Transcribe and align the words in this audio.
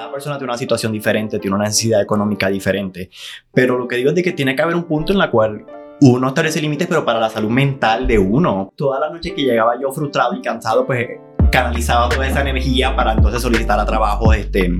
cada 0.00 0.12
persona 0.12 0.38
tiene 0.38 0.50
una 0.50 0.58
situación 0.58 0.92
diferente, 0.92 1.38
tiene 1.38 1.56
una 1.56 1.66
necesidad 1.66 2.00
económica 2.00 2.48
diferente. 2.48 3.10
Pero 3.52 3.76
lo 3.76 3.86
que 3.86 3.96
digo 3.96 4.08
es 4.08 4.14
de 4.14 4.22
que 4.22 4.32
tiene 4.32 4.56
que 4.56 4.62
haber 4.62 4.74
un 4.74 4.84
punto 4.84 5.12
en 5.12 5.18
la 5.18 5.30
cual 5.30 5.66
uno 6.00 6.28
establece 6.28 6.62
límites, 6.62 6.88
pero 6.88 7.04
para 7.04 7.20
la 7.20 7.28
salud 7.28 7.50
mental 7.50 8.06
de 8.06 8.18
uno. 8.18 8.72
Toda 8.74 8.98
la 8.98 9.10
noche 9.10 9.34
que 9.34 9.42
llegaba 9.42 9.78
yo 9.78 9.92
frustrado 9.92 10.34
y 10.34 10.40
cansado, 10.40 10.86
pues 10.86 11.06
canalizaba 11.50 12.08
toda 12.08 12.26
esa 12.26 12.40
energía 12.40 12.94
para 12.94 13.12
entonces 13.12 13.42
solicitar 13.42 13.78
a 13.78 13.84
trabajo, 13.84 14.32
este, 14.32 14.70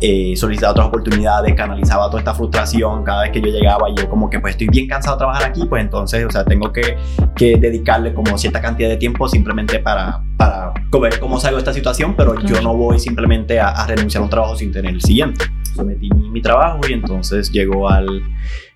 eh, 0.00 0.34
solicitar 0.36 0.70
otras 0.70 0.86
oportunidades, 0.86 1.54
canalizaba 1.54 2.06
toda 2.06 2.20
esta 2.20 2.34
frustración 2.34 3.04
cada 3.04 3.22
vez 3.22 3.32
que 3.32 3.40
yo 3.40 3.48
llegaba 3.48 3.90
y 3.90 3.94
yo 3.96 4.08
como 4.08 4.30
que 4.30 4.40
pues 4.40 4.52
estoy 4.54 4.68
bien 4.68 4.88
cansado 4.88 5.16
de 5.16 5.18
trabajar 5.20 5.44
aquí, 5.44 5.64
pues 5.66 5.82
entonces, 5.82 6.24
o 6.24 6.30
sea, 6.30 6.44
tengo 6.44 6.72
que, 6.72 6.96
que 7.34 7.56
dedicarle 7.56 8.14
como 8.14 8.36
cierta 8.38 8.60
cantidad 8.60 8.88
de 8.88 8.96
tiempo 8.96 9.28
simplemente 9.28 9.78
para, 9.78 10.22
para 10.36 10.72
ver 11.00 11.18
cómo 11.18 11.40
salgo 11.40 11.56
de 11.56 11.62
esta 11.62 11.72
situación, 11.72 12.14
pero 12.16 12.40
yo 12.40 12.60
no 12.62 12.74
voy 12.74 12.98
simplemente 12.98 13.60
a, 13.60 13.86
renunciar 13.86 14.20
a 14.20 14.24
un 14.24 14.30
trabajo 14.30 14.56
sin 14.56 14.72
tener 14.72 14.92
el 14.92 15.02
siguiente. 15.02 15.44
Sometí 15.74 16.10
mi, 16.14 16.30
mi 16.30 16.42
trabajo 16.42 16.80
y 16.88 16.92
entonces 16.92 17.50
llegó 17.50 17.88
al 17.88 18.22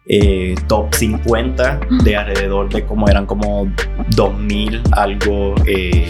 eh, 0.08 0.54
top 0.68 0.94
50 0.94 1.80
de 2.04 2.16
alrededor 2.16 2.68
de 2.68 2.84
como 2.84 3.08
eran 3.08 3.26
como 3.26 3.70
2000 4.10 4.82
algo 4.92 5.54
eh, 5.66 6.08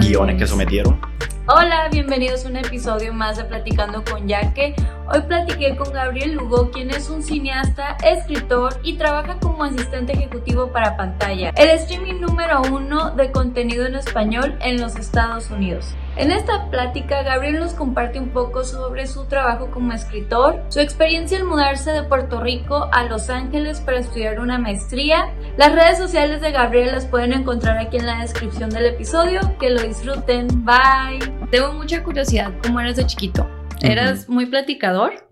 guiones 0.00 0.36
que 0.36 0.46
sometieron. 0.46 0.98
Hola, 1.46 1.88
bienvenidos 1.90 2.44
a 2.44 2.48
un 2.48 2.56
episodio 2.56 3.12
más 3.12 3.36
de 3.36 3.44
Platicando 3.44 4.04
con 4.04 4.28
Yaque. 4.28 4.74
Hoy 5.12 5.22
platiqué 5.22 5.74
con 5.76 5.92
Gabriel 5.92 6.34
Lugo, 6.34 6.70
quien 6.70 6.90
es 6.90 7.10
un 7.10 7.24
cineasta, 7.24 7.96
escritor 8.04 8.78
y 8.84 8.96
trabaja 8.96 9.36
como 9.40 9.64
asistente 9.64 10.12
ejecutivo 10.12 10.68
para 10.68 10.96
pantalla, 10.96 11.50
el 11.56 11.70
streaming 11.70 12.20
número 12.20 12.62
uno 12.70 13.10
de 13.16 13.32
contenido 13.32 13.84
en 13.84 13.96
español 13.96 14.56
en 14.60 14.80
los 14.80 14.94
Estados 14.94 15.50
Unidos. 15.50 15.96
En 16.20 16.30
esta 16.30 16.68
plática, 16.68 17.22
Gabriel 17.22 17.60
nos 17.60 17.72
comparte 17.72 18.20
un 18.20 18.28
poco 18.28 18.62
sobre 18.62 19.06
su 19.06 19.24
trabajo 19.24 19.70
como 19.70 19.94
escritor, 19.94 20.62
su 20.68 20.78
experiencia 20.78 21.38
al 21.38 21.44
mudarse 21.44 21.92
de 21.92 22.02
Puerto 22.02 22.42
Rico 22.42 22.90
a 22.92 23.04
Los 23.04 23.30
Ángeles 23.30 23.80
para 23.80 24.00
estudiar 24.00 24.38
una 24.38 24.58
maestría. 24.58 25.32
Las 25.56 25.74
redes 25.74 25.96
sociales 25.96 26.42
de 26.42 26.52
Gabriel 26.52 26.92
las 26.92 27.06
pueden 27.06 27.32
encontrar 27.32 27.78
aquí 27.78 27.96
en 27.96 28.04
la 28.04 28.20
descripción 28.20 28.68
del 28.68 28.84
episodio. 28.84 29.40
Que 29.58 29.70
lo 29.70 29.80
disfruten. 29.80 30.46
Bye. 30.62 31.48
Tengo 31.50 31.72
mucha 31.72 32.04
curiosidad, 32.04 32.52
¿cómo 32.62 32.80
eras 32.80 32.96
de 32.96 33.06
chiquito? 33.06 33.48
¿Eras 33.80 34.28
muy 34.28 34.44
platicador? 34.44 35.26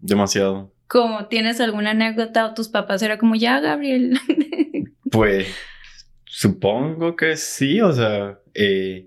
Demasiado. 0.00 0.72
¿Cómo 0.88 1.28
tienes 1.28 1.60
alguna 1.60 1.92
anécdota 1.92 2.46
o 2.46 2.54
tus 2.54 2.68
papás 2.68 3.00
era 3.00 3.16
como 3.16 3.36
ya, 3.36 3.60
Gabriel? 3.60 4.18
pues 5.12 5.56
supongo 6.24 7.14
que 7.14 7.36
sí, 7.36 7.80
o 7.80 7.92
sea, 7.92 8.40
eh, 8.54 9.06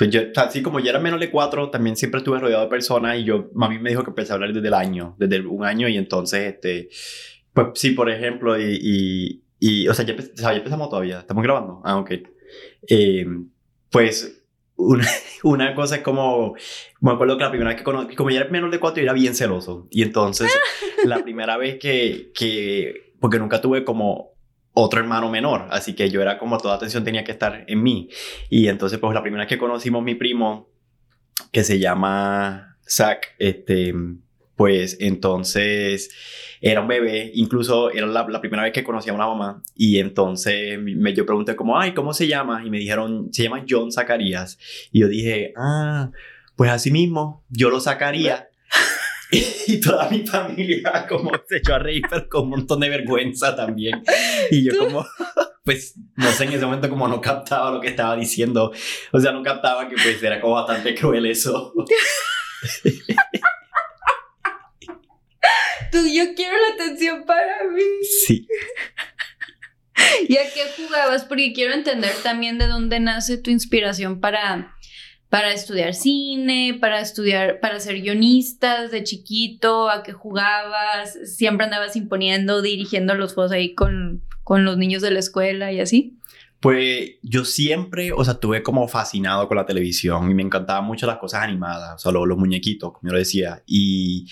pues 0.00 0.08
yo, 0.08 0.22
así 0.36 0.62
como 0.62 0.80
ya 0.80 0.88
era 0.88 0.98
menos 0.98 1.20
de 1.20 1.30
cuatro, 1.30 1.68
también 1.68 1.94
siempre 1.94 2.20
estuve 2.20 2.38
rodeado 2.38 2.62
de 2.62 2.70
personas 2.70 3.18
y 3.18 3.24
yo, 3.24 3.50
mami 3.52 3.78
me 3.78 3.90
dijo 3.90 4.02
que 4.02 4.08
empecé 4.08 4.32
a 4.32 4.36
hablar 4.36 4.50
desde 4.50 4.66
el 4.66 4.72
año, 4.72 5.14
desde 5.18 5.46
un 5.46 5.62
año 5.62 5.88
y 5.88 5.98
entonces, 5.98 6.54
este, 6.54 6.88
pues 7.52 7.66
sí, 7.74 7.90
por 7.90 8.08
ejemplo, 8.08 8.58
y, 8.58 9.42
y, 9.58 9.88
o, 9.88 9.92
sea, 9.92 10.06
ya, 10.06 10.14
empezamos 10.14 10.88
todavía, 10.88 11.20
estamos 11.20 11.44
grabando, 11.44 11.82
ah, 11.84 11.98
ok. 11.98 12.12
Eh, 12.88 13.26
pues 13.90 14.42
una, 14.76 15.06
una, 15.44 15.74
cosa 15.74 15.96
es 15.96 16.02
como, 16.02 16.54
me 17.02 17.12
acuerdo 17.12 17.36
que 17.36 17.44
la 17.44 17.50
primera 17.50 17.68
vez 17.68 17.76
que 17.76 17.84
conocí, 17.84 18.16
como 18.16 18.30
ya 18.30 18.40
era 18.40 18.48
menos 18.48 18.70
de 18.70 18.80
cuatro, 18.80 19.02
yo 19.02 19.04
era 19.04 19.12
bien 19.12 19.34
celoso. 19.34 19.86
Y 19.90 20.00
entonces, 20.00 20.50
la 21.04 21.22
primera 21.22 21.58
vez 21.58 21.78
que, 21.78 22.32
que, 22.34 23.12
porque 23.20 23.38
nunca 23.38 23.60
tuve 23.60 23.84
como 23.84 24.29
otro 24.80 25.00
hermano 25.00 25.30
menor, 25.30 25.66
así 25.70 25.94
que 25.94 26.10
yo 26.10 26.22
era 26.22 26.38
como 26.38 26.58
toda 26.58 26.76
atención 26.76 27.04
tenía 27.04 27.24
que 27.24 27.32
estar 27.32 27.64
en 27.66 27.82
mí. 27.82 28.08
Y 28.48 28.68
entonces, 28.68 28.98
pues 28.98 29.14
la 29.14 29.22
primera 29.22 29.44
vez 29.44 29.48
que 29.48 29.58
conocimos 29.58 30.02
mi 30.02 30.14
primo, 30.14 30.68
que 31.52 31.64
se 31.64 31.78
llama 31.78 32.76
Zach, 32.86 33.20
este, 33.38 33.94
pues 34.56 34.98
entonces 35.00 36.10
era 36.60 36.82
un 36.82 36.88
bebé, 36.88 37.30
incluso 37.34 37.90
era 37.90 38.06
la, 38.06 38.40
primera 38.40 38.62
vez 38.62 38.72
que 38.72 38.84
conocía 38.84 39.12
a 39.12 39.14
una 39.14 39.26
mamá 39.26 39.62
y 39.74 39.98
entonces 39.98 40.78
me, 40.78 41.14
yo 41.14 41.24
pregunté 41.24 41.56
como, 41.56 41.78
ay, 41.78 41.94
¿cómo 41.94 42.12
se 42.12 42.28
llama? 42.28 42.62
Y 42.64 42.70
me 42.70 42.78
dijeron, 42.78 43.32
se 43.32 43.44
llama 43.44 43.64
John 43.66 43.90
Zacarías. 43.90 44.58
Y 44.92 45.00
yo 45.00 45.08
dije, 45.08 45.54
ah, 45.56 46.10
pues 46.56 46.70
así 46.70 46.90
mismo, 46.90 47.42
yo 47.48 47.70
lo 47.70 47.80
sacaría 47.80 48.49
y 49.66 49.80
toda 49.80 50.08
mi 50.10 50.26
familia 50.26 51.06
como 51.08 51.30
se 51.48 51.58
echó 51.58 51.74
a 51.74 51.78
reír, 51.78 52.02
pero 52.08 52.28
con 52.28 52.42
un 52.44 52.50
montón 52.50 52.80
de 52.80 52.88
vergüenza 52.88 53.54
también. 53.54 54.02
Y 54.50 54.64
yo 54.64 54.76
como, 54.76 55.06
pues, 55.64 55.94
no 56.16 56.30
sé, 56.32 56.44
en 56.44 56.52
ese 56.54 56.64
momento 56.64 56.88
como 56.88 57.06
no 57.06 57.20
captaba 57.20 57.70
lo 57.70 57.80
que 57.80 57.88
estaba 57.88 58.16
diciendo. 58.16 58.72
O 59.12 59.20
sea, 59.20 59.32
no 59.32 59.42
captaba 59.42 59.88
que 59.88 59.96
pues 59.96 60.22
era 60.22 60.40
como 60.40 60.54
bastante 60.54 60.94
cruel 60.94 61.26
eso. 61.26 61.72
Tú, 65.92 65.98
yo 66.12 66.34
quiero 66.34 66.56
la 66.56 66.74
atención 66.74 67.24
para 67.24 67.64
mí. 67.70 67.82
Sí. 68.24 68.46
¿Y 70.28 70.36
a 70.36 70.42
qué 70.52 70.62
jugabas? 70.76 71.24
Porque 71.24 71.52
quiero 71.52 71.74
entender 71.74 72.12
también 72.22 72.58
de 72.58 72.66
dónde 72.66 73.00
nace 73.00 73.38
tu 73.38 73.50
inspiración 73.50 74.20
para 74.20 74.74
para 75.30 75.52
estudiar 75.52 75.94
cine, 75.94 76.76
para 76.80 77.00
estudiar, 77.00 77.60
para 77.60 77.78
ser 77.78 78.02
guionistas 78.02 78.90
de 78.90 79.04
chiquito, 79.04 79.88
a 79.88 80.02
qué 80.02 80.12
jugabas, 80.12 81.16
siempre 81.24 81.64
andabas 81.64 81.94
imponiendo, 81.94 82.62
dirigiendo 82.62 83.14
los 83.14 83.34
juegos 83.34 83.52
ahí 83.52 83.74
con, 83.74 84.22
con 84.42 84.64
los 84.64 84.76
niños 84.76 85.02
de 85.02 85.12
la 85.12 85.20
escuela 85.20 85.72
y 85.72 85.80
así. 85.80 86.18
Pues 86.58 87.12
yo 87.22 87.44
siempre, 87.44 88.12
o 88.12 88.22
sea, 88.22 88.34
estuve 88.34 88.62
como 88.62 88.86
fascinado 88.88 89.46
con 89.48 89.56
la 89.56 89.64
televisión 89.64 90.30
y 90.30 90.34
me 90.34 90.42
encantaban 90.42 90.84
mucho 90.84 91.06
las 91.06 91.16
cosas 91.16 91.42
animadas, 91.44 91.94
o 91.94 91.98
sea, 91.98 92.12
los, 92.12 92.36
muñequitos, 92.36 92.92
como 92.92 93.08
yo 93.08 93.12
lo 93.12 93.18
decía. 93.18 93.62
Y 93.66 94.26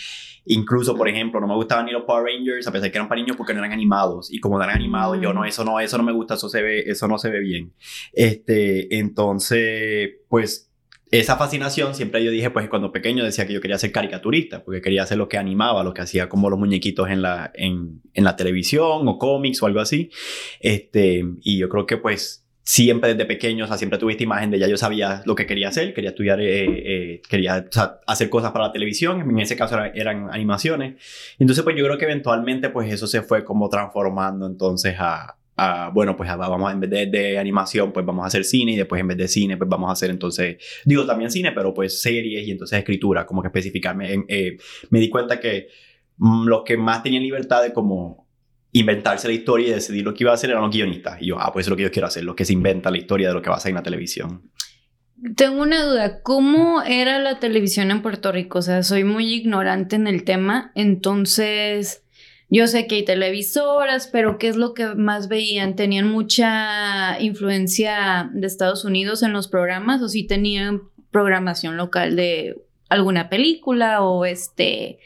incluso, 0.45 0.95
por 0.95 1.09
ejemplo, 1.09 1.41
no 1.41 1.47
me 1.47 1.55
gustaban 1.55 1.87
ni 1.87 1.93
los 1.93 2.03
Power 2.03 2.25
Rangers, 2.25 2.67
a 2.67 2.73
pesar 2.73 2.83
de 2.83 2.91
que 2.91 2.99
eran 2.99 3.09
para 3.09 3.21
niños 3.21 3.37
porque 3.37 3.55
no 3.55 3.61
eran 3.61 3.73
animados. 3.73 4.31
Y 4.31 4.41
como 4.41 4.59
no 4.59 4.65
eran 4.65 4.77
animados, 4.77 5.19
yo 5.23 5.33
no, 5.33 5.43
mm. 5.43 5.47
eso 5.47 5.65
no, 5.65 5.81
eso 5.81 5.97
no 5.97 6.05
me 6.05 6.13
gusta, 6.13 6.35
eso 6.35 6.51
se 6.51 6.61
ve, 6.61 6.81
eso 6.81 7.09
no 7.09 7.17
se 7.17 7.31
ve 7.31 7.41
bien. 7.41 7.73
Este, 8.13 8.99
entonces, 8.99 10.11
pues 10.29 10.68
esa 11.11 11.37
fascinación 11.37 11.95
siempre 11.95 12.23
yo 12.23 12.31
dije, 12.31 12.51
pues 12.51 12.69
cuando 12.69 12.93
pequeño 12.93 13.25
decía 13.25 13.47
que 13.47 13.53
yo 13.53 13.61
quería 13.61 13.79
ser 13.79 13.93
caricaturista, 13.93 14.63
porque 14.65 14.83
quería 14.83 15.03
hacer 15.03 15.17
lo 15.19 15.29
que 15.29 15.39
animaba, 15.39 15.83
lo 15.83 15.95
que 15.95 16.03
hacía 16.03 16.29
como 16.29 16.51
los 16.51 16.59
muñequitos 16.59 17.09
en 17.09 17.23
la, 17.23 17.51
en, 17.55 18.03
en 18.15 18.25
la 18.25 18.37
televisión 18.37 19.09
o 19.09 19.19
cómics 19.19 19.63
o 19.63 19.67
algo 19.67 19.81
así. 19.81 20.11
Este, 20.61 21.25
y 21.43 21.59
yo 21.59 21.69
creo 21.69 21.87
que 21.87 21.97
pues 21.97 22.45
siempre 22.63 23.15
desde 23.15 23.25
pequeño, 23.25 23.65
o 23.65 23.67
sea, 23.69 23.79
siempre 23.79 23.99
tuve 23.99 24.13
esta 24.13 24.25
imagen 24.25 24.51
de 24.51 24.59
ya 24.59 24.69
yo 24.69 24.77
sabía 24.77 25.23
lo 25.25 25.35
que 25.35 25.47
quería 25.47 25.69
hacer, 25.69 25.95
quería 25.95 26.11
estudiar, 26.11 26.39
eh, 26.43 27.15
eh, 27.15 27.23
quería 27.27 27.65
hacer 28.07 28.29
cosas 28.29 28.53
para 28.53 28.67
la 28.67 28.73
televisión, 28.73 29.23
en 29.23 29.39
ese 29.39 29.57
caso 29.57 29.77
eran, 29.77 29.93
eran, 29.95 30.29
animaciones. 30.31 31.03
Entonces 31.39 31.65
pues 31.65 31.75
yo 31.77 31.85
creo 31.87 31.97
que 31.97 32.05
eventualmente 32.05 32.69
pues 32.69 32.93
eso 32.93 33.07
se 33.07 33.23
fue 33.23 33.43
como 33.43 33.71
transformando 33.71 34.47
entonces 34.47 34.97
a, 34.99 35.38
bueno, 35.93 36.17
pues 36.17 36.29
vamos 36.37 36.73
en 36.73 36.81
vez 36.81 37.11
de, 37.11 37.39
animación, 37.39 37.93
pues 37.93 38.05
vamos 38.05 38.25
a 38.25 38.29
hacer 38.29 38.45
cine 38.45 38.73
y 38.73 38.77
después 38.77 39.01
en 39.01 39.09
vez 39.09 39.17
de 39.17 39.29
cine, 39.29 39.57
pues 39.57 39.69
vamos 39.69 39.91
a 39.91 39.93
hacer 39.93 40.11
entonces, 40.11 40.57
digo 40.85 41.05
también 41.07 41.31
cine, 41.31 41.53
pero 41.53 41.75
pues 41.75 42.01
series 42.01 42.47
y 42.47 42.51
entonces 42.51 42.79
escritura, 42.79 43.27
como 43.27 43.43
que 43.43 43.49
especificarme. 43.49 44.25
Eh, 44.29 44.57
me 44.91 45.01
di 45.01 45.09
cuenta 45.09 45.41
que 45.41 45.69
mm, 46.19 46.47
los 46.47 46.63
que 46.65 46.77
más 46.77 47.03
tenían 47.03 47.23
libertad 47.23 47.63
de 47.63 47.73
como 47.73 48.29
inventarse 48.73 49.27
la 49.27 49.35
historia 49.35 49.69
y 49.69 49.71
decidir 49.73 50.05
lo 50.05 50.15
que 50.15 50.25
iba 50.25 50.31
a 50.31 50.35
hacer 50.35 50.51
eran 50.51 50.63
los 50.63 50.71
guionistas. 50.71 51.21
Y 51.21 51.27
yo, 51.27 51.39
ah, 51.39 51.53
pues 51.53 51.65
eso 51.65 51.69
es 51.69 51.71
lo 51.71 51.77
que 51.77 51.83
yo 51.85 51.91
quiero 51.91 52.07
hacer, 52.07 52.25
lo 52.25 52.37
que 52.37 52.45
se 52.45 52.53
inventa 52.53 52.91
la 52.91 52.99
historia 52.99 53.29
de 53.29 53.35
lo 53.35 53.43
que 53.43 53.51
va 53.51 53.57
a 53.57 53.61
ser 53.61 53.71
en 53.71 53.77
la 53.77 53.83
televisión. 53.83 54.51
Tengo 55.35 55.63
una 55.63 55.85
duda, 55.85 56.23
¿cómo 56.23 56.83
era 56.83 57.19
la 57.19 57.41
televisión 57.41 57.91
en 57.91 58.03
Puerto 58.03 58.31
Rico? 58.31 58.61
O 58.61 58.63
sea, 58.63 58.85
soy 58.85 59.03
muy 59.03 59.35
ignorante 59.35 59.97
en 59.97 60.07
el 60.07 60.23
tema, 60.23 60.71
entonces 60.77 62.05
yo 62.51 62.67
sé 62.67 62.87
que 62.87 62.97
hay 62.97 63.05
televisoras, 63.05 64.09
pero 64.09 64.39
¿qué 64.39 64.49
es 64.49 64.57
lo 64.57 64.73
que 64.75 64.95
más 64.95 65.29
veían? 65.29 65.77
¿Tenían 65.77 66.09
mucha 66.09 67.21
influencia 67.21 68.31
de 68.33 68.47
Estados 68.47 68.85
Unidos 68.85 69.23
en 69.23 69.33
los 69.33 69.49
programas 69.49 70.01
o 70.03 70.09
si 70.09 70.27
tenían 70.27 70.83
programación 71.11 71.77
local 71.77 72.17
de 72.17 72.57
alguna 72.89 73.29
película 73.29 74.03
o 74.03 74.25
este 74.25 74.99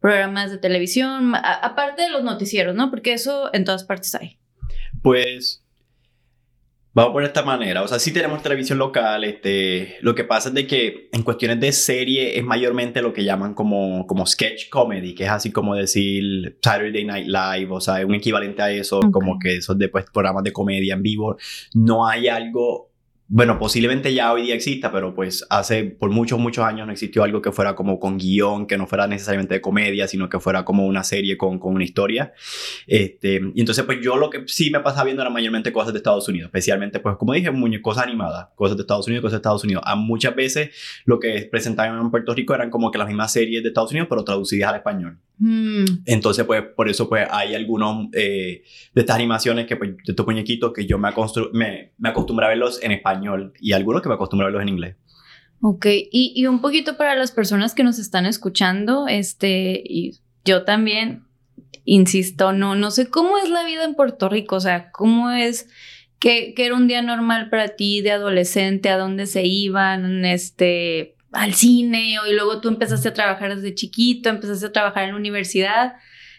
programas 0.00 0.50
de 0.50 0.58
televisión, 0.58 1.34
aparte 1.34 2.02
de 2.02 2.10
los 2.10 2.22
noticieros, 2.22 2.74
¿no? 2.74 2.90
Porque 2.90 3.12
eso 3.12 3.50
en 3.52 3.64
todas 3.64 3.84
partes 3.84 4.14
hay. 4.14 4.38
Pues 5.02 5.65
Vamos 6.96 7.12
por 7.12 7.24
esta 7.24 7.42
manera, 7.42 7.82
o 7.82 7.88
sea, 7.88 7.98
sí 7.98 8.10
tenemos 8.10 8.40
televisión 8.42 8.78
local, 8.78 9.22
este, 9.24 9.98
lo 10.00 10.14
que 10.14 10.24
pasa 10.24 10.48
es 10.48 10.54
de 10.54 10.66
que 10.66 11.10
en 11.12 11.24
cuestiones 11.24 11.60
de 11.60 11.70
serie 11.72 12.38
es 12.38 12.42
mayormente 12.42 13.02
lo 13.02 13.12
que 13.12 13.22
llaman 13.22 13.52
como, 13.52 14.06
como 14.06 14.24
sketch 14.24 14.70
comedy, 14.70 15.14
que 15.14 15.24
es 15.24 15.28
así 15.28 15.52
como 15.52 15.74
decir 15.74 16.56
Saturday 16.62 17.04
Night 17.04 17.26
Live, 17.26 17.68
o 17.70 17.82
sea, 17.82 17.96
un 18.06 18.14
equivalente 18.14 18.62
a 18.62 18.70
eso, 18.70 19.00
como 19.12 19.38
que 19.38 19.58
esos 19.58 19.76
de, 19.76 19.90
pues, 19.90 20.06
programas 20.10 20.42
de 20.42 20.54
comedia 20.54 20.94
en 20.94 21.02
vivo, 21.02 21.36
no 21.74 22.06
hay 22.06 22.28
algo 22.28 22.88
bueno, 23.28 23.58
posiblemente 23.58 24.14
ya 24.14 24.32
hoy 24.32 24.42
día 24.42 24.54
exista, 24.54 24.92
pero 24.92 25.12
pues 25.14 25.44
hace 25.50 25.84
por 25.84 26.10
muchos, 26.10 26.38
muchos 26.38 26.64
años 26.64 26.86
no 26.86 26.92
existió 26.92 27.24
algo 27.24 27.42
que 27.42 27.50
fuera 27.50 27.74
como 27.74 27.98
con 27.98 28.18
guion, 28.18 28.66
que 28.66 28.78
no 28.78 28.86
fuera 28.86 29.08
necesariamente 29.08 29.54
de 29.54 29.60
comedia, 29.60 30.06
sino 30.06 30.28
que 30.28 30.38
fuera 30.38 30.64
como 30.64 30.86
una 30.86 31.02
serie 31.02 31.36
con, 31.36 31.58
con 31.58 31.74
una 31.74 31.82
historia. 31.82 32.32
Este, 32.86 33.40
y 33.54 33.60
entonces 33.60 33.84
pues 33.84 33.98
yo 34.00 34.16
lo 34.16 34.30
que 34.30 34.44
sí 34.46 34.70
me 34.70 34.78
pasaba 34.78 35.04
viendo 35.04 35.22
era 35.22 35.30
mayormente 35.30 35.72
cosas 35.72 35.92
de 35.92 35.98
Estados 35.98 36.28
Unidos, 36.28 36.46
especialmente 36.46 37.00
pues 37.00 37.16
como 37.16 37.32
dije, 37.32 37.50
cosas 37.82 38.04
animadas, 38.04 38.48
cosas 38.54 38.76
de 38.76 38.82
Estados 38.82 39.06
Unidos, 39.08 39.22
cosas 39.22 39.32
de 39.32 39.38
Estados 39.38 39.64
Unidos. 39.64 39.82
A 39.86 39.96
muchas 39.96 40.36
veces 40.36 40.70
lo 41.04 41.18
que 41.18 41.48
presentaban 41.50 42.00
en 42.00 42.10
Puerto 42.10 42.32
Rico 42.32 42.54
eran 42.54 42.70
como 42.70 42.92
que 42.92 42.98
las 42.98 43.08
mismas 43.08 43.32
series 43.32 43.62
de 43.62 43.70
Estados 43.70 43.90
Unidos, 43.90 44.06
pero 44.08 44.24
traducidas 44.24 44.70
al 44.70 44.76
español. 44.76 45.18
Mm. 45.38 45.84
Entonces 46.06 46.44
pues 46.44 46.62
por 46.74 46.88
eso 46.88 47.08
pues 47.08 47.28
hay 47.30 47.54
algunos 47.54 48.08
eh, 48.12 48.62
de 48.94 49.00
estas 49.00 49.16
animaciones 49.16 49.66
que 49.66 49.76
pues 49.76 49.96
de 49.96 50.12
estos 50.12 50.26
muñequitos 50.26 50.72
que 50.72 50.86
yo 50.86 50.98
me, 50.98 51.10
me, 51.52 51.92
me 51.98 52.08
acostumbré 52.08 52.46
a 52.46 52.48
verlos 52.50 52.82
en 52.82 52.92
español 52.92 53.52
y 53.60 53.72
algunos 53.72 54.02
que 54.02 54.08
me 54.08 54.14
acostumbro 54.14 54.46
a 54.46 54.48
verlos 54.48 54.62
en 54.62 54.68
inglés. 54.68 54.96
Ok, 55.60 55.86
y, 55.86 56.32
y, 56.36 56.46
un 56.46 56.60
poquito 56.60 56.96
para 56.96 57.16
las 57.16 57.32
personas 57.32 57.74
que 57.74 57.82
nos 57.82 57.98
están 57.98 58.26
escuchando, 58.26 59.08
este, 59.08 59.82
y 59.84 60.18
yo 60.44 60.64
también, 60.64 61.24
insisto, 61.84 62.52
no, 62.52 62.74
no 62.74 62.90
sé 62.90 63.08
cómo 63.08 63.38
es 63.38 63.48
la 63.48 63.64
vida 63.64 63.84
en 63.84 63.94
Puerto 63.94 64.28
Rico, 64.28 64.56
o 64.56 64.60
sea, 64.60 64.90
cómo 64.92 65.30
es, 65.30 65.68
que, 66.18 66.54
que 66.54 66.66
era 66.66 66.74
un 66.74 66.86
día 66.86 67.02
normal 67.02 67.48
para 67.48 67.68
ti 67.68 68.02
de 68.02 68.12
adolescente, 68.12 68.90
a 68.90 68.98
dónde 68.98 69.26
se 69.26 69.46
iban, 69.46 70.24
este, 70.24 71.15
al 71.32 71.54
cine, 71.54 72.16
y 72.28 72.34
luego 72.34 72.60
tú 72.60 72.68
empezaste 72.68 73.08
a 73.08 73.14
trabajar 73.14 73.54
desde 73.54 73.74
chiquito, 73.74 74.28
empezaste 74.28 74.66
a 74.66 74.72
trabajar 74.72 75.04
en 75.04 75.10
la 75.10 75.16
universidad, 75.16 75.94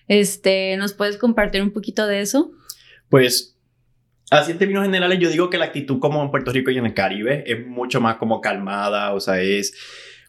este, 0.07 0.77
¿nos 0.77 0.93
puedes 0.93 1.17
compartir 1.17 1.61
un 1.61 1.71
poquito 1.71 2.07
de 2.07 2.21
eso? 2.21 2.51
Pues 3.09 3.57
Así 4.29 4.51
en 4.51 4.57
términos 4.57 4.83
generales, 4.83 5.19
yo 5.19 5.29
digo 5.29 5.49
que 5.49 5.57
la 5.57 5.65
actitud 5.65 5.99
como 5.99 6.21
en 6.21 6.31
Puerto 6.31 6.51
Rico 6.51 6.69
y 6.69 6.77
en 6.77 6.85
el 6.85 6.93
Caribe 6.93 7.45
es 7.47 7.65
mucho 7.65 8.01
más 8.01 8.17
como 8.17 8.41
calmada, 8.41 9.13
o 9.13 9.21
sea, 9.21 9.41
es 9.41 9.73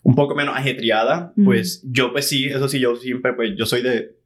un 0.04 0.14
poco 0.14 0.36
menos 0.36 0.56
ajetreada. 0.56 1.32
Pues 1.44 1.82
yo, 1.84 2.12
pues 2.12 2.28
sí, 2.28 2.46
eso 2.46 2.68
sí, 2.68 2.78
yo 2.78 2.94
siempre, 2.94 3.32
pues 3.32 3.54
yo 3.56 3.66
soy 3.66 3.82
de 3.82 4.16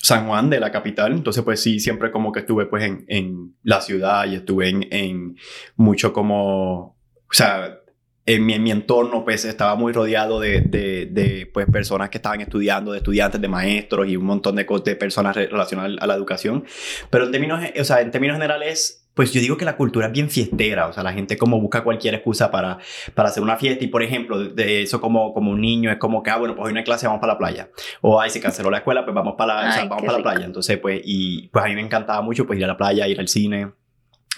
San 0.00 0.28
Juan, 0.28 0.50
de 0.50 0.60
la 0.60 0.70
capital, 0.70 1.12
entonces 1.12 1.42
pues 1.42 1.60
sí, 1.60 1.80
siempre 1.80 2.12
como 2.12 2.30
que 2.30 2.40
estuve 2.40 2.66
pues 2.66 2.84
en, 2.84 3.04
en 3.08 3.56
la 3.64 3.80
ciudad 3.80 4.24
y 4.26 4.36
estuve 4.36 4.68
en, 4.68 4.86
en 4.90 5.36
mucho 5.74 6.12
como, 6.12 6.80
o 6.80 7.32
sea, 7.32 7.80
en 8.28 8.44
mi, 8.44 8.52
en 8.52 8.62
mi, 8.62 8.70
entorno 8.70 9.24
pues 9.24 9.46
estaba 9.46 9.74
muy 9.74 9.92
rodeado 9.92 10.38
de, 10.38 10.60
de, 10.60 11.06
de, 11.06 11.50
pues 11.52 11.66
personas 11.66 12.10
que 12.10 12.18
estaban 12.18 12.42
estudiando, 12.42 12.92
de 12.92 12.98
estudiantes, 12.98 13.40
de 13.40 13.48
maestros 13.48 14.06
y 14.06 14.16
un 14.16 14.26
montón 14.26 14.54
de, 14.56 14.66
de 14.84 14.96
personas 14.96 15.34
relacionadas 15.34 15.92
a 15.98 16.06
la 16.06 16.14
educación. 16.14 16.64
Pero 17.08 17.24
en 17.24 17.32
términos, 17.32 17.64
o 17.80 17.84
sea, 17.84 18.02
en 18.02 18.10
términos 18.10 18.36
generales 18.36 19.06
pues 19.14 19.32
yo 19.32 19.40
digo 19.40 19.56
que 19.56 19.64
la 19.64 19.76
cultura 19.76 20.06
es 20.06 20.12
bien 20.12 20.30
fiestera, 20.30 20.86
o 20.86 20.92
sea, 20.92 21.02
la 21.02 21.12
gente 21.12 21.36
como 21.36 21.60
busca 21.60 21.82
cualquier 21.82 22.14
excusa 22.14 22.52
para, 22.52 22.78
para 23.14 23.30
hacer 23.30 23.42
una 23.42 23.56
fiesta 23.56 23.82
y, 23.84 23.88
por 23.88 24.04
ejemplo, 24.04 24.38
de 24.38 24.82
eso 24.82 25.00
como, 25.00 25.34
como 25.34 25.50
un 25.50 25.60
niño 25.60 25.90
es 25.90 25.96
como 25.96 26.22
que, 26.22 26.30
ah, 26.30 26.36
bueno, 26.36 26.54
pues 26.54 26.66
hoy 26.66 26.72
una 26.72 26.84
clase, 26.84 27.08
vamos 27.08 27.20
para 27.20 27.32
la 27.32 27.38
playa. 27.40 27.68
O, 28.00 28.20
ay, 28.20 28.30
se 28.30 28.40
canceló 28.40 28.70
la 28.70 28.78
escuela, 28.78 29.04
pues 29.04 29.16
vamos 29.16 29.34
para 29.36 29.54
la, 29.54 29.86
vamos 29.86 30.04
para 30.04 30.18
la 30.18 30.22
playa. 30.22 30.46
Entonces, 30.46 30.78
pues, 30.78 31.00
y 31.04 31.48
pues 31.48 31.64
a 31.64 31.68
mí 31.68 31.74
me 31.74 31.80
encantaba 31.80 32.22
mucho 32.22 32.46
pues 32.46 32.60
ir 32.60 32.64
a 32.64 32.68
la 32.68 32.76
playa, 32.76 33.08
ir 33.08 33.18
al 33.18 33.26
cine. 33.26 33.72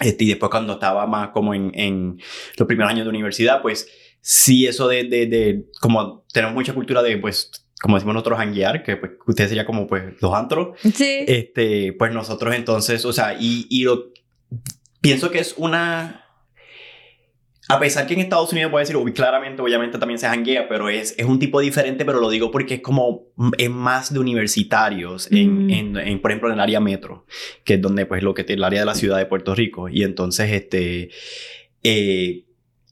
Este, 0.01 0.23
y 0.25 0.27
después 0.29 0.49
cuando 0.49 0.73
estaba 0.73 1.05
más 1.07 1.29
como 1.29 1.53
en, 1.53 1.71
en 1.73 2.19
los 2.57 2.67
primeros 2.67 2.91
años 2.91 3.05
de 3.05 3.09
universidad, 3.09 3.61
pues 3.61 3.87
sí, 4.21 4.67
eso 4.67 4.87
de, 4.87 5.03
de, 5.05 5.27
de 5.27 5.65
como 5.79 6.25
tenemos 6.33 6.55
mucha 6.55 6.73
cultura 6.73 7.01
de, 7.01 7.17
pues, 7.17 7.51
como 7.81 7.95
decimos 7.95 8.13
nosotros, 8.13 8.39
hanguear, 8.39 8.83
que 8.83 8.97
pues 8.97 9.13
ustedes 9.25 9.49
sería 9.49 9.65
como 9.65 9.87
pues 9.87 10.03
los 10.21 10.33
antros. 10.33 10.77
Sí. 10.93 11.25
Este, 11.27 11.93
pues 11.93 12.11
nosotros 12.13 12.53
entonces, 12.55 13.05
o 13.05 13.13
sea, 13.13 13.35
y, 13.39 13.65
y 13.69 13.83
lo, 13.83 14.11
pienso 15.01 15.31
que 15.31 15.39
es 15.39 15.55
una... 15.57 16.25
A 17.71 17.79
pesar 17.79 18.05
que 18.05 18.13
en 18.13 18.19
Estados 18.19 18.51
Unidos 18.51 18.69
puede 18.69 18.83
decir, 18.83 18.97
uy, 18.97 19.13
claramente, 19.13 19.61
obviamente 19.61 19.97
también 19.97 20.19
se 20.19 20.27
janguea, 20.27 20.67
pero 20.67 20.89
es, 20.89 21.15
es 21.17 21.25
un 21.25 21.39
tipo 21.39 21.61
diferente, 21.61 22.03
pero 22.03 22.19
lo 22.19 22.29
digo 22.29 22.51
porque 22.51 22.75
es 22.75 22.81
como, 22.81 23.27
es 23.57 23.69
más 23.69 24.11
de 24.11 24.19
universitarios, 24.19 25.31
en, 25.31 25.67
mm. 25.67 25.97
en, 25.97 26.21
por 26.21 26.31
ejemplo, 26.31 26.49
en 26.49 26.55
el 26.55 26.59
área 26.59 26.81
metro, 26.81 27.25
que 27.63 27.75
es 27.75 27.81
donde, 27.81 28.05
pues, 28.05 28.23
lo 28.23 28.33
que 28.33 28.43
tiene 28.43 28.59
el 28.59 28.65
área 28.65 28.81
de 28.81 28.85
la 28.87 28.95
ciudad 28.95 29.17
de 29.17 29.25
Puerto 29.25 29.55
Rico. 29.55 29.87
Y 29.87 30.03
entonces, 30.03 30.51
este, 30.51 31.11
eh, 31.83 32.43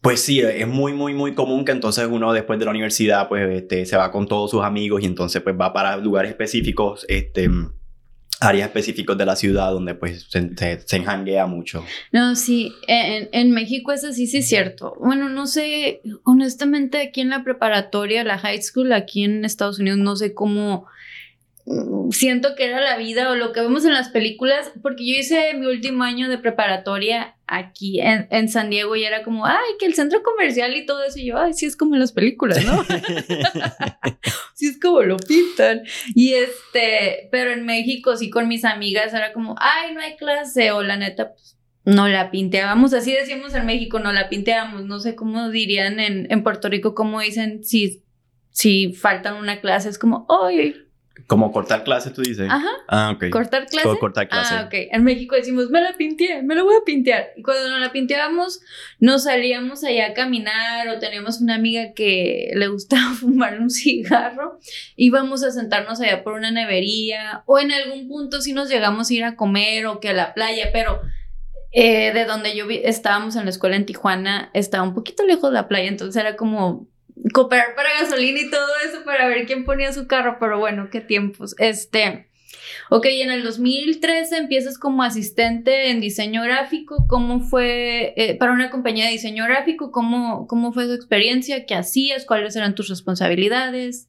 pues 0.01 0.21
sí, 0.21 0.39
es 0.39 0.67
muy, 0.67 0.93
muy, 0.93 1.13
muy 1.13 1.33
común 1.33 1.65
que 1.65 1.73
entonces 1.73 2.07
uno 2.09 2.31
después 2.31 2.57
de 2.57 2.63
la 2.63 2.71
universidad, 2.71 3.27
pues, 3.27 3.49
este, 3.49 3.85
se 3.85 3.97
va 3.97 4.13
con 4.13 4.29
todos 4.29 4.49
sus 4.49 4.63
amigos 4.63 5.03
y 5.03 5.07
entonces, 5.07 5.41
pues, 5.41 5.57
va 5.59 5.73
para 5.73 5.97
lugares 5.97 6.31
específicos, 6.31 7.05
este 7.09 7.49
áreas 8.39 8.67
específicos 8.67 9.17
de 9.17 9.25
la 9.25 9.35
ciudad 9.35 9.71
donde 9.71 9.95
pues 9.95 10.27
se, 10.29 10.55
se, 10.85 10.95
enjanguea 10.95 11.45
mucho. 11.45 11.83
No, 12.11 12.35
sí, 12.35 12.73
en, 12.87 13.29
en, 13.31 13.51
México 13.51 13.91
es 13.91 14.03
así, 14.03 14.27
sí 14.27 14.37
es 14.37 14.47
cierto. 14.47 14.95
Bueno, 14.99 15.29
no 15.29 15.45
sé, 15.45 16.01
honestamente 16.23 17.01
aquí 17.01 17.21
en 17.21 17.29
la 17.29 17.43
preparatoria, 17.43 18.23
la 18.23 18.37
high 18.37 18.61
school, 18.61 18.93
aquí 18.93 19.23
en 19.23 19.43
Estados 19.43 19.79
Unidos, 19.79 19.99
no 19.99 20.15
sé 20.15 20.33
cómo 20.33 20.87
siento 22.11 22.55
que 22.55 22.65
era 22.65 22.79
la 22.81 22.97
vida 22.97 23.29
o 23.29 23.35
lo 23.35 23.51
que 23.51 23.61
vemos 23.61 23.85
en 23.85 23.93
las 23.93 24.09
películas, 24.09 24.71
porque 24.81 25.05
yo 25.05 25.19
hice 25.19 25.53
mi 25.53 25.67
último 25.67 26.03
año 26.03 26.27
de 26.27 26.39
preparatoria 26.39 27.35
aquí 27.45 27.99
en, 28.01 28.27
en, 28.31 28.49
San 28.49 28.69
Diego 28.69 28.95
y 28.95 29.03
era 29.03 29.23
como, 29.23 29.45
ay, 29.45 29.73
que 29.79 29.85
el 29.85 29.93
centro 29.93 30.23
comercial 30.23 30.75
y 30.75 30.85
todo 30.85 31.03
eso, 31.03 31.19
y 31.19 31.25
yo, 31.25 31.37
ay, 31.37 31.53
sí 31.53 31.65
es 31.65 31.75
como 31.75 31.95
en 31.95 32.01
las 32.01 32.11
películas, 32.11 32.63
¿no? 32.65 32.83
sí 34.55 34.67
es 34.67 34.79
como 34.79 35.01
lo 35.01 35.17
pintan. 35.17 35.83
Y 36.15 36.33
este, 36.33 37.29
pero 37.31 37.51
en 37.51 37.65
México 37.65 38.15
sí 38.17 38.29
con 38.29 38.47
mis 38.47 38.65
amigas 38.65 39.13
era 39.13 39.31
como, 39.31 39.55
ay, 39.59 39.93
no 39.93 40.01
hay 40.01 40.15
clase, 40.15 40.71
o 40.71 40.81
la 40.81 40.97
neta, 40.97 41.33
pues 41.33 41.57
no 41.85 42.07
la 42.07 42.31
pinteábamos, 42.31 42.93
así 42.93 43.13
decíamos 43.13 43.53
en 43.53 43.65
México, 43.65 43.99
no 43.99 44.11
la 44.11 44.29
pinteábamos, 44.29 44.85
no 44.85 44.99
sé 44.99 45.15
cómo 45.15 45.49
dirían 45.49 45.99
en, 45.99 46.31
en 46.31 46.43
Puerto 46.43 46.69
Rico, 46.69 46.93
cómo 46.95 47.19
dicen 47.21 47.63
si, 47.63 48.03
si 48.51 48.93
faltan 48.93 49.35
una 49.35 49.61
clase, 49.61 49.89
es 49.89 49.97
como, 49.97 50.27
ay, 50.29 50.75
como 51.29 51.51
cortar 51.51 51.83
clase, 51.83 52.09
tú 52.09 52.23
dices. 52.23 52.49
Ajá. 52.49 52.71
Ah, 52.87 53.11
ok. 53.15 53.29
Cortar 53.29 53.67
clase. 53.67 53.87
Como 53.87 53.99
cortar 53.99 54.27
clase. 54.27 54.55
Ah, 54.55 54.63
ok. 54.65 54.73
En 54.91 55.03
México 55.03 55.35
decimos, 55.35 55.69
me 55.69 55.79
la 55.79 55.95
pinté, 55.95 56.41
me 56.41 56.55
la 56.55 56.63
voy 56.63 56.73
a 56.73 56.83
pintear. 56.83 57.33
Y 57.37 57.43
cuando 57.43 57.69
nos 57.69 57.79
la 57.79 57.91
pinteábamos, 57.91 58.61
nos 58.99 59.25
salíamos 59.25 59.83
allá 59.83 60.07
a 60.07 60.13
caminar 60.13 60.87
o 60.87 60.97
teníamos 60.97 61.39
una 61.39 61.53
amiga 61.53 61.93
que 61.93 62.49
le 62.55 62.67
gustaba 62.67 63.13
fumar 63.19 63.59
un 63.59 63.69
cigarro. 63.69 64.57
Íbamos 64.95 65.43
a 65.43 65.51
sentarnos 65.51 66.01
allá 66.01 66.23
por 66.23 66.33
una 66.33 66.49
nevería 66.49 67.43
o 67.45 67.59
en 67.59 67.73
algún 67.73 68.07
punto 68.07 68.41
si 68.41 68.53
nos 68.53 68.67
llegamos 68.67 69.11
a 69.11 69.13
ir 69.13 69.23
a 69.23 69.35
comer 69.35 69.85
o 69.85 69.99
que 69.99 70.09
a 70.09 70.13
la 70.13 70.33
playa, 70.33 70.71
pero 70.73 70.99
eh, 71.71 72.11
de 72.11 72.25
donde 72.25 72.55
yo 72.55 72.65
estábamos 72.71 73.35
en 73.35 73.43
la 73.43 73.51
escuela 73.51 73.75
en 73.75 73.85
Tijuana, 73.85 74.49
estaba 74.55 74.81
un 74.81 74.95
poquito 74.95 75.23
lejos 75.27 75.51
de 75.51 75.53
la 75.53 75.67
playa, 75.67 75.89
entonces 75.89 76.19
era 76.19 76.35
como 76.35 76.87
cooperar 77.33 77.75
para 77.75 78.01
gasolina 78.01 78.39
y 78.39 78.49
todo 78.49 78.67
eso 78.87 79.03
para 79.03 79.27
ver 79.27 79.45
quién 79.45 79.65
ponía 79.65 79.93
su 79.93 80.07
carro, 80.07 80.37
pero 80.39 80.59
bueno, 80.59 80.89
qué 80.91 81.01
tiempos. 81.01 81.55
Este, 81.57 82.27
ok, 82.89 83.05
en 83.05 83.31
el 83.31 83.43
2013 83.43 84.37
empiezas 84.37 84.77
como 84.77 85.03
asistente 85.03 85.89
en 85.89 85.99
diseño 85.99 86.43
gráfico, 86.43 87.05
¿cómo 87.07 87.41
fue 87.41 88.13
eh, 88.15 88.35
para 88.35 88.53
una 88.53 88.69
compañía 88.69 89.05
de 89.05 89.11
diseño 89.11 89.45
gráfico? 89.45 89.91
¿Cómo, 89.91 90.47
¿Cómo 90.47 90.73
fue 90.73 90.85
su 90.85 90.93
experiencia? 90.93 91.65
¿Qué 91.65 91.75
hacías? 91.75 92.25
¿Cuáles 92.25 92.55
eran 92.55 92.75
tus 92.75 92.89
responsabilidades? 92.89 94.07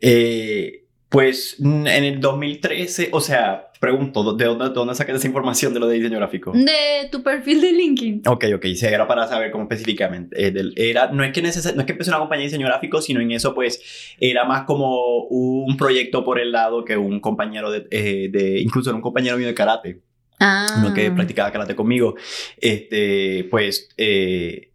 Eh, 0.00 0.84
pues 1.08 1.56
en 1.60 1.86
el 1.86 2.20
2013, 2.20 3.10
o 3.12 3.20
sea, 3.20 3.63
pregunto, 3.84 4.34
¿de 4.34 4.44
dónde, 4.46 4.64
de 4.68 4.70
dónde 4.70 4.92
esa 4.92 5.26
información 5.26 5.74
de 5.74 5.80
lo 5.80 5.86
de 5.86 5.96
diseño 5.96 6.16
gráfico? 6.16 6.52
De 6.52 7.08
tu 7.10 7.22
perfil 7.22 7.60
de 7.60 7.72
LinkedIn. 7.72 8.22
Ok, 8.26 8.46
ok, 8.54 8.64
sí, 8.74 8.86
era 8.86 9.06
para 9.06 9.26
saber 9.26 9.50
cómo 9.50 9.64
específicamente. 9.64 10.34
Eh, 10.38 10.72
era, 10.76 11.08
no, 11.08 11.22
es 11.22 11.32
que 11.32 11.42
no 11.42 11.48
es 11.48 11.62
que 11.62 11.92
empecé 11.92 12.10
una 12.10 12.18
compañía 12.18 12.44
de 12.44 12.50
diseño 12.50 12.66
gráfico, 12.66 13.02
sino 13.02 13.20
en 13.20 13.32
eso 13.32 13.54
pues 13.54 14.14
era 14.18 14.44
más 14.44 14.62
como 14.62 15.24
un 15.24 15.76
proyecto 15.76 16.24
por 16.24 16.40
el 16.40 16.52
lado 16.52 16.84
que 16.84 16.96
un 16.96 17.20
compañero 17.20 17.70
de, 17.70 17.86
eh, 17.90 18.28
de 18.30 18.60
incluso 18.60 18.88
era 18.90 18.96
un 18.96 19.02
compañero 19.02 19.36
mío 19.36 19.46
de 19.46 19.54
karate. 19.54 20.00
Ah. 20.40 20.76
Uno 20.78 20.94
que 20.94 21.10
practicaba 21.10 21.52
karate 21.52 21.74
conmigo. 21.74 22.14
Este, 22.56 23.46
pues... 23.50 23.90
Eh, 23.96 24.70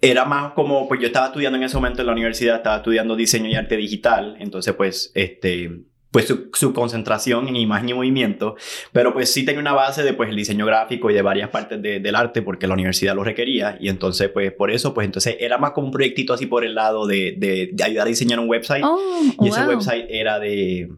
era 0.00 0.26
más 0.26 0.52
como, 0.52 0.86
pues 0.86 1.00
yo 1.00 1.06
estaba 1.06 1.28
estudiando 1.28 1.56
en 1.56 1.64
ese 1.64 1.76
momento 1.76 2.02
en 2.02 2.06
la 2.06 2.12
universidad, 2.12 2.56
estaba 2.56 2.76
estudiando 2.76 3.16
diseño 3.16 3.48
y 3.48 3.54
arte 3.54 3.74
digital, 3.74 4.36
entonces 4.38 4.74
pues, 4.74 5.10
este, 5.14 5.84
pues 6.14 6.32
su, 6.52 6.72
concentración 6.72 7.48
en 7.48 7.56
imagen 7.56 7.88
y 7.88 7.94
movimiento, 7.94 8.54
pero 8.92 9.12
pues 9.12 9.32
sí 9.32 9.44
tenía 9.44 9.60
una 9.60 9.72
base 9.72 10.04
de 10.04 10.12
pues 10.12 10.30
el 10.30 10.36
diseño 10.36 10.64
gráfico 10.64 11.10
y 11.10 11.14
de 11.14 11.22
varias 11.22 11.50
partes 11.50 11.82
del 11.82 12.14
arte 12.14 12.40
porque 12.40 12.68
la 12.68 12.74
universidad 12.74 13.16
lo 13.16 13.24
requería 13.24 13.76
y 13.80 13.88
entonces 13.88 14.28
pues 14.28 14.52
por 14.52 14.70
eso 14.70 14.94
pues 14.94 15.06
entonces 15.06 15.36
era 15.40 15.58
más 15.58 15.72
como 15.72 15.88
un 15.88 15.92
proyectito 15.92 16.32
así 16.32 16.46
por 16.46 16.64
el 16.64 16.76
lado 16.76 17.08
de, 17.08 17.34
de, 17.36 17.74
ayudar 17.82 18.06
a 18.06 18.10
diseñar 18.10 18.38
un 18.38 18.48
website 18.48 18.84
oh, 18.84 18.96
y 19.40 19.48
ese 19.48 19.66
website 19.66 20.06
era 20.08 20.38
de 20.38 20.88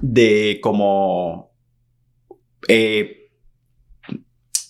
de 0.00 0.58
como 0.62 1.52
eh, 2.66 3.28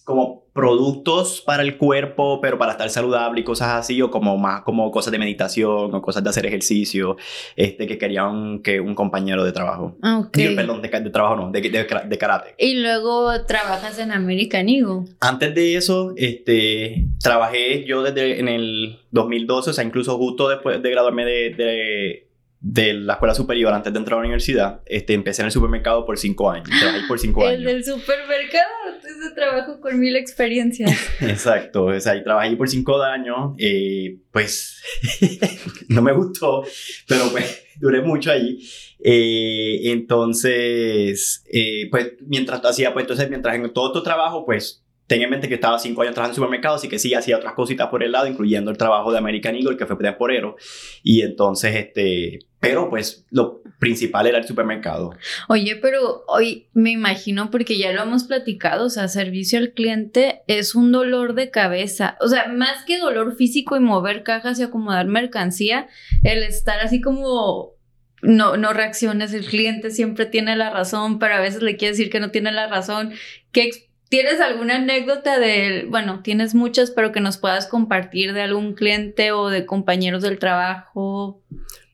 como 0.03 0.44
productos 0.55 1.43
para 1.43 1.63
el 1.63 1.77
cuerpo, 1.77 2.41
pero 2.41 2.59
para 2.59 2.73
estar 2.73 2.89
saludable 2.89 3.41
y 3.41 3.45
cosas 3.45 3.73
así, 3.73 4.01
o 4.01 4.11
como 4.11 4.39
más 4.39 4.63
como 4.63 4.91
cosas 4.91 5.11
de 5.11 5.19
meditación 5.19 5.93
o 5.93 6.01
cosas 6.01 6.23
de 6.23 6.31
hacer 6.31 6.47
ejercicio, 6.47 7.17
este, 7.57 7.87
que 7.87 7.99
querían 7.99 8.61
que 8.61 8.81
un 8.81 8.95
compañero 8.95 9.45
de 9.45 9.53
trabajo. 9.53 9.97
Ah, 10.01 10.21
ok. 10.21 10.37
Digo, 10.37 10.55
perdón, 10.55 10.81
de, 10.81 10.89
de 10.89 11.11
trabajo 11.11 11.37
no, 11.37 11.51
de, 11.51 11.61
de, 11.61 11.87
de 12.09 12.19
karate. 12.19 12.55
Y 12.57 12.81
luego 12.81 13.45
trabajas 13.47 13.99
en 13.99 14.13
American 14.13 14.69
Eagle. 14.69 15.11
Antes 15.21 15.55
de 15.55 15.77
eso, 15.77 16.15
este, 16.17 17.05
trabajé 17.21 17.85
yo 17.85 18.03
desde 18.03 18.39
en 18.39 18.49
el 18.49 19.01
2012, 19.11 19.71
o 19.71 19.73
sea, 19.73 19.85
incluso 19.85 20.17
justo 20.17 20.49
después 20.49 20.81
de 20.81 20.91
graduarme 20.91 21.25
de, 21.25 22.29
de, 22.65 22.95
la 22.95 23.15
escuela 23.15 23.35
superior, 23.35 23.75
antes 23.75 23.93
de 23.93 23.99
entrar 23.99 24.15
a 24.15 24.23
la 24.23 24.27
universidad, 24.27 24.81
este, 24.87 25.13
empecé 25.13 25.43
en 25.43 25.47
el 25.47 25.53
supermercado 25.53 26.07
por 26.07 26.17
cinco 26.19 26.51
años. 26.51 26.69
Trabajé 26.81 27.07
por 27.07 27.19
cinco 27.19 27.47
El 27.47 27.57
años. 27.57 27.65
del 27.65 27.85
supermercado, 27.85 28.71
ese 28.99 29.35
trabajo 29.35 29.81
con 29.81 30.01
mil 30.01 30.17
experiencias. 30.17 30.91
Exacto, 31.21 31.85
o 31.85 32.01
sea, 32.01 32.13
ahí 32.13 32.25
trabajé 32.25 32.57
por 32.57 32.69
cinco 32.69 33.03
años, 33.03 33.55
eh, 33.59 34.17
pues 34.33 34.83
no 35.89 36.01
me 36.01 36.13
gustó, 36.13 36.65
pero 37.07 37.29
pues 37.31 37.65
duré 37.81 38.01
mucho 38.01 38.31
ahí. 38.31 38.59
Eh, 38.99 39.93
entonces, 39.93 41.45
eh, 41.53 41.89
pues 41.91 42.15
mientras 42.27 42.65
hacía, 42.65 42.95
pues 42.95 43.05
entonces 43.05 43.29
mientras 43.29 43.55
en 43.57 43.71
todo 43.75 43.93
tu 43.93 44.03
trabajo, 44.03 44.47
pues 44.47 44.85
ten 45.07 45.21
en 45.21 45.31
mente 45.31 45.49
que 45.49 45.55
estaba 45.55 45.79
cinco 45.79 46.03
años 46.03 46.15
trabajando 46.15 46.33
en 46.33 46.37
supermercado, 46.37 46.77
así 46.77 46.89
que 46.89 46.99
sí 46.99 47.13
hacía 47.15 47.37
otras 47.37 47.53
cositas 47.53 47.89
por 47.89 48.03
el 48.03 48.13
lado, 48.13 48.27
incluyendo 48.27 48.71
el 48.71 48.79
trabajo 48.79 49.13
de 49.13 49.19
American 49.19 49.55
Eagle, 49.55 49.77
que 49.77 49.87
fue 49.87 49.97
temporero, 49.97 50.57
y 51.03 51.23
entonces, 51.23 51.77
este, 51.77 52.39
pero 52.65 52.89
pues 52.89 53.27
lo 53.31 53.63
principal 53.79 54.27
era 54.27 54.39
el 54.39 54.47
supermercado. 54.47 55.15
Oye, 55.49 55.77
pero 55.77 56.25
hoy 56.29 56.69
me 56.73 56.93
imagino, 56.93 57.51
porque 57.51 57.77
ya 57.77 57.93
lo 57.93 58.03
hemos 58.03 58.25
platicado, 58.25 58.87
o 58.87 58.91
sea, 58.91 59.09
servicio 59.09 59.59
al 59.59 59.73
cliente 59.73 60.41
es 60.47 60.75
un 60.75 60.91
dolor 60.91 61.35
de 61.35 61.51
cabeza. 61.51 62.17
O 62.21 62.29
sea, 62.29 62.49
más 62.49 62.85
que 62.87 62.99
dolor 62.99 63.37
físico 63.37 63.77
y 63.77 63.81
mover 63.81 64.23
cajas 64.23 64.59
y 64.59 64.63
acomodar 64.63 65.07
mercancía, 65.07 65.89
el 66.23 66.43
estar 66.43 66.81
así 66.81 67.03
como 67.03 67.75
no, 68.23 68.57
no 68.57 68.73
reacciones, 68.73 69.35
el 69.35 69.45
cliente 69.45 69.91
siempre 69.91 70.25
tiene 70.25 70.57
la 70.57 70.71
razón, 70.71 71.19
pero 71.19 71.35
a 71.35 71.41
veces 71.41 71.61
le 71.61 71.77
quiere 71.77 71.93
decir 71.93 72.09
que 72.09 72.21
no 72.21 72.31
tiene 72.31 72.51
la 72.51 72.69
razón. 72.69 73.13
¿Qué 73.53 73.71
¿Tienes 74.09 74.41
alguna 74.41 74.77
anécdota 74.77 75.41
de, 75.41 75.87
bueno, 75.89 76.21
tienes 76.23 76.55
muchas, 76.55 76.93
pero 76.93 77.11
que 77.11 77.21
nos 77.21 77.37
puedas 77.37 77.67
compartir 77.67 78.33
de 78.33 78.43
algún 78.43 78.75
cliente 78.75 79.33
o 79.33 79.49
de 79.49 79.67
compañeros 79.67 80.23
del 80.23 80.39
trabajo? 80.39 81.43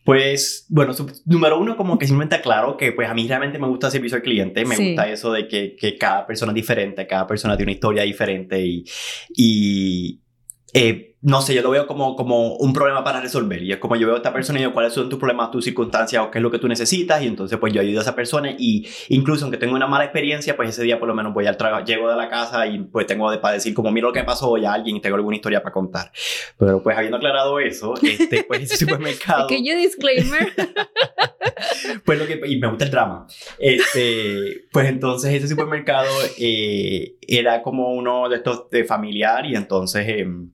Pues, 0.04 0.66
bueno, 0.68 0.92
su- 0.94 1.10
número 1.26 1.58
uno, 1.60 1.76
como 1.76 1.98
que 1.98 2.06
simplemente 2.06 2.36
aclaro 2.36 2.76
que 2.76 2.92
pues 2.92 3.08
a 3.08 3.14
mí 3.14 3.28
realmente 3.28 3.58
me 3.58 3.66
gusta 3.68 3.88
el 3.88 3.92
servicio 3.92 4.16
al 4.16 4.22
cliente, 4.22 4.64
me 4.64 4.74
Sí. 4.76 4.86
gusta 4.88 5.08
eso 5.10 5.32
de 5.32 5.46
que, 5.46 5.76
que 5.76 5.98
cada 5.98 6.26
persona 6.26 6.52
es 6.52 6.56
diferente, 6.56 7.06
cada 7.06 7.26
persona 7.26 7.56
tiene 7.56 7.70
una 7.70 7.74
historia 7.74 8.02
diferente 8.02 8.60
y, 8.64 8.84
y 9.36 10.20
eh, 10.72 11.09
no 11.22 11.42
sé, 11.42 11.54
yo 11.54 11.60
lo 11.60 11.70
veo 11.70 11.86
como, 11.86 12.16
como 12.16 12.54
un 12.54 12.72
problema 12.72 13.04
para 13.04 13.20
resolver 13.20 13.62
y 13.62 13.72
es 13.72 13.78
como 13.78 13.94
yo 13.94 14.06
veo 14.06 14.14
a 14.14 14.18
esta 14.18 14.32
persona 14.32 14.58
y 14.58 14.62
digo 14.62 14.72
cuáles 14.72 14.94
son 14.94 15.10
tus 15.10 15.18
problemas, 15.18 15.50
tus 15.50 15.64
circunstancias 15.64 16.22
o 16.24 16.30
qué 16.30 16.38
es 16.38 16.42
lo 16.42 16.50
que 16.50 16.58
tú 16.58 16.66
necesitas 16.66 17.22
y 17.22 17.26
entonces 17.26 17.58
pues 17.58 17.74
yo 17.74 17.82
ayudo 17.82 17.98
a 17.98 18.02
esa 18.02 18.14
persona 18.14 18.54
y 18.56 18.88
incluso 19.10 19.44
aunque 19.44 19.58
tengo 19.58 19.74
una 19.74 19.86
mala 19.86 20.04
experiencia, 20.04 20.56
pues 20.56 20.70
ese 20.70 20.82
día 20.82 20.98
por 20.98 21.08
lo 21.08 21.14
menos 21.14 21.34
voy 21.34 21.46
al 21.46 21.58
trabajo, 21.58 21.84
llego 21.84 22.08
de 22.08 22.16
la 22.16 22.30
casa 22.30 22.66
y 22.66 22.78
pues 22.84 23.06
tengo 23.06 23.30
de, 23.30 23.36
para 23.36 23.54
decir 23.54 23.74
como 23.74 23.90
mira 23.90 24.06
lo 24.06 24.14
que 24.14 24.24
pasó 24.24 24.48
hoy 24.48 24.64
a 24.64 24.72
alguien 24.72 24.96
y 24.96 25.00
tengo 25.00 25.16
alguna 25.16 25.36
historia 25.36 25.62
para 25.62 25.74
contar. 25.74 26.10
Pero 26.58 26.82
pues 26.82 26.96
habiendo 26.96 27.18
aclarado 27.18 27.60
eso, 27.60 27.94
este, 28.02 28.44
pues 28.44 28.62
ese 28.62 28.78
supermercado... 28.78 29.46
Pequeño 29.46 29.76
disclaimer. 29.76 30.52
Pues 32.04 32.18
lo 32.18 32.26
que, 32.26 32.40
y 32.46 32.58
me 32.58 32.68
gusta 32.68 32.84
el 32.84 32.90
drama. 32.90 33.26
Este, 33.58 34.64
pues 34.72 34.88
entonces 34.88 35.34
ese 35.34 35.48
supermercado 35.48 36.08
eh, 36.38 37.16
era 37.20 37.62
como 37.62 37.92
uno 37.92 38.28
de 38.28 38.36
estos 38.36 38.70
de 38.70 38.84
familiar 38.84 39.44
y 39.46 39.54
entonces, 39.54 40.06
em, 40.08 40.50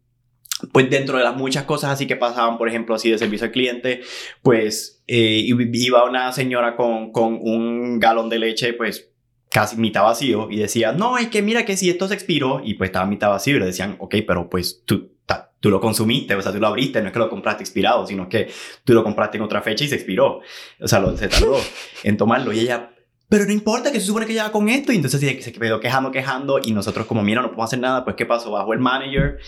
pues 0.73 0.89
dentro 0.89 1.19
de 1.19 1.25
las 1.25 1.37
muchas 1.37 1.65
cosas 1.65 1.91
así 1.91 2.07
que 2.07 2.17
pasaban, 2.17 2.57
por 2.59 2.69
ejemplo, 2.69 2.95
así 2.95 3.11
de 3.11 3.19
servicio 3.19 3.47
al 3.47 3.53
cliente, 3.53 4.01
pues 4.43 5.03
eh, 5.07 5.43
iba 5.47 6.05
una 6.05 6.33
señora 6.33 6.77
con, 6.77 7.13
con 7.13 7.39
un 7.43 7.99
galón 7.99 8.29
de 8.31 8.39
leche, 8.39 8.73
pues 8.73 9.11
casi 9.51 9.77
mitad 9.77 10.03
vacío 10.03 10.49
y 10.51 10.57
decía, 10.57 10.93
no, 10.93 11.19
es 11.19 11.29
que 11.29 11.43
mira 11.43 11.65
que 11.65 11.77
si 11.77 11.89
esto 11.91 12.09
se 12.09 12.15
expiró 12.15 12.61
y 12.65 12.75
pues 12.75 12.89
estaba 12.89 13.07
mitad 13.07 13.29
vacío 13.31 13.57
y 13.57 13.61
le 13.61 13.67
decían, 13.67 13.97
ok, 13.99 14.17
pero 14.27 14.49
pues 14.51 14.83
tú, 14.85 15.13
ta- 15.27 15.53
tú 15.61 15.71
lo 15.71 15.81
consumiste, 15.81 16.35
o 16.35 16.43
sea, 16.43 16.53
tú 16.53 16.59
lo 16.59 16.67
abriste, 16.67 17.01
no 17.01 17.07
es 17.09 17.13
que 17.13 17.19
lo 17.19 17.29
compraste 17.31 17.63
expirado, 17.63 18.07
sino 18.07 18.29
que 18.29 18.49
tú 18.85 18.93
lo 18.95 19.05
compraste 19.05 19.37
en 19.37 19.43
otra 19.45 19.63
fecha 19.63 19.85
y 19.85 19.89
se 19.89 19.95
expiró, 19.95 20.41
o 20.81 20.89
sea, 20.89 20.99
lo, 21.01 21.17
se 21.17 21.29
tardó 21.29 21.59
en 22.03 22.17
tomarlo 22.17 22.53
y 22.53 22.61
ella... 22.61 22.93
Pero 23.29 23.45
no 23.45 23.51
importa 23.53 23.91
que 23.91 23.99
se 23.99 24.07
supone 24.07 24.25
que 24.25 24.35
ya 24.35 24.53
con 24.53 24.69
esto. 24.69 24.93
Y 24.93 24.97
entonces 24.97 25.21
se 25.43 25.53
quedó 25.53 25.81
quejando, 25.81 26.13
quejando. 26.13 26.61
Y 26.63 26.71
nosotros, 26.71 27.07
como, 27.07 27.25
mira, 27.25 27.43
no 27.43 27.49
podemos 27.49 27.65
hacer 27.69 27.81
nada. 27.81 28.05
Pues, 28.05 28.15
¿qué 28.15 28.25
pasó? 28.25 28.53
Bajó 28.53 28.73
el 28.73 28.79
manager. 28.79 29.39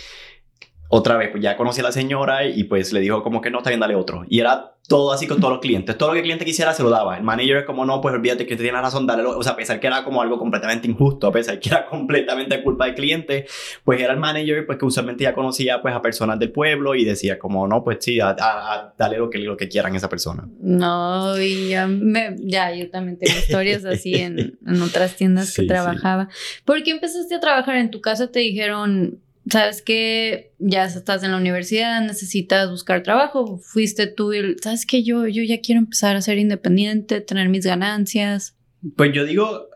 Otra 0.90 1.16
vez, 1.18 1.28
pues 1.30 1.42
ya 1.42 1.56
conocí 1.56 1.80
a 1.80 1.84
la 1.84 1.92
señora 1.92 2.46
y 2.46 2.64
pues 2.64 2.92
le 2.94 3.00
dijo 3.00 3.22
como 3.22 3.40
que 3.42 3.50
no, 3.50 3.58
está 3.58 3.70
bien, 3.70 3.80
dale 3.80 3.94
otro. 3.94 4.24
Y 4.28 4.40
era 4.40 4.74
todo 4.88 5.12
así 5.12 5.26
con 5.26 5.38
todos 5.38 5.52
los 5.52 5.60
clientes. 5.60 5.98
Todo 5.98 6.08
lo 6.08 6.12
que 6.14 6.20
el 6.20 6.24
cliente 6.24 6.46
quisiera 6.46 6.72
se 6.72 6.82
lo 6.82 6.88
daba. 6.88 7.18
El 7.18 7.22
manager 7.24 7.66
como, 7.66 7.84
no, 7.84 8.00
pues 8.00 8.14
olvídate 8.14 8.46
que 8.46 8.56
tiene 8.56 8.80
razón, 8.80 9.06
dale. 9.06 9.22
O 9.22 9.42
sea, 9.42 9.52
a 9.52 9.56
pesar 9.56 9.80
que 9.80 9.86
era 9.86 10.02
como 10.02 10.22
algo 10.22 10.38
completamente 10.38 10.88
injusto, 10.88 11.26
a 11.26 11.32
pesar 11.32 11.60
que 11.60 11.68
era 11.68 11.84
completamente 11.90 12.62
culpa 12.62 12.86
del 12.86 12.94
cliente, 12.94 13.44
pues 13.84 14.00
era 14.00 14.14
el 14.14 14.18
manager 14.18 14.64
pues 14.64 14.78
que 14.78 14.86
usualmente 14.86 15.24
ya 15.24 15.34
conocía 15.34 15.82
pues 15.82 15.94
a 15.94 16.00
personas 16.00 16.38
del 16.38 16.52
pueblo 16.52 16.94
y 16.94 17.04
decía 17.04 17.38
como, 17.38 17.68
no, 17.68 17.84
pues 17.84 17.98
sí, 18.00 18.18
a, 18.20 18.28
a- 18.30 18.34
a- 18.74 18.94
dale 18.96 19.18
lo 19.18 19.28
que, 19.28 19.40
lo 19.40 19.58
que 19.58 19.68
quieran 19.68 19.92
a 19.92 19.96
esa 19.98 20.08
persona. 20.08 20.48
No, 20.58 21.38
y 21.38 21.68
ya, 21.68 21.86
me- 21.86 22.34
ya 22.38 22.74
yo 22.74 22.88
también 22.88 23.18
tengo 23.18 23.38
historias 23.38 23.84
así 23.84 24.14
en, 24.14 24.58
en 24.66 24.80
otras 24.82 25.16
tiendas 25.16 25.48
Sí, 25.52 25.56
que 25.56 25.62
sí. 25.62 25.66
trabajaba. 25.68 26.30
¿Por 26.64 26.82
qué 26.82 26.92
empezaste 26.92 27.34
a 27.34 27.40
trabajar 27.40 27.76
en 27.76 27.90
tu 27.90 28.00
casa? 28.00 28.30
Te 28.32 28.38
dijeron, 28.40 29.18
sabes 29.50 29.82
que 29.82 30.52
ya 30.58 30.84
estás 30.84 31.22
en 31.22 31.32
la 31.32 31.36
universidad, 31.36 32.00
necesitas 32.00 32.70
buscar 32.70 33.02
trabajo. 33.02 33.58
Fuiste 33.58 34.06
tú 34.06 34.32
y, 34.32 34.56
sabes 34.62 34.86
que 34.86 35.02
yo, 35.02 35.26
yo 35.26 35.42
ya 35.42 35.60
quiero 35.60 35.80
empezar 35.80 36.16
a 36.16 36.20
ser 36.22 36.38
independiente, 36.38 37.20
tener 37.20 37.48
mis 37.48 37.64
ganancias. 37.64 38.56
Pues 38.96 39.12
yo 39.12 39.24
digo, 39.24 39.68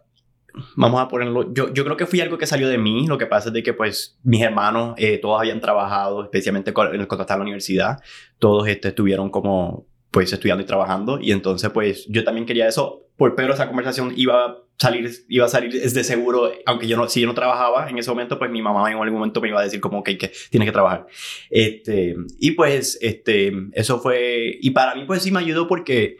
vamos 0.77 1.01
a 1.01 1.09
ponerlo, 1.09 1.53
yo, 1.55 1.73
yo 1.73 1.85
creo 1.85 1.97
que 1.97 2.07
fui 2.07 2.21
algo 2.21 2.39
que 2.39 2.47
salió 2.47 2.69
de 2.69 2.79
mí, 2.79 3.07
lo 3.07 3.19
que 3.19 3.27
pasa 3.27 3.49
es 3.49 3.55
de 3.55 3.63
que 3.63 3.73
pues 3.73 4.19
mis 4.23 4.43
hermanos 4.43 4.95
eh, 4.99 5.19
todos 5.19 5.41
habían 5.41 5.61
trabajado, 5.61 6.25
especialmente 6.25 6.73
con- 6.73 6.95
en 6.95 7.07
la 7.09 7.37
universidad, 7.37 7.99
todos 8.39 8.69
este, 8.69 8.89
estuvieron 8.89 9.31
como 9.31 9.87
pues 10.11 10.33
estudiando 10.33 10.63
y 10.63 10.67
trabajando. 10.67 11.19
Y 11.21 11.33
entonces 11.33 11.71
pues 11.71 12.07
yo 12.09 12.23
también 12.25 12.47
quería 12.47 12.69
eso, 12.69 13.07
por, 13.17 13.35
pero 13.35 13.55
esa 13.55 13.67
conversación 13.67 14.13
iba 14.17 14.59
salir, 14.83 15.11
iba 15.29 15.47
a 15.47 15.49
salir 15.49 15.75
es 15.77 15.95
de 15.95 16.05
seguro, 16.05 16.53
aunque 16.67 16.87
yo 16.87 16.97
no, 16.97 17.09
si 17.09 17.21
yo 17.21 17.27
no 17.27 17.35
trabajaba 17.35 17.89
en 17.89 17.99
ese 17.99 18.11
momento, 18.11 18.39
pues 18.39 18.51
mi 18.51 18.61
mamá 18.61 18.91
en 18.91 18.99
algún 18.99 19.19
momento 19.19 19.41
me 19.41 19.49
iba 19.49 19.61
a 19.61 19.65
decir 19.65 19.81
como 19.81 20.03
que, 20.03 20.17
tienes 20.51 20.69
que 20.69 20.73
trabajar. 20.73 21.07
Este, 21.51 22.17
y 22.39 22.51
pues 22.53 22.99
este, 23.01 23.53
eso 23.73 23.99
fue, 24.01 24.59
y 24.61 24.71
para 24.71 24.95
mí 24.95 25.05
pues 25.07 25.23
sí 25.23 25.31
me 25.31 25.41
ayudó 25.41 25.67
porque 25.69 26.19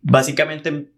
básicamente 0.00 0.92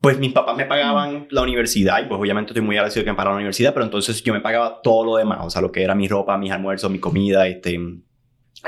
pues 0.00 0.18
mis 0.18 0.32
papás 0.32 0.56
me 0.56 0.64
pagaban 0.64 1.28
la 1.30 1.42
universidad 1.42 2.02
y 2.02 2.08
pues 2.08 2.20
obviamente 2.20 2.50
estoy 2.50 2.62
muy 2.62 2.76
agradecido 2.76 3.04
que 3.04 3.10
me 3.10 3.16
pagaran 3.16 3.34
la 3.34 3.38
universidad, 3.38 3.72
pero 3.72 3.84
entonces 3.84 4.20
yo 4.22 4.32
me 4.32 4.40
pagaba 4.40 4.80
todo 4.82 5.04
lo 5.04 5.16
demás, 5.16 5.38
o 5.42 5.50
sea, 5.50 5.62
lo 5.62 5.70
que 5.70 5.82
era 5.82 5.94
mi 5.94 6.08
ropa, 6.08 6.36
mis 6.38 6.50
almuerzos, 6.50 6.90
mi 6.90 6.98
comida, 6.98 7.46
este, 7.46 7.78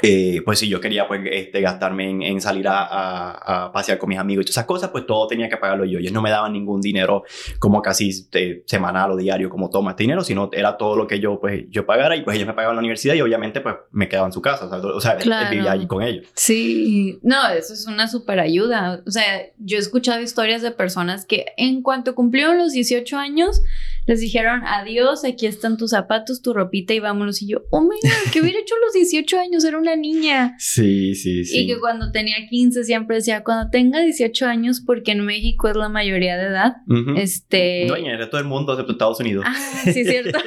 eh, 0.02 0.42
pues 0.44 0.58
si 0.58 0.68
yo 0.68 0.80
quería 0.80 1.06
pues 1.06 1.20
este, 1.30 1.60
gastarme 1.60 2.10
en, 2.10 2.22
en 2.22 2.40
salir 2.40 2.66
a, 2.68 2.82
a- 2.84 3.64
a 3.66 3.72
pasear 3.72 3.98
con 3.98 4.08
mis 4.08 4.18
amigos 4.18 4.42
y 4.42 4.46
todas 4.46 4.56
esas 4.56 4.64
cosas, 4.66 4.90
pues 4.90 5.06
todo 5.06 5.26
tenía 5.26 5.48
que 5.48 5.56
pagarlo 5.56 5.84
yo. 5.84 5.98
Ellos 5.98 6.12
no 6.12 6.20
me 6.22 6.30
daban 6.30 6.52
ningún 6.52 6.80
dinero 6.80 7.22
como 7.58 7.80
casi 7.82 8.08
este, 8.10 8.62
semanal 8.66 9.12
o 9.12 9.16
diario 9.16 9.48
como 9.48 9.70
toma 9.70 9.92
este 9.92 10.02
dinero, 10.02 10.24
sino 10.24 10.50
era 10.52 10.76
todo 10.76 10.96
lo 10.96 11.06
que 11.06 11.20
yo 11.20 11.38
pues 11.40 11.64
yo 11.70 11.86
pagara 11.86 12.16
y 12.16 12.22
pues 12.22 12.36
ellos 12.36 12.48
me 12.48 12.54
pagaban 12.54 12.76
la 12.76 12.80
universidad 12.80 13.14
y 13.14 13.20
obviamente 13.20 13.60
pues 13.60 13.76
me 13.92 14.08
quedaba 14.08 14.26
en 14.26 14.32
su 14.32 14.42
casa, 14.42 14.66
o 14.66 14.68
sea, 14.68 14.78
o 14.78 15.00
sea 15.00 15.16
Claro. 15.16 15.50
vivía 15.50 15.72
allí 15.72 15.86
con 15.86 16.02
ellos. 16.02 16.26
Sí, 16.34 17.18
no, 17.22 17.48
eso 17.48 17.72
es 17.72 17.86
una 17.86 18.08
super 18.08 18.40
ayuda. 18.40 19.00
O 19.06 19.10
sea, 19.10 19.24
yo 19.58 19.76
he 19.76 19.80
escuchado 19.80 20.20
historias 20.20 20.62
de 20.62 20.70
personas 20.72 21.24
que 21.24 21.46
en 21.56 21.82
cuanto 21.82 22.14
cumplieron 22.14 22.58
los 22.58 22.72
18 22.72 23.16
años, 23.16 23.62
les 24.06 24.20
dijeron 24.20 24.62
adiós, 24.66 25.24
aquí 25.24 25.46
están 25.46 25.76
tus 25.76 25.90
zapatos, 25.90 26.42
tu 26.42 26.52
ropita 26.52 26.92
y 26.92 27.00
vámonos. 27.00 27.40
Y 27.40 27.48
yo, 27.48 27.62
oh 27.70 27.80
my 27.80 27.96
god, 28.02 28.32
¿qué 28.32 28.40
hubiera 28.40 28.58
hecho 28.58 28.74
a 28.74 28.84
los 28.84 28.92
18 28.92 29.38
años? 29.38 29.64
Era 29.64 29.78
una 29.78 29.96
niña. 29.96 30.56
Sí, 30.74 31.14
sí, 31.14 31.42
Y 31.52 31.66
que 31.66 31.78
cuando 31.78 32.10
tenía 32.10 32.36
15 32.48 32.84
siempre 32.84 33.16
decía, 33.16 33.44
cuando 33.44 33.70
tenga 33.70 34.00
18 34.00 34.46
años, 34.46 34.82
porque 34.84 35.12
en 35.12 35.24
México 35.24 35.68
es 35.68 35.76
la 35.76 35.88
mayoría 35.88 36.36
de 36.36 36.46
edad, 36.46 36.76
este... 37.16 37.86
No, 37.86 37.96
y 37.96 38.06
en 38.06 38.20
el 38.20 38.44
mundo, 38.44 38.72
excepto 38.72 38.92
Estados 38.92 39.20
Unidos. 39.20 39.44
Ah, 39.46 39.54
sí, 39.84 40.04
cierto. 40.04 40.38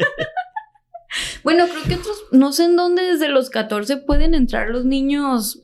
bueno, 1.44 1.66
creo 1.68 1.84
que 1.84 1.96
otros, 1.96 2.24
no 2.32 2.52
sé 2.52 2.66
en 2.66 2.76
dónde 2.76 3.04
desde 3.04 3.30
los 3.30 3.50
14 3.50 3.98
pueden 3.98 4.34
entrar 4.34 4.70
los 4.70 4.86
niños. 4.86 5.64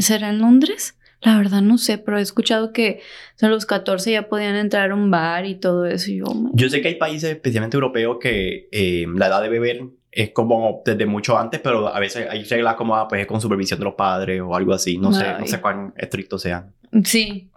¿Será 0.00 0.30
en 0.30 0.38
Londres? 0.38 0.96
La 1.22 1.38
verdad 1.38 1.62
no 1.62 1.78
sé, 1.78 1.98
pero 1.98 2.18
he 2.18 2.20
escuchado 2.20 2.72
que 2.72 3.00
a 3.40 3.46
los 3.48 3.64
14 3.64 4.10
ya 4.10 4.28
podían 4.28 4.56
entrar 4.56 4.90
a 4.90 4.94
un 4.94 5.10
bar 5.10 5.46
y 5.46 5.54
todo 5.54 5.86
eso. 5.86 6.10
Y 6.10 6.16
yo, 6.18 6.24
oh 6.26 6.50
Yo 6.52 6.68
sé 6.68 6.82
que 6.82 6.88
hay 6.88 6.94
países, 6.96 7.30
especialmente 7.30 7.76
europeos, 7.76 8.18
que 8.20 8.68
eh, 8.72 9.06
la 9.14 9.28
edad 9.28 9.40
de 9.40 9.48
beber 9.48 9.82
es 10.10 10.30
como 10.30 10.82
desde 10.84 11.06
mucho 11.06 11.38
antes, 11.38 11.60
pero 11.60 11.88
a 11.88 11.98
veces 12.00 12.28
hay 12.28 12.42
reglas 12.44 12.74
como 12.74 12.96
ah, 12.96 13.06
pues, 13.08 13.26
con 13.26 13.40
supervisión 13.40 13.78
de 13.78 13.84
los 13.84 13.94
padres 13.94 14.42
o 14.42 14.54
algo 14.54 14.74
así. 14.74 14.98
No 14.98 15.12
sé, 15.12 15.24
no 15.38 15.46
sé 15.46 15.60
cuán 15.60 15.94
estrictos 15.96 16.42
sean. 16.42 16.74
Sí. 17.04 17.50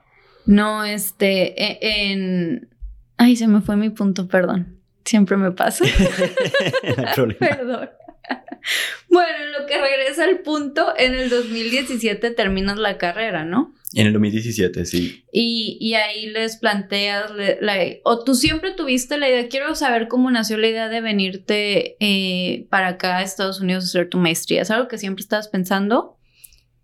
No, 0.45 0.85
este, 0.85 1.59
e- 1.61 2.11
en... 2.11 2.69
Ay, 3.17 3.35
se 3.35 3.47
me 3.47 3.61
fue 3.61 3.75
mi 3.77 3.89
punto, 3.89 4.27
perdón. 4.27 4.77
siempre 5.03 5.37
me 5.37 5.51
pasa. 5.51 5.85
No 6.97 7.03
hay 7.07 7.13
problema. 7.15 7.39
Perdón. 7.39 7.89
Bueno, 9.09 9.29
en 9.45 9.51
lo 9.53 9.67
que 9.67 9.77
regresa 9.79 10.23
al 10.25 10.39
punto, 10.39 10.93
en 10.97 11.13
el 11.13 11.29
2017 11.29 12.31
terminas 12.31 12.77
la 12.77 12.97
carrera, 12.97 13.45
¿no? 13.45 13.73
En 13.93 14.07
el 14.07 14.13
2017, 14.13 14.85
sí. 14.85 15.23
Y, 15.31 15.77
y 15.79 15.93
ahí 15.93 16.25
les 16.27 16.57
planteas, 16.57 17.31
le- 17.33 17.59
la, 17.61 17.77
o 18.03 18.23
tú 18.23 18.33
siempre 18.35 18.71
tuviste 18.71 19.17
la 19.17 19.29
idea, 19.29 19.47
quiero 19.47 19.73
saber 19.75 20.07
cómo 20.09 20.31
nació 20.31 20.57
la 20.57 20.67
idea 20.67 20.89
de 20.89 20.99
venirte 20.99 21.95
eh, 21.99 22.65
para 22.69 22.87
acá 22.89 23.17
a 23.19 23.21
Estados 23.23 23.61
Unidos 23.61 23.83
a 23.85 23.87
hacer 23.87 24.09
tu 24.09 24.17
maestría. 24.17 24.63
¿Es 24.63 24.71
algo 24.71 24.87
que 24.89 24.97
siempre 24.97 25.21
estabas 25.21 25.47
pensando? 25.47 26.17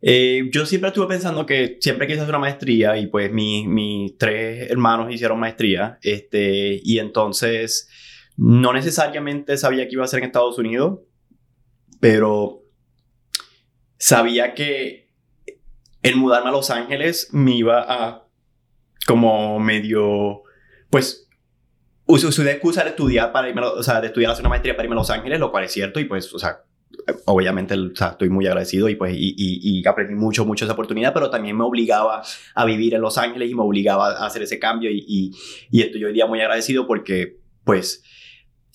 Eh, 0.03 0.49
yo 0.53 0.65
siempre 0.65 0.89
estuve 0.89 1.07
pensando 1.07 1.45
que 1.45 1.77
siempre 1.81 2.07
quise 2.07 2.19
hacer 2.19 2.29
una 2.29 2.39
maestría 2.39 2.97
y 2.97 3.07
pues 3.07 3.31
mi- 3.31 3.67
mis 3.67 4.17
tres 4.17 4.69
hermanos 4.71 5.11
hicieron 5.13 5.39
maestría. 5.39 5.97
Este, 6.01 6.79
y 6.83 6.99
entonces 6.99 7.89
no 8.37 8.71
necesariamente 8.71 9.57
sabía 9.57 9.85
que 9.87 9.93
iba 9.93 10.03
a 10.05 10.07
ser 10.07 10.19
en 10.19 10.25
Estados 10.25 10.57
Unidos, 10.57 10.99
pero 12.01 12.63
sabía 13.97 14.55
que 14.55 15.07
el 16.01 16.17
mudarme 16.17 16.49
a 16.49 16.51
Los 16.51 16.71
Ángeles 16.71 17.29
me 17.31 17.55
iba 17.55 17.85
a 17.87 18.27
como 19.05 19.59
medio, 19.59 20.41
pues, 20.89 21.29
usé, 22.05 22.43
de 22.43 22.51
excusa 22.51 22.83
de 22.83 22.89
estudiar 22.89 23.31
para 23.31 23.49
irme, 23.49 23.61
o 23.61 23.83
sea, 23.83 24.01
de 24.01 24.07
estudiar 24.07 24.31
hacer 24.31 24.41
una 24.41 24.49
maestría 24.49 24.75
para 24.75 24.85
irme 24.85 24.95
a 24.95 24.99
Los 24.99 25.11
Ángeles, 25.11 25.39
lo 25.39 25.51
cual 25.51 25.63
es 25.63 25.71
cierto 25.71 25.99
y 25.99 26.05
pues, 26.05 26.33
o 26.33 26.39
sea, 26.39 26.63
obviamente, 27.25 27.75
o 27.75 27.95
sea, 27.95 28.09
estoy 28.09 28.29
muy 28.29 28.47
agradecido 28.47 28.89
y 28.89 28.95
pues, 28.95 29.13
y, 29.15 29.35
y, 29.37 29.79
y 29.79 29.87
aprendí 29.87 30.15
mucho, 30.15 30.43
mucho 30.43 30.65
esa 30.65 30.73
oportunidad, 30.73 31.13
pero 31.13 31.29
también 31.29 31.55
me 31.55 31.63
obligaba 31.63 32.23
a 32.55 32.65
vivir 32.65 32.95
en 32.95 33.01
Los 33.01 33.19
Ángeles 33.19 33.51
y 33.51 33.53
me 33.53 33.61
obligaba 33.61 34.11
a 34.13 34.25
hacer 34.25 34.41
ese 34.41 34.57
cambio 34.57 34.89
y, 34.89 35.35
y, 35.69 35.81
estoy 35.81 36.03
hoy 36.03 36.13
día 36.13 36.25
muy 36.25 36.41
agradecido 36.41 36.87
porque, 36.87 37.37
pues, 37.63 38.03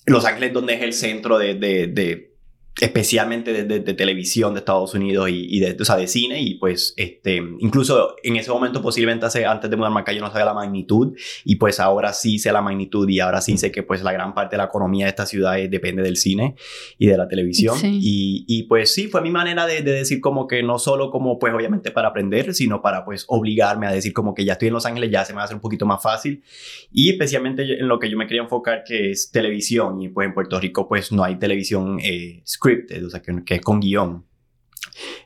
Los 0.05 0.23
Ángeles 0.23 0.53
donde 0.53 0.75
es 0.75 0.81
el 0.81 0.93
centro 0.93 1.37
de, 1.37 1.55
de 1.55 2.36
especialmente 2.81 3.53
de, 3.53 3.63
de- 3.63 3.79
de 3.79 3.93
televisión 3.93 4.53
de 4.53 4.59
Estados 4.59 4.93
Unidos 4.93 5.29
y, 5.29 5.47
y 5.49 5.59
de, 5.59 5.75
o 5.79 5.85
sea, 5.85 5.95
de 5.97 6.07
cine 6.07 6.41
y 6.41 6.55
pues 6.55 6.93
este 6.97 7.37
incluso 7.59 8.15
en 8.23 8.35
ese 8.35 8.51
momento 8.51 8.81
posiblemente 8.81 9.25
hace, 9.25 9.45
antes 9.45 9.69
de 9.69 9.75
mudarme 9.77 10.01
acá 10.01 10.11
yo 10.13 10.21
no 10.21 10.27
sabía 10.29 10.45
la 10.45 10.53
magnitud 10.53 11.15
y 11.43 11.55
pues 11.55 11.79
ahora 11.79 12.13
sí 12.13 12.37
sé 12.39 12.51
la 12.51 12.61
magnitud 12.61 13.09
y 13.09 13.19
ahora 13.19 13.41
sí 13.41 13.57
sé 13.57 13.71
que 13.71 13.81
pues 13.83 14.03
la 14.03 14.11
gran 14.11 14.33
parte 14.35 14.55
de 14.55 14.57
la 14.59 14.65
economía 14.65 15.05
de 15.05 15.09
esta 15.09 15.25
ciudad 15.25 15.59
es- 15.59 15.71
depende 15.71 16.03
del 16.03 16.17
cine 16.17 16.55
y 16.99 17.07
de 17.07 17.17
la 17.17 17.27
televisión 17.27 17.77
Sí. 17.77 17.99
y, 18.01 18.45
y 18.47 18.63
pues 18.63 18.93
sí 18.93 19.07
fue 19.07 19.21
mi 19.21 19.31
manera 19.31 19.65
de, 19.65 19.81
de 19.81 19.91
decir 19.93 20.21
como 20.21 20.47
que 20.47 20.61
no 20.61 20.77
solo 20.77 21.09
como 21.09 21.39
pues 21.39 21.53
obviamente 21.53 21.91
para 21.91 22.09
aprender 22.09 22.53
sino 22.53 22.81
para 22.81 23.03
pues 23.05 23.25
obligarme 23.27 23.87
a 23.87 23.91
decir 23.91 24.13
como 24.13 24.33
que 24.35 24.45
ya 24.45 24.53
estoy 24.53 24.67
en 24.67 24.75
Los 24.75 24.85
Ángeles 24.85 25.09
ya 25.11 25.25
se 25.25 25.33
me 25.33 25.37
va 25.37 25.41
a 25.41 25.45
hacer 25.45 25.55
un 25.55 25.61
poquito 25.61 25.85
más 25.85 26.01
fácil 26.03 26.43
y 26.91 27.09
especialmente 27.09 27.63
en 27.79 27.87
lo 27.87 27.97
que 27.99 28.09
yo 28.09 28.17
me 28.17 28.27
quería 28.27 28.43
enfocar 28.43 28.83
que 28.85 29.11
es 29.11 29.31
televisión 29.31 29.99
y 30.01 30.09
pues 30.09 30.27
en 30.27 30.33
Puerto 30.35 30.59
Rico 30.59 30.87
pues 30.87 31.11
no 31.11 31.23
hay 31.23 31.37
televisión 31.37 31.99
eh, 32.03 32.41
scripted, 32.67 33.05
o 33.05 33.09
sea 33.09 33.21
que, 33.21 33.43
que 33.45 33.55
es 33.55 33.61
con 33.61 33.79
guion. 33.79 34.25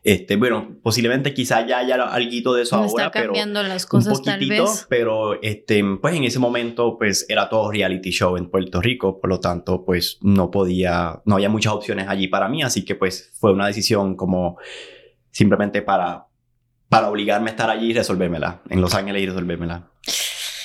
Este, 0.03 0.36
bueno, 0.36 0.77
posiblemente 0.81 1.33
quizá 1.33 1.65
ya 1.65 1.79
haya 1.79 1.95
algo 2.03 2.53
de 2.53 2.63
eso 2.63 2.77
Me 2.77 2.83
ahora, 2.88 3.05
está 3.05 3.12
pero 3.12 3.25
cambiando 3.27 3.63
las 3.63 3.83
un 3.83 3.89
cosas 3.89 4.21
tal 4.21 4.36
poquitito, 4.36 4.63
vez. 4.63 4.86
pero 4.89 5.41
este, 5.41 5.83
pues 6.01 6.15
en 6.15 6.24
ese 6.24 6.39
momento 6.39 6.98
pues 6.98 7.25
era 7.29 7.48
todo 7.48 7.71
reality 7.71 8.12
show 8.12 8.36
en 8.38 8.50
Puerto 8.50 8.81
Rico, 8.81 9.19
por 9.19 9.29
lo 9.29 9.39
tanto 9.39 9.86
pues 9.86 10.17
no 10.21 10.51
podía, 10.51 11.21
no 11.25 11.36
había 11.36 11.50
muchas 11.50 11.74
opciones 11.74 12.07
allí 12.07 12.27
para 12.27 12.50
mí, 12.50 12.63
así 12.63 12.83
que 12.83 12.95
pues 12.95 13.31
fue 13.39 13.53
una 13.53 13.67
decisión 13.67 14.15
como 14.15 14.57
simplemente 15.29 15.81
para, 15.81 16.25
para 16.89 17.10
obligarme 17.10 17.50
a 17.50 17.51
estar 17.51 17.69
allí 17.69 17.91
y 17.91 17.93
resolvérmela, 17.93 18.62
en 18.69 18.81
Los 18.81 18.93
Ángeles 18.93 19.21
y 19.21 19.27
resolvérmela. 19.27 19.89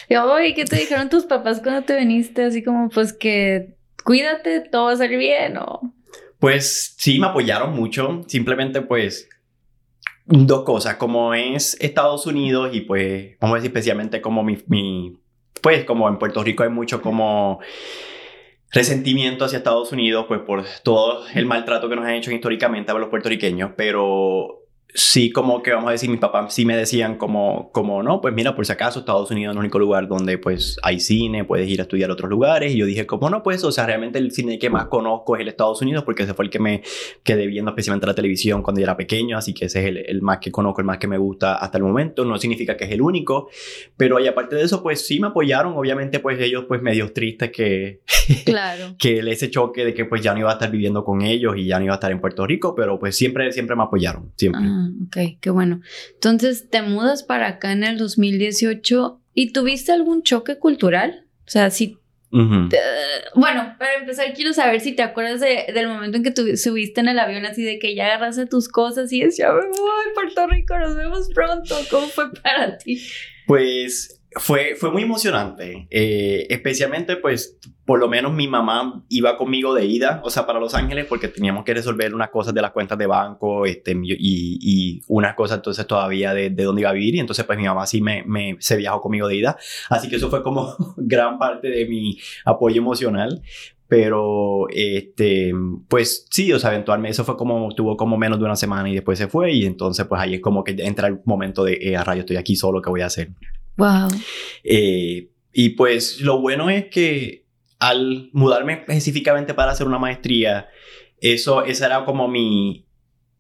Ay, 0.09 0.55
¿qué 0.55 0.65
te 0.65 0.77
dijeron 0.77 1.11
tus 1.11 1.25
papás 1.25 1.61
cuando 1.61 1.83
te 1.83 1.97
viniste? 1.97 2.45
Así 2.45 2.65
como, 2.65 2.89
pues 2.89 3.13
que 3.13 3.77
cuídate, 4.05 4.61
todo 4.61 4.87
va 4.87 4.93
a 4.93 4.97
salir 4.97 5.19
bien, 5.19 5.59
o... 5.59 5.93
Pues 6.39 6.95
sí, 6.99 7.19
me 7.19 7.27
apoyaron 7.27 7.75
mucho. 7.75 8.23
Simplemente, 8.27 8.83
pues, 8.83 9.29
dos 10.27 10.65
cosas. 10.65 10.97
Como 10.97 11.35
es 11.35 11.77
Estados 11.81 12.27
Unidos 12.27 12.71
y, 12.73 12.83
pues, 12.83 13.39
vamos 13.41 13.55
a 13.55 13.59
decir 13.59 13.71
especialmente 13.71 14.21
como 14.21 14.43
mi, 14.45 15.19
pues, 15.63 15.85
como 15.85 16.09
en 16.09 16.19
Puerto 16.19 16.43
Rico 16.43 16.63
hay 16.63 16.71
mucho 16.71 17.01
como 17.01 17.61
resentimiento 18.73 19.45
hacia 19.45 19.59
Estados 19.59 19.93
Unidos, 19.93 20.27
pues, 20.29 20.41
por 20.41 20.65
todo 20.83 21.25
el 21.35 21.47
maltrato 21.47 21.89
que 21.89 21.97
nos 21.97 22.05
han 22.05 22.15
hecho 22.15 22.33
históricamente 22.33 22.91
a 22.91 22.95
los 22.95 23.09
puertorriqueños, 23.09 23.71
pero 23.77 24.66
sí 24.97 25.31
como 25.31 25.63
que 25.63 25.73
vamos 25.73 25.89
a 25.89 25.93
decir, 25.93 26.09
mis 26.09 26.19
papás 26.19 26.55
sí 26.55 26.65
me 26.65 26.77
decían 26.77 27.17
como, 27.19 27.71
como 27.71 28.03
no, 28.03 28.21
pues 28.21 28.33
mira, 28.35 28.57
por 28.57 28.65
si 28.65 28.73
acaso 28.73 29.01
Estados 29.01 29.31
Unidos 29.31 29.53
es 29.53 29.57
el 29.57 29.61
único 29.61 29.79
lugar 29.79 30.09
donde 30.09 30.39
pues 30.39 30.79
hay 30.83 31.01
cine, 31.01 31.45
puedes 31.45 31.69
ir 31.69 31.81
a 31.81 31.83
estudiar 31.83 32.11
a 32.11 32.15
otros 32.15 32.31
lugares. 32.31 32.75
Y 32.75 32.79
yo 32.79 32.87
dije, 32.87 33.07
como 33.07 33.29
no, 33.29 33.43
pues, 33.43 33.63
o 33.63 33.71
sea, 33.71 33.87
realmente 33.87 34.19
el 34.19 34.33
cine 34.33 34.59
que 34.59 34.71
más 34.71 34.87
conozco 34.87 35.37
es 35.37 35.43
el 35.43 35.49
Estados 35.49 35.83
Unidos 35.83 36.03
porque 36.05 36.23
ese 36.23 36.35
fue 36.35 36.47
el 36.47 36.51
que 36.51 36.59
me 36.59 36.83
quedé 37.23 37.47
viendo 37.47 37.71
especialmente 37.71 38.07
la 38.07 38.15
televisión 38.15 38.63
cuando 38.63 38.81
yo 38.81 38.85
era 38.85 38.97
pequeño, 38.97 39.37
así 39.37 39.53
que 39.53 39.67
ese 39.67 39.81
es 39.81 39.87
el, 39.87 39.99
el 39.99 40.23
más 40.23 40.39
que 40.39 40.51
conozco, 40.51 40.81
el 40.81 40.87
más 40.87 40.99
que 40.99 41.09
me 41.09 41.19
gusta 41.19 41.57
hasta 41.57 41.77
el 41.77 41.85
momento. 41.85 42.25
No 42.25 42.39
significa 42.39 42.77
que 42.77 42.85
es 42.85 42.91
el 42.91 43.03
único, 43.03 43.51
pero 43.97 44.19
y 44.19 44.27
aparte 44.27 44.57
de 44.57 44.63
eso, 44.63 44.83
pues 44.83 45.07
sí 45.07 45.21
me 45.21 45.29
apoyaron, 45.29 45.75
obviamente 45.77 46.21
pues 46.21 46.41
ellos 46.41 46.65
pues 46.67 46.81
medios 46.81 47.13
tristes 47.13 47.51
que, 47.51 48.01
Claro. 48.47 48.95
que 48.99 49.19
ese 49.19 49.51
choque 49.51 49.85
de 49.85 49.93
que 49.93 50.05
pues 50.05 50.23
ya 50.23 50.33
no 50.33 50.41
iba 50.41 50.51
a 50.51 50.55
estar 50.55 50.71
viviendo 50.71 51.05
con 51.05 51.23
ellos 51.23 51.55
y 51.57 51.67
ya 51.67 51.79
no 51.79 51.85
iba 51.85 51.95
a 51.95 51.97
estar 51.97 52.11
en 52.11 52.21
Puerto 52.21 52.47
Rico, 52.47 52.75
pero 52.75 52.99
pues 52.99 53.17
siempre, 53.17 53.53
siempre 53.53 53.77
me 53.77 53.83
apoyaron, 53.83 54.33
siempre. 54.37 54.63
Ah, 54.65 54.86
ok, 55.07 55.39
qué 55.41 55.51
bueno. 55.51 55.81
Entonces, 56.15 56.69
te 56.71 56.83
mudas 56.83 57.23
para 57.23 57.47
acá 57.49 57.73
en 57.73 57.85
el 57.85 57.99
2018 57.99 59.21
y 59.35 59.53
tuviste 59.53 59.93
algún 59.93 60.23
choque 60.23 60.59
cultural? 60.59 61.27
O 61.47 61.51
sea, 61.51 61.71
si... 61.71 61.99
Te- 62.69 62.77
bueno, 63.35 63.77
para 63.79 63.95
empezar, 63.95 64.33
quiero 64.35 64.53
saber 64.53 64.81
si 64.81 64.93
te 64.93 65.03
acuerdas 65.03 65.41
de- 65.41 65.67
del 65.73 65.89
momento 65.89 66.17
en 66.19 66.23
que 66.25 66.31
tú 66.33 66.45
subiste 66.57 67.01
en 67.01 67.09
el 67.09 67.19
avión 67.19 67.47
así 67.47 67.63
de 67.63 67.79
que 67.79 67.95
ya 67.95 68.07
agarraste 68.07 68.47
tus 68.47 68.69
cosas 68.69 69.13
y 69.13 69.21
decías, 69.21 69.37
ya 69.49 69.53
me 69.53 69.67
voy, 69.69 70.05
Puerto 70.15 70.47
Rico, 70.49 70.79
nos 70.79 70.97
vemos 70.97 71.29
pronto. 71.35 71.75
¿Cómo 71.91 72.07
fue 72.09 72.33
para 72.43 72.77
ti? 72.79 73.01
Pues 73.47 74.16
fue, 74.39 74.75
fue 74.77 74.91
muy 74.91 75.03
emocionante, 75.03 75.87
eh, 75.91 76.47
especialmente 76.51 77.17
pues 77.17 77.59
por 77.85 77.99
lo 77.99 78.09
menos 78.09 78.33
mi 78.33 78.49
mamá 78.49 79.05
iba 79.09 79.37
conmigo 79.39 79.73
de 79.75 79.87
ida, 79.87 80.21
o 80.25 80.31
sea, 80.31 80.47
para 80.47 80.59
Los 80.59 80.75
Ángeles, 80.75 81.07
porque 81.07 81.29
teníamos 81.29 81.65
que 81.65 81.73
resolver 81.73 82.15
unas 82.15 82.31
cosas 82.31 82.53
de 82.53 82.61
las 82.61 82.73
cuentas 82.73 82.99
de 82.99 83.07
banco 83.07 83.65
este, 83.65 83.93
y, 83.93 84.59
y 84.61 85.03
unas 85.09 85.35
cosas 85.35 85.59
entonces 85.59 85.87
todavía 85.87 86.35
de, 86.35 86.51
de 86.51 86.65
dónde 86.65 86.83
iba 86.83 86.91
a 86.91 86.95
vivir, 86.95 87.15
y 87.15 87.21
entonces 87.21 87.45
pues 87.45 87.59
mi 87.59 87.65
mamá 87.65 87.87
sí 87.87 88.03
me, 88.03 88.25
me, 88.25 88.57
se 88.59 88.77
viajó 88.77 89.01
conmigo 89.01 89.29
de 89.29 89.37
ida, 89.37 89.57
así 89.89 90.09
que 90.09 90.17
eso 90.17 90.29
fue 90.29 90.43
como 90.43 90.75
gran 90.97 91.39
parte 91.39 91.69
de 91.69 91.87
mi 91.87 92.19
apoyo 92.45 92.81
emocional. 92.81 93.43
Pero, 93.89 94.67
este, 94.71 95.53
pues 95.87 96.27
sí, 96.29 96.53
o 96.53 96.59
sea, 96.59 96.73
eventualmente 96.73 97.13
eso 97.13 97.25
fue 97.25 97.37
como, 97.37 97.73
tuvo 97.73 97.97
como 97.97 98.17
menos 98.19 98.41
de 98.41 98.45
una 98.45 98.57
semana 98.57 98.91
y 98.91 98.95
después 98.95 99.17
se 99.17 99.29
fue 99.29 99.53
y 99.53 99.65
entonces 99.65 100.05
pues 100.07 100.21
ahí 100.21 100.35
es 100.35 100.41
como 100.41 100.65
que 100.65 100.75
entra 100.79 101.07
el 101.07 101.21
momento 101.25 101.63
de, 101.63 101.79
eh, 101.81 101.97
a 101.97 102.03
rayo, 102.03 102.23
estoy 102.23 102.37
aquí 102.37 102.57
solo, 102.57 102.83
¿qué 102.83 102.91
voy 102.91 103.03
a 103.03 103.07
hacer? 103.07 103.31
Wow. 103.77 104.09
Eh, 104.65 105.31
y 105.53 105.71
pues 105.71 106.21
lo 106.21 106.41
bueno 106.41 106.71
es 106.71 106.87
que 106.87 107.47
al 107.79 108.31
mudarme 108.33 108.73
específicamente 108.75 109.55
para 109.55 109.73
hacer 109.73 109.87
una 109.87 109.99
maestría, 109.99 110.69
eso, 111.21 111.65
esa 111.65 111.87
era 111.87 112.05
como 112.05 112.29
mi, 112.29 112.87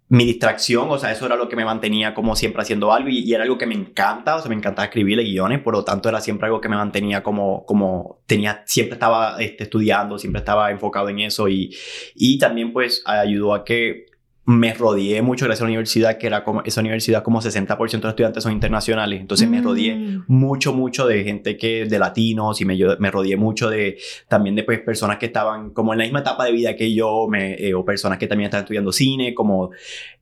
mi 0.08 0.24
distracción, 0.24 0.88
o 0.88 0.98
sea, 0.98 1.10
eso 1.10 1.26
era 1.26 1.36
lo 1.36 1.48
que 1.48 1.56
me 1.56 1.64
mantenía 1.64 2.14
como 2.14 2.36
siempre 2.36 2.62
haciendo 2.62 2.92
algo 2.92 3.08
y, 3.08 3.32
era 3.32 3.42
algo 3.42 3.58
que 3.58 3.66
me 3.66 3.74
encanta, 3.74 4.36
o 4.36 4.40
sea, 4.40 4.48
me 4.48 4.54
encantaba 4.54 4.86
escribir 4.86 5.18
guiones, 5.18 5.60
por 5.60 5.74
lo 5.74 5.84
tanto 5.84 6.08
era 6.08 6.20
siempre 6.20 6.46
algo 6.46 6.60
que 6.60 6.68
me 6.68 6.76
mantenía 6.76 7.22
como, 7.22 7.64
como 7.66 8.22
tenía, 8.26 8.62
siempre 8.66 8.94
estaba 8.94 9.36
este, 9.40 9.64
estudiando, 9.64 10.18
siempre 10.18 10.40
estaba 10.40 10.70
enfocado 10.70 11.08
en 11.08 11.20
eso 11.20 11.48
y, 11.48 11.74
y 12.14 12.38
también 12.38 12.72
pues 12.72 13.02
ayudó 13.04 13.54
a 13.54 13.64
que 13.64 14.05
me 14.48 14.72
rodeé 14.74 15.22
mucho 15.22 15.44
gracias 15.44 15.62
a 15.62 15.64
la 15.64 15.70
universidad, 15.70 16.18
que 16.18 16.28
era 16.28 16.44
como, 16.44 16.62
esa 16.62 16.80
universidad 16.80 17.24
como 17.24 17.40
60% 17.42 18.02
de 18.02 18.06
los 18.06 18.12
estudiantes 18.12 18.42
son 18.44 18.52
internacionales, 18.52 19.20
entonces 19.20 19.48
me 19.48 19.60
rodeé 19.60 19.96
Mm. 19.96 20.24
mucho, 20.28 20.72
mucho 20.72 21.06
de 21.08 21.24
gente 21.24 21.56
que, 21.56 21.84
de 21.86 21.98
latinos 21.98 22.60
y 22.60 22.64
me, 22.64 22.76
yo- 22.76 22.96
me 23.00 23.10
rodeé 23.10 23.36
mucho 23.36 23.68
de, 23.68 23.98
también 24.28 24.54
de 24.54 24.62
pues, 24.62 24.78
personas 24.80 25.18
que 25.18 25.26
estaban 25.26 25.70
como 25.70 25.92
en 25.92 25.98
la 25.98 26.04
misma 26.04 26.20
etapa 26.20 26.44
de 26.44 26.52
vida 26.52 26.76
que 26.76 26.94
yo, 26.94 27.26
me, 27.28 27.54
eh, 27.54 27.74
o 27.74 27.84
personas 27.84 28.18
que 28.18 28.28
también 28.28 28.46
estaban 28.46 28.62
estudiando 28.62 28.92
cine, 28.92 29.34
como, 29.34 29.70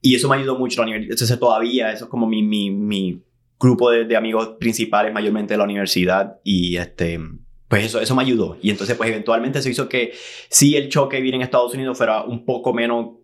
y 0.00 0.14
eso 0.14 0.28
me 0.30 0.36
ayudó 0.36 0.58
mucho 0.58 0.80
la 0.80 0.84
universidad, 0.86 1.12
entonces 1.12 1.38
todavía 1.38 1.92
eso 1.92 2.04
es 2.04 2.10
como 2.10 2.26
mi, 2.26 2.42
mi, 2.42 2.70
mi 2.70 3.20
grupo 3.60 3.90
de, 3.90 4.06
de 4.06 4.16
amigos 4.16 4.56
principales 4.58 5.12
mayormente 5.12 5.52
de 5.54 5.58
la 5.58 5.64
universidad 5.64 6.36
y 6.42 6.76
este... 6.76 7.20
Pues 7.68 7.84
eso, 7.86 7.98
eso 8.00 8.14
me 8.14 8.22
ayudó. 8.22 8.56
Y 8.62 8.70
entonces, 8.70 8.94
pues 8.96 9.10
eventualmente 9.10 9.58
eso 9.58 9.68
hizo 9.68 9.88
que 9.88 10.12
sí 10.48 10.76
el 10.76 10.88
choque 10.90 11.16
de 11.16 11.22
vivir 11.22 11.34
en 11.34 11.42
Estados 11.42 11.74
Unidos 11.74 11.96
fuera 11.96 12.22
un 12.22 12.44
poco 12.44 12.72
menos 12.72 13.16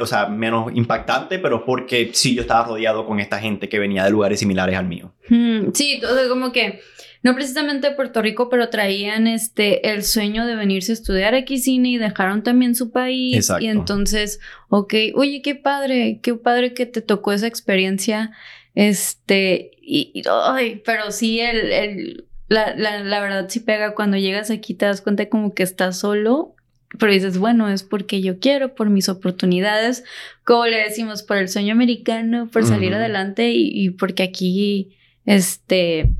o 0.00 0.06
sea, 0.06 0.26
menos 0.26 0.70
impactante, 0.74 1.38
pero 1.38 1.64
porque 1.64 2.10
sí 2.12 2.34
yo 2.34 2.42
estaba 2.42 2.64
rodeado 2.64 3.06
con 3.06 3.20
esta 3.20 3.38
gente 3.38 3.68
que 3.68 3.78
venía 3.78 4.04
de 4.04 4.10
lugares 4.10 4.40
similares 4.40 4.76
al 4.76 4.86
mío. 4.86 5.12
Mm, 5.28 5.70
sí, 5.74 6.00
sea, 6.00 6.28
como 6.28 6.52
que 6.52 6.80
no 7.22 7.34
precisamente 7.34 7.90
de 7.90 7.94
Puerto 7.96 8.22
Rico, 8.22 8.48
pero 8.48 8.68
traían 8.70 9.26
este 9.26 9.90
el 9.92 10.04
sueño 10.04 10.46
de 10.46 10.56
venirse 10.56 10.92
a 10.92 10.94
estudiar 10.94 11.34
aquí 11.34 11.58
cine 11.58 11.90
y 11.90 11.98
dejaron 11.98 12.42
también 12.42 12.74
su 12.74 12.90
país. 12.92 13.36
Exacto. 13.36 13.64
Y 13.64 13.68
entonces, 13.68 14.40
ok, 14.68 14.94
oye, 15.14 15.42
qué 15.42 15.54
padre, 15.54 16.20
qué 16.22 16.34
padre 16.34 16.72
que 16.74 16.86
te 16.86 17.02
tocó 17.02 17.32
esa 17.32 17.46
experiencia. 17.46 18.32
Este, 18.74 19.72
y, 19.82 20.10
y- 20.14 20.22
ay, 20.30 20.82
pero 20.84 21.10
sí, 21.12 21.40
el, 21.40 21.72
el- 21.72 22.24
la, 22.48 22.74
la, 22.74 23.04
la 23.04 23.20
verdad 23.20 23.46
sí 23.48 23.60
pega 23.60 23.94
cuando 23.94 24.16
llegas 24.16 24.50
aquí, 24.50 24.74
te 24.74 24.86
das 24.86 25.02
cuenta 25.02 25.28
como 25.28 25.54
que 25.54 25.62
estás 25.62 25.98
solo 26.00 26.56
pero 26.98 27.12
dices, 27.12 27.38
bueno, 27.38 27.68
es 27.68 27.82
porque 27.82 28.20
yo 28.20 28.38
quiero, 28.40 28.74
por 28.74 28.90
mis 28.90 29.08
oportunidades, 29.08 30.04
como 30.44 30.66
le 30.66 30.78
decimos, 30.78 31.22
por 31.22 31.36
el 31.36 31.48
sueño 31.48 31.72
americano, 31.72 32.48
por 32.52 32.64
salir 32.64 32.94
adelante 32.94 33.52
y, 33.52 33.70
y, 33.72 33.90
porque 33.90 34.22
aquí, 34.22 34.96
este, 35.24 36.12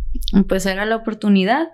pues 0.48 0.66
era 0.66 0.86
la 0.86 0.96
oportunidad. 0.96 1.68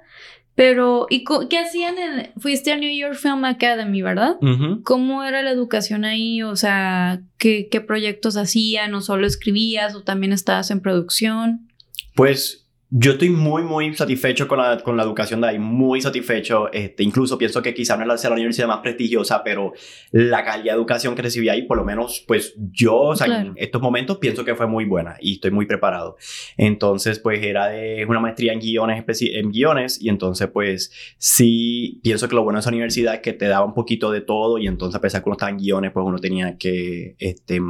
Pero, 0.54 1.06
¿y 1.10 1.24
qué 1.50 1.58
hacían? 1.58 1.98
En, 1.98 2.32
fuiste 2.38 2.72
a 2.72 2.78
New 2.78 2.90
York 2.90 3.16
Film 3.16 3.44
Academy, 3.44 4.00
¿verdad? 4.00 4.36
¿Cómo 4.84 5.22
era 5.22 5.42
la 5.42 5.50
educación 5.50 6.06
ahí? 6.06 6.42
O 6.42 6.56
sea, 6.56 7.20
¿qué, 7.36 7.68
¿qué 7.70 7.82
proyectos 7.82 8.38
hacían? 8.38 8.94
¿O 8.94 9.02
solo 9.02 9.26
escribías? 9.26 9.94
¿O 9.94 10.02
también 10.02 10.32
estabas 10.32 10.70
en 10.70 10.80
producción? 10.80 11.68
Pues 12.14 12.65
yo 12.98 13.12
estoy 13.12 13.28
muy, 13.28 13.62
muy 13.62 13.94
satisfecho 13.94 14.48
con 14.48 14.58
la, 14.58 14.78
con 14.78 14.96
la 14.96 15.02
educación 15.02 15.42
de 15.42 15.48
ahí, 15.48 15.58
muy 15.58 16.00
satisfecho. 16.00 16.72
Este, 16.72 17.02
incluso 17.02 17.36
pienso 17.36 17.60
que 17.60 17.74
quizá 17.74 17.94
no 17.94 18.02
es 18.10 18.22
la, 18.22 18.30
la 18.30 18.34
universidad 18.34 18.68
más 18.68 18.78
prestigiosa, 18.78 19.44
pero 19.44 19.74
la 20.12 20.42
calidad 20.42 20.72
de 20.72 20.78
educación 20.78 21.14
que 21.14 21.20
recibí 21.20 21.50
ahí, 21.50 21.64
por 21.64 21.76
lo 21.76 21.84
menos, 21.84 22.24
pues 22.26 22.54
yo, 22.56 22.96
o 22.96 23.14
sea, 23.14 23.26
en 23.26 23.52
estos 23.56 23.82
momentos 23.82 24.16
pienso 24.16 24.46
que 24.46 24.54
fue 24.54 24.66
muy 24.66 24.86
buena 24.86 25.16
y 25.20 25.34
estoy 25.34 25.50
muy 25.50 25.66
preparado. 25.66 26.16
Entonces, 26.56 27.18
pues 27.18 27.42
era 27.42 27.66
de 27.66 28.06
una 28.08 28.18
maestría 28.18 28.54
en 28.54 28.60
guiones, 28.60 29.04
en 29.20 29.50
guiones 29.50 30.00
y 30.00 30.08
entonces, 30.08 30.48
pues 30.48 30.90
sí, 31.18 32.00
pienso 32.02 32.28
que 32.28 32.34
lo 32.34 32.44
bueno 32.44 32.56
de 32.56 32.60
esa 32.60 32.70
universidad 32.70 33.12
es 33.16 33.20
que 33.20 33.34
te 33.34 33.46
daba 33.46 33.66
un 33.66 33.74
poquito 33.74 34.10
de 34.10 34.22
todo 34.22 34.56
y 34.56 34.68
entonces, 34.68 34.96
a 34.96 35.02
pesar 35.02 35.22
que 35.22 35.28
uno 35.28 35.34
estaba 35.34 35.50
en 35.50 35.58
guiones, 35.58 35.92
pues 35.92 36.06
uno 36.06 36.18
tenía 36.18 36.56
que, 36.56 37.14
este, 37.18 37.60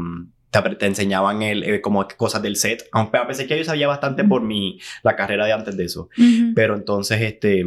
te, 0.63 0.87
enseñaban 0.87 1.43
el, 1.43 1.63
eh, 1.63 1.81
como 1.81 2.07
cosas 2.17 2.43
del 2.43 2.57
set, 2.57 2.89
aunque 2.93 3.17
a 3.19 3.27
pesar 3.27 3.47
que 3.47 3.59
yo 3.59 3.65
sabía 3.65 3.89
bastante 3.89 4.25
por 4.25 4.43
mi, 4.43 4.79
la 5.03 5.17
carrera 5.17 5.47
de 5.47 5.53
antes 5.53 5.77
de 5.77 5.85
eso, 5.85 6.09
pero 6.55 6.75
entonces, 6.75 7.21
este, 7.21 7.65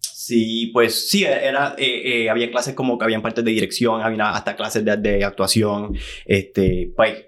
sí, 0.00 0.70
pues 0.72 1.08
sí, 1.08 1.24
era, 1.24 1.74
eh, 1.78 2.22
eh, 2.24 2.30
había 2.30 2.50
clases 2.50 2.74
como 2.74 2.98
que 2.98 3.04
habían 3.04 3.22
partes 3.22 3.44
de 3.44 3.50
dirección, 3.50 4.00
había 4.02 4.30
hasta 4.30 4.56
clases 4.56 4.84
de, 4.84 4.96
de 4.96 5.24
actuación, 5.24 5.96
este, 6.26 6.92
pues 6.96 7.26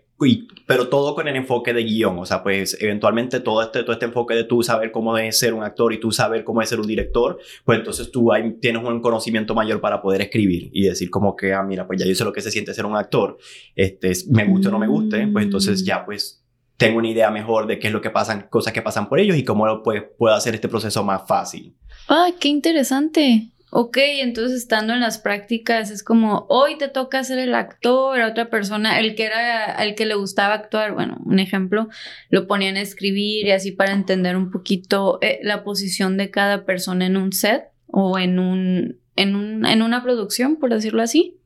pero 0.67 0.89
todo 0.89 1.15
con 1.15 1.29
el 1.29 1.37
enfoque 1.37 1.75
de 1.75 1.85
guion, 1.85 2.19
o 2.19 2.25
sea, 2.25 2.43
pues 2.43 2.77
eventualmente 2.81 3.41
todo 3.41 3.63
este, 3.63 3.83
todo 3.83 3.93
este 3.93 4.07
enfoque 4.07 4.35
de 4.35 4.45
tú 4.45 4.63
saber 4.63 4.91
cómo 4.91 5.17
es 5.19 5.39
ser 5.39 5.53
un 5.53 5.63
actor 5.63 5.93
y 5.93 6.01
tú 6.01 6.11
saber 6.11 6.43
cómo 6.43 6.63
es 6.63 6.69
ser 6.69 6.81
un 6.81 6.87
director, 6.87 7.39
pues 7.65 7.79
entonces 7.79 8.11
tú 8.11 8.33
ahí 8.33 8.57
tienes 8.61 8.83
un 8.83 9.01
conocimiento 9.01 9.55
mayor 9.55 9.81
para 9.81 10.01
poder 10.01 10.23
escribir 10.23 10.71
y 10.73 10.85
decir 10.85 11.11
como 11.11 11.37
que, 11.37 11.53
ah, 11.53 11.63
mira, 11.63 11.87
pues 11.87 12.01
ya 12.01 12.07
yo 12.07 12.15
sé 12.15 12.25
lo 12.25 12.33
que 12.33 12.41
se 12.41 12.51
siente 12.51 12.73
ser 12.73 12.87
un 12.87 12.97
actor, 12.97 13.37
este, 13.75 14.13
me 14.31 14.47
guste 14.47 14.69
o 14.69 14.71
no 14.71 14.79
me 14.79 14.89
guste, 14.89 15.27
pues 15.29 15.45
entonces 15.45 15.85
ya 15.85 16.05
pues 16.05 16.43
tengo 16.79 16.99
una 16.99 17.09
idea 17.09 17.31
mejor 17.31 17.67
de 17.67 17.79
qué 17.79 17.89
es 17.89 17.93
lo 17.93 18.01
que 18.01 18.11
pasan, 18.11 18.49
cosas 18.51 18.73
que 18.73 18.83
pasan 18.83 19.09
por 19.09 19.21
ellos 19.21 19.37
y 19.37 19.45
cómo 19.45 19.83
pues, 19.83 20.03
puedo 20.19 20.35
hacer 20.35 20.55
este 20.55 20.69
proceso 20.69 21.05
más 21.05 21.23
fácil. 21.27 21.75
Ah, 22.09 22.31
qué 22.39 22.49
interesante. 22.49 23.51
Ok, 23.71 23.99
entonces 23.99 24.59
estando 24.59 24.93
en 24.93 25.01
las 25.01 25.19
prácticas 25.19 25.91
es 25.91 26.05
como 26.05 26.47
hoy 26.49 26.79
te 26.79 26.89
toca 26.89 27.25
ser 27.25 27.39
el 27.39 27.55
actor, 27.55 28.21
a 28.21 28.29
otra 28.29 28.49
persona, 28.49 29.01
el 29.01 29.17
que 29.17 29.25
era, 29.25 29.65
al 29.65 29.97
que 29.97 30.07
le 30.07 30.15
gustaba 30.15 30.55
actuar, 30.55 30.95
bueno, 30.95 31.19
un 31.25 31.41
ejemplo, 31.41 31.89
lo 32.31 32.47
ponían 32.47 32.77
a 32.77 32.81
escribir 32.81 33.47
y 33.47 33.51
así 33.51 33.73
para 33.73 33.93
entender 33.93 34.37
un 34.37 34.53
poquito 34.53 35.19
eh, 35.21 35.41
la 35.43 35.65
posición 35.65 36.17
de 36.17 36.31
cada 36.31 36.65
persona 36.65 37.07
en 37.07 37.17
un 37.17 37.33
set 37.33 37.65
o 37.89 38.19
en 38.19 38.39
un, 38.39 39.01
en 39.17 39.35
un, 39.35 39.67
en 39.67 39.83
una 39.83 40.03
producción, 40.03 40.57
por 40.57 40.71
decirlo 40.71 41.03
así. 41.03 41.37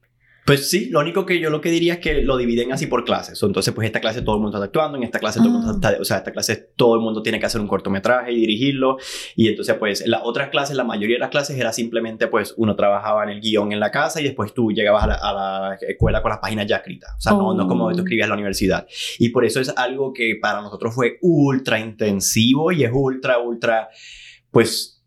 Pues 0.51 0.69
sí, 0.69 0.87
lo 0.87 0.99
único 0.99 1.25
que 1.25 1.39
yo 1.39 1.49
lo 1.49 1.61
que 1.61 1.71
diría 1.71 1.93
es 1.93 1.99
que 2.01 2.23
lo 2.23 2.37
dividen 2.37 2.73
así 2.73 2.89
por 2.89 3.05
clases. 3.05 3.41
Entonces, 3.41 3.73
pues 3.73 3.87
esta 3.87 4.01
clase 4.01 4.21
todo 4.21 4.35
el 4.35 4.43
mundo 4.43 4.57
está 4.57 4.65
actuando, 4.65 4.99
en 4.99 5.05
esta 5.05 5.21
clase 5.21 5.39
todo 5.39 5.47
el 5.47 5.55
mundo 5.55 5.69
ah. 5.71 5.75
está, 5.75 6.01
o 6.01 6.05
sea, 6.05 6.17
esta 6.17 6.33
clase 6.33 6.73
todo 6.75 6.97
el 6.97 7.01
mundo 7.01 7.23
tiene 7.23 7.39
que 7.39 7.47
hacer 7.47 7.61
un 7.61 7.69
cortometraje 7.69 8.33
y 8.33 8.35
dirigirlo. 8.41 8.97
Y 9.37 9.47
entonces, 9.47 9.77
pues 9.77 10.01
en 10.01 10.11
las 10.11 10.23
otras 10.25 10.49
clases, 10.49 10.75
la 10.75 10.83
mayoría 10.83 11.15
de 11.15 11.21
las 11.21 11.31
clases 11.31 11.57
era 11.57 11.73
simplemente, 11.73 12.27
pues 12.27 12.53
uno 12.57 12.75
trabajaba 12.75 13.23
en 13.23 13.29
el 13.29 13.41
guion 13.41 13.71
en 13.71 13.79
la 13.79 13.93
casa 13.93 14.21
y 14.21 14.25
después 14.25 14.53
tú 14.53 14.73
llegabas 14.73 15.05
a 15.05 15.33
la, 15.33 15.79
escuela 15.83 16.21
con 16.21 16.31
las 16.31 16.41
páginas 16.41 16.67
ya 16.67 16.79
escritas. 16.79 17.13
O 17.17 17.21
sea, 17.21 17.31
no, 17.31 17.55
no 17.55 17.69
como 17.69 17.89
tú 17.93 17.99
oh. 17.99 18.01
escribías 18.01 18.25
en 18.25 18.31
la 18.31 18.35
universidad. 18.35 18.89
Y 19.21 19.29
por 19.29 19.45
eso 19.45 19.61
es 19.61 19.69
algo 19.77 20.13
que 20.13 20.37
para 20.43 20.63
nosotros 20.63 20.93
fue 20.93 21.19
ultra 21.21 21.79
intensivo 21.79 22.73
y 22.73 22.83
es 22.83 22.91
ultra, 22.93 23.39
ultra, 23.39 23.89
pues 24.51 25.00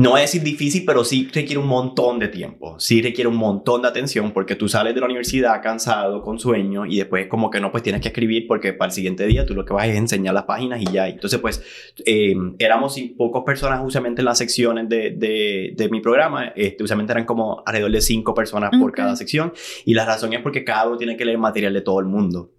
no 0.00 0.16
a 0.16 0.20
decir 0.20 0.42
difícil, 0.42 0.84
pero 0.86 1.04
sí 1.04 1.28
requiere 1.32 1.58
un 1.58 1.66
montón 1.66 2.18
de 2.18 2.28
tiempo, 2.28 2.80
sí 2.80 3.02
requiere 3.02 3.28
un 3.28 3.36
montón 3.36 3.82
de 3.82 3.88
atención 3.88 4.32
porque 4.32 4.56
tú 4.56 4.66
sales 4.66 4.94
de 4.94 5.00
la 5.00 5.06
universidad 5.06 5.62
cansado, 5.62 6.22
con 6.22 6.38
sueño 6.38 6.86
y 6.86 6.96
después 6.96 7.26
como 7.26 7.50
que 7.50 7.60
no, 7.60 7.70
pues 7.70 7.82
tienes 7.82 8.00
que 8.00 8.08
escribir 8.08 8.46
porque 8.46 8.72
para 8.72 8.88
el 8.88 8.92
siguiente 8.92 9.26
día 9.26 9.44
tú 9.44 9.54
lo 9.54 9.64
que 9.64 9.74
vas 9.74 9.86
es 9.88 9.96
enseñar 9.96 10.32
las 10.32 10.44
páginas 10.44 10.80
y 10.80 10.90
ya. 10.90 11.06
Entonces 11.06 11.38
pues 11.38 11.62
eh, 12.06 12.34
éramos 12.58 12.98
pocas 13.18 13.42
personas 13.44 13.82
usualmente 13.84 14.22
en 14.22 14.24
las 14.24 14.38
secciones 14.38 14.88
de, 14.88 15.10
de, 15.76 15.88
mi 15.90 16.00
programa, 16.00 16.52
este, 16.56 16.82
usualmente 16.84 17.12
eran 17.12 17.26
como 17.26 17.62
alrededor 17.66 17.92
de 17.92 18.00
cinco 18.00 18.32
personas 18.32 18.70
por 18.80 18.92
cada 18.92 19.16
sección 19.16 19.52
y 19.84 19.92
la 19.92 20.06
razón 20.06 20.32
es 20.32 20.40
porque 20.40 20.64
cada 20.64 20.88
uno 20.88 20.96
tiene 20.96 21.16
que 21.16 21.26
leer 21.26 21.38
material 21.38 21.74
de 21.74 21.82
todo 21.82 22.00
el 22.00 22.06
mundo. 22.06 22.50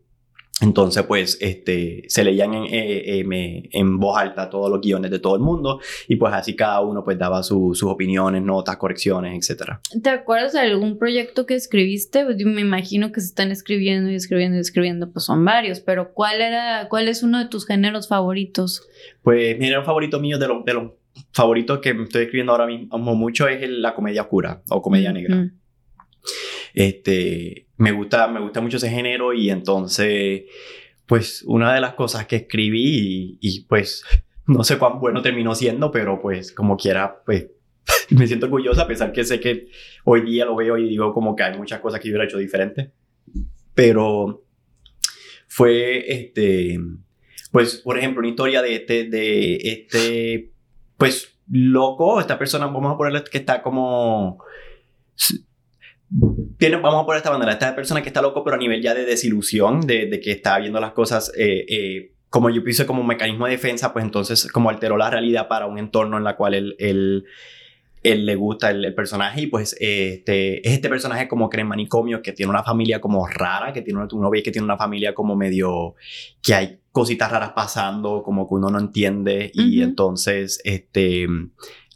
Entonces, 0.62 1.04
pues, 1.04 1.38
este, 1.41 2.04
se 2.08 2.24
leían 2.24 2.54
en, 2.54 2.65
eh, 2.65 3.19
eh, 3.19 3.69
en, 3.71 4.00
voz 4.00 4.17
alta 4.17 4.50
todos 4.50 4.69
los 4.69 4.80
guiones 4.80 5.10
de 5.10 5.19
todo 5.19 5.36
el 5.36 5.41
mundo 5.41 5.80
y 6.08 6.15
pues 6.15 6.34
así 6.34 6.56
cada 6.56 6.82
uno 6.82 7.04
pues 7.04 7.17
daba 7.17 7.41
sus 7.41 7.82
opiniones, 7.84 8.43
notas, 8.43 8.78
correcciones, 8.78 9.50
etc. 9.50 9.80
¿Te 10.02 10.10
acuerdas 10.10 10.54
de 10.54 10.60
algún 10.60 10.97
proyecto 10.97 11.45
que 11.45 11.56
escribiste? 11.56 12.24
Pues, 12.26 12.38
me 12.45 12.62
imagino 12.62 13.12
que 13.12 13.21
se 13.21 13.28
están 13.28 13.52
escribiendo 13.52 14.12
y 14.12 14.15
escribiendo 14.15 14.58
y 14.58 14.62
escribiendo, 14.62 15.12
pues 15.12 15.26
son 15.26 15.43
varios, 15.43 15.80
pero 15.80 16.13
¿cuál 16.13 16.41
era, 16.41 16.88
cuál 16.89 17.08
es 17.08 17.24
uno 17.24 17.39
de 17.39 17.47
tus 17.47 17.65
géneros 17.65 18.08
favoritos? 18.08 18.88
Pues 19.24 19.58
mi 19.58 19.65
género 19.65 19.84
favorito 19.84 20.19
mío 20.19 20.38
de 20.38 20.47
los 20.47 20.63
de 20.63 20.74
los 20.74 20.91
favoritos 21.34 21.80
que 21.80 21.89
estoy 21.89 22.24
escribiendo 22.24 22.52
ahora 22.52 22.67
mismo 22.67 23.15
mucho 23.15 23.47
es 23.47 23.67
la 23.69 23.93
comedia 23.93 24.24
oscura 24.24 24.62
o 24.69 24.82
comedia 24.82 25.12
negra. 25.12 25.50
Este, 26.74 27.67
me 27.82 27.91
gusta, 27.91 28.28
me 28.28 28.39
gusta 28.39 28.62
mucho 28.62 28.78
ese 28.78 28.91
género 28.91 29.34
y 29.34 29.50
entonces, 29.50 30.44
pues 31.08 31.44
una 31.48 31.74
de 31.74 31.82
las 31.82 31.96
cosas 31.96 32.28
que 32.28 32.36
escribí 32.36 33.39
y, 33.41 33.62
pues 33.62 34.06
no 34.46 34.63
sé 34.63 34.78
cuán 34.78 35.00
bueno 35.00 35.24
terminó 35.24 35.56
siendo, 35.56 35.89
pero 35.91 36.22
pues 36.22 36.52
como 36.52 36.78
quiera, 36.78 37.24
pues 37.26 37.48
me 38.12 38.28
siento 38.28 38.46
orgullosa 38.46 38.84
a 38.84 38.88
pesar 38.88 39.12
que 39.12 39.24
sé 39.24 39.39
que 39.39 39.70
hoy 40.04 40.22
día 40.22 40.46
lo 40.46 40.56
veo 40.56 40.78
y 40.78 40.89
digo 40.89 41.12
como 41.12 41.36
que 41.36 41.41
hay 41.41 41.58
muchas 41.58 41.80
cosas 41.80 42.00
que 42.00 42.10
hubiera 42.10 42.26
hecho 42.26 42.38
diferente. 42.38 42.91
Pero 43.74 44.44
fue 45.48 46.06
este, 46.08 46.80
pues 47.52 47.78
por 47.78 47.98
ejemplo, 47.98 48.20
una 48.20 48.30
historia 48.30 48.62
de 48.62 48.76
este, 48.76 49.06
de 49.06 49.56
este, 49.56 50.52
pues 50.98 51.36
loco, 51.50 52.20
esta 52.20 52.38
persona, 52.38 52.67
vamos 52.67 52.94
a 52.94 52.98
ponerle 52.98 53.24
que 53.24 53.39
está 53.39 53.63
como 53.63 54.38
vamos 56.12 57.04
a 57.04 57.06
poner 57.06 57.17
esta 57.17 57.32
manera, 57.32 57.54
esta 57.54 57.76
persona 57.76 58.02
que 58.02 58.10
está 58.10 58.21
loco, 58.21 58.43
pero 58.43 58.56
a 58.56 58.60
nivel 58.60 58.82
ya 58.82 58.93
de 58.93 59.06
desilusión, 59.06 59.82
de, 59.82 60.19
que 60.21 60.32
está 60.32 60.60
viendo 60.60 60.80
las 60.80 60.91
cosas, 60.91 61.32
eh, 61.38 61.65
eh, 61.67 62.12
como 62.30 62.50
yo 62.50 62.63
pienso 62.63 62.86
como 62.86 63.02
un 63.02 63.08
mecanismo 63.08 63.45
de 63.45 63.54
defensa, 63.54 63.93
pues 63.93 64.06
entonces 64.06 64.52
como 64.52 64.69
alteró 64.69 64.97
la 64.97 65.10
realidad 65.10 65.47
para 65.47 65.67
un 65.67 65.78
entorno 65.78 66.17
en 66.17 66.24
la 66.24 66.36
cual 66.36 66.54
él, 66.54 66.76
él, 66.80 67.26
él 68.04 68.26
le 68.26 68.36
gusta 68.36 68.71
el, 68.71 68.93
personaje 68.93 69.41
y 69.41 69.47
pues 69.47 69.76
este, 69.80 70.65
es 70.67 70.74
este 70.74 70.89
personaje 70.89 71.28
como 71.28 71.50
que 71.50 71.60
en 71.60 71.67
manicomio, 71.67 72.21
que 72.21 72.34
tiene 72.34 72.50
una 72.50 72.63
familia 72.63 73.00
como 73.00 73.26
rara, 73.28 73.74
que 73.74 73.82
tiene 73.82 74.00
una, 74.00 74.08
uno 74.12 74.30
ve 74.30 74.43
que 74.43 74.52
tiene 74.52 74.65
una 74.65 74.78
familia 74.78 75.13
como 75.13 75.36
medio, 75.36 75.95
que 76.41 76.54
hay 76.54 76.80
cositas 76.91 77.32
raras 77.32 77.52
pasando, 77.54 78.24
como 78.24 78.47
que 78.47 78.56
uno 78.56 78.69
no 78.69 78.80
entiende 78.80 79.52
y 79.54 79.82
entonces 79.82 80.62
este 80.63 81.28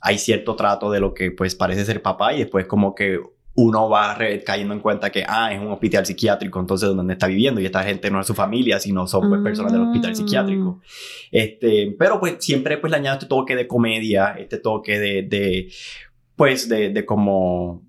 hay 0.02 0.20
cierto 0.20 0.56
trato 0.56 0.92
de 0.92 1.00
lo 1.00 1.14
que 1.14 1.32
pues 1.32 1.56
parece 1.56 1.84
ser 1.84 2.02
papá 2.02 2.34
y 2.34 2.40
después 2.40 2.68
como 2.68 2.94
que 2.94 3.20
uno 3.56 3.90
va 3.90 4.18
cayendo 4.46 4.74
en 4.74 4.82
cuenta 4.82 5.10
que, 5.10 5.24
ah, 5.26 5.54
es 5.54 5.62
un 5.62 5.72
hospital 5.72 6.06
psiquiátrico, 6.06 6.60
entonces 6.60 6.90
donde 6.90 7.14
está 7.14 7.28
viviendo 7.28 7.62
y 7.62 7.66
esta 7.66 7.84
gente 7.84 8.12
no 8.12 8.20
es 8.20 8.28
su 8.28 8.34
familia, 8.34 8.80
sino 8.80 9.08
son 9.08 9.30
pues, 9.30 9.42
personas 9.42 9.72
del 9.72 9.84
hospital 9.84 10.12
mm. 10.12 10.16
psiquiátrico. 10.16 10.82
Este, 11.32 11.96
pero 11.98 12.20
pues 12.20 12.36
siempre 12.40 12.78
pues 12.78 12.92
le 12.92 12.98
añado 12.98 13.16
este 13.16 13.28
toque 13.28 13.56
de 13.56 13.66
comedia, 13.66 14.36
este 14.38 14.58
toque 14.58 15.00
de, 15.00 15.24
de 15.24 15.72
pues 16.36 16.68
de, 16.68 16.90
de 16.90 17.06
como 17.06 17.85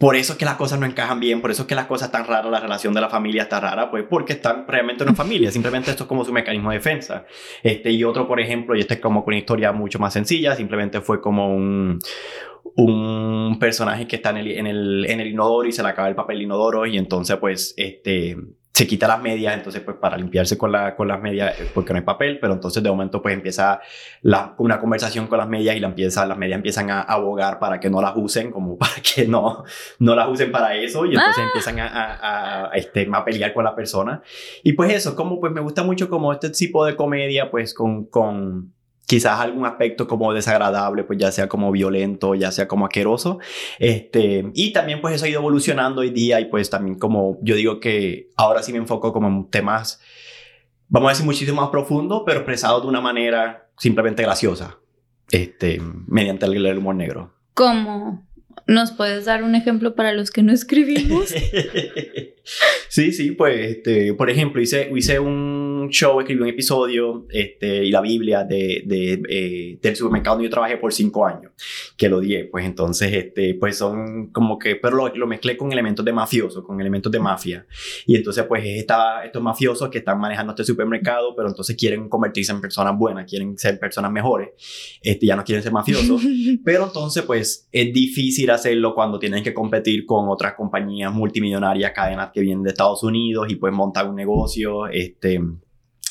por 0.00 0.16
eso 0.16 0.32
es 0.32 0.38
que 0.38 0.46
las 0.46 0.54
cosas 0.54 0.80
no 0.80 0.86
encajan 0.86 1.20
bien, 1.20 1.42
por 1.42 1.50
eso 1.50 1.64
es 1.64 1.68
que 1.68 1.74
las 1.74 1.84
cosas 1.84 2.08
están 2.08 2.24
raras, 2.24 2.50
la 2.50 2.58
relación 2.58 2.94
de 2.94 3.02
la 3.02 3.10
familia 3.10 3.42
está 3.42 3.60
rara, 3.60 3.90
pues 3.90 4.02
porque 4.08 4.32
están 4.32 4.66
realmente 4.66 5.04
en 5.04 5.10
una 5.10 5.16
familia, 5.16 5.50
simplemente 5.52 5.90
esto 5.90 6.04
es 6.04 6.08
como 6.08 6.24
su 6.24 6.32
mecanismo 6.32 6.70
de 6.70 6.78
defensa. 6.78 7.26
Este, 7.62 7.90
y 7.90 8.02
otro, 8.02 8.26
por 8.26 8.40
ejemplo, 8.40 8.74
y 8.74 8.80
este 8.80 8.94
es 8.94 9.00
como 9.00 9.22
una 9.26 9.36
historia 9.36 9.72
mucho 9.72 9.98
más 9.98 10.14
sencilla, 10.14 10.56
simplemente 10.56 11.02
fue 11.02 11.20
como 11.20 11.54
un, 11.54 11.98
un 12.76 13.58
personaje 13.60 14.06
que 14.06 14.16
está 14.16 14.30
en 14.30 14.38
el, 14.38 14.50
en 14.52 14.66
el, 14.68 15.06
en 15.06 15.20
el 15.20 15.26
inodoro 15.26 15.68
y 15.68 15.72
se 15.72 15.82
le 15.82 15.90
acaba 15.90 16.08
el 16.08 16.14
papel 16.14 16.40
inodoro 16.40 16.86
y 16.86 16.96
entonces 16.96 17.36
pues 17.36 17.74
este 17.76 18.38
se 18.80 18.86
quita 18.86 19.06
las 19.06 19.20
medias, 19.20 19.54
entonces 19.54 19.82
pues 19.82 19.98
para 19.98 20.16
limpiarse 20.16 20.56
con, 20.56 20.72
la, 20.72 20.96
con 20.96 21.06
las 21.06 21.20
medias, 21.20 21.60
eh, 21.60 21.70
porque 21.74 21.92
no 21.92 21.98
hay 21.98 22.04
papel, 22.04 22.38
pero 22.40 22.54
entonces 22.54 22.82
de 22.82 22.88
momento 22.88 23.20
pues 23.20 23.34
empieza 23.34 23.78
la, 24.22 24.54
una 24.56 24.80
conversación 24.80 25.26
con 25.26 25.36
las 25.36 25.46
medias 25.46 25.76
y 25.76 25.80
la 25.80 25.88
empieza, 25.88 26.24
las 26.24 26.38
medias 26.38 26.56
empiezan 26.56 26.90
a 26.90 27.02
abogar 27.02 27.58
para 27.58 27.78
que 27.78 27.90
no 27.90 28.00
las 28.00 28.14
usen, 28.16 28.50
como 28.50 28.78
para 28.78 28.94
que 29.14 29.26
no, 29.26 29.64
no 29.98 30.14
las 30.14 30.28
usen 30.30 30.50
para 30.50 30.74
eso 30.76 31.04
y 31.04 31.10
entonces 31.10 31.42
ah. 31.42 31.46
empiezan 31.48 31.78
a, 31.78 31.88
a, 31.88 32.70
a, 32.70 32.70
este, 32.72 33.06
a 33.12 33.22
pelear 33.22 33.52
con 33.52 33.64
la 33.64 33.76
persona. 33.76 34.22
Y 34.62 34.72
pues 34.72 34.94
eso, 34.94 35.14
como 35.14 35.38
pues 35.38 35.52
me 35.52 35.60
gusta 35.60 35.82
mucho 35.82 36.08
como 36.08 36.32
este 36.32 36.48
tipo 36.48 36.86
de 36.86 36.96
comedia 36.96 37.50
pues 37.50 37.74
con, 37.74 38.06
con 38.06 38.72
quizás 39.10 39.40
algún 39.40 39.66
aspecto 39.66 40.06
como 40.06 40.32
desagradable, 40.32 41.02
pues 41.02 41.18
ya 41.18 41.32
sea 41.32 41.48
como 41.48 41.72
violento, 41.72 42.36
ya 42.36 42.52
sea 42.52 42.68
como 42.68 42.86
asqueroso. 42.86 43.40
Este, 43.80 44.48
y 44.54 44.72
también 44.72 45.00
pues 45.00 45.16
eso 45.16 45.24
ha 45.24 45.28
ido 45.28 45.40
evolucionando 45.40 46.02
hoy 46.02 46.10
día 46.10 46.38
y 46.38 46.44
pues 46.44 46.70
también 46.70 46.96
como 46.96 47.36
yo 47.42 47.56
digo 47.56 47.80
que 47.80 48.28
ahora 48.36 48.62
sí 48.62 48.70
me 48.70 48.78
enfoco 48.78 49.12
como 49.12 49.26
en 49.26 49.50
temas, 49.50 50.00
vamos 50.86 51.08
a 51.08 51.10
decir, 51.10 51.26
muchísimo 51.26 51.60
más 51.60 51.70
profundo, 51.70 52.22
pero 52.24 52.38
expresado 52.38 52.82
de 52.82 52.86
una 52.86 53.00
manera 53.00 53.68
simplemente 53.76 54.22
graciosa, 54.22 54.78
este, 55.32 55.82
mediante 56.06 56.46
el 56.46 56.78
humor 56.78 56.94
negro. 56.94 57.34
¿Cómo? 57.54 58.24
¿Nos 58.68 58.92
puedes 58.92 59.24
dar 59.24 59.42
un 59.42 59.56
ejemplo 59.56 59.96
para 59.96 60.12
los 60.12 60.30
que 60.30 60.44
no 60.44 60.52
escribimos? 60.52 61.34
sí, 62.88 63.10
sí, 63.10 63.32
pues, 63.32 63.76
este, 63.76 64.14
por 64.14 64.30
ejemplo, 64.30 64.62
hice, 64.62 64.88
hice 64.94 65.18
un 65.18 65.69
show, 65.88 66.20
escribí 66.20 66.42
un 66.42 66.48
episodio 66.48 67.26
este, 67.30 67.84
y 67.84 67.90
la 67.90 68.00
Biblia 68.00 68.44
de, 68.44 68.82
de 68.84 69.22
eh, 69.28 69.78
del 69.80 69.96
supermercado 69.96 70.36
donde 70.36 70.48
yo 70.48 70.50
trabajé 70.50 70.76
por 70.76 70.92
cinco 70.92 71.26
años, 71.26 71.52
que 71.96 72.08
lo 72.08 72.20
di, 72.20 72.44
pues 72.44 72.64
entonces, 72.64 73.12
este, 73.12 73.54
pues 73.54 73.78
son 73.78 74.30
como 74.32 74.58
que, 74.58 74.76
pero 74.76 74.96
lo, 74.96 75.08
lo, 75.14 75.26
mezclé 75.26 75.56
con 75.56 75.72
elementos 75.72 76.04
de 76.04 76.12
mafioso, 76.12 76.62
con 76.62 76.80
elementos 76.80 77.10
de 77.10 77.18
mafia. 77.18 77.66
Y 78.06 78.16
entonces, 78.16 78.44
pues, 78.44 78.64
estaba 78.64 79.24
estos 79.24 79.42
mafiosos 79.42 79.88
que 79.88 79.98
están 79.98 80.18
manejando 80.20 80.52
este 80.52 80.64
supermercado, 80.64 81.34
pero 81.34 81.48
entonces 81.48 81.76
quieren 81.76 82.08
convertirse 82.08 82.52
en 82.52 82.60
personas 82.60 82.96
buenas, 82.98 83.28
quieren 83.28 83.56
ser 83.56 83.78
personas 83.78 84.12
mejores, 84.12 84.50
este, 85.02 85.26
ya 85.26 85.36
no 85.36 85.44
quieren 85.44 85.62
ser 85.62 85.72
mafiosos, 85.72 86.20
pero 86.64 86.84
entonces, 86.86 87.22
pues, 87.22 87.68
es 87.72 87.92
difícil 87.92 88.50
hacerlo 88.50 88.94
cuando 88.94 89.18
tienen 89.18 89.42
que 89.42 89.54
competir 89.54 90.04
con 90.06 90.28
otras 90.28 90.54
compañías 90.54 91.12
multimillonarias, 91.12 91.92
cadenas 91.92 92.30
que 92.32 92.40
vienen 92.40 92.62
de 92.62 92.70
Estados 92.70 93.02
Unidos 93.02 93.46
y 93.48 93.56
pues 93.56 93.72
montar 93.72 94.08
un 94.08 94.16
negocio, 94.16 94.86
este, 94.88 95.40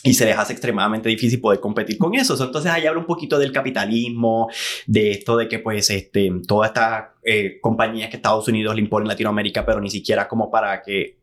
y 0.04 0.14
se 0.14 0.26
les 0.26 0.38
hace 0.38 0.54
extremadamente 0.54 1.10
difícil 1.10 1.42
poder 1.42 1.60
competir 1.60 1.98
con 1.98 2.16
eso. 2.16 2.42
Entonces 2.42 2.72
ahí 2.72 2.86
habla 2.86 3.00
un 3.00 3.06
poquito 3.06 3.38
del 3.38 3.52
capitalismo, 3.52 4.50
de 4.88 5.12
esto 5.12 5.36
de 5.38 5.48
que 5.48 5.60
pues 5.60 5.90
este, 5.90 6.32
todas 6.48 6.70
estas 6.70 7.10
eh, 7.24 7.60
compañías 7.62 8.10
que 8.10 8.16
Estados 8.16 8.48
Unidos 8.48 8.76
le 8.76 8.82
imponen 8.82 9.06
en 9.06 9.10
Latinoamérica, 9.10 9.66
pero 9.66 9.82
ni 9.82 9.90
siquiera 9.90 10.28
como 10.28 10.50
para 10.50 10.82
que 10.82 11.19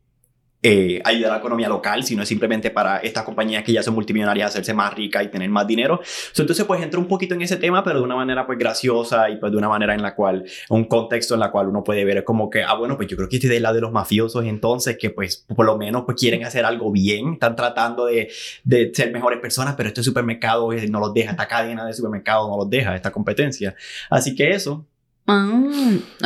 eh, 0.69 1.01
ayudar 1.05 1.31
a 1.31 1.35
la 1.35 1.39
economía 1.39 1.69
local, 1.69 2.03
sino 2.03 2.25
es 2.25 2.29
simplemente 2.29 2.73
para 2.73 2.97
estas 2.97 3.23
compañías 3.23 3.63
que 3.63 3.73
ya 3.73 3.85
son 3.85 3.95
multimillonarias 3.95 4.49
hacerse 4.49 4.75
más 4.75 4.93
ricas 4.95 5.23
y 5.23 5.29
tener 5.29 5.49
más 5.49 5.65
dinero. 5.65 6.01
entonces, 6.37 6.65
pues 6.65 6.83
entra 6.83 6.99
un 6.99 7.07
poquito 7.07 7.37
en 7.37 7.43
ese 7.43 7.57
tema, 7.57 7.85
pero 7.85 8.01
de 8.01 8.05
una 8.05 8.17
manera 8.17 8.45
pues 8.47 8.59
graciosa 8.59 9.31
y 9.31 9.37
pues 9.37 9.53
de 9.53 9.59
una 9.59 9.69
manera 9.69 9.95
en 9.95 10.03
la 10.03 10.17
cual, 10.17 10.45
un 10.69 10.87
contexto 10.87 11.35
en 11.35 11.41
la 11.41 11.53
cual 11.53 11.69
uno 11.69 11.85
puede 11.85 12.05
ver 12.05 12.25
como 12.25 12.51
que, 12.51 12.65
ah, 12.65 12.75
bueno, 12.75 12.97
pues 12.97 13.07
yo 13.07 13.17
creo 13.17 13.29
que 13.29 13.37
estoy 13.37 13.49
del 13.49 13.63
lado 13.63 13.77
de 13.77 13.83
los 13.83 13.93
mafiosos 13.93 14.45
entonces, 14.45 14.99
que 14.99 15.11
pues 15.11 15.47
por 15.55 15.65
lo 15.65 15.79
menos 15.79 16.03
pues 16.05 16.19
quieren 16.19 16.45
hacer 16.45 16.65
algo 16.65 16.91
bien, 16.91 17.35
están 17.35 17.55
tratando 17.55 18.07
de, 18.07 18.29
de 18.65 18.91
ser 18.93 19.13
mejores 19.13 19.39
personas, 19.39 19.77
pero 19.77 19.89
este 19.89 20.03
supermercado 20.03 20.73
eh, 20.73 20.89
no 20.89 20.99
los 20.99 21.15
deja, 21.15 21.31
esta 21.31 21.47
cadena 21.47 21.87
de 21.87 21.93
supermercado 21.93 22.49
no 22.49 22.57
los 22.57 22.69
deja, 22.69 22.97
esta 22.97 23.13
competencia. 23.13 23.77
Así 24.11 24.35
que 24.35 24.51
eso. 24.51 24.85
Ah, 25.29 25.49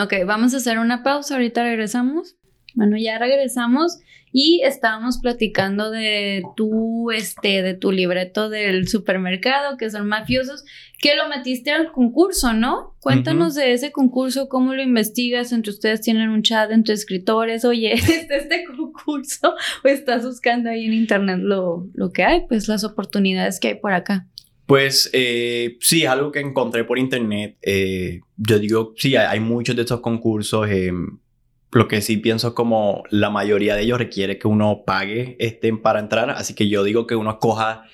ok, 0.03 0.15
vamos 0.25 0.55
a 0.55 0.57
hacer 0.57 0.79
una 0.79 1.03
pausa, 1.03 1.35
ahorita 1.35 1.63
regresamos. 1.63 2.37
Bueno, 2.75 2.97
ya 2.97 3.19
regresamos 3.19 3.99
y 4.33 4.63
estábamos 4.65 5.19
platicando 5.19 5.91
de 5.91 6.43
tu, 6.57 7.11
este, 7.11 7.63
de 7.63 7.75
tu 7.75 7.91
libreto 7.93 8.49
del 8.49 8.89
supermercado, 8.89 9.77
que 9.77 9.91
son 9.91 10.07
mafiosos, 10.07 10.65
que 10.99 11.17
lo 11.17 11.29
metiste 11.29 11.71
al 11.71 11.91
concurso, 11.93 12.53
¿no? 12.53 12.95
Cuéntanos 13.01 13.55
de 13.55 13.73
ese 13.73 13.91
concurso, 13.91 14.49
cómo 14.49 14.75
lo 14.75 14.83
investigas, 14.83 15.53
entre 15.53 15.73
ustedes 15.73 16.01
tienen 16.01 16.31
un 16.31 16.43
chat 16.43 16.71
entre 16.71 16.95
escritores, 16.95 17.65
oye, 17.65 17.93
este, 17.95 18.37
este 18.37 18.65
concurso, 18.65 19.55
o 19.85 19.89
estás 19.89 20.25
buscando 20.25 20.71
ahí 20.71 20.85
en 20.85 20.93
internet 20.93 21.39
lo, 21.41 21.89
lo 21.95 22.13
que 22.13 22.23
hay, 22.23 22.47
pues 22.47 22.69
las 22.69 22.85
oportunidades 22.85 23.59
que 23.59 23.69
hay 23.69 23.75
por 23.75 23.93
acá. 23.93 24.27
Pues 24.71 25.11
eh, 25.13 25.79
sí, 25.81 26.07
algo 26.07 26.31
que 26.31 26.39
encontré 26.39 26.85
por 26.85 26.97
internet. 26.97 27.57
Eh, 27.61 28.21
yo 28.37 28.61
digo, 28.61 28.95
sí, 28.97 29.17
hay, 29.17 29.41
muchos 29.41 29.75
de 29.75 29.83
estos 29.83 30.01
concursos. 30.01 30.69
Eh, 30.71 30.93
lo 31.73 31.89
que 31.89 32.01
sí 32.01 32.17
pienso 32.17 32.55
como 32.55 33.05
la 33.11 33.31
mayoría 33.31 33.75
de 33.75 33.83
ellos 33.83 33.99
requiere 33.99 34.39
que 34.39 34.49
uno 34.49 34.83
pague 34.85 35.37
este, 35.39 35.73
para 35.75 36.01
entrar, 36.01 36.31
así 36.31 36.55
que 36.55 36.69
yo 36.69 36.83
digo 36.83 37.07
que 37.07 37.17
uno 37.17 37.31
escoja 37.31 37.85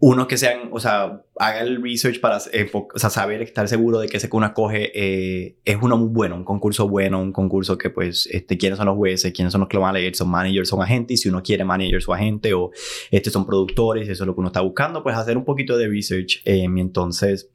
uno 0.00 0.28
que 0.28 0.36
sean, 0.36 0.68
o 0.70 0.78
sea, 0.78 1.24
haga 1.36 1.60
el 1.60 1.82
research 1.82 2.20
para 2.20 2.36
o 2.36 2.98
sea, 2.98 3.10
saber, 3.10 3.42
estar 3.42 3.66
seguro 3.66 3.98
de 3.98 4.08
que 4.08 4.18
ese 4.18 4.30
que 4.30 4.36
uno 4.36 4.54
coge 4.54 4.92
eh, 4.94 5.56
es 5.64 5.76
uno 5.82 5.96
muy 5.96 6.08
bueno, 6.10 6.36
un 6.36 6.44
concurso 6.44 6.88
bueno, 6.88 7.20
un 7.20 7.32
concurso 7.32 7.76
que 7.76 7.90
pues, 7.90 8.28
este, 8.30 8.56
quiénes 8.56 8.76
son 8.76 8.86
los 8.86 8.96
jueces, 8.96 9.32
quiénes 9.32 9.50
son 9.50 9.62
los 9.62 9.68
que 9.68 9.76
lo 9.76 9.80
van 9.80 9.90
a 9.90 9.98
leer, 9.98 10.14
son 10.14 10.30
managers, 10.30 10.68
son 10.68 10.80
agentes, 10.82 11.14
y 11.14 11.22
si 11.22 11.28
uno 11.28 11.42
quiere 11.42 11.64
managers 11.64 12.08
o 12.08 12.14
agente 12.14 12.54
o 12.54 12.70
este 13.10 13.30
son 13.30 13.44
productores, 13.44 14.08
eso 14.08 14.22
es 14.22 14.26
lo 14.26 14.34
que 14.34 14.40
uno 14.40 14.50
está 14.50 14.60
buscando, 14.60 15.02
pues 15.02 15.16
hacer 15.16 15.36
un 15.36 15.44
poquito 15.44 15.76
de 15.76 15.88
research 15.88 16.42
eh, 16.44 16.62
entonces 16.62 17.50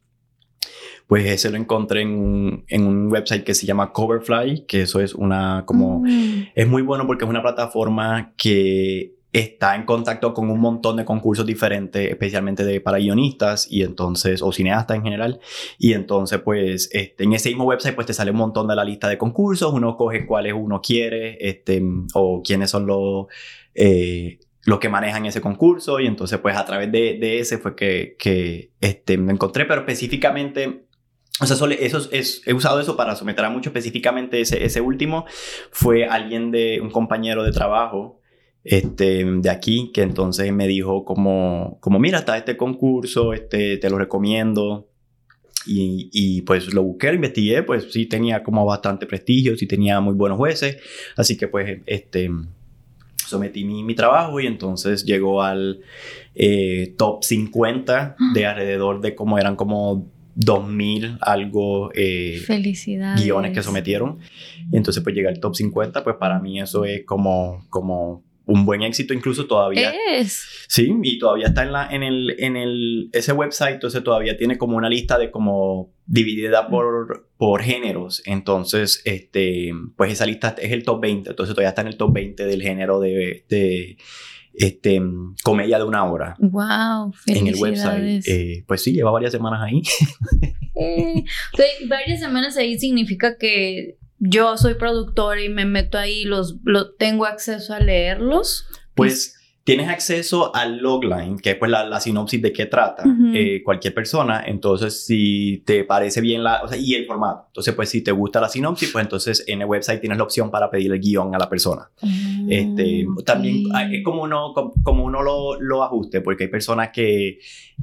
pues 1.14 1.28
ese 1.28 1.52
lo 1.52 1.58
encontré 1.58 2.02
en 2.02 2.10
un, 2.10 2.66
en 2.68 2.88
un 2.88 3.12
website 3.12 3.44
que 3.44 3.54
se 3.54 3.68
llama 3.68 3.94
Coverfly, 3.94 4.66
que 4.66 4.82
eso 4.82 5.00
es 5.00 5.14
una 5.14 5.62
como... 5.64 6.00
Mm. 6.00 6.48
Es 6.56 6.68
muy 6.68 6.82
bueno 6.82 7.06
porque 7.06 7.24
es 7.24 7.30
una 7.30 7.44
plataforma 7.44 8.34
que 8.36 9.14
está 9.32 9.76
en 9.76 9.86
contacto 9.86 10.34
con 10.34 10.50
un 10.50 10.60
montón 10.60 10.98
de 10.98 11.06
concursos 11.06 11.46
diferentes, 11.46 12.10
especialmente 12.10 12.66
de, 12.66 12.82
para 12.82 12.98
guionistas 12.98 13.72
y 13.72 13.84
entonces, 13.84 14.42
o 14.42 14.52
cineastas 14.52 14.98
en 14.98 15.04
general. 15.04 15.40
Y 15.78 15.94
entonces, 15.94 16.40
pues, 16.40 16.90
este, 16.92 17.26
en 17.26 17.34
ese 17.34 17.50
mismo 17.50 17.66
website, 17.66 17.94
pues 17.94 18.08
te 18.08 18.14
sale 18.16 18.32
un 18.32 18.38
montón 18.38 18.68
de 18.68 18.76
la 18.76 18.84
lista 18.84 19.08
de 19.08 19.20
concursos, 19.20 19.72
uno 19.72 19.96
coge 19.96 20.26
cuáles 20.26 20.54
uno 20.58 20.82
quiere, 20.82 21.38
este, 21.48 21.80
o 22.16 22.42
quiénes 22.42 22.72
son 22.72 22.88
los, 22.88 23.28
eh, 23.76 24.40
los 24.66 24.80
que 24.80 24.90
manejan 24.90 25.28
ese 25.28 25.42
concurso. 25.42 26.00
Y 26.00 26.08
entonces, 26.08 26.40
pues, 26.40 26.58
a 26.58 26.66
través 26.66 26.92
de, 26.92 27.20
de 27.20 27.38
ese 27.38 27.60
fue 27.60 27.76
que, 27.76 28.16
que 28.18 28.72
este, 28.82 29.20
me 29.20 29.32
encontré, 29.32 29.66
pero 29.66 29.82
específicamente 29.82 30.86
o 31.40 31.46
sea, 31.48 31.56
eso 31.80 32.10
es, 32.12 32.42
he 32.46 32.54
usado 32.54 32.80
eso 32.80 32.96
para 32.96 33.16
someter 33.16 33.46
a 33.46 33.50
mucho 33.50 33.70
específicamente 33.70 34.40
ese, 34.40 34.64
ese 34.64 34.82
último. 34.82 35.26
Fue 35.72 36.06
alguien 36.06 36.52
de 36.52 36.80
un 36.80 36.92
compañero 36.92 37.44
de 37.44 37.52
trabajo 37.52 38.22
este, 38.64 39.26
de 39.26 39.50
aquí 39.50 39.92
que 39.94 40.04
entonces 40.04 40.54
me 40.54 40.68
dijo 40.68 41.04
como, 41.04 41.78
como 41.82 42.00
mira, 42.00 42.20
está 42.20 42.38
este 42.38 42.56
concurso, 42.56 43.34
este, 43.34 43.78
te 43.78 43.90
lo 43.90 43.98
recomiendo. 43.98 44.90
Y, 45.66 46.10
y, 46.12 46.42
pues 46.42 46.74
lo 46.74 46.84
busqué, 46.84 47.08
lo 47.08 47.16
investigué, 47.16 47.64
pues 47.64 47.88
sí 47.92 48.06
tenía 48.06 48.44
como 48.44 48.66
bastante 48.66 49.06
prestigio, 49.06 49.56
sí 49.56 49.66
tenía 49.66 50.02
muy 50.02 50.14
buenos 50.14 50.38
jueces. 50.38 50.78
Así 51.16 51.38
que 51.38 51.48
pues 51.48 51.80
este, 51.86 52.30
sometí 53.26 53.64
mi, 53.64 53.84
mi 53.84 53.96
trabajo 53.96 54.40
y 54.40 54.48
entonces 54.48 55.06
llegó 55.06 55.42
al 55.42 55.82
eh, 56.36 56.94
top 56.98 57.24
50 57.24 58.18
de 58.34 58.46
alrededor 58.46 59.00
de 59.00 59.16
como 59.16 59.40
eran 59.40 59.56
como 59.56 60.12
2000 60.36 61.18
algo 61.22 61.92
eh, 61.94 62.42
guiones 63.18 63.52
que 63.52 63.64
sometieron. 63.64 64.20
Entonces, 64.72 65.04
pues 65.04 65.16
llegar 65.16 65.34
al 65.34 65.40
top 65.40 65.56
50, 65.56 66.04
pues 66.04 66.16
para 66.18 66.40
mí 66.40 66.60
eso 66.60 66.86
es 66.86 67.06
como, 67.06 67.66
como 67.70 68.24
un 68.46 68.66
buen 68.66 68.82
éxito, 68.82 69.14
incluso 69.14 69.46
todavía. 69.46 69.94
Es. 70.12 70.46
Sí, 70.68 70.94
y 71.02 71.18
todavía 71.18 71.48
está 71.48 71.64
en, 71.64 71.72
la, 71.72 71.88
en, 71.90 72.04
el, 72.04 72.36
en 72.40 72.58
el, 72.58 73.10
ese 73.14 73.32
website, 73.32 73.76
entonces 73.76 74.04
todavía 74.04 74.38
tiene 74.38 74.58
como 74.58 74.76
una 74.76 74.90
lista 74.90 75.18
de 75.18 75.32
como 75.32 75.94
dividida 76.06 76.68
por, 76.68 77.30
por 77.38 77.62
géneros. 77.62 78.22
Entonces, 78.26 79.02
este, 79.06 79.72
pues 79.96 80.12
esa 80.12 80.26
lista 80.26 80.56
es 80.60 80.72
el 80.72 80.84
top 80.84 81.02
20, 81.02 81.30
entonces 81.30 81.56
todavía 81.56 81.70
está 81.70 81.82
en 81.82 81.88
el 81.88 81.98
top 81.98 82.14
20 82.14 82.46
del 82.46 82.62
género 82.62 83.00
de, 83.00 83.46
de 83.48 83.98
este, 84.54 85.02
comedia 85.44 85.78
de 85.78 85.84
una 85.84 86.04
hora. 86.06 86.36
¡Wow! 86.40 87.14
En 87.28 87.48
el 87.48 87.56
website. 87.56 88.24
Eh, 88.28 88.64
pues 88.68 88.84
sí, 88.84 88.94
lleva 88.94 89.12
varias 89.12 89.32
semanas 89.32 89.62
ahí. 89.64 89.82
eh, 90.76 91.24
varias 91.88 92.20
semanas 92.20 92.58
ahí 92.58 92.78
significa 92.80 93.38
que 93.38 93.98
yo 94.20 94.58
soy 94.58 94.76
productor 94.76 95.40
y 95.40 95.50
me 95.50 95.66
meto 95.66 95.98
ahí, 95.98 96.24
los, 96.24 96.58
lo, 96.64 96.94
tengo 96.94 97.26
acceso 97.26 97.74
a 97.74 97.80
leerlos. 97.80 98.68
Pues 98.96 99.36
tienes 99.64 99.88
acceso 99.88 100.54
al 100.54 100.78
logline, 100.78 101.40
que 101.40 101.52
es 101.52 101.56
pues 101.56 101.72
la, 101.72 101.86
la 101.86 102.02
sinopsis 102.02 102.42
de 102.42 102.52
qué 102.52 102.66
trata 102.66 103.04
eh, 103.34 103.62
cualquier 103.64 103.94
persona. 103.94 104.44
Entonces, 104.46 105.06
si 105.06 105.64
te 105.66 105.86
parece 105.86 106.20
bien 106.20 106.44
la, 106.44 106.62
o 106.64 106.68
sea, 106.68 106.78
y 106.78 106.94
el 106.96 107.06
formato. 107.06 107.46
Entonces, 107.48 107.74
pues 107.74 107.90
si 107.90 108.02
te 108.02 108.12
gusta 108.12 108.42
la 108.42 108.50
sinopsis, 108.50 108.92
pues 108.92 109.04
entonces 109.04 109.44
en 109.48 109.62
el 109.62 109.68
website 109.68 110.02
tienes 110.02 110.18
la 110.18 110.26
opción 110.26 110.52
para 110.52 110.70
pedir 110.70 110.92
el 110.92 111.00
guion 111.00 111.34
a 111.34 111.38
la 111.38 111.50
persona. 111.50 111.90
este, 112.50 113.06
ah, 113.08 113.22
también 113.26 113.64
es 113.92 114.04
como 114.04 114.24
uno, 114.24 114.54
como, 114.84 115.06
uno 115.06 115.22
lo, 115.22 115.60
lo, 115.62 115.84
ajuste, 115.84 116.20
porque 116.20 116.46
hay 116.46 116.50
personas 116.50 116.90
que, 116.92 117.40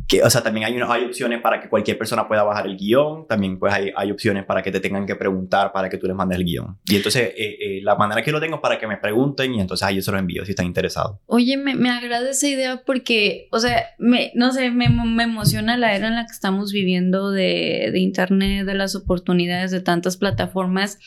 que 0.09 0.23
o 0.23 0.31
sea, 0.31 0.43
también 0.43 0.67
hay, 0.67 0.79
hay 0.81 1.05
opciones 1.05 1.41
para 1.41 1.61
que 1.61 1.69
cualquier 1.69 1.99
persona 1.99 2.27
pueda 2.27 2.43
bajar 2.43 2.67
el 2.67 2.77
guion. 2.77 3.27
También 3.27 3.59
pues 3.59 3.73
hay, 3.73 3.93
hay 3.97 4.11
opciones 4.11 4.45
para 4.45 4.63
que 4.63 4.71
te 4.71 4.81
tengan 4.81 5.07
que 5.07 5.17
preguntar 5.17 5.73
para 5.73 5.89
que 5.89 5.99
tú 5.99 6.07
les 6.07 6.17
mandes 6.17 6.39
el 6.39 6.45
guion. 6.45 6.79
Y 6.87 6.97
entonces, 6.97 7.33
eh, 7.37 7.57
eh, 7.61 7.81
la 7.83 7.95
manera 7.97 8.23
que 8.23 8.33
lo 8.33 8.41
tengo 8.41 8.57
es 8.57 8.61
para 8.61 8.79
que 8.79 8.87
me 8.87 8.97
pregunten 8.97 9.55
y 9.55 9.61
entonces 9.61 9.87
ahí 9.87 9.97
yo 9.97 10.03
se 10.03 10.13
lo 10.13 10.19
envío 10.19 10.45
si 10.45 10.51
están 10.51 10.67
interesados. 10.67 11.19
Oye, 11.27 11.57
me, 11.57 11.75
me 11.75 11.91
agrada 11.91 12.31
esa 12.31 12.49
idea 12.49 12.83
porque, 12.85 13.49
o 13.51 13.59
sea, 13.59 13.85
me, 13.99 14.33
no 14.35 14.53
sé, 14.53 14.71
me, 14.71 14.89
me, 14.89 15.25
emociona 15.25 15.77
la 15.77 15.95
era 15.95 16.09
en 16.09 16.17
la 16.17 16.27
que 16.27 16.33
estamos 16.33 16.73
viviendo 16.73 17.31
de, 17.31 17.91
de, 17.93 17.99
internet, 17.99 18.67
de 18.67 18.75
las 18.75 18.95
oportunidades 18.95 19.71
de 19.71 19.81
tantas 19.81 20.17
plataformas 20.17 20.99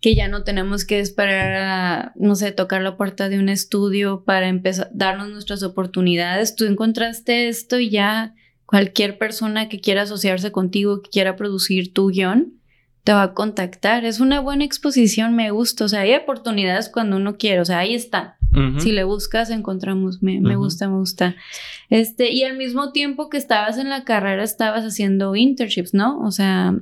que 0.00 0.14
ya 0.14 0.28
no 0.28 0.42
tenemos 0.42 0.84
que 0.84 1.00
esperar 1.00 1.54
a, 1.54 2.12
no 2.16 2.34
sé, 2.34 2.52
tocar 2.52 2.82
la 2.82 2.96
puerta 2.96 3.28
de 3.28 3.38
un 3.38 3.48
estudio 3.48 4.24
para 4.24 4.48
empezar, 4.48 4.90
darnos 4.92 5.30
nuestras 5.30 5.62
oportunidades. 5.62 6.56
Tú 6.56 6.64
encontraste 6.64 7.48
esto 7.48 7.78
y 7.78 7.90
ya 7.90 8.31
cualquier 8.72 9.18
persona 9.18 9.68
que 9.68 9.80
quiera 9.80 10.00
asociarse 10.00 10.50
contigo, 10.50 11.02
que 11.02 11.10
quiera 11.10 11.36
producir 11.36 11.92
tu 11.92 12.08
guion, 12.08 12.54
te 13.04 13.12
va 13.12 13.22
a 13.22 13.34
contactar. 13.34 14.06
Es 14.06 14.18
una 14.18 14.40
buena 14.40 14.64
exposición, 14.64 15.36
me 15.36 15.50
gusta. 15.50 15.84
O 15.84 15.88
sea, 15.88 16.00
hay 16.00 16.14
oportunidades 16.14 16.88
cuando 16.88 17.16
uno 17.16 17.36
quiere, 17.36 17.60
o 17.60 17.66
sea, 17.66 17.80
ahí 17.80 17.94
están. 17.94 18.32
Si 18.78 18.92
le 18.92 19.04
buscas, 19.04 19.50
encontramos. 19.50 20.22
Me, 20.22 20.40
me 20.40 20.56
gusta, 20.56 20.88
me 20.88 20.96
gusta. 20.96 21.36
Este, 21.90 22.32
y 22.32 22.44
al 22.44 22.56
mismo 22.56 22.92
tiempo 22.92 23.28
que 23.28 23.36
estabas 23.36 23.76
en 23.76 23.90
la 23.90 24.04
carrera, 24.04 24.42
estabas 24.42 24.84
haciendo 24.86 25.36
internships, 25.36 25.92
¿no? 25.92 26.18
O 26.20 26.30
sea, 26.30 26.74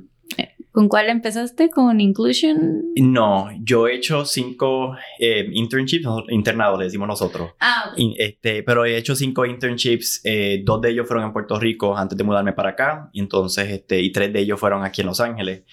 ¿Con 0.71 0.87
cuál 0.87 1.09
empezaste? 1.09 1.69
¿Con 1.69 1.99
Inclusion? 1.99 2.83
No, 2.95 3.49
yo 3.61 3.87
he 3.87 3.95
hecho 3.95 4.23
cinco 4.23 4.95
eh, 5.19 5.49
internships, 5.51 6.07
internados 6.29 6.79
le 6.79 6.85
decimos 6.85 7.07
nosotros. 7.07 7.51
Ah, 7.59 7.93
este, 8.17 8.63
pero 8.63 8.85
he 8.85 8.95
hecho 8.95 9.13
cinco 9.15 9.45
internships, 9.45 10.21
eh, 10.23 10.61
dos 10.63 10.79
de 10.79 10.91
ellos 10.91 11.07
fueron 11.07 11.25
en 11.25 11.33
Puerto 11.33 11.59
Rico 11.59 11.97
antes 11.97 12.17
de 12.17 12.23
mudarme 12.23 12.53
para 12.53 12.69
acá, 12.69 13.09
y 13.11 13.19
entonces, 13.19 13.69
este, 13.69 14.01
y 14.01 14.11
tres 14.11 14.31
de 14.31 14.39
ellos 14.39 14.59
fueron 14.59 14.85
aquí 14.85 15.01
en 15.01 15.07
Los 15.07 15.19
Ángeles. 15.19 15.63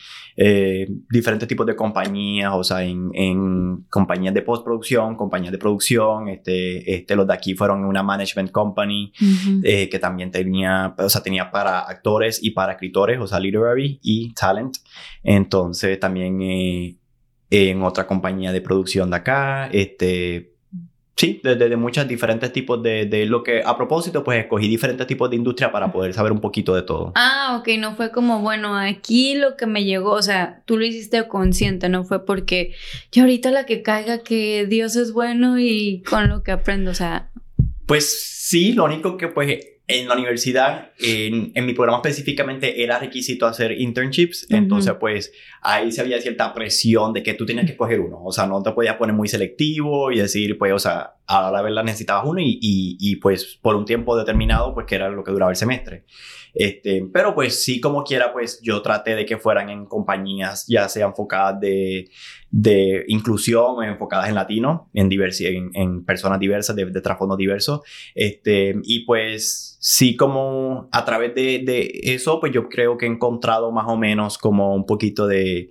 Eh, 0.41 0.87
diferentes 1.11 1.49
tipos 1.49 1.67
de 1.67 1.75
compañías, 1.75 2.53
o 2.55 2.63
sea, 2.63 2.85
en, 2.85 3.11
en 3.13 3.87
compañías 3.91 4.33
de 4.33 4.43
postproducción, 4.43 5.17
compañías 5.17 5.51
de 5.51 5.59
producción, 5.59 6.29
este, 6.29 6.95
este, 6.95 7.17
los 7.17 7.27
de 7.27 7.35
aquí 7.35 7.55
fueron 7.55 7.85
una 7.85 8.05
management 8.05 8.53
company 8.53 9.13
eh, 9.65 9.89
que 9.89 9.99
también 9.99 10.31
tenía, 10.31 10.95
o 10.97 11.09
sea, 11.09 11.25
tenía 11.25 11.51
para 11.51 11.81
actores 11.81 12.39
y 12.41 12.53
para 12.53 12.75
escritores, 12.75 13.19
o 13.19 13.27
sea, 13.27 13.41
literary 13.41 13.99
y 14.01 14.33
talent. 14.33 14.77
Entonces 15.25 15.99
también 15.99 16.41
eh, 16.41 16.97
en 17.51 17.83
otra 17.83 18.07
compañía 18.07 18.53
de 18.53 18.61
producción 18.61 19.11
de 19.11 19.17
acá, 19.17 19.67
este, 19.73 20.53
Sí, 21.19 21.41
desde 21.43 21.69
de, 21.69 21.77
muchos 21.77 22.07
diferentes 22.07 22.53
tipos 22.53 22.81
de, 22.81 23.07
de, 23.07 23.27
lo 23.27 23.43
que 23.43 23.61
a 23.65 23.77
propósito, 23.77 24.23
pues 24.23 24.39
escogí 24.39 24.69
diferentes 24.69 25.05
tipos 25.05 25.29
de 25.29 25.35
industria 25.35 25.73
para 25.73 25.91
poder 25.91 26.15
saber 26.15 26.31
un 26.31 26.41
poquito 26.41 26.77
de 26.77 26.83
todo. 26.83 27.11
Ah, 27.17 27.59
ok, 27.59 27.71
no 27.77 27.97
fue 27.97 28.13
como, 28.13 28.41
bueno, 28.41 28.77
aquí 28.77 29.35
lo 29.35 29.57
que 29.57 29.67
me 29.67 29.85
llegó, 29.85 30.13
o 30.13 30.23
sea, 30.23 30.63
tú 30.65 30.79
lo 30.79 30.85
hiciste 30.85 31.27
consciente, 31.27 31.89
no 31.89 32.05
fue 32.05 32.25
porque 32.25 32.73
yo 33.11 33.23
ahorita 33.23 33.51
la 33.51 33.67
que 33.67 33.83
caiga 33.83 34.23
que 34.23 34.67
Dios 34.69 34.95
es 34.95 35.13
bueno 35.13 35.59
y 35.59 36.05
con 36.09 36.29
lo 36.29 36.45
que 36.45 36.53
aprendo, 36.53 36.93
o 36.93 36.95
sea. 36.95 37.33
Pues 37.87 38.37
sí, 38.39 38.73
lo 38.73 38.85
único 38.85 39.17
que 39.17 39.27
pues 39.27 39.59
en 39.89 40.07
la 40.07 40.15
universidad, 40.15 40.91
en, 40.99 41.51
en, 41.55 41.65
mi 41.65 41.73
programa 41.73 42.03
específicamente, 42.05 42.83
era 42.83 42.99
requisito 42.99 43.47
hacer 43.47 43.73
internships. 43.73 44.47
Entonces, 44.51 44.93
pues 45.01 45.33
ahí 45.63 45.91
se 45.91 46.03
había 46.03 46.21
cierta 46.21 46.53
presión 46.53 47.15
de 47.15 47.23
que 47.23 47.33
tú 47.33 47.47
tenías 47.47 47.65
que 47.65 47.73
escoger 47.73 47.99
uno. 47.99 48.23
O 48.23 48.31
sea, 48.31 48.47
no 48.47 48.63
te 48.63 48.71
podías 48.73 48.97
poner 48.97 49.17
muy 49.17 49.29
selectivo 49.29 50.13
y 50.13 50.19
decir, 50.19 50.59
pues, 50.59 50.75
o 50.75 50.79
sea, 50.79 51.15
a 51.27 51.51
la 51.51 51.63
verdad 51.63 51.85
necesitabas 51.85 52.27
uno 52.27 52.39
y, 52.39 52.59
y, 52.61 52.99
y, 53.01 53.17
pues 53.17 53.59
por 53.63 53.77
un 53.77 53.87
tiempo 53.87 54.15
determinado, 54.15 54.75
pues 54.75 54.85
que 54.87 54.95
era 54.95 55.09
lo 55.09 55.25
que 55.25 55.33
duraba 55.33 55.51
el 55.51 55.57
semestre. 55.57 56.05
Este, 56.59 57.09
pero 57.13 57.37
pues 57.37 57.63
sí, 57.63 57.81
como 57.81 58.03
quiera, 58.03 58.33
pues 58.33 58.61
yo 58.61 58.83
traté 58.83 59.15
de 59.15 59.25
que 59.25 59.39
fueran 59.39 59.71
en 59.71 59.87
compañías 59.87 60.67
ya 60.67 60.89
sea 60.89 61.07
enfocadas 61.07 61.61
de, 61.61 62.11
de 62.51 63.05
inclusión 63.07 63.77
o 63.77 63.83
enfocadas 63.85 64.29
en 64.29 64.35
latino, 64.35 64.91
en, 64.93 65.09
en, 65.13 65.71
en, 65.75 66.05
personas 66.05 66.41
diversas, 66.41 66.75
de, 66.75 66.87
de 66.87 67.01
trasfondo 67.01 67.37
diversos. 67.37 67.83
Este, 68.13 68.75
y 68.83 69.05
pues 69.05 69.79
sí, 69.79 70.17
como 70.17 70.89
a 70.91 71.05
través 71.05 71.33
de, 71.37 71.63
de 71.65 72.01
eso, 72.03 72.41
pues 72.41 72.53
yo 72.53 72.69
creo 72.69 72.99
que 72.99 73.07
he 73.07 73.09
encontrado 73.09 73.71
más 73.71 73.87
o 73.87 73.97
menos 73.97 74.37
como 74.37 74.75
un 74.75 74.85
poquito 74.85 75.29
de 75.29 75.71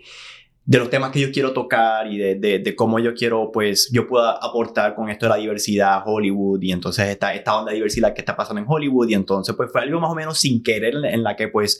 de 0.68 0.80
los 0.80 0.90
temas 0.90 1.12
que 1.12 1.22
yo 1.22 1.32
quiero 1.32 1.54
tocar 1.54 2.12
y 2.12 2.18
de, 2.18 2.36
de, 2.60 2.76
cómo 2.76 3.00
yo 3.00 3.14
quiero, 3.14 3.52
pues, 3.54 3.90
yo 3.90 4.06
pueda 4.06 4.34
aportar 4.34 4.96
con 4.96 5.10
esto 5.10 5.26
de 5.26 5.30
la 5.30 5.38
diversidad 5.38 6.04
Hollywood 6.06 6.62
y 6.62 6.74
entonces 6.74 7.08
esta, 7.08 7.34
esta 7.34 7.58
onda 7.58 7.72
de 7.72 7.76
diversidad 7.76 8.14
que 8.14 8.20
está 8.20 8.36
pasando 8.36 8.62
en 8.62 8.68
Hollywood 8.68 9.08
y 9.08 9.14
entonces, 9.14 9.56
pues, 9.56 9.72
fue 9.72 9.82
algo 9.82 10.02
más 10.02 10.12
o 10.12 10.16
menos 10.16 10.38
sin 10.38 10.62
querer 10.62 10.94
en 11.06 11.24
la 11.24 11.38
que, 11.38 11.48
pues, 11.48 11.80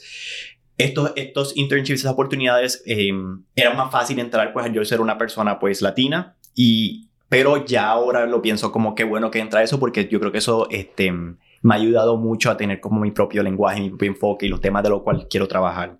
estos, 0.78 1.12
estos 1.16 1.54
internships, 1.54 2.00
esas 2.00 2.12
oportunidades, 2.12 2.82
eh, 2.86 3.10
era 3.54 3.74
más 3.74 3.92
fácil 3.92 4.20
entrar, 4.20 4.54
pues, 4.54 4.72
yo 4.72 4.82
ser 4.86 5.02
una 5.02 5.18
persona, 5.18 5.58
pues, 5.58 5.82
latina 5.82 6.38
y, 6.54 7.10
pero 7.28 7.66
ya 7.66 7.90
ahora 7.90 8.24
lo 8.24 8.40
pienso 8.40 8.72
como 8.72 8.94
que 8.94 9.04
bueno 9.04 9.30
que 9.30 9.40
entra 9.40 9.62
eso 9.62 9.78
porque 9.78 10.08
yo 10.08 10.18
creo 10.18 10.32
que 10.32 10.38
eso, 10.38 10.66
este, 10.70 11.12
me 11.68 11.74
ha 11.74 11.76
ayudado 11.76 12.16
mucho 12.16 12.50
a 12.50 12.56
tener 12.56 12.80
como 12.80 12.98
mi 13.00 13.10
propio 13.10 13.42
lenguaje, 13.42 13.80
mi 13.80 13.90
propio 13.90 14.08
enfoque 14.08 14.46
y 14.46 14.48
los 14.48 14.60
temas 14.60 14.82
de 14.82 14.88
los 14.88 15.02
cuales 15.02 15.26
quiero 15.28 15.46
trabajar. 15.46 15.98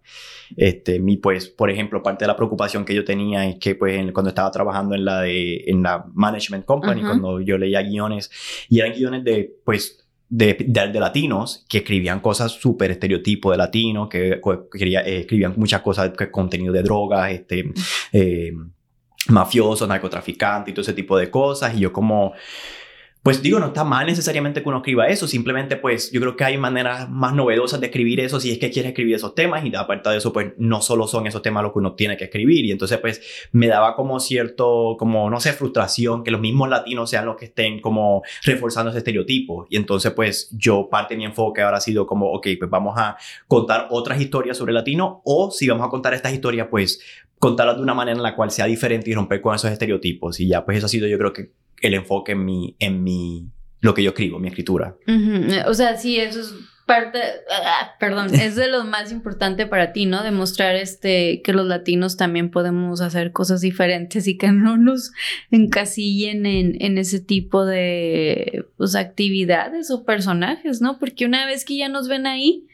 Este, 0.57 0.99
mi, 0.99 1.19
pues, 1.19 1.47
por 1.49 1.71
ejemplo, 1.71 2.03
parte 2.03 2.25
de 2.25 2.29
la 2.29 2.37
preocupación 2.37 2.87
que 2.87 2.95
yo 2.95 3.05
tenía 3.05 3.47
es 3.47 3.57
que, 3.59 3.75
pues, 3.75 4.11
cuando 4.13 4.31
estaba 4.31 4.51
trabajando 4.51 4.95
en 4.95 5.05
la, 5.05 5.21
de, 5.21 5.65
en 5.67 5.83
la 5.83 6.07
management 6.15 6.65
company, 6.65 7.03
cuando 7.03 7.41
yo 7.43 7.59
leía 7.59 7.83
guiones, 7.83 8.31
y 8.71 8.81
eran 8.81 8.95
guiones 8.95 9.25
de, 9.25 9.57
pues, 9.63 10.09
de, 10.31 10.57
de, 10.59 11.01
latinos 11.01 11.67
que 11.69 11.79
escribían 11.79 12.21
cosas 12.21 12.53
súper 12.53 12.91
estereotipos 12.91 13.53
de 13.53 13.59
latinos, 13.59 14.09
que, 14.09 14.41
eh, 14.41 15.19
escribían 15.21 15.53
muchas 15.59 15.83
cosas, 15.83 16.13
que, 16.17 16.31
contenido 16.31 16.73
de 16.73 16.83
drogas, 16.83 17.31
este, 17.31 17.71
eh, 18.13 18.53
mafiosos, 19.29 19.87
narcotraficantes 19.87 20.73
y 20.73 20.75
todo 20.75 20.81
ese 20.81 20.95
tipo 20.95 21.19
de 21.19 21.31
cosas, 21.31 21.75
y 21.75 21.81
yo 21.81 21.93
como 21.93 22.33
pues 23.29 23.43
digo, 23.43 23.59
no 23.59 23.67
está 23.67 23.85
mal 23.85 24.07
necesariamente 24.07 24.63
que 24.63 24.69
uno 24.71 24.79
escriba 24.79 25.07
eso, 25.09 25.29
simplemente 25.29 25.77
pues 25.77 26.11
yo 26.11 26.19
creo 26.19 26.35
que 26.35 26.45
hay 26.45 26.57
maneras 26.57 27.11
más 27.11 27.35
novedosas 27.35 27.79
de 27.79 27.89
escribir 27.89 28.21
eso 28.21 28.41
si 28.41 28.51
es 28.51 28.59
que 28.59 28.71
quiere 28.71 28.89
escribir 28.89 29.17
esos 29.17 29.35
temas 29.35 29.63
y 29.67 29.77
aparte 29.77 30.09
de 30.09 30.17
eso 30.17 30.33
pues 30.33 30.55
no 30.57 30.81
solo 30.81 31.07
son 31.07 31.27
esos 31.27 31.43
temas 31.43 31.63
los 31.63 31.75
que 31.75 31.79
uno 31.79 31.93
tiene 31.93 32.17
que 32.17 32.25
escribir 32.25 32.65
y 32.65 32.71
entonces 32.71 32.97
pues 32.97 33.21
me 33.53 33.67
daba 33.67 33.97
como 33.97 34.19
cierto, 34.19 34.97
como 34.99 35.29
no 35.29 35.41
sé, 35.41 35.53
frustración 35.53 36.25
que 36.25 36.31
los 36.31 36.41
mismos 36.41 36.71
latinos 36.71 37.11
sean 37.11 37.27
los 37.27 37.37
que 37.37 37.45
estén 37.45 37.83
como 37.83 38.23
reforzando 38.45 38.89
ese 38.89 39.01
estereotipo 39.01 39.67
y 39.69 39.77
entonces 39.77 40.11
pues 40.13 40.49
yo 40.53 40.89
parte 40.89 41.13
de 41.13 41.19
mi 41.19 41.27
enfoque 41.27 41.61
ahora 41.61 41.77
ha 41.77 41.83
sido 41.83 42.07
como, 42.07 42.33
ok, 42.33 42.47
pues 42.59 42.71
vamos 42.71 42.95
a 42.97 43.19
contar 43.47 43.89
otras 43.91 44.19
historias 44.23 44.57
sobre 44.57 44.73
latino 44.73 45.21
o 45.27 45.51
si 45.51 45.69
vamos 45.69 45.87
a 45.87 45.91
contar 45.91 46.15
estas 46.15 46.33
historias 46.33 46.69
pues 46.71 46.99
contarlas 47.39 47.77
de 47.77 47.83
una 47.83 47.93
manera 47.93 48.17
en 48.17 48.23
la 48.23 48.35
cual 48.35 48.51
sea 48.51 48.65
diferente 48.65 49.11
y 49.11 49.15
romper 49.15 49.43
con 49.43 49.55
esos 49.55 49.71
estereotipos 49.71 50.41
y 50.41 50.49
ya 50.49 50.65
pues 50.65 50.79
eso 50.79 50.87
ha 50.87 50.89
sido 50.89 51.07
yo 51.07 51.19
creo 51.19 51.35
que 51.35 51.51
el 51.83 51.95
enfoque 51.95 52.33
en 52.33 52.45
mi, 52.45 52.77
en 52.79 53.03
mi, 53.03 53.49
lo 53.81 53.95
que 53.95 54.03
yo 54.03 54.11
escribo, 54.11 54.39
mi 54.39 54.49
escritura. 54.49 54.97
O 55.67 55.75
sea, 55.75 55.97
sí, 55.97 56.19
eso 56.19 56.41
es 56.41 56.55
parte, 56.89 57.21
ah, 57.53 57.93
perdón, 58.01 58.35
es 58.35 58.57
de 58.57 58.67
lo 58.67 58.83
más 58.85 59.13
importante 59.13 59.67
para 59.67 59.93
ti, 59.93 60.07
¿no? 60.07 60.23
Demostrar 60.23 60.75
este, 60.75 61.43
que 61.43 61.53
los 61.53 61.67
latinos 61.67 62.17
también 62.17 62.51
podemos 62.51 63.03
hacer 63.03 63.31
cosas 63.31 63.61
diferentes 63.61 64.27
y 64.27 64.39
que 64.39 64.51
no 64.51 64.79
nos 64.79 65.13
encasillen 65.51 66.47
en, 66.47 66.83
en 66.83 66.97
ese 66.97 67.21
tipo 67.21 67.67
de 67.67 68.65
pues, 68.79 68.95
actividades 68.95 69.91
o 69.91 70.05
personajes, 70.05 70.81
¿no? 70.81 70.99
Porque 70.99 71.27
una 71.27 71.45
vez 71.45 71.67
que 71.67 71.77
ya 71.77 71.91
nos 71.91 72.09
ven 72.09 72.27
ahí, 72.27 72.67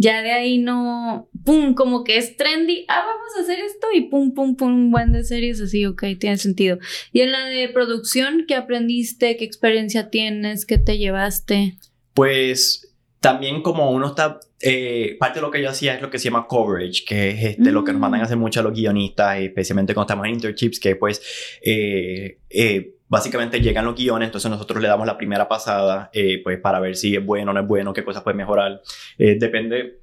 ya 0.00 0.22
de 0.22 0.32
ahí 0.32 0.56
no, 0.56 1.28
pum, 1.44 1.74
como 1.74 2.04
que 2.04 2.16
es 2.16 2.34
trendy, 2.38 2.86
ah, 2.88 3.04
vamos 3.06 3.36
a 3.36 3.42
hacer 3.42 3.60
esto 3.60 3.88
y 3.92 4.08
pum, 4.08 4.32
pum, 4.32 4.56
pum, 4.56 4.90
buen 4.90 5.12
de 5.12 5.22
series 5.24 5.60
así, 5.60 5.84
ok, 5.84 6.04
tiene 6.18 6.38
sentido. 6.38 6.78
Y 7.12 7.20
en 7.20 7.32
la 7.32 7.44
de 7.44 7.68
producción, 7.68 8.46
¿qué 8.48 8.54
aprendiste? 8.54 9.36
¿Qué 9.36 9.44
experiencia 9.44 10.08
tienes? 10.08 10.64
¿Qué 10.64 10.78
te 10.78 10.96
llevaste? 10.96 11.76
Pues 12.14 12.94
también 13.20 13.60
como 13.60 13.90
uno 13.90 14.06
está, 14.06 14.40
eh, 14.62 15.18
parte 15.20 15.40
de 15.40 15.42
lo 15.42 15.50
que 15.50 15.60
yo 15.60 15.68
hacía 15.68 15.94
es 15.94 16.00
lo 16.00 16.08
que 16.08 16.18
se 16.18 16.24
llama 16.24 16.46
coverage, 16.48 17.04
que 17.06 17.28
es 17.32 17.44
este, 17.44 17.70
lo 17.70 17.84
que 17.84 17.92
nos 17.92 18.00
mandan 18.00 18.22
a 18.22 18.24
hacer 18.24 18.38
mm. 18.38 18.40
mucho 18.40 18.60
a 18.60 18.62
los 18.62 18.72
guionistas, 18.72 19.38
especialmente 19.40 19.92
cuando 19.92 20.06
estamos 20.06 20.26
en 20.26 20.32
internships, 20.32 20.80
que 20.80 20.96
pues... 20.96 21.20
Eh, 21.60 22.38
eh, 22.48 22.94
básicamente 23.10 23.60
llegan 23.60 23.84
los 23.84 23.96
guiones, 23.96 24.28
entonces 24.28 24.50
nosotros 24.50 24.80
le 24.80 24.88
damos 24.88 25.04
la 25.04 25.18
primera 25.18 25.48
pasada, 25.48 26.10
eh, 26.12 26.40
pues 26.44 26.58
para 26.60 26.78
ver 26.78 26.96
si 26.96 27.16
es 27.16 27.26
bueno 27.26 27.50
o 27.50 27.54
no 27.54 27.60
es 27.60 27.66
bueno, 27.66 27.92
qué 27.92 28.04
cosas 28.04 28.22
puede 28.22 28.36
mejorar. 28.36 28.80
Eh, 29.18 29.36
depende, 29.38 30.00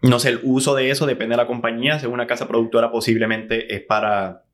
no 0.00 0.18
sé, 0.18 0.30
el 0.30 0.40
uso 0.42 0.74
de 0.74 0.90
eso 0.90 1.04
depende 1.04 1.34
de 1.34 1.36
la 1.36 1.46
compañía. 1.46 1.98
Según 1.98 2.14
una 2.14 2.26
casa 2.26 2.48
productora 2.48 2.90
posiblemente 2.90 3.74
es 3.74 3.82
para 3.82 4.44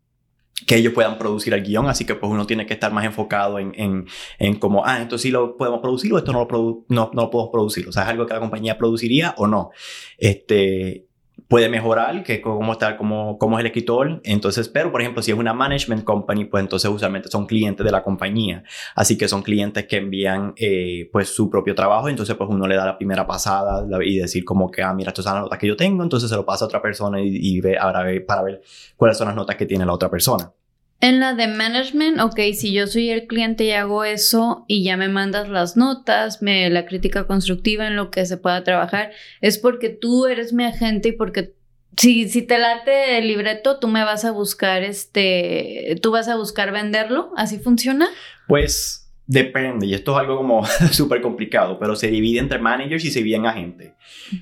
que 0.67 0.77
ellos 0.77 0.95
puedan 0.95 1.17
producir 1.17 1.55
el 1.55 1.63
guion, 1.63 1.87
así 1.87 2.05
que 2.05 2.17
pues 2.17 2.33
uno 2.33 2.45
tiene 2.45 2.67
que 2.67 2.75
estar 2.75 2.93
más 2.93 3.05
enfocado 3.05 3.61
en, 3.61 3.73
en, 3.77 4.07
en 4.39 4.57
como, 4.57 4.85
ah, 4.85 5.01
esto 5.01 5.17
sí 5.17 5.31
lo 5.31 5.57
podemos 5.57 5.81
producir 5.81 6.13
o 6.13 6.19
esto 6.19 6.33
no 6.33 6.49
lo, 6.51 6.85
no, 6.89 7.11
no 7.15 7.23
lo 7.23 7.31
podemos 7.31 7.53
producir, 7.53 7.87
o 7.87 7.93
sea, 7.93 8.03
es 8.03 8.09
algo 8.09 8.27
que 8.27 8.35
la 8.35 8.41
compañía 8.41 8.79
produciría 8.79 9.35
o 9.37 9.47
no. 9.47 9.71
Este, 10.19 11.06
puede 11.49 11.69
mejorar, 11.69 12.23
que 12.23 12.41
cómo 12.41 12.73
está, 12.73 12.97
cómo, 12.97 13.39
cómo 13.39 13.57
es 13.57 13.61
el 13.61 13.67
escritor. 13.67 14.21
Entonces, 14.25 14.69
pero 14.69 14.91
por 14.91 15.01
ejemplo, 15.01 15.23
si 15.23 15.31
es 15.31 15.39
una 15.39 15.55
management 15.55 16.05
company, 16.05 16.45
pues 16.45 16.63
entonces 16.63 16.91
usualmente 16.91 17.29
son 17.29 17.47
clientes 17.47 17.85
de 17.85 17.93
la 17.93 18.03
compañía. 18.03 18.65
Así 18.95 19.17
que 19.17 19.29
son 19.29 19.43
clientes 19.43 19.87
que 19.87 19.97
envían 19.97 20.55
eh, 20.57 21.09
pues 21.13 21.29
su 21.29 21.49
propio 21.49 21.75
trabajo. 21.75 22.09
Entonces, 22.09 22.35
pues 22.37 22.51
uno 22.51 22.67
le 22.67 22.77
da 22.77 22.87
la 22.87 22.97
primera 22.97 23.27
pasada 23.27 23.85
y 24.05 24.19
decir 24.19 24.45
como 24.45 24.71
que, 24.71 24.83
ah, 24.83 24.93
mira, 24.93 25.11
estas 25.11 25.25
son 25.25 25.35
las 25.35 25.43
notas 25.43 25.59
que 25.59 25.69
yo 25.69 25.77
tengo. 25.77 26.03
Entonces 26.03 26.29
se 26.29 26.37
lo 26.37 26.45
pasa 26.45 26.65
a 26.65 26.69
otra 26.69 26.83
persona 26.83 27.21
y, 27.21 27.29
y 27.31 27.61
ve, 27.61 27.79
ahora 27.79 28.03
ve 28.03 28.21
para 28.21 28.43
ver 28.43 28.63
cuáles 28.97 29.17
son 29.17 29.29
las 29.29 29.37
notas 29.37 29.57
que 29.57 29.67
tiene 29.67 29.87
la 29.87 29.93
otra 29.93 30.11
persona. 30.11 30.53
En 31.01 31.21
la 31.21 31.35
de 31.35 31.47
management, 31.47 32.21
ok, 32.21 32.41
si 32.55 32.73
yo 32.73 32.87
soy 32.87 33.11
el 33.11 33.27
cliente 33.27 33.65
y 33.65 33.73
hago 33.73 34.05
eso 34.05 34.65
y 34.67 34.83
ya 34.83 34.97
me 34.97 35.09
mandas 35.09 35.49
las 35.49 35.77
notas, 35.77 36.41
me, 36.41 36.71
la 36.71 36.87
crítica 36.87 37.27
constructiva 37.27 37.87
en 37.87 37.97
lo 37.97 38.11
que 38.11 38.25
se 38.25 38.39
pueda 38.39 38.65
trabajar, 38.65 39.13
es 39.43 39.59
porque 39.59 39.91
tú 39.91 40.27
eres 40.27 40.55
mi 40.55 40.65
agente 40.65 41.11
y 41.11 41.13
porque 41.13 41.55
si, 41.99 42.29
si 42.29 42.43
te 42.43 42.59
late 42.59 43.19
el 43.19 43.29
libreto, 43.29 43.79
tú 43.79 43.89
me 43.89 44.05
vas 44.05 44.25
a 44.25 44.31
buscar, 44.31 44.83
este, 44.83 45.97
tú 46.03 46.11
vas 46.13 46.29
a 46.29 46.37
buscar 46.37 46.73
venderlo, 46.73 47.33
¿así 47.37 47.59
funciona? 47.59 48.09
Pues 48.49 49.13
depende, 49.27 49.87
y 49.87 49.95
esto 49.95 50.13
es 50.13 50.19
algo 50.19 50.37
como 50.37 50.65
súper 50.93 51.21
complicado, 51.21 51.79
pero 51.79 51.95
se 51.97 52.09
divide 52.09 52.39
entre 52.39 52.59
managers 52.59 53.05
y 53.05 53.11
se 53.11 53.19
divide 53.19 53.37
en 53.37 53.47
agentes. 53.47 53.93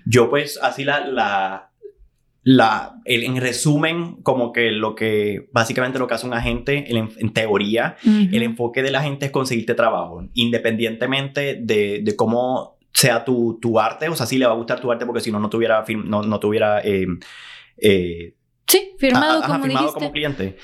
Yo 0.05 0.31
pues 0.31 0.59
así 0.63 0.85
la, 0.85 1.07
la, 1.07 1.71
la 2.45 3.01
el, 3.07 3.25
en 3.25 3.41
resumen, 3.41 4.17
como 4.23 4.53
que 4.53 4.71
lo 4.71 4.95
que, 4.95 5.49
básicamente 5.53 5.99
lo 5.99 6.07
que 6.07 6.15
hace 6.15 6.27
un 6.27 6.35
agente, 6.35 6.85
el, 6.91 6.97
en 7.17 7.33
teoría, 7.33 7.97
el 8.05 8.43
enfoque 8.43 8.83
del 8.83 8.95
agente 8.95 9.27
es 9.27 9.33
conseguirte 9.33 9.75
trabajo, 9.75 10.23
independientemente 10.35 11.59
de, 11.61 12.01
de 12.03 12.17
cómo 12.17 12.79
sea 12.93 13.25
tu, 13.25 13.59
tu, 13.61 13.81
arte, 13.81 14.09
o 14.09 14.15
sea, 14.15 14.27
sí 14.27 14.39
le 14.39 14.47
va 14.47 14.53
a 14.53 14.57
gustar 14.57 14.81
tu 14.81 14.93
arte 14.93 15.05
porque 15.05 15.21
si 15.21 15.33
no, 15.33 15.41
no 15.41 15.51
tuviera, 15.51 15.85
no, 16.05 16.23
no 16.23 16.39
tuviera... 16.39 16.81
Eh, 16.81 17.07
eh, 17.79 18.35
sí, 18.67 18.93
firmado, 18.99 19.43
como, 19.43 19.65
firmado 19.65 19.93
como 19.93 20.13
cliente. 20.13 20.57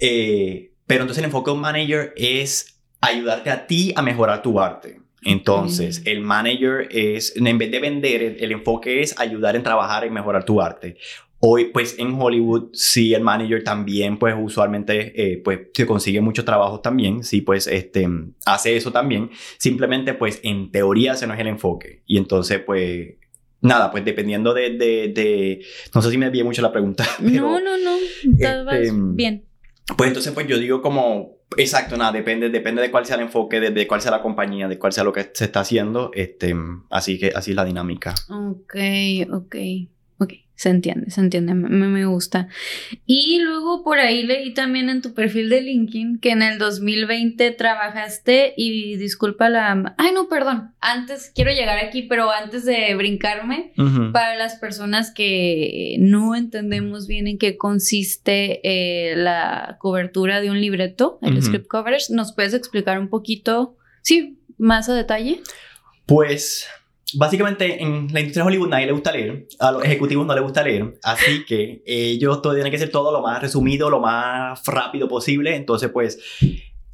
Eh, 0.00 0.72
pero 0.86 1.02
entonces 1.02 1.18
el 1.22 1.26
enfoque 1.26 1.50
de 1.50 1.54
un 1.54 1.60
manager 1.60 2.12
es 2.16 2.80
ayudarte 3.00 3.50
a 3.50 3.66
ti 3.66 3.92
a 3.94 4.02
mejorar 4.02 4.42
tu 4.42 4.58
arte. 4.58 5.00
Entonces, 5.26 6.02
el 6.04 6.20
manager 6.20 6.86
es, 6.90 7.34
en 7.36 7.58
vez 7.58 7.70
de 7.70 7.80
vender, 7.80 8.22
el, 8.22 8.52
enfoque 8.52 9.02
es 9.02 9.18
ayudar 9.18 9.56
en 9.56 9.64
trabajar 9.64 10.06
y 10.06 10.10
mejorar 10.10 10.44
tu 10.44 10.60
arte. 10.60 10.98
Hoy, 11.38 11.66
pues 11.66 11.98
en 11.98 12.20
Hollywood, 12.20 12.70
sí, 12.72 13.12
el 13.12 13.22
manager 13.22 13.62
también, 13.62 14.18
pues 14.18 14.34
usualmente, 14.38 15.12
eh, 15.20 15.40
pues 15.44 15.60
se 15.74 15.86
consigue 15.86 16.20
muchos 16.22 16.46
trabajos 16.46 16.80
también, 16.80 17.22
sí, 17.24 17.42
pues 17.42 17.66
este, 17.66 18.08
hace 18.46 18.76
eso 18.76 18.90
también. 18.90 19.30
Simplemente, 19.58 20.14
pues 20.14 20.40
en 20.42 20.70
teoría 20.70 21.12
ese 21.12 21.26
no 21.26 21.34
es 21.34 21.40
el 21.40 21.48
enfoque. 21.48 22.02
Y 22.06 22.16
entonces, 22.16 22.60
pues, 22.60 23.16
nada, 23.60 23.90
pues 23.90 24.04
dependiendo 24.04 24.54
de, 24.54 24.70
de, 24.70 25.64
no 25.94 26.00
sé 26.00 26.10
si 26.10 26.16
me 26.16 26.26
desvié 26.26 26.42
mucho 26.42 26.62
la 26.62 26.72
pregunta. 26.72 27.04
no, 27.20 27.60
no, 27.60 27.76
no, 27.76 27.96
este, 28.38 28.90
bien. 28.92 29.44
Pues 29.96 30.08
entonces, 30.08 30.32
pues 30.32 30.48
yo 30.48 30.58
digo 30.58 30.80
como, 30.80 31.36
exacto, 31.58 31.98
nada, 31.98 32.12
depende, 32.12 32.48
depende 32.48 32.80
de 32.80 32.90
cuál 32.90 33.04
sea 33.04 33.16
el 33.16 33.22
enfoque, 33.22 33.60
de, 33.60 33.70
de, 33.70 33.86
cuál 33.86 34.00
sea 34.00 34.10
la 34.10 34.22
compañía, 34.22 34.68
de 34.68 34.78
cuál 34.78 34.92
sea 34.92 35.04
lo 35.04 35.12
que 35.12 35.30
se 35.32 35.44
está 35.44 35.60
haciendo, 35.60 36.10
este, 36.14 36.56
así 36.90 37.18
que 37.18 37.32
así 37.34 37.50
es 37.50 37.56
la 37.56 37.64
dinámica. 37.64 38.14
Ok, 38.30 38.74
ok. 39.30 39.56
Se 40.56 40.70
entiende, 40.70 41.10
se 41.10 41.20
entiende, 41.20 41.52
me, 41.52 41.68
me, 41.68 42.06
gusta. 42.06 42.48
Y 43.04 43.40
luego 43.40 43.84
por 43.84 43.98
ahí 43.98 44.22
leí 44.22 44.54
también 44.54 44.88
en 44.88 45.02
tu 45.02 45.12
perfil 45.12 45.50
de 45.50 45.60
LinkedIn 45.60 46.18
que 46.18 46.30
en 46.30 46.40
el 46.40 46.58
2020 46.58 47.50
trabajaste 47.50 48.54
y 48.56 48.96
disculpa 48.96 49.50
la... 49.50 49.94
Ay, 49.98 50.12
no, 50.14 50.30
perdón. 50.30 50.72
Antes, 50.80 51.30
quiero 51.34 51.50
llegar 51.50 51.78
aquí, 51.78 52.02
pero 52.02 52.30
antes 52.30 52.64
de 52.64 52.94
brincarme, 52.94 53.74
para 54.14 54.34
las 54.36 54.56
personas 54.56 55.12
que 55.12 55.96
no 55.98 56.34
entendemos 56.34 57.06
bien 57.06 57.26
en 57.26 57.36
qué 57.36 57.58
consiste 57.58 58.60
eh, 58.64 59.14
la 59.14 59.76
cobertura 59.78 60.40
de 60.40 60.50
un 60.50 60.58
libreto, 60.58 61.18
el 61.20 61.42
script 61.42 61.66
coverage, 61.68 62.14
¿nos 62.14 62.32
puedes 62.32 62.54
explicar 62.54 62.98
un 62.98 63.08
poquito, 63.08 63.76
sí, 64.00 64.38
más 64.56 64.88
a 64.88 64.94
detalle? 64.94 65.42
Pues 66.06 66.66
básicamente 67.14 67.82
en 67.82 68.08
la 68.12 68.20
industria 68.20 68.44
de 68.44 68.48
Hollywood 68.48 68.68
nadie 68.68 68.86
le 68.86 68.92
gusta 68.92 69.12
leer, 69.12 69.46
a 69.58 69.72
los 69.72 69.84
ejecutivos 69.84 70.26
no 70.26 70.34
les 70.34 70.42
gusta 70.42 70.62
leer, 70.62 70.94
así 71.02 71.44
que 71.44 71.82
ellos 71.86 72.42
todo 72.42 72.54
tienen 72.54 72.72
que 72.72 72.78
ser 72.78 72.90
todo 72.90 73.12
lo 73.12 73.22
más 73.22 73.40
resumido, 73.40 73.90
lo 73.90 74.00
más 74.00 74.64
rápido 74.66 75.08
posible, 75.08 75.54
entonces 75.54 75.90
pues 75.90 76.18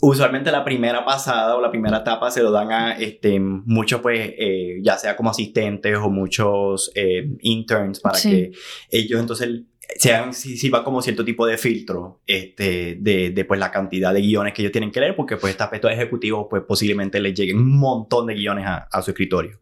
usualmente 0.03 0.51
la 0.51 0.65
primera 0.65 1.05
pasada 1.05 1.57
o 1.57 1.61
la 1.61 1.71
primera 1.71 1.99
etapa 1.99 2.31
se 2.31 2.43
lo 2.43 2.51
dan 2.51 2.73
a 2.73 2.93
este, 2.99 3.39
muchos 3.39 4.01
pues 4.01 4.35
eh, 4.37 4.81
ya 4.83 4.99
sea 4.99 5.17
como 5.17 5.31
asistentes 5.31 5.97
o 5.97 6.11
muchos 6.11 6.91
eh, 6.97 7.29
interns 7.41 8.01
para 8.01 8.21
que 8.21 8.51
ellos 8.91 9.21
entonces 9.21 9.63
sean, 9.97 10.33
si, 10.35 10.69
va 10.69 10.85
como 10.85 11.03
cierto 11.03 11.25
tipo 11.25 11.47
de 11.47 11.59
filtro 11.59 12.21
este, 12.27 12.97
de, 13.01 13.45
pues, 13.47 13.59
la 13.59 13.71
cantidad 13.71 14.13
de 14.13 14.21
guiones 14.21 14.53
que 14.53 14.63
ellos 14.63 14.73
tienen 14.73 14.91
que 14.91 15.01
leer, 15.01 15.17
porque 15.17 15.37
pues 15.37 15.53
este 15.53 15.63
aspecto 15.63 15.89
ejecutivo 15.89 16.49
pues 16.49 16.63
posiblemente 16.67 17.21
les 17.21 17.35
lleguen 17.35 17.59
un 17.59 17.79
montón 17.79 18.27
de 18.27 18.35
guiones 18.35 18.65
a, 18.67 19.03
su 19.03 19.11
escritorio. 19.11 19.59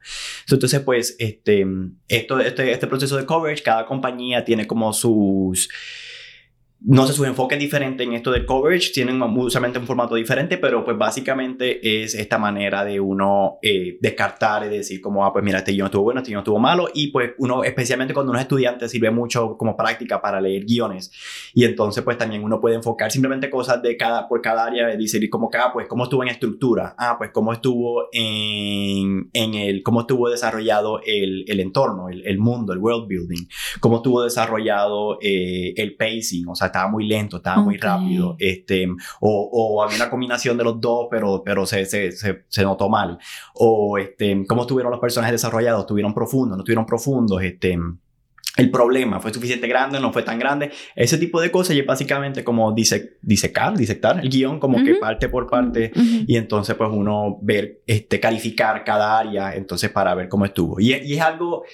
entonces 0.50 0.80
pues 0.80 1.16
este, 1.18 1.66
este, 2.08 2.72
este 2.72 2.86
proceso 2.86 3.16
de 3.16 3.26
coverage, 3.26 3.62
cada 3.62 3.86
compañía 3.86 4.44
tiene 4.44 4.66
como 4.66 4.92
sus 4.92 5.68
no 6.82 7.06
sé, 7.06 7.12
sus 7.12 7.26
enfoques 7.26 7.58
diferentes 7.58 8.06
en 8.06 8.14
esto 8.14 8.30
del 8.30 8.46
coverage, 8.46 8.92
tienen 8.92 9.20
usualmente 9.20 9.78
un 9.78 9.86
formato 9.86 10.14
diferente, 10.14 10.56
pero 10.56 10.82
pues 10.82 10.96
básicamente 10.96 12.02
es 12.02 12.14
esta 12.14 12.38
manera 12.38 12.84
de 12.84 12.98
uno 12.98 13.58
eh, 13.60 13.98
descartar 14.00 14.64
y 14.64 14.70
decir 14.70 15.00
como, 15.02 15.26
ah, 15.26 15.32
pues 15.32 15.44
mira, 15.44 15.58
este 15.58 15.72
guion 15.72 15.86
estuvo 15.86 16.04
bueno, 16.04 16.20
este 16.20 16.30
guion 16.30 16.40
estuvo 16.40 16.58
malo, 16.58 16.88
y 16.94 17.08
pues 17.08 17.32
uno, 17.36 17.64
especialmente 17.64 18.14
cuando 18.14 18.30
uno 18.30 18.38
es 18.38 18.44
estudiante, 18.44 18.88
sirve 18.88 19.10
mucho 19.10 19.58
como 19.58 19.76
práctica 19.76 20.22
para 20.22 20.40
leer 20.40 20.64
guiones, 20.64 21.12
y 21.52 21.64
entonces 21.64 22.02
pues 22.02 22.16
también 22.16 22.42
uno 22.42 22.60
puede 22.60 22.76
enfocar 22.76 23.10
simplemente 23.10 23.50
cosas 23.50 23.82
de 23.82 23.98
cada, 23.98 24.26
por 24.26 24.40
cada 24.40 24.64
área, 24.64 24.94
y 24.94 24.96
decir 24.96 25.28
como 25.28 25.50
que, 25.50 25.58
ah, 25.58 25.70
pues 25.74 25.86
cómo 25.86 26.04
estuvo 26.04 26.22
en 26.22 26.30
estructura, 26.30 26.94
ah, 26.96 27.16
pues 27.18 27.30
cómo 27.30 27.52
estuvo 27.52 28.08
en, 28.12 29.28
en 29.34 29.54
el, 29.54 29.82
cómo 29.82 30.00
estuvo 30.00 30.30
desarrollado 30.30 31.00
el, 31.04 31.44
el 31.46 31.60
entorno, 31.60 32.08
el, 32.08 32.26
el, 32.26 32.38
mundo, 32.38 32.72
el 32.72 32.78
world 32.78 33.06
building, 33.06 33.46
cómo 33.80 33.96
estuvo 33.96 34.22
desarrollado 34.22 35.18
eh, 35.20 35.74
el 35.76 35.94
pacing, 35.94 36.48
o 36.48 36.54
sea, 36.54 36.69
estaba 36.70 36.88
muy 36.88 37.06
lento, 37.06 37.38
estaba 37.38 37.62
muy 37.62 37.76
rápido, 37.76 38.36
este, 38.38 38.88
o, 39.20 39.50
o, 39.52 39.82
había 39.82 39.96
una 39.96 40.10
combinación 40.10 40.56
de 40.56 40.64
los 40.64 40.80
dos, 40.80 41.08
pero, 41.10 41.42
pero 41.44 41.66
se, 41.66 41.84
se, 41.84 42.12
se, 42.12 42.62
notó 42.62 42.88
mal, 42.88 43.18
o 43.54 43.98
este, 43.98 44.44
cómo 44.46 44.62
estuvieron 44.62 44.90
los 44.90 45.00
personajes 45.00 45.32
desarrollados, 45.32 45.80
estuvieron 45.80 46.14
profundos, 46.14 46.56
no 46.56 46.62
estuvieron 46.62 46.86
profundos, 46.86 47.42
este, 47.42 47.78
el 48.56 48.70
problema 48.70 49.20
fue 49.20 49.32
suficiente 49.32 49.66
grande, 49.68 50.00
no 50.00 50.12
fue 50.12 50.22
tan 50.22 50.38
grande, 50.38 50.70
ese 50.96 51.18
tipo 51.18 51.40
de 51.40 51.50
cosas 51.50 51.76
y 51.76 51.80
es 51.80 51.86
básicamente 51.86 52.44
como 52.44 52.72
dice, 52.72 53.16
disecar, 53.22 53.76
disectar 53.76 54.20
el 54.20 54.28
guion 54.28 54.58
como 54.58 54.82
que 54.82 54.94
parte 54.96 55.28
por 55.28 55.48
parte 55.48 55.92
y 55.94 56.36
entonces 56.36 56.74
pues 56.74 56.90
uno 56.92 57.38
ver, 57.42 57.80
este, 57.86 58.18
calificar 58.20 58.84
cada 58.84 59.18
área 59.18 59.54
entonces 59.54 59.90
para 59.90 60.14
ver 60.14 60.28
cómo 60.28 60.44
estuvo. 60.44 60.80
Y, 60.80 60.94
y 60.94 61.14
es 61.14 61.20
algo 61.20 61.64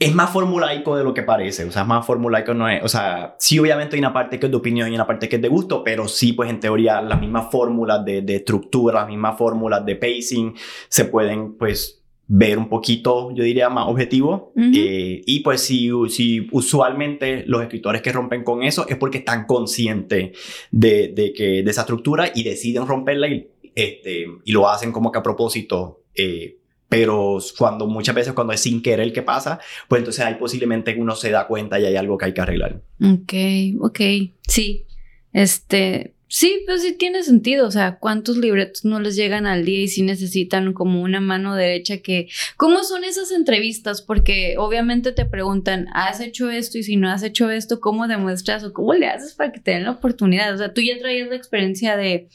es 0.00 0.14
más 0.14 0.30
formulaico 0.30 0.96
de 0.96 1.04
lo 1.04 1.14
que 1.14 1.22
parece, 1.22 1.66
o 1.66 1.70
sea, 1.70 1.82
es 1.82 1.88
más 1.88 2.04
formulaico 2.06 2.54
no 2.54 2.68
es, 2.68 2.82
o 2.82 2.88
sea, 2.88 3.36
sí 3.38 3.58
obviamente 3.58 3.96
hay 3.96 4.00
una 4.00 4.12
parte 4.12 4.40
que 4.40 4.46
es 4.46 4.50
de 4.50 4.56
opinión 4.56 4.90
y 4.90 4.94
una 4.94 5.06
parte 5.06 5.28
que 5.28 5.36
es 5.36 5.42
de 5.42 5.48
gusto, 5.48 5.84
pero 5.84 6.08
sí 6.08 6.32
pues 6.32 6.48
en 6.50 6.58
teoría 6.58 7.02
las 7.02 7.20
mismas 7.20 7.50
fórmulas 7.50 8.04
de, 8.04 8.22
de 8.22 8.36
estructura, 8.36 9.00
las 9.00 9.08
mismas 9.08 9.36
fórmulas 9.36 9.84
de 9.84 9.96
pacing 9.96 10.54
se 10.88 11.04
pueden 11.04 11.58
pues 11.58 12.00
ver 12.32 12.58
un 12.58 12.68
poquito, 12.68 13.32
yo 13.34 13.42
diría, 13.42 13.68
más 13.70 13.88
objetivo. 13.88 14.52
Eh, 14.56 15.20
y 15.26 15.40
pues 15.40 15.62
si, 15.62 15.90
si 16.10 16.46
usualmente 16.52 17.42
los 17.48 17.60
escritores 17.60 18.02
que 18.02 18.12
rompen 18.12 18.44
con 18.44 18.62
eso 18.62 18.86
es 18.88 18.96
porque 18.96 19.18
están 19.18 19.46
conscientes 19.46 20.38
de, 20.70 21.08
de, 21.08 21.32
que, 21.32 21.64
de 21.64 21.70
esa 21.70 21.80
estructura 21.80 22.30
y 22.32 22.44
deciden 22.44 22.86
romperla 22.86 23.26
y, 23.26 23.50
este, 23.74 24.28
y 24.44 24.52
lo 24.52 24.68
hacen 24.68 24.92
como 24.92 25.10
que 25.10 25.18
a 25.18 25.24
propósito. 25.24 26.04
Eh, 26.14 26.59
pero 26.90 27.38
cuando 27.56 27.86
muchas 27.86 28.14
veces 28.14 28.32
cuando 28.34 28.52
es 28.52 28.60
sin 28.60 28.82
querer 28.82 29.12
que 29.12 29.22
pasa, 29.22 29.60
pues 29.88 30.00
entonces 30.00 30.24
hay 30.24 30.34
posiblemente 30.34 30.94
uno 30.98 31.14
se 31.14 31.30
da 31.30 31.46
cuenta 31.46 31.78
y 31.78 31.86
hay 31.86 31.96
algo 31.96 32.18
que 32.18 32.26
hay 32.26 32.34
que 32.34 32.40
arreglar. 32.40 32.82
Ok, 33.00 33.32
ok, 33.80 34.00
sí, 34.48 34.86
este, 35.32 36.14
sí, 36.26 36.62
pues 36.66 36.82
sí 36.82 36.92
tiene 36.94 37.22
sentido, 37.22 37.68
o 37.68 37.70
sea, 37.70 37.98
¿cuántos 38.00 38.36
libretos 38.36 38.84
no 38.84 38.98
les 38.98 39.14
llegan 39.14 39.46
al 39.46 39.64
día 39.64 39.82
y 39.82 39.88
sí 39.88 40.02
necesitan 40.02 40.72
como 40.72 41.00
una 41.00 41.20
mano 41.20 41.54
derecha 41.54 41.98
que, 41.98 42.28
¿cómo 42.56 42.82
son 42.82 43.04
esas 43.04 43.30
entrevistas? 43.30 44.02
Porque 44.02 44.56
obviamente 44.58 45.12
te 45.12 45.24
preguntan, 45.26 45.86
¿has 45.94 46.18
hecho 46.18 46.50
esto? 46.50 46.76
Y 46.76 46.82
si 46.82 46.96
no 46.96 47.08
has 47.08 47.22
hecho 47.22 47.50
esto, 47.50 47.78
¿cómo 47.80 48.08
demuestras 48.08 48.64
o 48.64 48.72
cómo 48.72 48.94
le 48.94 49.06
haces 49.06 49.34
para 49.34 49.52
que 49.52 49.60
te 49.60 49.70
den 49.70 49.84
la 49.84 49.92
oportunidad? 49.92 50.52
O 50.52 50.58
sea, 50.58 50.74
tú 50.74 50.80
ya 50.80 50.98
traías 50.98 51.28
la 51.28 51.36
experiencia 51.36 51.96
de 51.96 52.28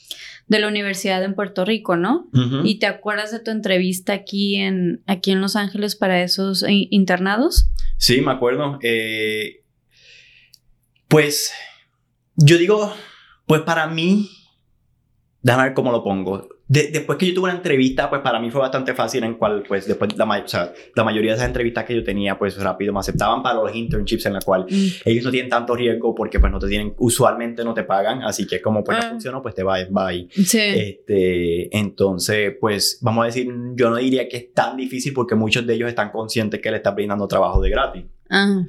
de 0.48 0.60
la 0.60 0.68
universidad 0.68 1.24
en 1.24 1.34
Puerto 1.34 1.66
Rico, 1.66 1.96
¿no? 1.96 2.30
¿Y 2.64 2.80
te 2.80 2.86
acuerdas 2.86 3.32
de 3.32 3.40
tu 3.40 3.52
entrevista 3.52 4.14
aquí 4.14 4.56
en, 4.56 5.02
aquí 5.08 5.32
en 5.32 5.42
Los 5.42 5.56
Ángeles 5.56 5.96
para 5.96 6.22
esos 6.22 6.64
internados? 6.68 7.70
Sí, 7.98 8.22
me 8.22 8.32
acuerdo. 8.32 8.78
Eh, 8.84 9.64
pues 11.08 11.52
yo 12.36 12.58
digo, 12.58 12.94
pues 13.48 13.62
para 13.62 13.88
mí, 13.88 14.30
déjame 15.42 15.66
ver 15.66 15.74
cómo 15.74 15.92
lo 15.92 16.04
pongo 16.04 16.48
después 16.68 17.18
que 17.18 17.28
yo 17.28 17.34
tuve 17.36 17.46
una 17.46 17.58
entrevista, 17.58 18.10
pues 18.10 18.22
para 18.22 18.40
mí 18.40 18.50
fue 18.50 18.62
bastante 18.62 18.94
fácil 18.94 19.24
en 19.24 19.36
cual, 19.36 19.64
pues 19.68 19.88
después 19.88 20.18
la, 20.18 20.26
o 20.26 20.48
sea, 20.48 20.74
la 20.96 21.04
mayoría 21.04 21.32
de 21.32 21.38
esas 21.38 21.48
entrevistas 21.48 21.86
que 21.86 21.96
yo 21.96 22.04
tenía, 22.04 22.38
pues 22.38 22.58
rápido 22.58 22.92
me 22.92 23.00
aceptaban 23.00 23.44
para 23.44 23.56
los 23.62 23.76
internships 23.76 24.26
en 24.26 24.34
la 24.34 24.42
cual 24.42 24.66
mm. 24.70 24.88
ellos 25.06 25.24
no 25.24 25.32
tienen 25.32 25.50
tanto 25.50 25.76
riesgo 25.76 26.16
porque 26.16 26.40
pues 26.40 26.52
no 26.52 26.60
te 26.60 26.68
tienen, 26.68 26.94
usualmente 26.98 27.64
no 27.64 27.74
te 27.74 27.84
pagan, 27.84 28.24
así 28.24 28.48
que 28.48 28.62
como 28.62 28.84
pues 28.84 28.98
no 28.98 29.04
ah. 29.06 29.10
funciona, 29.12 29.42
pues 29.42 29.54
te 29.54 29.64
va, 29.64 29.78
bye. 29.90 30.28
Sí. 30.32 30.60
Este, 30.60 31.78
entonces, 31.78 32.54
pues 32.60 32.98
vamos 33.02 33.24
a 33.24 33.26
decir, 33.28 33.48
yo 33.76 33.90
no 33.90 33.98
diría 33.98 34.28
que 34.28 34.38
es 34.38 34.54
tan 34.54 34.76
difícil 34.76 35.14
porque 35.14 35.36
muchos 35.36 35.68
de 35.68 35.74
ellos 35.76 35.90
están 35.90 36.10
conscientes 36.10 36.62
que 36.62 36.72
le 36.72 36.78
están 36.78 36.96
brindando 36.96 37.28
trabajo 37.28 37.62
de 37.62 37.70
gratis. 37.70 38.06
Ah. 38.30 38.64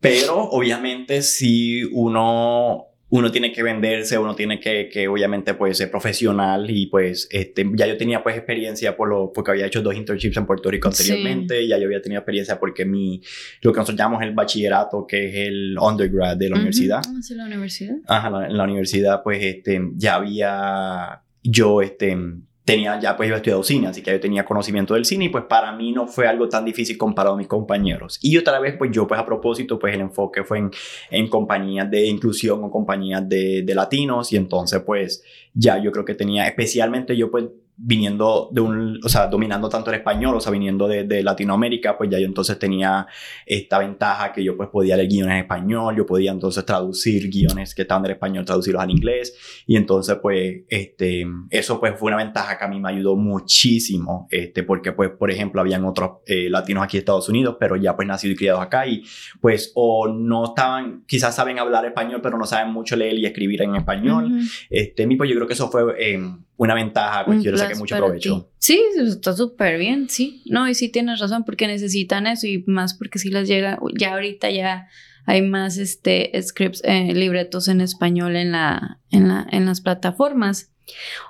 Pero 0.00 0.44
obviamente 0.44 1.20
si 1.20 1.84
uno 1.92 2.89
uno 3.10 3.30
tiene 3.32 3.52
que 3.52 3.62
venderse, 3.62 4.16
uno 4.18 4.34
tiene 4.34 4.60
que, 4.60 4.88
que, 4.88 5.08
obviamente 5.08 5.54
pues 5.54 5.78
ser 5.78 5.90
profesional 5.90 6.70
y 6.70 6.86
pues 6.86 7.28
este, 7.30 7.68
ya 7.74 7.86
yo 7.86 7.96
tenía 7.96 8.22
pues 8.22 8.36
experiencia 8.36 8.96
por 8.96 9.08
lo, 9.08 9.32
porque 9.32 9.50
había 9.50 9.66
hecho 9.66 9.82
dos 9.82 9.94
internships 9.94 10.36
en 10.36 10.46
Puerto 10.46 10.70
Rico 10.70 10.88
anteriormente, 10.88 11.66
ya 11.66 11.76
yo 11.78 11.86
había 11.86 12.00
tenido 12.00 12.20
experiencia 12.20 12.58
porque 12.58 12.84
mi, 12.84 13.20
lo 13.62 13.72
que 13.72 13.78
nosotros 13.78 13.98
llamamos 13.98 14.22
el 14.22 14.32
bachillerato, 14.32 15.06
que 15.06 15.28
es 15.28 15.48
el 15.48 15.76
undergrad 15.78 16.36
de 16.36 16.48
la 16.48 16.56
universidad. 16.56 17.02
Ah, 17.04 17.20
sí, 17.20 17.34
la 17.34 17.46
universidad. 17.46 17.96
Ajá, 18.06 18.46
en 18.46 18.56
la 18.56 18.64
universidad 18.64 19.22
pues 19.22 19.42
este, 19.42 19.80
ya 19.96 20.14
había 20.14 21.22
yo, 21.42 21.82
este, 21.82 22.16
tenía 22.64 23.00
ya 23.00 23.16
pues 23.16 23.28
iba 23.28 23.36
estudiado 23.36 23.62
cine, 23.62 23.88
así 23.88 24.02
que 24.02 24.12
yo 24.12 24.20
tenía 24.20 24.44
conocimiento 24.44 24.94
del 24.94 25.04
cine 25.04 25.26
y 25.26 25.28
pues 25.28 25.44
para 25.44 25.72
mí 25.72 25.92
no 25.92 26.06
fue 26.06 26.26
algo 26.26 26.48
tan 26.48 26.64
difícil 26.64 26.96
comparado 26.98 27.34
a 27.34 27.38
mis 27.38 27.48
compañeros. 27.48 28.18
Y 28.22 28.36
otra 28.36 28.58
vez 28.60 28.76
pues 28.76 28.90
yo 28.92 29.06
pues 29.06 29.20
a 29.20 29.26
propósito 29.26 29.78
pues 29.78 29.94
el 29.94 30.00
enfoque 30.00 30.44
fue 30.44 30.58
en, 30.58 30.70
en 31.10 31.28
compañías 31.28 31.90
de 31.90 32.06
inclusión 32.06 32.62
o 32.62 32.70
compañías 32.70 33.28
de, 33.28 33.62
de 33.62 33.74
latinos 33.74 34.32
y 34.32 34.36
entonces 34.36 34.82
pues 34.84 35.22
ya 35.54 35.78
yo 35.82 35.90
creo 35.90 36.04
que 36.04 36.14
tenía 36.14 36.46
especialmente 36.46 37.16
yo 37.16 37.30
pues 37.30 37.46
viniendo 37.82 38.50
de 38.52 38.60
un, 38.60 39.00
o 39.02 39.08
sea, 39.08 39.26
dominando 39.26 39.68
tanto 39.70 39.90
el 39.90 39.96
español, 39.96 40.36
o 40.36 40.40
sea, 40.40 40.52
viniendo 40.52 40.86
de, 40.86 41.04
de, 41.04 41.22
Latinoamérica, 41.22 41.96
pues 41.96 42.10
ya 42.10 42.18
yo 42.18 42.26
entonces 42.26 42.58
tenía 42.58 43.06
esta 43.46 43.78
ventaja 43.78 44.32
que 44.32 44.44
yo 44.44 44.54
pues 44.54 44.68
podía 44.68 44.96
leer 44.96 45.08
guiones 45.08 45.32
en 45.32 45.40
español, 45.40 45.96
yo 45.96 46.04
podía 46.04 46.30
entonces 46.30 46.64
traducir 46.66 47.30
guiones 47.30 47.74
que 47.74 47.82
estaban 47.82 48.04
en 48.04 48.12
español, 48.12 48.44
traducirlos 48.44 48.82
al 48.82 48.90
inglés, 48.90 49.64
y 49.66 49.76
entonces 49.76 50.18
pues, 50.20 50.62
este, 50.68 51.26
eso 51.48 51.80
pues 51.80 51.98
fue 51.98 52.08
una 52.08 52.18
ventaja 52.18 52.58
que 52.58 52.64
a 52.64 52.68
mí 52.68 52.78
me 52.78 52.90
ayudó 52.90 53.16
muchísimo, 53.16 54.28
este, 54.30 54.62
porque 54.62 54.92
pues, 54.92 55.10
por 55.10 55.30
ejemplo, 55.30 55.62
habían 55.62 55.84
otros 55.86 56.18
eh, 56.26 56.50
latinos 56.50 56.84
aquí 56.84 56.98
en 56.98 57.00
Estados 57.00 57.30
Unidos, 57.30 57.56
pero 57.58 57.76
ya 57.76 57.96
pues 57.96 58.06
nacidos 58.06 58.34
y 58.34 58.38
criados 58.38 58.62
acá, 58.62 58.86
y 58.86 59.02
pues 59.40 59.72
o 59.74 60.06
no 60.06 60.44
estaban, 60.44 61.04
quizás 61.06 61.34
saben 61.34 61.58
hablar 61.58 61.86
español, 61.86 62.20
pero 62.22 62.36
no 62.36 62.44
saben 62.44 62.72
mucho 62.72 62.94
leer 62.94 63.14
y 63.14 63.24
escribir 63.24 63.62
en 63.62 63.76
español, 63.76 64.24
uh 64.24 64.28
-huh. 64.28 64.66
este, 64.68 65.06
mí 65.06 65.16
pues 65.16 65.30
yo 65.30 65.36
creo 65.36 65.46
que 65.46 65.54
eso 65.54 65.70
fue... 65.70 65.94
Eh, 65.98 66.20
una 66.60 66.74
ventaja, 66.74 67.24
pues 67.24 67.40
quiero 67.40 67.56
sacar 67.56 67.78
mucho 67.78 67.96
provecho. 67.96 68.50
Sí, 68.58 68.78
está 68.98 69.32
súper 69.32 69.78
bien, 69.78 70.10
sí. 70.10 70.42
No, 70.44 70.68
y 70.68 70.74
sí 70.74 70.90
tienes 70.90 71.18
razón, 71.18 71.44
porque 71.46 71.66
necesitan 71.66 72.26
eso 72.26 72.46
y 72.46 72.62
más 72.66 72.92
porque 72.92 73.18
si 73.18 73.30
les 73.30 73.48
llega, 73.48 73.78
ya 73.98 74.12
ahorita 74.12 74.50
ya 74.50 74.86
hay 75.24 75.40
más 75.40 75.78
este, 75.78 76.30
scripts, 76.42 76.82
eh, 76.84 77.14
libretos 77.14 77.68
en 77.68 77.80
español 77.80 78.36
en, 78.36 78.52
la, 78.52 79.00
en, 79.10 79.28
la, 79.28 79.46
en 79.50 79.64
las 79.64 79.80
plataformas. 79.80 80.70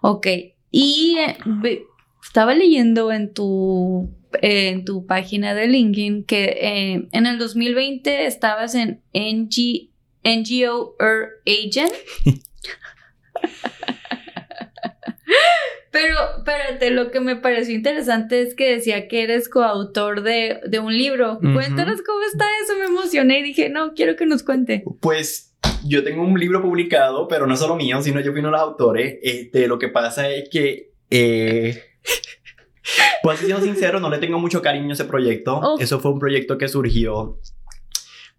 Ok, 0.02 0.26
y 0.72 1.16
eh, 1.20 1.84
estaba 2.26 2.52
leyendo 2.52 3.12
en 3.12 3.32
tu, 3.32 4.10
eh, 4.42 4.70
en 4.70 4.84
tu 4.84 5.06
página 5.06 5.54
de 5.54 5.68
LinkedIn 5.68 6.24
que 6.24 7.06
en 7.12 7.26
el 7.26 7.38
2020 7.38 8.26
estabas 8.26 8.74
en 8.74 9.00
NG, 9.14 9.90
NGO 10.24 10.96
Agent. 11.46 11.92
Pero, 15.90 16.14
espérate, 16.38 16.90
lo 16.90 17.10
que 17.10 17.20
me 17.20 17.36
pareció 17.36 17.74
interesante 17.74 18.42
es 18.42 18.54
que 18.54 18.74
decía 18.76 19.08
que 19.08 19.22
eres 19.24 19.48
coautor 19.48 20.22
de, 20.22 20.60
de 20.66 20.78
un 20.78 20.96
libro. 20.96 21.34
Uh 21.34 21.40
-huh. 21.40 21.54
Cuéntanos 21.54 22.00
cómo 22.02 22.20
está 22.32 22.44
eso, 22.62 22.76
me 22.78 22.84
emocioné 22.84 23.40
y 23.40 23.42
dije, 23.42 23.70
no, 23.70 23.92
quiero 23.94 24.14
que 24.14 24.26
nos 24.26 24.42
cuente. 24.42 24.84
Pues 25.00 25.52
yo 25.84 26.04
tengo 26.04 26.22
un 26.22 26.38
libro 26.38 26.62
publicado, 26.62 27.26
pero 27.26 27.46
no 27.46 27.56
solo 27.56 27.74
mío, 27.74 28.00
sino 28.02 28.20
yo 28.20 28.30
fui 28.30 28.40
uno 28.40 28.48
de 28.48 28.52
los 28.52 28.60
autores. 28.60 29.18
Este, 29.22 29.66
lo 29.66 29.78
que 29.78 29.88
pasa 29.88 30.28
es 30.28 30.48
que... 30.48 30.92
Eh... 31.10 31.82
Pues 33.22 33.38
siendo 33.38 33.60
sincero, 33.60 34.00
no 34.00 34.08
le 34.08 34.18
tengo 34.18 34.38
mucho 34.38 34.62
cariño 34.62 34.90
a 34.90 34.92
ese 34.94 35.04
proyecto. 35.04 35.60
Oh. 35.62 35.78
Eso 35.78 36.00
fue 36.00 36.10
un 36.12 36.18
proyecto 36.18 36.56
que 36.56 36.66
surgió 36.66 37.38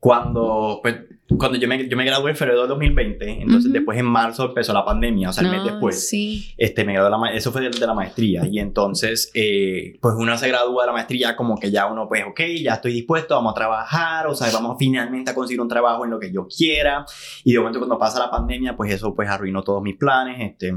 cuando, 0.01 0.79
pues, 0.81 0.95
cuando 1.37 1.59
yo 1.59 1.67
me, 1.67 1.87
yo 1.87 1.95
me 1.95 2.03
gradué 2.03 2.31
en 2.31 2.35
febrero 2.35 2.63
de 2.63 2.67
2020, 2.69 3.43
entonces 3.43 3.65
uh 3.65 3.69
-huh. 3.69 3.73
después 3.73 3.99
en 3.99 4.07
marzo 4.07 4.45
empezó 4.47 4.73
la 4.73 4.83
pandemia, 4.83 5.29
o 5.29 5.31
sea, 5.31 5.43
el 5.43 5.51
no, 5.51 5.57
mes 5.57 5.71
después, 5.71 6.09
sí. 6.09 6.55
este, 6.57 6.83
me 6.83 6.93
gradué 6.93 7.11
la, 7.11 7.35
eso 7.35 7.51
fue 7.51 7.61
de, 7.61 7.69
de, 7.69 7.85
la 7.85 7.93
maestría, 7.93 8.47
y 8.47 8.57
entonces, 8.57 9.29
eh, 9.35 9.99
pues 10.01 10.15
uno 10.17 10.35
se 10.39 10.47
gradúa 10.47 10.83
de 10.83 10.87
la 10.87 10.93
maestría 10.93 11.35
como 11.35 11.55
que 11.55 11.69
ya 11.69 11.85
uno, 11.85 12.07
pues, 12.09 12.23
ok, 12.27 12.41
ya 12.63 12.73
estoy 12.73 12.93
dispuesto, 12.93 13.35
vamos 13.35 13.51
a 13.51 13.55
trabajar, 13.55 14.25
o 14.25 14.33
sea, 14.33 14.51
vamos 14.51 14.77
finalmente 14.79 15.29
a 15.29 15.35
conseguir 15.35 15.61
un 15.61 15.67
trabajo 15.67 16.03
en 16.03 16.09
lo 16.09 16.19
que 16.19 16.33
yo 16.33 16.47
quiera, 16.47 17.05
y 17.43 17.53
de 17.53 17.59
momento 17.59 17.77
cuando 17.77 17.99
pasa 17.99 18.17
la 18.17 18.31
pandemia, 18.31 18.75
pues 18.75 18.91
eso, 18.91 19.13
pues, 19.13 19.29
arruinó 19.29 19.61
todos 19.61 19.83
mis 19.83 19.97
planes, 19.97 20.37
este, 20.39 20.73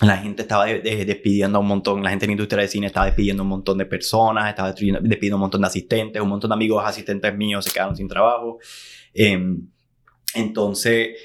la 0.00 0.16
gente 0.16 0.42
estaba 0.42 0.66
de, 0.66 0.80
de, 0.80 1.04
despidiendo 1.04 1.58
a 1.58 1.60
un 1.60 1.68
montón, 1.68 2.02
la 2.02 2.10
gente 2.10 2.24
en 2.24 2.30
la 2.30 2.32
industria 2.32 2.62
de 2.62 2.68
cine 2.68 2.86
estaba 2.86 3.06
despidiendo 3.06 3.42
a 3.42 3.44
un 3.44 3.50
montón 3.50 3.78
de 3.78 3.86
personas, 3.86 4.48
estaba 4.48 4.72
despidiendo 4.72 5.34
a 5.34 5.36
un 5.36 5.40
montón 5.40 5.60
de 5.60 5.66
asistentes, 5.66 6.22
un 6.22 6.28
montón 6.28 6.50
de 6.50 6.54
amigos 6.54 6.82
asistentes 6.84 7.36
míos 7.36 7.64
se 7.64 7.70
quedaron 7.70 7.96
sin 7.96 8.08
trabajo. 8.08 8.58
Eh, 9.14 9.38
entonces, 10.34 11.18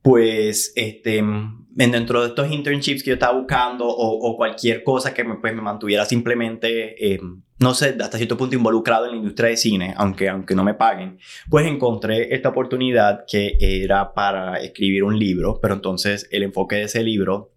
pues, 0.00 0.72
este, 0.76 1.22
dentro 1.70 2.20
de 2.22 2.28
estos 2.28 2.50
internships 2.52 3.02
que 3.02 3.08
yo 3.08 3.14
estaba 3.14 3.38
buscando 3.38 3.86
o, 3.86 4.30
o 4.30 4.36
cualquier 4.36 4.84
cosa 4.84 5.12
que 5.12 5.24
me, 5.24 5.36
pues, 5.36 5.54
me 5.54 5.62
mantuviera 5.62 6.04
simplemente, 6.04 7.14
eh, 7.14 7.20
no 7.58 7.74
sé, 7.74 7.96
hasta 8.00 8.16
cierto 8.16 8.36
punto 8.36 8.54
involucrado 8.54 9.06
en 9.06 9.12
la 9.12 9.16
industria 9.16 9.50
de 9.50 9.56
cine, 9.56 9.94
aunque, 9.96 10.28
aunque 10.28 10.54
no 10.54 10.62
me 10.62 10.74
paguen, 10.74 11.18
pues 11.48 11.66
encontré 11.66 12.34
esta 12.34 12.50
oportunidad 12.50 13.24
que 13.26 13.56
era 13.60 14.12
para 14.12 14.60
escribir 14.60 15.04
un 15.04 15.18
libro, 15.18 15.58
pero 15.60 15.74
entonces 15.74 16.28
el 16.30 16.42
enfoque 16.42 16.76
de 16.76 16.82
ese 16.82 17.02
libro 17.02 17.53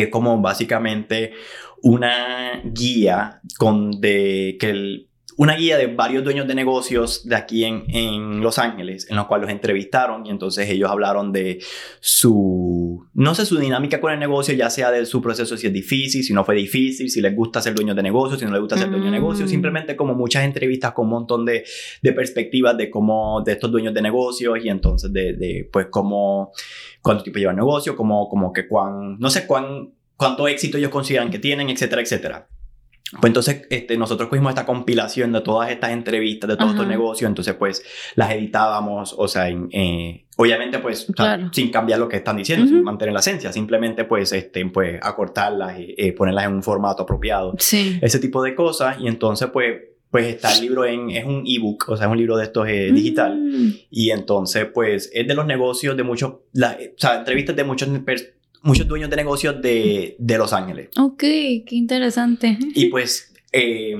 es 0.00 0.08
como 0.08 0.40
básicamente 0.40 1.32
una 1.82 2.62
guía 2.64 3.40
con 3.58 4.00
de 4.00 4.56
que 4.58 5.06
una 5.36 5.54
guía 5.56 5.76
de 5.76 5.86
varios 5.86 6.24
dueños 6.24 6.46
de 6.46 6.54
negocios 6.54 7.26
de 7.26 7.36
aquí 7.36 7.64
en, 7.64 7.84
en 7.88 8.40
Los 8.40 8.58
Ángeles, 8.58 9.08
en 9.10 9.16
los 9.16 9.26
cuales 9.26 9.46
los 9.46 9.52
entrevistaron 9.52 10.26
y 10.26 10.30
entonces 10.30 10.68
ellos 10.68 10.90
hablaron 10.90 11.32
de 11.32 11.58
su, 12.00 12.81
no 13.14 13.34
sé, 13.34 13.46
su 13.46 13.58
dinámica 13.58 14.00
con 14.00 14.12
el 14.12 14.18
negocio, 14.18 14.54
ya 14.54 14.70
sea 14.70 14.90
de 14.90 15.04
su 15.06 15.20
proceso, 15.20 15.56
si 15.56 15.66
es 15.66 15.72
difícil, 15.72 16.24
si 16.24 16.32
no 16.32 16.44
fue 16.44 16.54
difícil, 16.54 17.10
si 17.10 17.20
les 17.20 17.34
gusta 17.34 17.60
ser 17.60 17.74
dueños 17.74 17.96
de 17.96 18.02
negocios, 18.02 18.40
si 18.40 18.46
no 18.46 18.52
les 18.52 18.60
gusta 18.60 18.76
ser 18.76 18.90
dueño 18.90 19.06
de 19.06 19.10
negocios, 19.10 19.50
simplemente 19.50 19.96
como 19.96 20.14
muchas 20.14 20.44
entrevistas 20.44 20.92
con 20.92 21.06
un 21.06 21.10
montón 21.10 21.44
de, 21.44 21.64
de 22.02 22.12
perspectivas 22.12 22.76
de 22.76 22.90
cómo, 22.90 23.42
de 23.44 23.52
estos 23.52 23.70
dueños 23.70 23.94
de 23.94 24.02
negocios 24.02 24.58
y 24.64 24.68
entonces 24.68 25.12
de, 25.12 25.34
de 25.34 25.68
pues 25.72 25.86
cómo, 25.90 26.52
cuánto 27.00 27.22
tiempo 27.22 27.38
lleva 27.38 27.52
el 27.52 27.56
negocio, 27.56 27.96
como, 27.96 28.28
como 28.28 28.52
que 28.52 28.66
cuán, 28.66 29.18
no 29.18 29.30
sé 29.30 29.46
cuán, 29.46 29.90
cuánto 30.16 30.48
éxito 30.48 30.78
ellos 30.78 30.90
consideran 30.90 31.30
que 31.30 31.38
tienen, 31.38 31.70
etcétera, 31.70 32.02
etcétera. 32.02 32.48
Pues 33.20 33.30
entonces 33.30 33.66
este, 33.68 33.96
nosotros 33.98 34.28
cogimos 34.30 34.50
esta 34.50 34.64
compilación 34.64 35.32
de 35.32 35.42
todas 35.42 35.70
estas 35.70 35.90
entrevistas, 35.90 36.48
de 36.48 36.56
todos 36.56 36.70
Ajá. 36.70 36.80
estos 36.80 36.88
negocios, 36.88 37.28
entonces 37.28 37.54
pues 37.54 37.84
las 38.14 38.32
editábamos, 38.32 39.14
o 39.16 39.28
sea, 39.28 39.48
en, 39.48 39.68
eh, 39.70 40.24
obviamente 40.36 40.78
pues 40.78 41.06
claro. 41.14 41.42
o 41.42 41.44
sea, 41.46 41.52
sin 41.52 41.70
cambiar 41.70 41.98
lo 41.98 42.08
que 42.08 42.16
están 42.16 42.36
diciendo, 42.36 42.64
uh 42.64 42.68
-huh. 42.68 42.72
sin 42.72 42.84
mantener 42.84 43.12
la 43.12 43.20
esencia, 43.20 43.52
simplemente 43.52 44.04
pues, 44.04 44.32
este, 44.32 44.64
pues 44.66 44.98
acortarlas 45.02 45.78
y 45.78 45.94
eh, 45.98 46.12
ponerlas 46.12 46.46
en 46.46 46.54
un 46.54 46.62
formato 46.62 47.02
apropiado, 47.02 47.54
sí. 47.58 47.98
ese 48.00 48.18
tipo 48.18 48.42
de 48.42 48.54
cosas 48.54 48.96
y 48.98 49.08
entonces 49.08 49.50
pues 49.52 49.76
pues 50.10 50.26
está 50.26 50.52
el 50.52 50.60
libro 50.60 50.84
en, 50.84 51.10
es 51.10 51.24
un 51.24 51.42
ebook, 51.46 51.88
o 51.88 51.96
sea, 51.96 52.06
es 52.06 52.12
un 52.12 52.18
libro 52.18 52.36
de 52.36 52.44
estos 52.44 52.68
eh, 52.68 52.92
digital. 52.92 53.34
Mm. 53.34 53.72
Y 53.90 54.10
entonces, 54.10 54.66
pues, 54.66 55.10
es 55.14 55.26
de 55.26 55.34
los 55.34 55.46
negocios 55.46 55.96
de 55.96 56.02
muchos, 56.02 56.34
la, 56.52 56.72
o 56.78 56.98
sea, 56.98 57.20
entrevistas 57.20 57.56
de 57.56 57.64
muchos 57.64 57.88
muchos 58.62 58.86
dueños 58.86 59.10
de 59.10 59.16
negocios 59.16 59.60
de, 59.60 60.16
de 60.18 60.38
Los 60.38 60.52
Ángeles. 60.52 60.90
Ok, 60.98 61.18
qué 61.18 61.66
interesante. 61.70 62.58
Y 62.74 62.86
pues, 62.86 63.32
eh, 63.52 63.96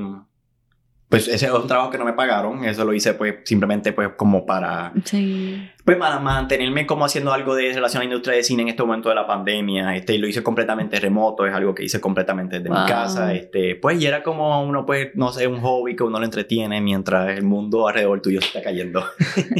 pues 1.12 1.28
ese 1.28 1.44
es 1.44 1.52
un 1.52 1.66
trabajo 1.66 1.90
que 1.90 1.98
no 1.98 2.06
me 2.06 2.14
pagaron, 2.14 2.64
eso 2.64 2.86
lo 2.86 2.94
hice 2.94 3.12
pues 3.12 3.34
simplemente 3.44 3.92
pues 3.92 4.12
como 4.16 4.46
para, 4.46 4.94
sí. 5.04 5.62
pues 5.84 5.98
para 5.98 6.18
mantenerme 6.18 6.86
como 6.86 7.04
haciendo 7.04 7.34
algo 7.34 7.54
de 7.54 7.70
relación 7.70 8.00
a 8.00 8.04
la 8.04 8.10
industria 8.10 8.34
de 8.34 8.42
cine 8.42 8.62
en 8.62 8.68
este 8.68 8.82
momento 8.82 9.10
de 9.10 9.16
la 9.16 9.26
pandemia, 9.26 9.94
este, 9.94 10.14
y 10.14 10.18
lo 10.18 10.26
hice 10.26 10.42
completamente 10.42 10.98
remoto, 10.98 11.44
es 11.44 11.52
algo 11.52 11.74
que 11.74 11.84
hice 11.84 12.00
completamente 12.00 12.60
desde 12.60 12.70
wow. 12.70 12.80
mi 12.80 12.86
casa, 12.86 13.34
este, 13.34 13.76
pues 13.76 14.00
y 14.00 14.06
era 14.06 14.22
como 14.22 14.64
uno 14.64 14.86
pues, 14.86 15.08
no 15.14 15.34
sé, 15.34 15.46
un 15.46 15.60
hobby 15.60 15.96
que 15.96 16.02
uno 16.02 16.18
lo 16.18 16.24
entretiene 16.24 16.80
mientras 16.80 17.36
el 17.36 17.44
mundo 17.44 17.88
alrededor 17.88 18.22
tuyo 18.22 18.40
se 18.40 18.46
está 18.46 18.62
cayendo. 18.62 19.04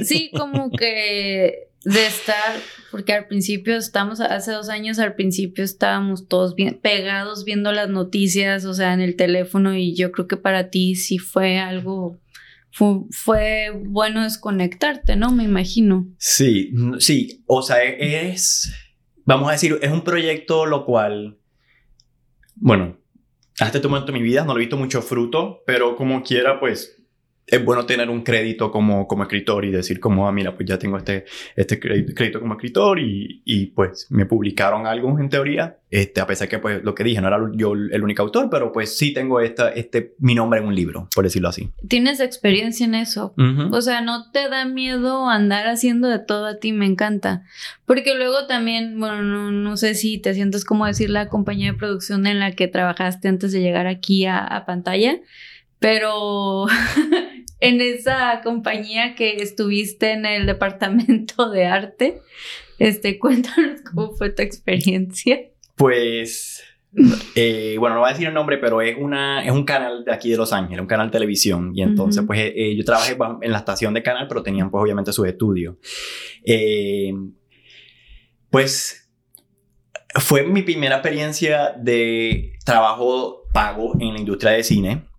Sí, 0.05 0.30
como 0.34 0.70
que 0.70 1.71
de 1.84 2.06
estar, 2.06 2.60
porque 2.90 3.12
al 3.12 3.26
principio 3.26 3.76
estamos, 3.76 4.20
hace 4.20 4.52
dos 4.52 4.68
años 4.68 4.98
al 4.98 5.14
principio 5.14 5.64
estábamos 5.64 6.28
todos 6.28 6.54
bien 6.54 6.78
pegados 6.80 7.44
viendo 7.44 7.72
las 7.72 7.88
noticias, 7.88 8.64
o 8.64 8.74
sea, 8.74 8.92
en 8.92 9.00
el 9.00 9.16
teléfono 9.16 9.74
y 9.74 9.94
yo 9.94 10.12
creo 10.12 10.28
que 10.28 10.36
para 10.36 10.70
ti 10.70 10.94
sí 10.94 11.18
fue 11.18 11.58
algo, 11.58 12.20
fue, 12.70 13.00
fue 13.10 13.70
bueno 13.84 14.22
desconectarte, 14.22 15.16
¿no? 15.16 15.32
Me 15.32 15.44
imagino. 15.44 16.06
Sí, 16.18 16.72
sí, 16.98 17.42
o 17.46 17.62
sea, 17.62 17.82
es, 17.82 18.72
vamos 19.24 19.48
a 19.48 19.52
decir, 19.52 19.78
es 19.82 19.90
un 19.90 20.04
proyecto 20.04 20.66
lo 20.66 20.84
cual, 20.84 21.38
bueno, 22.54 22.98
hasta 23.58 23.78
este 23.78 23.88
momento 23.88 24.12
de 24.12 24.18
mi 24.18 24.24
vida 24.24 24.44
no 24.44 24.52
lo 24.52 24.58
he 24.58 24.64
visto 24.64 24.76
mucho 24.76 25.02
fruto, 25.02 25.62
pero 25.66 25.96
como 25.96 26.22
quiera, 26.22 26.60
pues 26.60 27.01
es 27.47 27.64
bueno 27.64 27.84
tener 27.84 28.09
un 28.09 28.22
crédito 28.22 28.70
como, 28.70 29.07
como 29.07 29.24
escritor 29.24 29.64
y 29.64 29.70
decir 29.70 30.01
como, 30.01 30.28
ah, 30.28 30.32
mira, 30.32 30.55
pues 30.55 30.68
ya 30.68 30.78
tengo 30.78 30.97
este, 30.97 31.24
este 31.57 31.78
crédito 31.78 32.40
como 32.40 32.55
escritor 32.55 32.99
y, 33.01 33.43
y 33.45 33.66
pues 33.66 34.07
me 34.11 34.26
publicaron 34.26 34.86
algo 34.86 35.18
en 35.18 35.28
teoría, 35.28 35.76
este, 35.90 36.20
a 36.20 36.26
pesar 36.26 36.49
que 36.49 36.59
pues 36.59 36.82
lo 36.82 36.95
que 36.95 37.05
dije, 37.05 37.20
no 37.20 37.28
era 37.28 37.38
yo 37.55 37.74
el 37.74 38.03
único 38.03 38.22
autor, 38.22 38.49
pero 38.49 38.72
pues 38.72 38.97
sí 38.97 39.12
tengo 39.12 39.40
esta, 39.40 39.70
este, 39.70 40.14
mi 40.18 40.34
nombre 40.34 40.61
en 40.61 40.66
un 40.66 40.74
libro, 40.74 41.09
por 41.14 41.24
decirlo 41.24 41.49
así. 41.49 41.70
Tienes 41.88 42.20
experiencia 42.20 42.86
en 42.86 42.95
eso. 42.95 43.34
Uh 43.36 43.43
-huh. 43.43 43.76
O 43.76 43.82
sea, 43.82 44.01
no 44.01 44.30
te 44.30 44.49
da 44.49 44.64
miedo 44.64 45.28
andar 45.28 45.66
haciendo 45.66 46.09
de 46.09 46.20
todo 46.20 46.47
a 46.47 46.59
ti, 46.59 46.72
me 46.72 46.86
encanta. 46.86 47.43
Porque 47.84 48.14
luego 48.14 48.47
también, 48.47 48.99
bueno, 48.99 49.22
no, 49.22 49.51
no 49.51 49.76
sé 49.76 49.95
si 49.95 50.18
te 50.18 50.32
sientes 50.32 50.64
como 50.64 50.86
decir 50.86 51.11
la 51.11 51.28
compañía 51.28 51.72
de 51.72 51.78
producción 51.78 52.26
en 52.26 52.38
la 52.38 52.53
que 52.53 52.68
trabajaste 52.68 53.28
antes 53.28 53.53
de 53.53 53.61
llegar 53.61 53.86
aquí 53.86 54.24
a, 54.24 54.38
a 54.38 54.64
pantalla, 54.64 55.20
pero 55.82 56.66
en 57.60 57.80
esa 57.80 58.40
compañía 58.42 59.14
que 59.14 59.36
estuviste 59.36 60.12
en 60.12 60.24
el 60.24 60.46
departamento 60.46 61.50
de 61.50 61.66
arte, 61.66 62.22
este, 62.78 63.18
cuéntanos 63.18 63.82
cómo 63.82 64.12
fue 64.12 64.30
tu 64.30 64.42
experiencia. 64.42 65.40
Pues, 65.76 66.62
eh, 67.34 67.76
bueno, 67.78 67.96
no 67.96 68.00
voy 68.02 68.10
a 68.10 68.12
decir 68.12 68.28
el 68.28 68.34
nombre, 68.34 68.58
pero 68.58 68.80
es, 68.80 68.96
una, 68.96 69.44
es 69.44 69.50
un 69.50 69.64
canal 69.64 70.04
de 70.04 70.12
aquí 70.12 70.30
de 70.30 70.36
Los 70.36 70.52
Ángeles, 70.52 70.80
un 70.80 70.86
canal 70.86 71.08
de 71.08 71.12
televisión. 71.12 71.72
Y 71.74 71.82
entonces, 71.82 72.22
pues, 72.26 72.52
eh, 72.54 72.76
yo 72.76 72.84
trabajé 72.84 73.16
en 73.42 73.50
la 73.50 73.58
estación 73.58 73.92
de 73.92 74.02
canal, 74.02 74.28
pero 74.28 74.42
tenían, 74.42 74.70
pues, 74.70 74.82
obviamente 74.82 75.12
sus 75.12 75.26
estudios. 75.26 75.76
Eh, 76.44 77.12
pues, 78.50 79.10
fue 80.14 80.44
mi 80.44 80.62
primera 80.62 80.96
experiencia 80.96 81.74
de 81.76 82.52
trabajo 82.64 83.42
pago 83.52 83.94
en 83.98 84.14
la 84.14 84.20
industria 84.20 84.52
de 84.52 84.62
cine. 84.62 85.11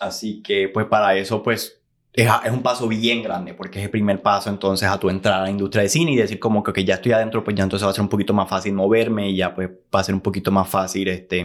Así 0.00 0.42
que, 0.42 0.68
pues, 0.68 0.86
para 0.86 1.16
eso, 1.16 1.42
pues, 1.42 1.82
es, 2.12 2.28
es 2.44 2.52
un 2.52 2.62
paso 2.62 2.88
bien 2.88 3.22
grande 3.22 3.54
porque 3.54 3.78
es 3.78 3.86
el 3.86 3.90
primer 3.90 4.20
paso 4.20 4.50
entonces 4.50 4.86
a 4.88 4.98
tu 4.98 5.08
entrar 5.08 5.40
a 5.40 5.44
la 5.44 5.50
industria 5.50 5.82
de 5.82 5.88
cine 5.88 6.12
y 6.12 6.16
decir 6.16 6.38
como 6.38 6.62
que 6.62 6.84
ya 6.84 6.94
estoy 6.94 7.12
adentro, 7.12 7.42
pues 7.42 7.56
ya 7.56 7.62
entonces 7.62 7.86
va 7.86 7.90
a 7.90 7.94
ser 7.94 8.02
un 8.02 8.10
poquito 8.10 8.34
más 8.34 8.48
fácil 8.48 8.74
moverme 8.74 9.30
y 9.30 9.36
ya 9.36 9.54
pues 9.54 9.70
va 9.94 10.00
a 10.00 10.04
ser 10.04 10.14
un 10.14 10.20
poquito 10.20 10.50
más 10.50 10.68
fácil 10.68 11.08
este, 11.08 11.44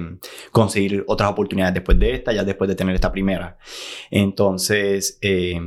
conseguir 0.52 1.06
otras 1.08 1.32
oportunidades 1.32 1.76
después 1.76 1.98
de 1.98 2.16
esta, 2.16 2.34
ya 2.34 2.44
después 2.44 2.68
de 2.68 2.76
tener 2.76 2.96
esta 2.96 3.12
primera. 3.12 3.58
Entonces, 4.12 5.18
eh, 5.22 5.60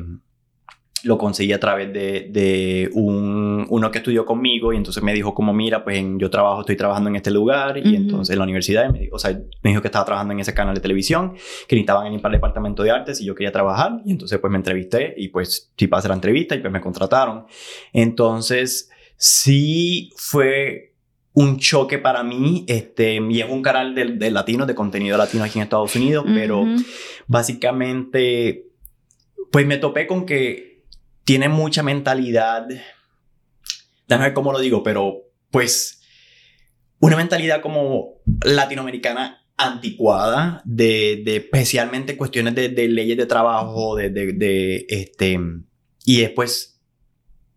lo 1.05 1.17
conseguí 1.17 1.53
a 1.53 1.61
través 1.61 1.93
de, 1.93 2.29
de 2.31 2.91
un, 2.93 3.67
uno 3.71 3.91
que 3.91 3.99
estudió 3.99 4.27
conmigo 4.27 4.73
y 4.73 4.77
entonces 4.77 5.03
me 5.03 5.15
dijo 5.15 5.33
como 5.35 5.53
mira 5.55 5.83
pues 5.83 5.97
en- 5.99 6.19
yo 6.19 6.29
trabajo 6.31 6.61
estoy 6.61 6.77
trabajando 6.77 7.09
en 7.09 7.17
este 7.17 7.31
lugar 7.31 7.79
y 7.79 7.81
Ujú. 7.89 7.97
entonces 7.97 8.33
en 8.35 8.39
la 8.39 8.45
universidad 8.45 8.91
me 8.93 8.99
dijo, 9.01 9.17
o 9.17 9.19
sea 9.19 9.31
me 9.63 9.71
dijo 9.71 9.81
que 9.81 9.89
estaba 9.89 10.05
trabajando 10.05 10.33
en 10.35 10.41
ese 10.41 10.53
canal 10.53 10.75
de 10.75 10.81
televisión 10.81 11.33
que 11.67 11.77
necesitaban 11.77 12.05
alguien 12.05 12.21
para 12.21 12.35
el 12.35 12.39
departamento 12.39 12.83
de 12.83 12.91
artes 12.91 13.21
y 13.21 13.25
yo 13.25 13.35
quería 13.35 13.53
trabajar 13.53 14.01
y 14.05 14.11
entonces 14.13 14.39
pues 14.39 14.51
me 14.51 14.57
entrevisté 14.59 15.15
y 15.17 15.29
pues 15.29 15.73
sí 15.77 15.87
pasé 15.87 16.09
la 16.09 16.15
entrevista 16.15 16.55
y 16.55 16.59
pues 16.61 16.73
me 16.73 16.81
contrataron 16.81 17.47
entonces 17.93 18.91
sí 19.17 20.11
fue 20.17 20.89
un 21.33 21.59
choque 21.59 21.99
para 21.99 22.23
mí 22.25 22.65
este 22.69 23.15
y 23.31 23.41
es 23.41 23.49
un 23.49 23.63
canal 23.63 23.95
de, 23.95 24.05
de 24.07 24.31
latinos 24.31 24.67
de 24.67 24.75
contenido 24.75 25.17
latino 25.17 25.45
aquí 25.45 25.59
en 25.59 25.63
Estados 25.63 25.95
Unidos 25.97 26.25
pero 26.35 26.61
Ujú. 26.63 26.83
básicamente, 27.29 28.67
pues 29.51 29.67
me 29.67 29.77
topé 29.79 30.07
con 30.07 30.27
que 30.27 30.70
tiene 31.25 31.49
mucha 31.49 31.83
mentalidad, 31.83 32.67
déjame 34.09 34.27
ver 34.27 34.35
cómo 34.35 34.53
lo 34.53 34.59
digo, 34.59 34.83
pero 34.83 35.23
pues 35.51 36.03
una 36.99 37.17
mentalidad 37.17 37.61
como 37.61 38.21
latinoamericana 38.45 39.47
anticuada 39.57 40.63
de, 40.65 41.23
de 41.25 41.37
especialmente 41.37 42.17
cuestiones 42.17 42.55
de, 42.55 42.71
de 42.71 42.89
leyes 42.89 43.17
de 43.17 43.27
trabajo, 43.27 43.97
de, 43.97 44.11
de, 44.11 44.33
de, 44.33 44.87
este, 44.89 45.39
y 46.05 46.21
después 46.21 46.80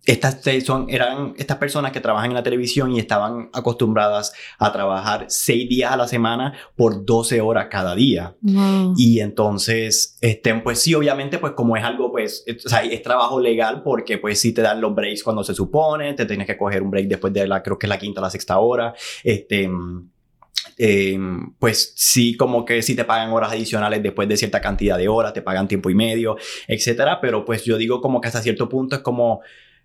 estas 0.05 0.41
son, 0.65 0.89
eran 0.89 1.33
estas 1.37 1.57
personas 1.57 1.93
que 1.93 2.01
trabajan 2.01 2.31
en 2.31 2.35
la 2.35 2.43
televisión 2.43 2.91
y 2.91 2.99
estaban 2.99 3.49
acostumbradas 3.53 4.33
a 4.59 4.71
trabajar 4.73 5.25
seis 5.29 5.69
días 5.69 5.93
a 5.93 5.97
la 5.97 6.07
semana 6.07 6.53
por 6.75 7.05
12 7.05 7.39
horas 7.39 7.67
cada 7.71 7.95
día. 7.95 8.35
Wow. 8.41 8.95
Y 8.97 9.21
entonces, 9.21 10.17
este, 10.19 10.53
pues 10.55 10.79
sí, 10.79 10.93
obviamente, 10.93 11.37
pues 11.37 11.53
como 11.53 11.77
es 11.77 11.83
algo, 11.83 12.11
pues, 12.11 12.43
es, 12.45 12.65
o 12.65 12.69
sea, 12.69 12.83
es 12.83 13.01
trabajo 13.01 13.39
legal 13.39 13.81
porque 13.81 14.17
pues 14.17 14.39
sí 14.39 14.53
te 14.53 14.61
dan 14.61 14.81
los 14.81 14.93
breaks 14.93 15.23
cuando 15.23 15.43
se 15.43 15.55
supone, 15.55 16.13
te 16.13 16.25
tienes 16.25 16.47
que 16.47 16.57
coger 16.57 16.83
un 16.83 16.91
break 16.91 17.07
después 17.07 17.31
de 17.31 17.47
la, 17.47 17.63
creo 17.63 17.79
que 17.79 17.85
es 17.85 17.89
la 17.89 17.97
quinta 17.97 18.19
o 18.19 18.23
la 18.23 18.29
sexta 18.29 18.59
hora, 18.59 18.93
este, 19.23 19.69
eh, 20.77 21.17
pues 21.59 21.93
sí, 21.95 22.35
como 22.35 22.65
que 22.65 22.81
sí 22.81 22.95
te 22.95 23.05
pagan 23.05 23.31
horas 23.31 23.51
adicionales 23.51 24.03
después 24.03 24.27
de 24.27 24.35
cierta 24.35 24.59
cantidad 24.59 24.97
de 24.97 25.07
horas, 25.07 25.33
te 25.33 25.41
pagan 25.41 25.67
tiempo 25.67 25.89
y 25.89 25.95
medio, 25.95 26.35
etcétera, 26.67 27.21
pero 27.21 27.45
pues 27.45 27.63
yo 27.63 27.77
digo 27.77 28.01
como 28.01 28.19
que 28.19 28.27
hasta 28.27 28.41
cierto 28.41 28.67
punto 28.67 28.97
es 28.97 29.01
como... 29.01 29.41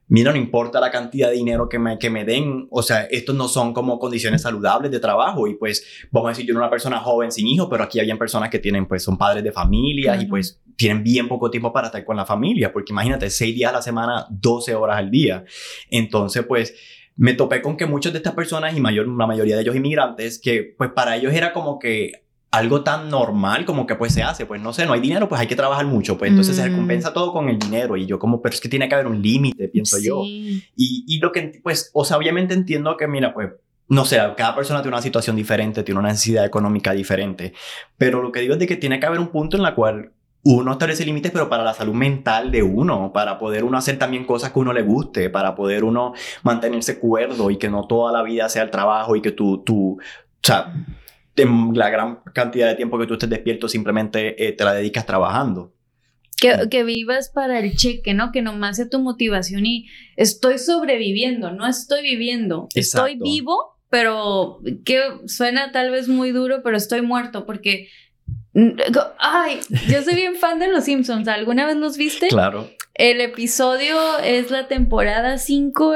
Mira, 0.09 0.33
no 0.33 0.39
importa 0.39 0.81
la 0.81 0.91
cantidad 0.91 1.29
de 1.29 1.37
dinero 1.37 1.69
que 1.69 1.79
me, 1.79 1.99
que 1.99 2.09
me 2.09 2.25
den, 2.25 2.67
o 2.71 2.83
sea, 2.83 3.03
estos 3.03 3.35
no 3.35 3.47
son 3.47 3.75
como 3.75 3.99
condiciones 3.99 4.43
saludables 4.43 4.91
de 4.91 5.01
trabajo 5.01 5.47
y 5.47 5.55
pues 5.55 6.09
vamos 6.11 6.29
a 6.29 6.31
decir, 6.31 6.47
yo 6.47 6.53
era 6.53 6.61
una 6.61 6.71
persona 6.71 6.99
joven 6.99 7.31
sin 7.31 7.47
hijos, 7.47 7.69
pero 7.71 7.85
aquí 7.85 8.01
habían 8.01 8.19
personas 8.19 8.49
que 8.49 8.59
tienen, 8.59 8.87
pues, 8.87 9.03
son 9.03 9.19
padres 9.19 9.45
de 9.45 9.53
familia 9.53 10.21
y 10.21 10.27
pues 10.27 10.63
tienen 10.77 11.03
bien 11.03 11.29
poco 11.29 11.51
tiempo 11.51 11.73
para 11.73 11.89
estar 11.89 12.05
con 12.05 12.17
la 12.17 12.25
familia, 12.25 12.73
porque 12.73 12.93
imagínate, 12.93 13.29
seis 13.31 13.55
días 13.55 13.71
a 13.71 13.77
la 13.77 13.83
semana, 13.83 14.27
12 14.31 14.75
horas 14.75 14.97
al 14.97 15.11
día. 15.11 15.45
Entonces, 15.91 16.45
pues, 16.47 16.75
me 17.17 17.35
topé 17.35 17.61
con 17.61 17.77
que 17.77 17.85
muchas 17.85 18.13
de 18.13 18.19
estas 18.19 18.35
personas 18.35 18.77
y 18.77 18.81
mayor, 18.81 19.09
la 19.09 19.27
mayoría 19.27 19.57
de 19.57 19.63
ellos 19.63 19.75
inmigrantes, 19.75 20.39
que 20.39 20.75
pues 20.79 20.91
para 20.93 21.17
ellos 21.17 21.35
era 21.35 21.53
como 21.53 21.81
que 21.81 22.28
algo 22.51 22.83
tan 22.83 23.11
normal 23.11 23.65
como 23.67 23.87
que 23.87 23.95
pues 23.95 24.15
se 24.15 24.23
hace, 24.23 24.47
pues 24.47 24.61
no 24.61 24.73
sé, 24.73 24.87
no 24.87 24.95
hay 24.95 25.01
dinero, 25.01 25.29
pues 25.29 25.41
hay 25.41 25.47
que 25.47 25.57
trabajar 25.57 25.85
mucho, 25.87 26.17
pues 26.17 26.31
entonces 26.31 26.57
se 26.57 26.63
Mm. 26.63 26.71
recompensa 26.73 27.13
todo 27.13 27.33
con 27.33 27.49
el 27.51 27.59
dinero 27.59 27.97
y 27.97 28.07
yo 28.07 28.19
como, 28.19 28.41
pero 28.41 28.55
es 28.55 28.61
que 28.61 28.69
tiene 28.71 28.89
que 28.89 28.95
haber 28.95 29.07
un 29.07 29.21
límite, 29.21 29.69
pienso 29.69 29.99
yo. 29.99 30.23
Sí. 30.23 30.65
Y, 30.75 31.05
y 31.07 31.19
lo 31.19 31.31
que, 31.31 31.61
pues, 31.63 31.91
o 31.93 32.05
sea, 32.05 32.17
obviamente 32.17 32.55
entiendo 32.55 32.97
que, 32.97 33.07
mira, 33.07 33.35
pues, 33.35 33.51
no 33.89 34.05
sé, 34.05 34.19
cada 34.37 34.55
persona 34.55 34.81
tiene 34.81 34.95
una 34.97 35.03
situación 35.03 35.37
diferente, 35.37 35.83
tiene 35.83 35.99
una 36.01 36.09
necesidad 36.09 36.45
económica 36.45 36.93
diferente, 36.93 37.53
pero 37.99 38.23
lo 38.23 38.33
que 38.33 38.41
digo 38.41 38.55
es 38.55 38.59
de 38.61 38.67
que 38.67 38.77
tiene 38.77 38.99
que 39.01 39.07
haber 39.07 39.21
un 39.21 39.29
punto 39.29 39.57
en 39.59 39.63
la 39.63 39.75
cual 39.75 40.13
uno 40.45 40.73
establece 40.73 41.05
límites, 41.05 41.33
pero 41.33 41.49
para 41.51 41.65
la 41.65 41.75
salud 41.75 41.95
mental 41.95 42.51
de 42.51 42.63
uno, 42.63 43.13
para 43.13 43.39
poder 43.39 43.65
uno 43.65 43.77
hacer 43.77 43.99
también 43.99 44.25
cosas 44.25 44.53
que 44.53 44.59
uno 44.59 44.73
le 44.73 44.83
guste, 44.83 45.29
para 45.31 45.55
poder 45.55 45.85
uno 45.85 46.15
mantenerse 46.45 46.99
cuerdo 46.99 47.51
y 47.51 47.57
que 47.59 47.69
no 47.69 47.87
toda 47.87 48.13
la 48.13 48.23
vida 48.23 48.49
sea 48.49 48.63
el 48.63 48.71
trabajo 48.71 49.17
y 49.17 49.21
que 49.21 49.33
tú, 49.33 49.63
tú, 49.65 49.99
o 49.99 50.01
sea, 50.43 50.73
en 51.43 51.73
la 51.75 51.91
gran 51.91 52.21
cantidad 52.35 52.69
de 52.69 52.75
tiempo 52.75 52.99
que 52.99 53.07
tú 53.07 53.15
estés 53.15 53.31
despierto 53.31 53.69
simplemente 53.69 54.47
eh, 54.47 54.53
te 54.53 54.65
la 54.65 54.73
dedicas 54.75 55.07
trabajando. 55.07 55.73
Que, 56.41 56.69
que 56.71 56.85
vivas 56.85 57.31
para 57.35 57.59
el 57.59 57.75
cheque, 57.75 58.15
¿no? 58.15 58.31
Que 58.31 58.43
nomás 58.43 58.77
sea 58.77 58.89
tu 58.89 59.01
motivación 59.01 59.67
y 59.67 59.89
estoy 60.17 60.59
sobreviviendo, 60.59 61.51
no 61.51 61.67
estoy 61.67 62.03
viviendo. 62.03 62.69
Estoy 62.75 63.13
Exacto. 63.13 63.25
vivo, 63.25 63.59
pero 63.91 64.61
que 64.85 65.01
suena 65.27 65.73
tal 65.73 65.91
vez 65.91 66.07
muy 66.09 66.31
duro, 66.31 66.61
pero 66.63 66.77
estoy 66.77 67.03
muerto 67.03 67.45
porque... 67.45 67.89
mm, 68.53 68.71
Ay, 69.19 69.59
yo 69.89 70.03
soy 70.03 70.15
bien 70.15 70.37
fan 70.37 70.61
de 70.61 70.69
los 70.69 70.85
Simpsons. 70.85 71.27
¿Alguna 71.27 71.67
vez 71.67 71.77
los 71.77 71.97
viste? 71.97 72.29
Claro. 72.29 72.71
El 72.99 73.21
episodio 73.21 73.97
es 74.25 74.51
la 74.51 74.67
temporada 74.67 75.39
5, 75.39 75.95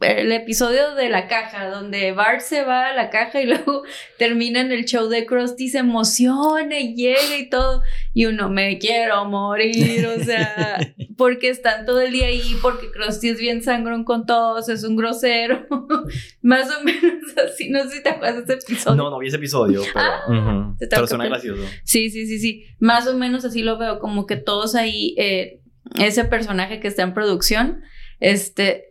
el 0.00 0.30
episodio 0.30 0.94
de 0.94 1.08
la 1.08 1.26
caja, 1.26 1.68
donde 1.68 2.12
Bart 2.12 2.40
se 2.40 2.62
va 2.62 2.86
a 2.86 2.94
la 2.94 3.10
caja 3.10 3.42
y 3.42 3.46
luego 3.48 3.82
termina 4.16 4.60
en 4.60 4.70
el 4.70 4.84
show 4.84 5.08
de 5.08 5.26
Krusty, 5.26 5.68
se 5.68 5.78
emociona 5.78 6.78
y 6.78 6.94
llega 6.94 7.36
y 7.36 7.50
todo. 7.50 7.82
Y 8.14 8.26
uno, 8.26 8.48
me 8.48 8.78
quiero 8.78 9.24
morir, 9.24 10.06
o 10.06 10.22
sea, 10.22 10.78
porque 11.16 11.48
están 11.48 11.84
todo 11.84 12.00
el 12.00 12.12
día 12.12 12.26
ahí, 12.26 12.56
porque 12.62 12.92
Krusty 12.92 13.30
es 13.30 13.40
bien 13.40 13.64
sangrón 13.64 14.04
con 14.04 14.24
todos, 14.24 14.68
es 14.68 14.84
un 14.84 14.94
grosero. 14.94 15.66
Más 16.42 16.70
o 16.70 16.84
menos 16.84 17.36
así, 17.44 17.70
no 17.70 17.82
sé 17.82 17.96
si 17.96 18.02
te 18.04 18.10
acuerdas 18.10 18.46
de 18.46 18.54
ese 18.54 18.72
episodio. 18.72 18.96
No, 18.96 19.10
no 19.10 19.18
vi 19.18 19.26
ese 19.26 19.36
episodio, 19.38 19.82
pero, 19.92 20.06
Ah, 20.06 20.20
ujú. 20.28 20.76
te 20.78 20.86
pero 20.86 21.08
suena 21.08 21.26
gracioso. 21.26 21.64
Sí, 21.82 22.08
sí, 22.08 22.24
sí, 22.28 22.38
sí. 22.38 22.66
Más 22.78 23.08
o 23.08 23.16
menos 23.16 23.44
así 23.44 23.62
lo 23.62 23.78
veo, 23.78 23.98
como 23.98 24.26
que 24.26 24.36
todos 24.36 24.76
ahí, 24.76 25.16
eh, 25.18 25.58
ese 25.98 26.24
personaje 26.24 26.80
que 26.80 26.88
está 26.88 27.02
en 27.02 27.14
producción, 27.14 27.82
este, 28.20 28.86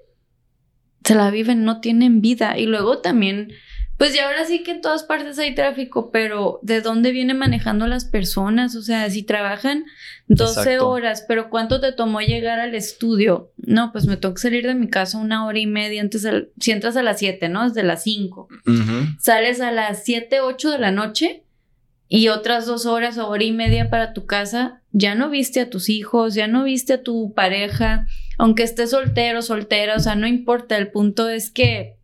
se 1.03 1.15
la 1.15 1.29
viven, 1.31 1.63
no 1.63 1.81
tienen 1.81 2.21
vida. 2.21 2.57
Y 2.57 2.65
luego 2.65 2.99
también, 2.99 3.51
pues 3.97 4.13
ya 4.13 4.25
ahora 4.27 4.45
sí 4.45 4.63
que 4.63 4.71
en 4.71 4.81
todas 4.81 5.03
partes 5.03 5.37
hay 5.39 5.55
tráfico, 5.55 6.11
pero 6.11 6.59
¿de 6.63 6.81
dónde 6.81 7.11
viene 7.11 7.33
manejando 7.33 7.87
las 7.87 8.05
personas? 8.05 8.75
O 8.75 8.81
sea, 8.81 9.09
si 9.09 9.23
trabajan 9.23 9.85
12 10.27 10.59
Exacto. 10.61 10.89
horas, 10.89 11.23
pero 11.27 11.49
¿cuánto 11.49 11.79
te 11.79 11.91
tomó 11.91 12.21
llegar 12.21 12.59
al 12.59 12.73
estudio? 12.75 13.51
No, 13.57 13.91
pues 13.91 14.07
me 14.07 14.17
tengo 14.17 14.33
que 14.33 14.41
salir 14.41 14.65
de 14.65 14.75
mi 14.75 14.89
casa 14.89 15.17
una 15.17 15.45
hora 15.45 15.59
y 15.59 15.67
media 15.67 16.01
antes, 16.01 16.27
si 16.59 16.71
entras 16.71 16.97
a 16.97 17.03
las 17.03 17.19
7, 17.19 17.49
¿no? 17.49 17.67
Desde 17.67 17.83
las 17.83 18.03
5 18.03 18.47
Ujú. 18.65 19.07
sales 19.19 19.61
a 19.61 19.71
las 19.71 20.03
7, 20.03 20.41
8 20.41 20.71
de 20.71 20.79
la 20.79 20.91
noche 20.91 21.44
y 22.07 22.27
otras 22.27 22.65
dos 22.65 22.85
horas 22.85 23.17
o 23.17 23.27
hora 23.27 23.43
y 23.43 23.51
media 23.51 23.89
para 23.89 24.13
tu 24.13 24.25
casa, 24.25 24.81
ya 24.91 25.15
no 25.15 25.29
viste 25.29 25.59
a 25.59 25.69
tus 25.69 25.89
hijos, 25.89 26.35
ya 26.35 26.47
no 26.47 26.63
viste 26.63 26.93
a 26.93 27.03
tu 27.03 27.33
pareja, 27.33 28.07
aunque 28.37 28.63
estés 28.63 28.91
soltero, 28.91 29.41
soltera, 29.41 29.95
o 29.95 29.99
sea, 29.99 30.15
no 30.15 30.27
importa, 30.27 30.77
el 30.77 30.91
punto 30.91 31.29
es 31.29 31.49
que 31.49 31.95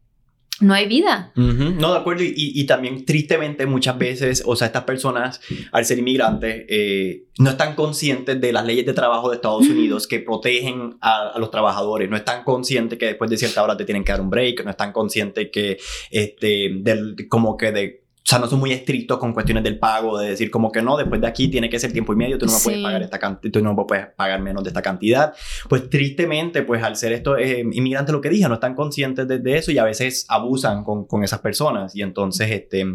no 0.62 0.76
hay 0.76 0.88
vida. 0.88 1.32
No, 1.36 1.92
de 1.92 2.00
acuerdo. 2.00 2.24
Y, 2.24 2.34
y 2.36 2.66
también, 2.66 3.04
tristemente, 3.04 3.66
muchas 3.66 3.98
veces, 3.98 4.44
o 4.46 4.56
sea, 4.56 4.68
estas 4.68 4.84
personas, 4.84 5.42
al 5.72 5.86
ser 5.86 5.98
inmigrantes, 5.98 6.66
eh, 6.70 7.24
no 7.40 7.50
están 7.50 7.74
conscientes 7.74 8.40
de 8.40 8.54
las 8.54 8.66
leyes 8.66 8.86
de 8.86 8.94
trabajo 8.94 9.30
de 9.30 9.38
Estados. 9.38 9.68
Unidos 9.68 10.08
que 10.08 10.20
protegen 10.20 10.98
a, 11.02 11.30
a 11.30 11.40
los 11.40 11.50
trabajadores. 11.50 12.10
No 12.10 12.16
están 12.16 12.44
conscientes 12.44 13.00
que 13.00 13.08
después 13.08 13.30
de 13.30 13.38
cierta 13.38 13.64
hora 13.64 13.76
te 13.76 13.86
tienen 13.86 14.04
que 14.04 14.12
dar 14.12 14.22
un 14.22 14.30
break. 14.30 14.64
No 14.64 14.72
están 14.72 14.92
conscientes 14.92 15.50
que, 15.52 15.80
este, 16.12 16.70
del, 16.76 17.16
como 17.28 17.58
que 17.58 17.72
de. 17.72 18.01
O 18.24 18.30
sea, 18.32 18.38
no 18.40 18.48
son 18.48 18.60
muy 18.60 18.72
estrictos 18.72 19.18
con 19.18 19.34
cuestiones 19.34 19.64
del 19.64 19.80
pago, 19.80 20.18
de 20.20 20.30
decir 20.30 20.52
como 20.52 20.72
que 20.72 20.82
no, 20.82 20.96
después 20.96 21.20
de 21.20 21.26
aquí 21.28 21.48
tiene 21.50 21.70
que 21.70 21.80
ser 21.80 21.92
tiempo 21.92 22.14
y 22.14 22.16
medio, 22.16 22.38
tú 22.38 22.46
no 22.46 22.52
me 22.54 22.60
puedes 22.64 22.78
Sí. 22.78 22.84
pagar 22.84 23.02
esta 23.02 23.18
cantidad, 23.20 23.52
tú 23.52 23.62
no 23.64 23.74
me 23.74 23.84
puedes 23.86 24.08
pagar 24.16 24.40
menos 24.42 24.64
de 24.64 24.70
esta 24.70 24.82
cantidad. 24.82 25.34
Pues 25.68 25.90
tristemente, 25.90 26.62
pues 26.62 26.84
al 26.84 26.96
ser 26.96 27.14
estos 27.14 27.40
eh, 27.40 27.62
inmigrantes, 27.74 28.14
lo 28.14 28.22
que 28.22 28.30
dije, 28.30 28.48
no 28.48 28.54
están 28.54 28.76
conscientes 28.76 29.28
de, 29.28 29.40
de 29.40 29.58
eso 29.58 29.72
y 29.72 29.80
a 29.80 29.84
veces 29.86 30.26
abusan 30.30 30.84
con, 30.84 31.06
con 31.08 31.24
esas 31.24 31.40
personas. 31.40 31.96
Y 31.96 32.04
entonces, 32.04 32.50
este, 32.52 32.86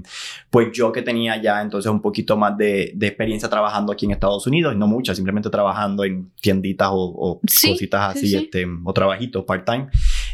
pues 0.49 0.69
yo 0.73 0.93
que 0.93 1.03
tenía 1.03 1.43
ya 1.43 1.61
entonces 1.61 1.91
un 1.91 2.01
poquito 2.01 2.37
más 2.37 2.57
de, 2.57 2.93
de 2.95 3.07
experiencia 3.09 3.51
trabajando 3.51 3.93
aquí 3.93 4.07
en 4.07 4.13
Estados 4.13 4.47
Unidos, 4.47 4.75
y 4.75 4.79
no 4.79 4.87
mucha, 4.87 5.13
simplemente 5.15 5.51
trabajando 5.51 6.05
en 6.05 6.31
tienditas 6.41 6.89
o, 6.93 6.97
o 7.19 7.41
Sí, 7.49 7.73
cositas 7.73 8.13
sí, 8.13 8.19
así, 8.21 8.29
sí. 8.29 8.37
este, 8.37 8.67
o 8.85 8.93
trabajitos 8.93 9.45
part-time, 9.45 9.89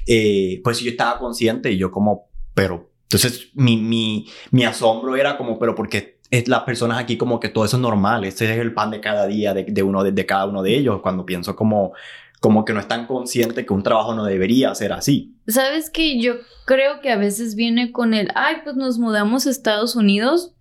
eh, 0.07 0.61
pues 0.63 0.79
yo 0.81 0.91
estaba 0.91 1.19
consciente 1.19 1.73
y 1.73 1.79
yo 1.79 1.91
como, 1.91 2.29
pero 2.55 2.92
Entonces, 3.13 3.49
mi, 3.55 3.77
mi, 4.51 4.65
asombro 4.65 5.17
era 5.17 5.37
como, 5.37 5.59
pero 5.59 5.75
porque 5.75 6.19
las 6.47 6.63
personas 6.63 6.99
aquí 6.99 7.19
como 7.19 7.41
que 7.41 7.51
todo 7.51 7.65
eso 7.65 7.77
es 7.77 7.83
normal, 7.83 8.25
ese 8.25 8.51
es 8.51 8.59
el 8.59 8.73
pan 8.73 8.91
de 8.91 9.01
cada 9.01 9.27
día 9.27 9.53
de, 9.53 9.65
de 9.65 9.83
uno, 9.83 10.03
de, 10.03 10.27
cada 10.27 10.47
uno 10.47 10.63
de 10.63 10.75
ellos, 10.75 11.01
cuando 11.03 11.27
pienso 11.27 11.55
como, 11.55 11.93
como 12.41 12.65
que 12.65 12.73
no 12.73 12.81
están 12.81 13.07
conscientes 13.07 13.67
que 13.67 13.73
un 13.73 13.83
trabajo 13.83 14.15
no 14.15 14.25
debería 14.25 14.75
ser 14.75 14.95
así. 14.95 15.35
Sabes 15.47 15.91
que 15.91 16.21
yo 16.21 16.37
creo 16.65 17.01
que 17.03 17.11
a 17.11 17.17
veces 17.17 17.55
viene 17.55 17.93
con 17.93 18.15
el, 18.15 18.29
ay, 18.35 18.57
pues 18.65 18.77
nos 18.77 18.99
mudamos 18.99 19.47
a 19.47 19.51
Estados 19.51 19.95
Unidos 19.95 20.55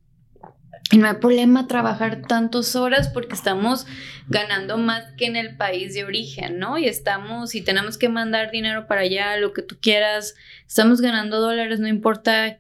no 0.98 1.08
hay 1.08 1.16
problema 1.16 1.68
trabajar 1.68 2.22
tantas 2.28 2.76
horas 2.76 3.08
porque 3.08 3.34
estamos 3.34 3.88
ganando 4.28 4.78
más 4.78 5.04
que 5.18 5.26
en 5.26 5.36
el 5.36 5.56
país 5.56 5.94
de 5.94 6.04
origen, 6.04 6.60
¿no? 6.60 6.78
Y 6.78 6.88
estamos, 6.88 7.56
y 7.56 7.62
tenemos 7.62 7.98
que 7.98 8.10
mandar 8.10 8.52
dinero 8.52 8.88
para 8.88 9.02
allá, 9.02 9.38
lo 9.38 9.54
que 9.54 9.62
tú 9.62 9.78
quieras, 9.82 10.36
estamos 10.68 11.02
ganando 11.02 11.40
dólares, 11.40 11.80
no 11.80 11.88
importa. 11.88 12.60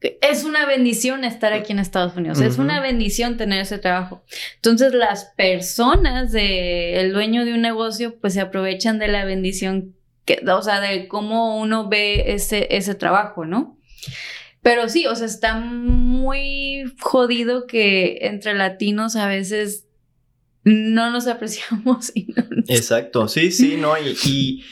Es 0.00 0.44
una 0.44 0.64
bendición 0.64 1.24
estar 1.24 1.52
aquí 1.52 1.72
en 1.72 1.78
Estados 1.78 2.16
Unidos, 2.16 2.40
es 2.40 2.56
una 2.56 2.80
bendición 2.80 3.36
tener 3.36 3.60
ese 3.60 3.78
trabajo. 3.78 4.24
Entonces 4.56 4.94
las 4.94 5.26
personas 5.36 6.32
el 6.34 7.12
dueño 7.12 7.44
de 7.44 7.52
un 7.52 7.60
negocio 7.60 8.18
pues 8.18 8.32
se 8.32 8.40
aprovechan 8.40 8.98
de 8.98 9.08
la 9.08 9.26
bendición, 9.26 9.94
que, 10.24 10.42
o 10.48 10.62
sea, 10.62 10.80
de 10.80 11.06
cómo 11.06 11.60
uno 11.60 11.88
ve 11.88 12.32
ese, 12.32 12.68
ese 12.70 12.94
trabajo, 12.94 13.44
¿no? 13.44 13.78
Pero 14.62 14.88
sí, 14.88 15.06
o 15.06 15.14
sea, 15.14 15.26
está 15.26 15.58
muy 15.58 16.84
jodido 17.00 17.66
que 17.66 18.18
entre 18.22 18.54
latinos 18.54 19.16
a 19.16 19.26
veces 19.26 19.86
no 20.64 21.10
nos 21.10 21.26
apreciamos. 21.26 22.12
Y 22.14 22.34
Exacto, 22.68 23.26
sí, 23.28 23.50
sí, 23.50 23.76
no, 23.78 23.94
y, 23.98 24.62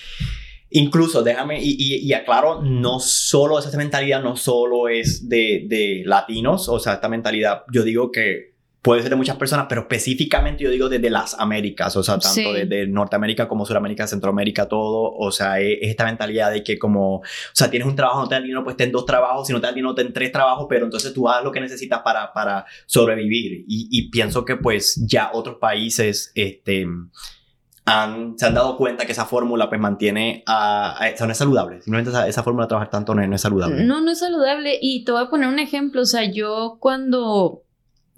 incluso 0.71 1.23
déjame, 1.23 1.63
y, 1.63 1.77
y, 1.79 2.13
aclaro, 2.13 2.63
no 2.63 3.01
solo 3.01 3.59
esa 3.59 3.75
mentalidad, 3.79 4.23
no 4.23 4.37
solo 4.37 4.89
es 4.89 5.29
de, 5.29 5.65
de 5.67 6.03
latinos, 6.05 6.69
o 6.69 6.79
sea, 6.79 6.95
esta 6.95 7.09
mentalidad, 7.09 7.63
yo 7.73 7.83
digo 7.83 8.13
que 8.13 8.58
puede 8.83 9.03
ser 9.03 9.11
de 9.11 9.17
muchas 9.17 9.37
personas, 9.37 9.67
pero 9.69 9.83
específicamente 9.83 10.63
yo 10.63 10.71
digo 10.71 10.89
desde 10.89 11.11
las 11.11 11.39
Américas, 11.39 11.97
o 11.97 12.03
sea, 12.03 12.19
tanto 12.19 12.53
desde 12.53 12.87
Norteamérica 12.87 13.49
como 13.49 13.67
Sudamérica, 13.67 14.07
Centroamérica, 14.07 14.69
todo, 14.69 15.13
o 15.13 15.33
sea, 15.33 15.61
es, 15.61 15.79
esta 15.83 16.05
mentalidad 16.05 16.53
de 16.53 16.63
que 16.63 16.79
como, 16.79 17.17
o 17.17 17.23
sea, 17.53 17.71
tienes 17.71 17.89
un 17.89 17.97
trabajo, 17.97 18.21
no 18.21 18.29
te 18.29 18.37
dan 18.37 18.45
dinero, 18.45 18.63
pues 18.63 18.77
ten 18.77 18.93
dos 18.93 19.05
trabajos, 19.05 19.47
si 19.47 19.53
no 19.53 19.61
te 19.61 19.67
dan 19.67 19.75
dinero, 19.75 19.95
ten 19.95 20.13
tres 20.13 20.31
trabajos, 20.31 20.67
pero 20.69 20.85
entonces 20.85 21.13
tú 21.13 21.29
haces 21.29 21.45
lo 21.45 21.51
que 21.51 21.61
necesitas 21.61 22.01
para, 22.01 22.33
para 22.33 22.67
sobrevivir. 22.87 23.65
Y, 23.67 24.09
pienso 24.11 24.45
que 24.45 24.57
pues 24.57 25.05
ya 25.07 25.31
otros 25.33 25.57
países, 25.57 26.33
este... 26.35 26.87
Han, 27.85 28.39
se 28.39 28.45
han 28.45 28.53
dado 28.53 28.77
cuenta 28.77 29.07
que 29.07 29.13
esa 29.13 29.25
fórmula 29.25 29.71
pues 29.71 29.81
mantiene 29.81 30.43
a, 30.47 31.03
a, 31.03 31.25
no 31.25 31.33
es 31.33 31.39
saludable. 31.39 31.81
Simplemente 31.81 32.11
esa, 32.11 32.29
esa 32.29 32.43
fórmula 32.43 32.67
de 32.67 32.69
trabajar 32.69 32.91
tanto 32.91 33.15
no 33.15 33.35
es 33.35 33.41
saludable. 33.41 33.83
No 33.83 34.03
no 34.03 34.11
es 34.11 34.19
saludable. 34.19 34.79
Y 34.79 35.05
te 35.05 35.13
voy 35.13 35.23
a 35.23 35.31
poner 35.31 35.49
un 35.49 35.59
ejemplo. 35.59 36.03
O 36.03 36.05
sea 36.05 36.31
yo 36.31 36.77
cuando 36.81 37.63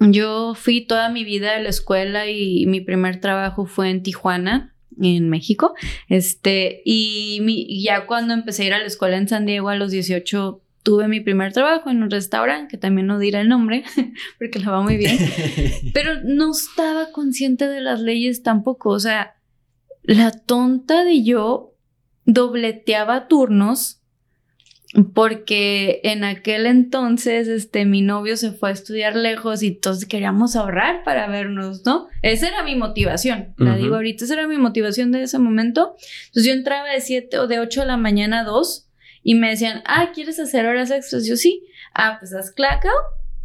yo 0.01 0.55
fui 0.55 0.81
toda 0.81 1.09
mi 1.09 1.25
vida 1.25 1.55
a 1.57 1.61
la 1.61 1.69
escuela 1.69 2.29
y 2.29 2.67
mi 2.67 2.81
primer 2.81 3.21
trabajo 3.21 3.67
fue 3.67 3.91
en 3.91 4.03
Tijuana, 4.03 4.75
en 5.01 5.29
México. 5.29 5.75
Este, 6.09 6.83
y 6.85 7.83
ya 7.85 8.07
cuando 8.07 8.35
empecé 8.35 8.65
a 8.65 8.67
ir 8.67 8.75
a 8.75 8.79
la 8.79 8.87
escuela 8.87 9.17
en 9.17 9.29
San 9.29 9.47
Diego 9.47 9.69
a 9.69 9.77
los 9.77 9.91
18 9.91 10.63
tuve 10.83 11.09
mi 11.09 11.21
primer 11.21 11.53
trabajo 11.53 11.91
en 11.91 12.03
un 12.03 12.11
restaurante, 12.11 12.69
que 12.71 12.79
también 12.79 13.07
no 13.07 13.19
dirá 13.19 13.41
el 13.41 13.49
nombre, 13.49 13.85
porque 14.39 14.59
la 14.59 14.71
va 14.71 14.83
muy 14.83 14.97
bien, 14.97 15.19
pero 15.95 16.21
no 16.25 16.53
estaba 16.53 17.13
consciente 17.13 17.69
de 17.69 17.81
las 17.81 18.01
leyes 18.01 18.43
tampoco, 18.43 18.91
o 18.91 19.01
sea, 19.01 19.37
la 20.03 20.33
tonta 20.33 21.05
de 21.05 21.23
yo 21.23 21.75
dobleteaba 22.25 23.29
turnos 23.29 24.00
porque 25.15 26.01
en 26.03 26.25
aquel 26.25 26.67
entonces 26.67 27.47
este 27.47 27.85
mi 27.85 28.03
novio 28.03 28.37
se 28.37 28.51
fue 28.51 28.71
a 28.71 28.73
estudiar 28.73 29.15
lejos 29.15 29.63
y 29.63 29.69
entonces 29.69 30.09
queríamos 30.09 30.57
ahorrar 30.57 31.05
para 31.05 31.29
vernos, 31.29 31.87
¿no? 31.87 32.09
Esa 32.23 32.49
era 32.49 32.65
mi 32.65 32.75
motivación, 32.75 33.55
la 33.57 33.77
digo 33.77 33.95
ahorita, 33.95 34.25
esa 34.25 34.35
era 34.35 34.49
mi 34.49 34.59
motivación 34.59 35.13
de 35.13 35.23
ese 35.23 35.39
momento. 35.39 35.95
Entonces 36.27 36.45
yo 36.45 36.53
entraba 36.53 36.89
de 36.89 37.01
7 37.01 37.39
o 37.39 37.47
de 37.47 37.61
8 37.61 37.83
de 37.83 37.87
la 37.87 37.97
mañana 37.97 38.41
a 38.41 38.45
2 38.45 38.89
y 39.23 39.35
me 39.37 39.51
decían, 39.51 39.83
ah, 39.87 40.11
¿quieres 40.13 40.41
hacer 40.41 40.67
horas 40.67 40.91
extras? 40.91 41.25
Yo 41.27 41.37
sí, 41.37 41.65
ah, 41.95 42.17
pues 42.19 42.35
haz 42.35 42.51
clacao 42.51 42.93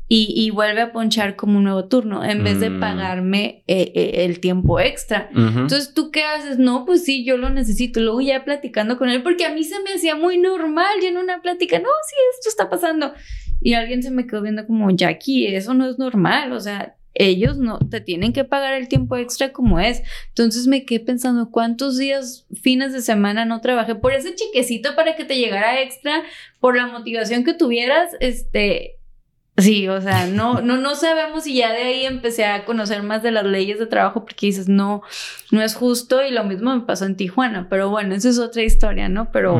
y, 0.07 0.51
vuelve 0.51 0.81
a 0.81 0.91
ponchar 0.91 1.35
como 1.35 1.57
un 1.57 1.63
nuevo 1.63 1.85
turno 1.85 2.23
en 2.23 2.43
vez 2.43 2.59
de 2.59 2.69
mm. 2.69 2.79
pagarme 2.79 3.63
eh, 3.67 3.91
eh, 3.95 4.25
el 4.25 4.39
tiempo 4.39 4.79
extra. 4.79 5.29
Entonces, 5.33 5.93
¿tú 5.95 6.11
qué 6.11 6.23
haces? 6.23 6.59
No, 6.59 6.85
pues 6.85 7.03
sí, 7.03 7.25
yo 7.25 7.37
lo 7.37 7.49
necesito. 7.49 7.99
Luego 7.99 8.21
ya 8.21 8.45
platicando 8.45 8.97
con 8.97 9.09
él, 9.09 9.23
porque 9.23 9.45
a 9.45 9.53
mí 9.53 9.63
se 9.63 9.81
me 9.81 9.93
hacía 9.93 10.15
muy 10.15 10.37
normal 10.37 10.97
y 11.01 11.07
en 11.07 11.17
una 11.17 11.41
plática, 11.41 11.79
no, 11.79 11.89
sí, 12.07 12.15
esto 12.35 12.49
está 12.49 12.69
pasando. 12.69 13.13
Y 13.61 13.73
alguien 13.73 14.03
se 14.03 14.11
me 14.11 14.27
quedó 14.27 14.43
viendo 14.43 14.67
como, 14.67 14.91
Jackie, 14.91 15.47
eso 15.47 15.73
no 15.73 15.89
es 15.89 15.97
normal, 15.97 16.51
o 16.53 16.59
sea, 16.59 16.95
ellos 17.15 17.57
no 17.57 17.79
te 17.79 18.01
tienen 18.01 18.31
que 18.33 18.43
pagar 18.43 18.73
el 18.73 18.87
tiempo 18.87 19.15
extra 19.15 19.51
como 19.53 19.79
es. 19.79 20.03
Entonces 20.27 20.67
me 20.67 20.85
quedé 20.85 20.99
pensando 20.99 21.49
cuántos 21.49 21.97
días, 21.97 22.45
fines 22.61 22.93
de 22.93 23.01
semana 23.01 23.45
no 23.45 23.61
trabajé 23.61 23.95
por 23.95 24.13
ese 24.13 24.35
chiquecito 24.35 24.95
para 24.95 25.15
que 25.15 25.23
te 25.23 25.37
llegara 25.37 25.81
extra, 25.81 26.21
por 26.59 26.75
la 26.75 26.85
motivación 26.85 27.43
que 27.43 27.53
tuvieras, 27.53 28.11
este, 28.19 28.97
Sí, 29.57 29.87
o 29.87 30.01
sea, 30.01 30.27
no, 30.27 30.59
no, 30.61 30.77
no 30.77 30.95
sabemos 30.95 31.47
y 31.47 31.55
ya 31.55 31.71
de 31.71 31.83
ahí 31.83 32.05
empecé 32.05 32.43
a 32.45 32.65
conocer 32.65 33.03
más 33.03 33.23
de 33.23 33.31
las 33.31 33.45
leyes 33.45 33.79
de 33.79 33.85
trabajo 33.85 34.25
porque 34.25 34.47
dices, 34.47 34.67
no, 34.67 35.01
no 35.51 35.61
es 35.61 35.75
justo 35.75 36.21
y 36.21 36.31
lo 36.31 36.43
mismo 36.43 36.75
me 36.75 36.81
pasó 36.81 37.05
en 37.05 37.15
Tijuana, 37.15 37.67
pero 37.69 37.89
bueno, 37.89 38.15
esa 38.15 38.29
es 38.29 38.37
otra 38.37 38.63
historia, 38.63 39.07
¿no? 39.07 39.31
Pero, 39.31 39.55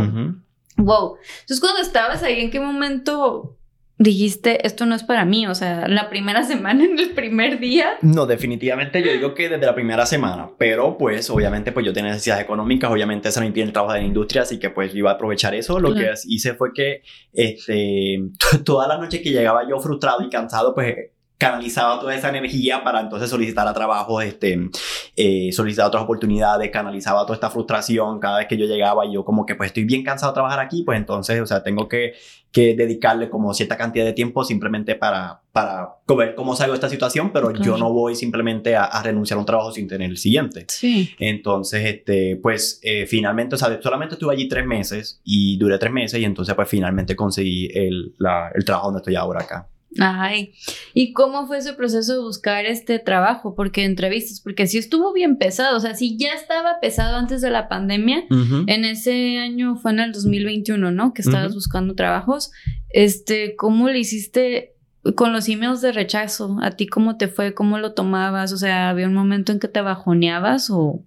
wow. 0.75 1.15
Entonces, 1.41 1.61
cuando 1.61 1.79
estabas 1.79 2.23
ahí, 2.23 2.41
¿en 2.41 2.51
qué 2.51 2.59
momento 2.59 3.54
dijiste, 3.97 4.65
esto 4.67 4.85
no 4.85 4.95
es 4.95 5.03
para 5.03 5.25
mí? 5.25 5.47
O 5.47 5.55
sea, 5.55 5.87
la 5.87 6.09
primera 6.09 6.43
semana, 6.47 6.83
en 6.83 6.99
el 6.99 7.11
primer 7.11 7.59
día. 7.59 7.97
No, 8.01 8.25
definitivamente 8.25 9.01
yo 9.01 9.11
digo 9.11 9.33
que 9.33 9.49
desde 9.49 9.65
la 9.65 9.75
primera 9.75 10.05
semana, 10.05 10.49
pero 10.57 10.97
pues 10.97 11.29
obviamente 11.29 11.71
pues 11.71 11.85
yo 11.85 11.93
tenía 11.93 12.11
necesidades 12.11 12.43
económicas, 12.43 12.91
obviamente 12.91 13.29
esa 13.29 13.39
no 13.39 13.47
impide 13.47 13.65
el 13.65 13.73
trabajo 13.73 13.93
de 13.93 14.01
la 14.01 14.05
industria, 14.05 14.43
así 14.43 14.59
que 14.59 14.69
pues 14.69 14.93
iba 14.95 15.11
a 15.11 15.13
aprovechar 15.13 15.53
eso. 15.55 15.79
Lo 15.79 15.93
que 15.93 16.13
hice 16.27 16.53
fue 16.53 16.73
que 16.73 17.01
este, 17.33 18.19
toda 18.65 18.87
la 18.87 18.97
noche 18.97 19.21
que 19.21 19.31
llegaba 19.31 19.67
yo 19.67 19.79
frustrado 19.79 20.23
y 20.23 20.29
cansado, 20.29 20.73
pues 20.73 20.95
canalizaba 21.37 21.99
toda 21.99 22.15
esa 22.15 22.29
energía 22.29 22.83
para 22.83 23.01
entonces 23.01 23.29
solicitar 23.29 23.67
a 23.67 23.73
trabajo, 23.73 24.21
este, 24.21 24.69
eh, 25.15 25.51
solicitar 25.51 25.87
otras 25.87 26.03
oportunidades, 26.03 26.71
canalizaba 26.71 27.23
toda 27.23 27.35
esta 27.35 27.49
frustración 27.49 28.19
cada 28.19 28.37
vez 28.37 28.47
que 28.47 28.57
yo 28.57 28.65
llegaba 28.65 29.05
y 29.05 29.13
yo 29.13 29.25
como 29.25 29.45
que 29.45 29.55
pues 29.55 29.67
estoy 29.67 29.83
bien 29.83 30.03
cansado 30.03 30.31
de 30.31 30.35
trabajar 30.35 30.59
aquí, 30.59 30.83
pues 30.83 30.97
entonces, 30.97 31.41
o 31.41 31.45
sea, 31.45 31.61
tengo 31.61 31.89
que, 31.89 32.13
que 32.55 32.73
dedicarle 32.73 33.29
como 33.29 33.53
cierta 33.53 33.75
cantidad 33.75 34.05
de 34.05 34.13
tiempo 34.13 34.45
simplemente 34.45 34.95
para, 34.95 35.41
para 35.51 35.89
ver 36.07 36.35
cómo 36.35 36.55
salgo 36.55 36.71
de 36.71 36.77
esta 36.77 36.87
situación, 36.87 37.33
pero 37.33 37.51
yo 37.51 37.75
no 37.77 37.91
voy 37.91 38.15
simplemente 38.15 38.77
a, 38.77 39.03
renunciar 39.03 39.35
a 39.35 39.39
un 39.41 39.45
trabajo 39.45 39.73
sin 39.73 39.89
tener 39.89 40.09
el 40.09 40.15
siguiente. 40.15 40.65
Sí. 40.69 41.13
Entonces, 41.19 41.85
este, 41.85 42.37
pues 42.37 42.79
eh, 42.81 43.07
finalmente, 43.07 43.55
o 43.55 43.57
sea, 43.57 43.77
solamente 43.81 44.15
estuve 44.15 44.33
allí 44.33 44.47
tres 44.47 44.65
meses 44.65 45.19
y 45.25 45.57
duré 45.57 45.77
tres 45.77 45.91
meses 45.91 46.17
y 46.17 46.23
entonces 46.23 46.55
pues 46.55 46.69
finalmente 46.69 47.13
conseguí 47.13 47.69
el, 47.73 48.15
la, 48.19 48.49
el 48.55 48.63
trabajo 48.63 48.87
donde 48.87 48.99
estoy 48.99 49.15
ahora 49.15 49.41
acá. 49.41 49.67
Ay, 49.99 50.53
¿y 50.93 51.13
cómo 51.13 51.47
fue 51.47 51.59
ese 51.59 51.73
proceso 51.73 52.13
de 52.13 52.19
buscar 52.19 52.65
este 52.65 52.99
trabajo? 52.99 53.55
Porque 53.55 53.85
entrevistas, 53.85 54.41
porque 54.41 54.67
sí 54.67 54.77
estuvo 54.77 55.13
bien 55.13 55.37
pesado, 55.37 55.77
o 55.77 55.79
sea, 55.79 55.95
si 55.95 56.17
ya 56.17 56.33
estaba 56.33 56.79
pesado 56.81 57.15
antes 57.17 57.41
de 57.41 57.49
la 57.49 57.69
pandemia, 57.69 58.25
en 58.29 58.85
ese 58.85 59.37
año 59.37 59.77
fue 59.77 59.91
en 59.91 59.99
el 60.01 60.11
2021, 60.11 60.91
¿no? 60.91 61.13
Que 61.13 61.21
estabas 61.21 61.53
buscando 61.53 61.95
trabajos, 61.95 62.51
este, 62.89 63.55
¿cómo 63.55 63.89
le 63.89 63.99
hiciste 63.99 64.75
con 65.15 65.31
los 65.31 65.47
emails 65.47 65.81
de 65.81 65.91
rechazo? 65.91 66.57
¿A 66.61 66.71
ti 66.71 66.87
cómo 66.87 67.17
te 67.17 67.27
fue? 67.27 67.53
¿Cómo 67.53 67.77
lo 67.77 67.93
tomabas? 67.93 68.51
O 68.51 68.57
sea, 68.57 68.89
¿había 68.89 69.07
un 69.07 69.13
momento 69.13 69.51
en 69.51 69.59
que 69.59 69.67
te 69.67 69.81
bajoneabas 69.81 70.69
o...? 70.71 71.03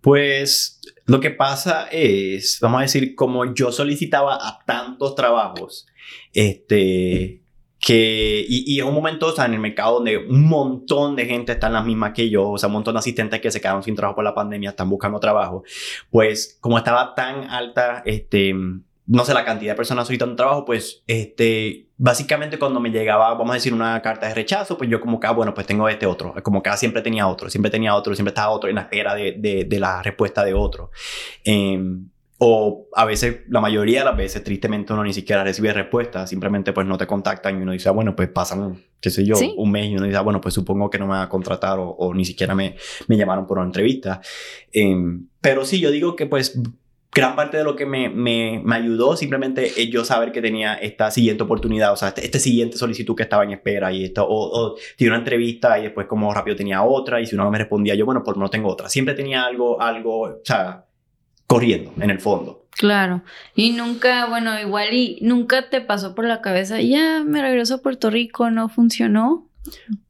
Pues 0.00 0.80
lo 1.06 1.18
que 1.18 1.30
pasa 1.30 1.88
es, 1.90 2.58
vamos 2.60 2.78
a 2.78 2.82
decir, 2.82 3.16
como 3.16 3.54
yo 3.54 3.72
solicitaba 3.72 4.36
a 4.36 4.60
tantos 4.64 5.16
trabajos, 5.16 5.86
este 6.32 7.42
que, 7.80 8.44
y, 8.48 8.74
y, 8.74 8.80
en 8.80 8.86
un 8.86 8.94
momento, 8.94 9.26
o 9.26 9.32
sea, 9.32 9.44
en 9.44 9.54
el 9.54 9.60
mercado 9.60 9.96
donde 9.96 10.16
un 10.16 10.48
montón 10.48 11.14
de 11.14 11.26
gente 11.26 11.52
está 11.52 11.66
en 11.66 11.74
la 11.74 11.82
misma 11.82 12.12
que 12.12 12.30
yo, 12.30 12.50
o 12.50 12.58
sea, 12.58 12.68
un 12.68 12.74
montón 12.74 12.94
de 12.94 13.00
asistentes 13.00 13.40
que 13.40 13.50
se 13.50 13.60
quedaron 13.60 13.82
sin 13.82 13.94
trabajo 13.94 14.16
por 14.16 14.24
la 14.24 14.34
pandemia, 14.34 14.70
están 14.70 14.88
buscando 14.88 15.20
trabajo, 15.20 15.62
pues 16.10 16.58
como 16.60 16.78
estaba 16.78 17.14
tan 17.14 17.50
alta, 17.50 18.02
este, 18.06 18.54
no 18.54 19.24
sé, 19.24 19.34
la 19.34 19.44
cantidad 19.44 19.72
de 19.72 19.76
personas 19.76 20.06
solicitando 20.06 20.36
trabajo, 20.36 20.64
pues, 20.64 21.02
este, 21.06 21.86
básicamente 21.98 22.58
cuando 22.58 22.80
me 22.80 22.90
llegaba, 22.90 23.34
vamos 23.34 23.50
a 23.50 23.54
decir, 23.54 23.74
una 23.74 24.00
carta 24.00 24.26
de 24.26 24.34
rechazo, 24.34 24.78
pues 24.78 24.88
yo 24.90 25.00
como 25.00 25.20
que, 25.20 25.26
ah, 25.26 25.32
bueno, 25.32 25.52
pues 25.54 25.66
tengo 25.66 25.88
este 25.88 26.06
otro, 26.06 26.34
como 26.42 26.62
que 26.62 26.70
ah, 26.70 26.76
siempre 26.76 27.02
tenía 27.02 27.28
otro, 27.28 27.50
siempre 27.50 27.70
tenía 27.70 27.94
otro, 27.94 28.14
siempre 28.14 28.30
estaba 28.30 28.50
otro 28.50 28.70
en 28.70 28.76
la 28.76 28.82
espera 28.82 29.14
de, 29.14 29.32
de, 29.38 29.64
de 29.64 29.80
la 29.80 30.02
respuesta 30.02 30.44
de 30.44 30.54
otro. 30.54 30.90
Eh, 31.44 31.78
o 32.38 32.88
a 32.94 33.04
veces, 33.06 33.42
la 33.48 33.60
mayoría 33.60 34.00
de 34.00 34.04
las 34.04 34.16
veces, 34.16 34.44
tristemente 34.44 34.92
uno 34.92 35.04
ni 35.04 35.14
siquiera 35.14 35.42
recibe 35.42 35.72
respuesta, 35.72 36.26
simplemente 36.26 36.72
pues 36.74 36.86
no 36.86 36.98
te 36.98 37.06
contactan 37.06 37.58
y 37.58 37.62
uno 37.62 37.72
dice, 37.72 37.88
ah, 37.88 37.92
bueno, 37.92 38.14
pues 38.14 38.28
pasan, 38.28 38.82
qué 39.00 39.08
sé 39.08 39.24
yo, 39.24 39.36
un 39.56 39.70
mes 39.70 39.86
y 39.86 39.96
uno 39.96 40.04
dice, 40.04 40.18
ah, 40.18 40.22
bueno, 40.22 40.40
pues 40.40 40.54
supongo 40.54 40.90
que 40.90 40.98
no 40.98 41.06
me 41.06 41.12
van 41.12 41.22
a 41.22 41.28
contratar 41.30 41.78
o, 41.80 42.12
ni 42.14 42.26
siquiera 42.26 42.54
me, 42.54 42.76
me 43.08 43.16
llamaron 43.16 43.46
por 43.46 43.58
una 43.58 43.66
entrevista. 43.66 44.20
Em, 44.70 45.28
pero 45.40 45.64
sí, 45.64 45.80
yo 45.80 45.90
digo 45.90 46.14
que 46.14 46.26
pues 46.26 46.58
gran 47.10 47.34
parte 47.34 47.56
de 47.56 47.64
lo 47.64 47.74
que 47.74 47.86
me, 47.86 48.10
me, 48.10 48.60
me, 48.62 48.76
ayudó 48.76 49.16
simplemente 49.16 49.64
es 49.64 49.88
yo 49.88 50.04
saber 50.04 50.30
que 50.30 50.42
tenía 50.42 50.74
esta 50.74 51.10
siguiente 51.10 51.44
oportunidad, 51.44 51.94
o 51.94 51.96
sea, 51.96 52.08
este, 52.08 52.26
este 52.26 52.38
siguiente 52.38 52.76
solicitud 52.76 53.16
que 53.16 53.22
estaba 53.22 53.44
en 53.44 53.52
espera 53.52 53.90
y 53.90 54.04
esto, 54.04 54.28
o, 54.28 54.60
o 54.60 54.74
tenía 54.98 55.12
una 55.12 55.20
entrevista 55.20 55.78
y 55.78 55.84
después 55.84 56.06
como 56.06 56.34
rápido 56.34 56.54
tenía 56.54 56.82
otra 56.82 57.18
y 57.18 57.26
si 57.26 57.34
uno 57.34 57.44
no 57.44 57.50
me 57.50 57.56
respondía 57.56 57.94
yo, 57.94 58.04
bueno, 58.04 58.22
pues 58.22 58.36
no 58.36 58.50
tengo 58.50 58.68
otra. 58.68 58.90
Siempre 58.90 59.14
tenía 59.14 59.46
algo, 59.46 59.80
algo, 59.80 60.20
o 60.20 60.40
sea, 60.44 60.84
corriendo 61.46 61.92
en 62.00 62.10
el 62.10 62.20
fondo. 62.20 62.66
Claro, 62.72 63.22
y 63.54 63.70
nunca, 63.72 64.26
bueno, 64.26 64.58
igual 64.60 64.92
y 64.92 65.18
nunca 65.22 65.70
te 65.70 65.80
pasó 65.80 66.14
por 66.14 66.26
la 66.26 66.42
cabeza, 66.42 66.80
ya 66.80 67.24
me 67.24 67.40
regreso 67.40 67.76
a 67.76 67.82
Puerto 67.82 68.10
Rico, 68.10 68.50
¿no 68.50 68.68
funcionó? 68.68 69.48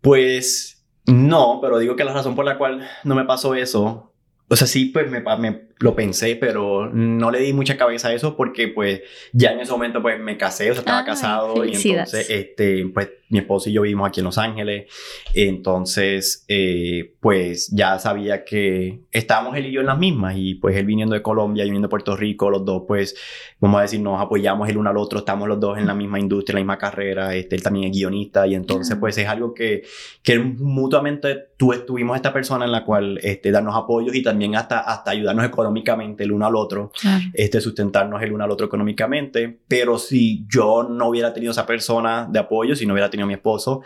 Pues 0.01 0.85
no, 1.07 1.61
pero 1.63 1.79
digo 1.79 1.95
que 1.95 2.05
la 2.05 2.13
razón 2.13 2.35
por 2.35 2.45
la 2.45 2.59
cual 2.59 2.89
no 3.05 3.15
me 3.15 3.25
pasó 3.25 3.55
eso 3.55 4.13
o 4.49 4.55
sea, 4.55 4.67
sí, 4.69 4.87
pues 4.87 5.11
me, 5.11 5.21
me, 5.21 5.63
lo 5.79 5.97
pensé, 5.97 6.37
pero 6.37 6.89
no 6.93 7.33
le 7.33 7.41
di 7.41 7.53
mucha 7.53 7.77
cabeza 7.77 8.09
a 8.09 8.15
eso 8.15 8.37
porque 8.37 8.69
pues 8.69 9.01
ya 9.33 9.51
en 9.51 9.61
ese 9.61 9.73
momento 9.73 10.01
pues 10.01 10.21
me 10.21 10.37
casé, 10.37 10.71
o 10.71 10.75
sea, 10.75 10.81
estaba 10.81 11.05
casado 11.05 11.65
y 11.65 11.75
entonces, 11.75 12.31
este, 12.31 12.87
pues 12.95 13.11
mi 13.29 13.39
esposo 13.39 13.69
y 13.69 13.73
yo 13.73 13.83
vivimos 13.83 14.09
aquí 14.09 14.21
en 14.21 14.25
Los 14.27 14.39
Ángeles, 14.39 14.93
entonces, 15.35 16.45
eh, 16.49 17.15
pues 17.21 17.69
ya 17.73 17.99
sabía 17.99 18.45
que 18.45 19.01
estábamos 19.11 19.57
él 19.57 19.67
y 19.67 19.73
yo 19.73 19.81
en 19.81 19.87
las 19.87 19.99
mismas 19.99 20.35
y 20.37 20.55
pues 20.55 20.77
él 20.77 20.87
viniendo 20.87 21.15
de 21.15 21.23
Colombia 21.23 21.65
y 21.65 21.67
viniendo 21.67 21.89
de 21.89 21.91
Puerto 21.91 22.17
Rico, 22.17 22.51
los 22.51 22.65
dos 22.65 22.85
pues, 22.87 23.17
vamos 23.61 23.79
a 23.79 23.83
decir, 23.83 24.01
nos 24.01 24.21
apoyamos 24.21 24.69
el 24.69 24.79
uno 24.79 24.91
al 24.91 24.97
otro, 24.97 25.19
estamos 25.19 25.49
los 25.49 25.59
dos 25.59 25.79
en 25.79 25.87
la 25.87 25.95
misma 25.95 26.21
industria, 26.21 26.53
en 26.55 26.57
la 26.57 26.61
misma 26.65 26.79
carrera, 26.79 27.35
este, 27.35 27.57
él 27.57 27.63
también 27.63 27.87
es 27.87 27.97
guionista 27.97 28.47
y 28.47 28.55
entonces 28.55 28.97
pues 28.99 29.19
es 29.19 29.27
algo 29.27 29.55
que, 29.55 29.83
que 30.23 30.39
mutuamente 30.39 31.49
tú, 31.57 31.73
tuvimos 31.87 32.17
esta 32.17 32.33
persona 32.33 32.65
en 32.65 32.73
la 32.73 32.85
cual 32.85 33.19
este, 33.23 33.51
darnos 33.51 33.75
apoyos 33.75 34.15
y 34.15 34.23
también 34.23 34.55
hasta, 34.57 34.81
hasta 34.81 35.11
ayudarnos 35.11 35.45
económicamente 35.45 36.25
el 36.25 36.33
uno 36.33 36.47
al 36.47 36.57
otro, 36.57 36.93
este, 37.33 37.61
sustentarnos 37.61 38.23
el 38.23 38.33
uno 38.33 38.45
al 38.45 38.51
otro 38.51 38.67
económicamente, 38.67 39.59
pero 39.67 39.99
si 39.99 40.47
yo 40.49 40.85
no 40.85 41.09
hubiera 41.09 41.33
tenido 41.33 41.53
esa 41.53 41.67
persona 41.67 42.29
de 42.31 42.39
apoyo, 42.39 42.77
si 42.77 42.87
no 42.87 42.93
hubiera 42.93 43.11
tenido 43.11 43.16
a 43.25 43.27
mi 43.27 43.35
esposo, 43.35 43.83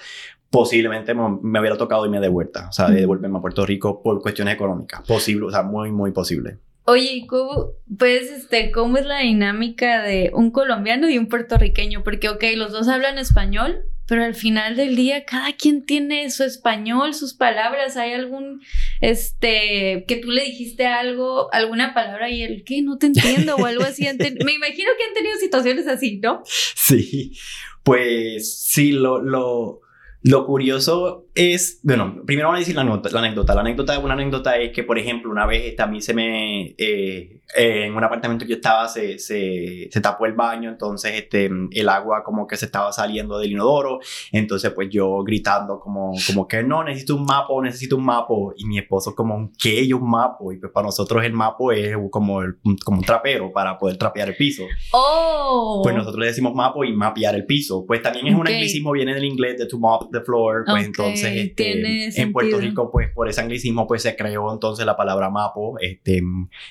posiblemente 0.51 1.15
me, 1.15 1.61
hubiera 1.61 1.77
tocado 1.77 2.05
irme 2.05 2.21
de 2.21 2.29
vuelta, 2.29 2.69
o 2.69 2.73
sea, 2.73 2.89
de 2.89 3.01
devolverme 3.01 3.39
a 3.39 3.41
Puerto 3.41 3.65
Rico 3.65 4.03
por 4.03 4.21
cuestiones 4.21 4.55
económicas. 4.55 5.03
Posible, 5.07 5.47
o 5.47 5.51
sea, 5.51 5.63
muy, 5.63 5.93
muy 5.93 6.11
posible. 6.11 6.59
Oye, 6.85 7.25
cómo, 7.29 7.69
pues, 7.99 8.31
este, 8.31 8.73
cómo 8.73 8.97
es 8.97 9.07
la 9.07 9.21
dinámica 9.21 10.03
de 10.03 10.33
un 10.35 10.51
colombiano 10.51 11.09
y 11.09 11.19
un 11.19 11.29
puertorriqueño? 11.29 12.03
Porque, 12.03 12.29
ok, 12.29 12.43
los 12.57 12.73
dos 12.73 12.89
hablan 12.89 13.17
español, 13.19 13.85
pero 14.11 14.25
al 14.25 14.35
final 14.35 14.75
del 14.75 14.97
día 14.97 15.25
cada 15.25 15.53
quien 15.53 15.87
tiene 15.87 16.29
su 16.33 16.43
español, 16.43 17.15
sus 17.15 17.33
palabras. 17.33 17.97
¿Hay 17.97 18.13
algún, 18.13 18.61
este, 19.01 20.05
que 20.09 20.17
tú 20.17 20.33
le 20.33 20.43
dijiste 20.43 20.85
algo, 20.85 21.49
alguna 21.55 21.95
palabra 21.95 22.29
y 22.29 22.43
él, 22.43 22.65
que 22.67 22.83
no 22.83 22.99
te 22.99 23.07
entiendo 23.07 23.55
o 23.55 23.67
algo 23.67 23.85
así? 23.85 24.03
Me 24.03 24.53
imagino 24.53 24.91
que 24.99 25.05
han 25.05 25.15
tenido 25.15 25.39
situaciones 25.39 25.87
así, 25.87 26.17
¿no? 26.17 26.43
Sí, 26.45 27.39
pues 27.85 28.53
sí, 28.59 28.91
lo, 28.91 29.23
lo, 29.23 29.81
lo 30.23 30.45
curioso 30.45 31.29
es, 31.35 31.81
bueno, 31.83 32.23
primero 32.27 32.49
vamos 32.49 32.59
a 32.59 32.61
decir 32.61 32.75
la, 32.75 32.83
anécdota. 32.83 33.11
La 33.13 33.21
anécdota, 33.21 33.55
la 33.55 33.61
anécdota, 33.61 33.99
una 33.99 34.15
anécdota 34.15 34.57
es 34.57 34.73
que, 34.73 34.83
por 34.83 34.99
ejemplo, 34.99 35.31
una 35.31 35.47
vez 35.47 35.79
a 35.79 35.87
mí 35.87 36.01
se 36.01 36.13
me, 36.13 36.75
eh, 36.77 37.41
en 37.57 37.95
un 37.95 38.03
apartamento 38.03 38.45
que 38.45 38.51
yo 38.51 38.57
estaba, 38.57 38.89
se, 38.89 39.19
se, 39.19 39.89
se, 39.91 40.01
tapó 40.01 40.27
el 40.27 40.33
baño, 40.33 40.71
entonces 40.71 41.13
este, 41.15 41.51
el 41.73 41.89
agua 41.89 42.23
como 42.25 42.47
que 42.47 42.57
se 42.57 42.67
estaba 42.67 42.93
saliendo 42.93 43.39
del 43.39 43.53
inodoro, 43.53 44.01
entonces 44.33 44.73
pues 44.73 44.89
yo 44.91 45.23
gritando 45.23 45.79
como, 45.79 46.13
como 46.27 46.49
que 46.49 46.63
no, 46.63 46.83
necesito 46.85 47.17
un 47.17 47.25
mapo, 47.25 47.63
necesito 47.63 47.97
un 47.97 48.05
mapo, 48.05 48.53
y 48.57 48.67
mi 48.67 48.79
esposo 48.79 49.15
como, 49.15 49.51
¿qué 49.59 49.81
es 49.81 49.93
un 49.93 50.09
mapo? 50.09 50.53
Y 50.53 50.59
pues 50.59 50.73
para 50.73 50.87
nosotros 50.87 51.25
el 51.25 51.33
mapo 51.33 51.73
es 51.73 51.97
como, 52.11 52.43
el, 52.43 52.57
como 52.85 52.99
un 52.99 53.05
trapero 53.05 53.53
para 53.53 53.79
poder 53.79 53.97
trapear 53.97 54.29
el 54.29 54.37
piso. 54.37 54.65
Oh. 54.93 55.81
Pues 55.83 55.95
nosotros 55.95 56.21
le 56.21 56.27
decimos 56.27 56.55
mapo 56.55 56.85
y 56.85 56.93
mapear 56.93 57.35
el 57.35 57.47
piso, 57.47 57.85
pues 57.87 58.03
también 58.03 58.27
es 58.29 58.35
un 58.35 58.47
anglicismo, 58.47 58.93
viene 58.93 59.15
del 59.15 59.25
inglés 59.25 59.59
de 59.59 59.67
to 59.67 59.79
mop 59.79 60.11
the 60.13 60.21
floor, 60.21 60.65
pues 60.67 60.85
entonces 60.85 61.20
este, 61.25 62.21
en 62.21 62.33
Puerto 62.33 62.59
Rico, 62.59 62.91
pues 62.91 63.11
por 63.15 63.29
ese 63.29 63.41
anglicismo, 63.41 63.87
pues 63.87 64.03
se 64.03 64.17
creó 64.17 64.53
entonces 64.53 64.87
la 64.87 64.97
palabra 64.97 65.31
mapo. 65.31 65.79
Este, 65.81 66.23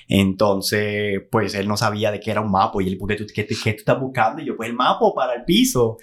entonces, 0.08 1.22
pues 1.30 1.54
él 1.54 1.68
no 1.68 1.76
sabía 1.76 2.10
de 2.10 2.20
qué 2.20 2.30
era 2.30 2.40
un 2.40 2.50
mapo 2.50 2.80
y 2.80 2.88
él, 2.88 2.98
¿qué, 3.08 3.26
qué, 3.34 3.44
tú 3.44 3.54
estás 3.78 4.00
buscando? 4.00 4.42
Y 4.42 4.46
yo, 4.46 4.56
pues 4.56 4.68
el 4.68 4.76
mapo 4.76 5.14
para 5.14 5.34
el 5.34 5.44
piso. 5.44 5.98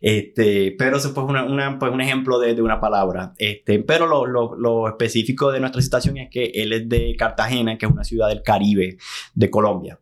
Este, 0.00 0.74
pero 0.76 0.96
eso 0.96 1.10
fue 1.14 1.24
una, 1.24 1.78
pues, 1.78 1.92
un 1.92 2.00
ejemplo 2.00 2.38
de, 2.38 2.54
de, 2.54 2.62
una 2.62 2.80
palabra. 2.80 3.32
Este, 3.38 3.78
pero 3.80 4.06
lo, 4.06 4.26
lo, 4.26 4.54
lo, 4.56 4.88
específico 4.88 5.52
de 5.52 5.60
nuestra 5.60 5.80
situación 5.80 6.16
es 6.16 6.28
que 6.30 6.46
él 6.54 6.72
es 6.72 6.88
de 6.88 7.14
Cartagena, 7.16 7.78
que 7.78 7.86
es 7.86 7.92
una 7.92 8.04
ciudad 8.04 8.28
del 8.28 8.42
Caribe 8.42 8.96
de 9.34 9.50
Colombia. 9.50 9.98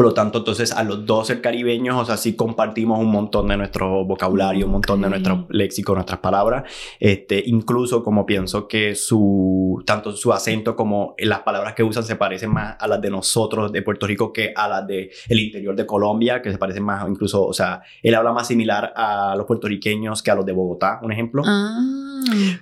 Por 0.00 0.06
lo 0.06 0.14
tanto, 0.14 0.38
entonces 0.38 0.72
a 0.72 0.82
los 0.82 1.04
dos 1.04 1.26
ser 1.26 1.42
caribeños, 1.42 1.94
o 1.94 2.06
sea, 2.06 2.16
sí 2.16 2.34
compartimos 2.34 2.98
un 2.98 3.10
montón 3.10 3.48
de 3.48 3.58
nuestro 3.58 4.02
vocabulario, 4.06 4.64
un 4.64 4.72
montón 4.72 5.02
de 5.02 5.10
nuestro 5.10 5.44
léxico, 5.50 5.92
nuestras 5.94 6.20
palabras. 6.20 6.64
Este, 6.98 7.42
incluso 7.44 8.02
como 8.02 8.24
pienso 8.24 8.66
que 8.66 8.94
su, 8.94 9.82
tanto 9.84 10.12
su 10.12 10.32
acento 10.32 10.74
como 10.74 11.14
las 11.18 11.40
palabras 11.40 11.74
que 11.74 11.82
usan 11.82 12.02
se 12.02 12.16
parecen 12.16 12.50
más 12.50 12.76
a 12.80 12.88
las 12.88 13.02
de 13.02 13.10
nosotros 13.10 13.70
de 13.72 13.82
Puerto 13.82 14.06
Rico 14.06 14.32
que 14.32 14.54
a 14.56 14.68
las 14.68 14.86
de 14.86 15.10
el 15.28 15.38
interior 15.38 15.76
de 15.76 15.84
Colombia, 15.84 16.40
que 16.40 16.50
se 16.50 16.56
parecen 16.56 16.82
más, 16.82 17.06
incluso, 17.06 17.44
o 17.44 17.52
sea, 17.52 17.82
él 18.02 18.14
habla 18.14 18.32
más 18.32 18.46
similar 18.46 18.94
a 18.96 19.34
los 19.36 19.44
puertorriqueños 19.44 20.22
que 20.22 20.30
a 20.30 20.34
los 20.34 20.46
de 20.46 20.52
Bogotá, 20.52 20.98
un 21.02 21.12
ejemplo. 21.12 21.42
Ah. 21.44 21.78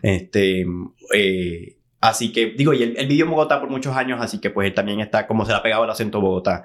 Este, 0.03 0.67
eh, 1.15 1.78
Así 2.01 2.33
que, 2.33 2.47
digo, 2.47 2.73
y 2.73 2.83
él, 2.83 3.07
vivió 3.09 3.25
en 3.25 3.31
Bogotá 3.31 3.61
por 3.61 3.71
muchos 3.71 3.97
años, 3.97 4.21
así 4.21 4.39
que 4.41 4.51
pues 4.51 4.69
él 4.69 4.75
también 4.75 5.01
está 5.01 5.27
como 5.27 5.45
se 5.45 5.53
le 5.53 5.59
ha 5.59 5.63
pegado 5.63 5.85
el 5.85 5.91
acento 5.91 6.21
Bogotá. 6.21 6.65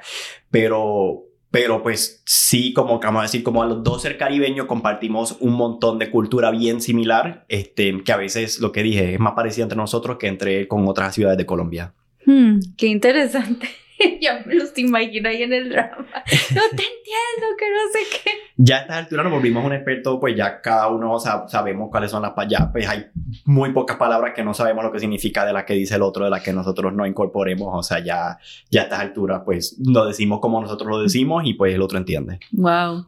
Pero, 0.52 1.24
pero 1.50 1.82
pues 1.82 2.22
sí, 2.26 2.72
como 2.74 3.00
vamos 3.00 3.20
a 3.20 3.24
decir, 3.24 3.44
como 3.44 3.64
a 3.64 3.66
los 3.66 3.84
dos 3.84 4.04
ser 4.04 4.18
caribeños 4.18 4.68
compartimos 4.68 5.38
un 5.40 5.54
montón 5.54 5.98
de 5.98 6.12
cultura 6.12 6.52
bien 6.52 6.82
similar, 6.82 7.46
este, 7.50 8.04
que 8.04 8.12
a 8.12 8.18
veces 8.18 8.60
lo 8.60 8.72
que 8.72 8.84
dije 8.84 9.14
es 9.16 9.20
más 9.20 9.34
parecido 9.34 9.64
entre 9.64 9.78
nosotros 9.78 10.18
que 10.18 10.28
entre 10.28 10.68
con 10.68 10.88
otras 10.88 11.16
ciudades 11.16 11.38
de 11.38 11.46
Colombia. 11.46 11.94
Hmm, 12.26 12.60
qué 12.78 12.88
interesante. 12.88 13.68
ya 14.22 14.44
me 14.46 14.56
los 14.56 14.78
imagino 14.78 15.30
ahí 15.30 15.44
en 15.44 15.54
el 15.54 15.70
drama. 15.70 16.06
No 16.08 16.62
te 16.76 16.84
entiendo, 16.84 17.48
que 17.58 17.66
no 17.70 17.92
sé 17.92 18.00
qué. 18.24 18.32
Ya 18.58 18.78
a 18.78 18.82
esta 18.82 18.98
altura 18.98 19.24
nos 19.24 19.32
volvimos 19.32 19.66
un 19.66 19.74
experto, 19.74 20.20
pues 20.20 20.36
ya 20.36 20.62
cada 20.62 20.88
uno 20.88 21.18
sabemos 21.20 21.90
cuáles 21.90 22.12
son 22.12 22.22
las 22.22 22.32
palabras. 22.32 22.70
Pues 22.72 22.88
hay 22.88 23.06
muy 23.46 23.72
pocas 23.72 23.98
palabras 23.98 24.34
que 24.36 24.44
no 24.44 24.54
sabemos 24.54 24.84
lo 24.84 24.92
que 24.92 25.00
significa 25.00 25.46
de 25.46 25.54
las 25.54 25.64
que 25.64 25.74
dice 25.74 25.96
el 25.96 26.02
otro, 26.02 26.24
de 26.26 26.30
las 26.30 26.42
que 26.42 26.54
nosotros 26.54 26.94
no 26.94 27.06
incorporemos. 27.06 27.70
O 27.72 27.84
sea, 27.84 28.00
ya, 28.00 28.38
ya 28.70 28.82
a 28.82 28.84
estas 28.86 29.00
alturas, 29.00 29.42
pues 29.46 29.78
lo 29.84 30.06
decimos 30.06 30.40
como 30.40 30.62
nosotros 30.62 30.90
lo 30.90 31.02
decimos 31.02 31.44
y 31.46 31.54
pues 31.54 31.74
el 31.74 31.82
otro 31.82 31.98
entiende. 31.98 32.40
Wow. 32.52 33.08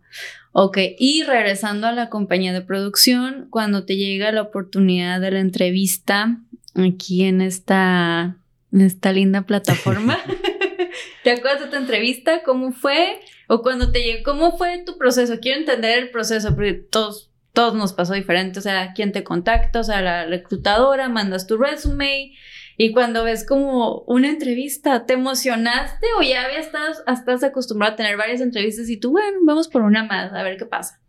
Ok, 0.57 0.77
y 0.97 1.23
regresando 1.23 1.87
a 1.87 1.91
la 1.91 2.09
compañía 2.09 2.53
de 2.53 2.61
producción, 2.61 3.47
cuando 3.49 3.83
te 3.85 3.97
llega 3.97 4.31
la 4.31 4.41
oportunidad 4.41 5.19
de 5.19 5.31
la 5.31 5.41
entrevista 5.41 6.39
aquí 6.75 7.23
en 7.23 7.41
esta, 7.41 8.37
en 8.71 8.81
esta 8.81 9.11
linda 9.11 9.41
plataforma. 9.41 10.17
¿Te 11.23 11.31
acuerdas 11.31 11.61
de 11.61 11.67
tu 11.67 11.75
entrevista? 11.75 12.43
¿Cómo 12.43 12.71
fue? 12.71 13.19
O 13.47 13.61
cuando 13.61 13.91
te 13.91 14.03
llegó, 14.03 14.23
¿cómo 14.23 14.57
fue 14.57 14.83
tu 14.85 14.97
proceso? 14.97 15.39
Quiero 15.39 15.59
entender 15.59 15.99
el 15.99 16.09
proceso, 16.09 16.53
porque 16.55 16.73
todos, 16.73 17.31
todos 17.53 17.73
nos 17.75 17.93
pasó 17.93 18.13
diferente. 18.13 18.59
O 18.59 18.61
sea, 18.61 18.93
¿quién 18.93 19.11
te 19.11 19.23
contacta? 19.23 19.79
O 19.79 19.83
sea, 19.83 20.01
la 20.01 20.25
reclutadora, 20.25 21.09
mandas 21.09 21.47
tu 21.47 21.57
resume. 21.57 22.33
Y 22.77 22.91
cuando 22.91 23.23
ves 23.23 23.45
como 23.45 24.01
una 24.01 24.29
entrevista, 24.29 25.05
¿te 25.05 25.13
emocionaste 25.13 26.07
o 26.19 26.21
ya 26.21 26.43
habías 26.43 26.65
estado, 26.65 26.93
estás 27.07 27.43
acostumbrado 27.43 27.93
a 27.93 27.95
tener 27.95 28.17
varias 28.17 28.41
entrevistas 28.41 28.89
y 28.89 28.97
tú, 28.97 29.11
bueno, 29.11 29.39
vamos 29.43 29.69
por 29.69 29.81
una 29.81 30.03
más, 30.03 30.33
a 30.33 30.43
ver 30.43 30.57
qué 30.57 30.65
pasa? 30.65 30.99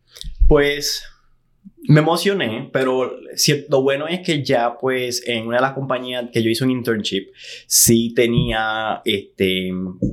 Pues 0.46 1.02
me 1.88 2.00
emocioné, 2.00 2.70
pero 2.72 3.18
lo 3.68 3.82
bueno 3.82 4.08
es 4.08 4.20
que 4.20 4.42
ya 4.42 4.76
pues 4.78 5.26
en 5.26 5.46
una 5.46 5.56
de 5.56 5.62
las 5.62 5.72
compañías 5.72 6.26
que 6.32 6.42
yo 6.42 6.50
hice 6.50 6.64
un 6.64 6.70
internship, 6.70 7.28
sí 7.66 8.12
tenía, 8.14 9.02
este, 9.04 9.72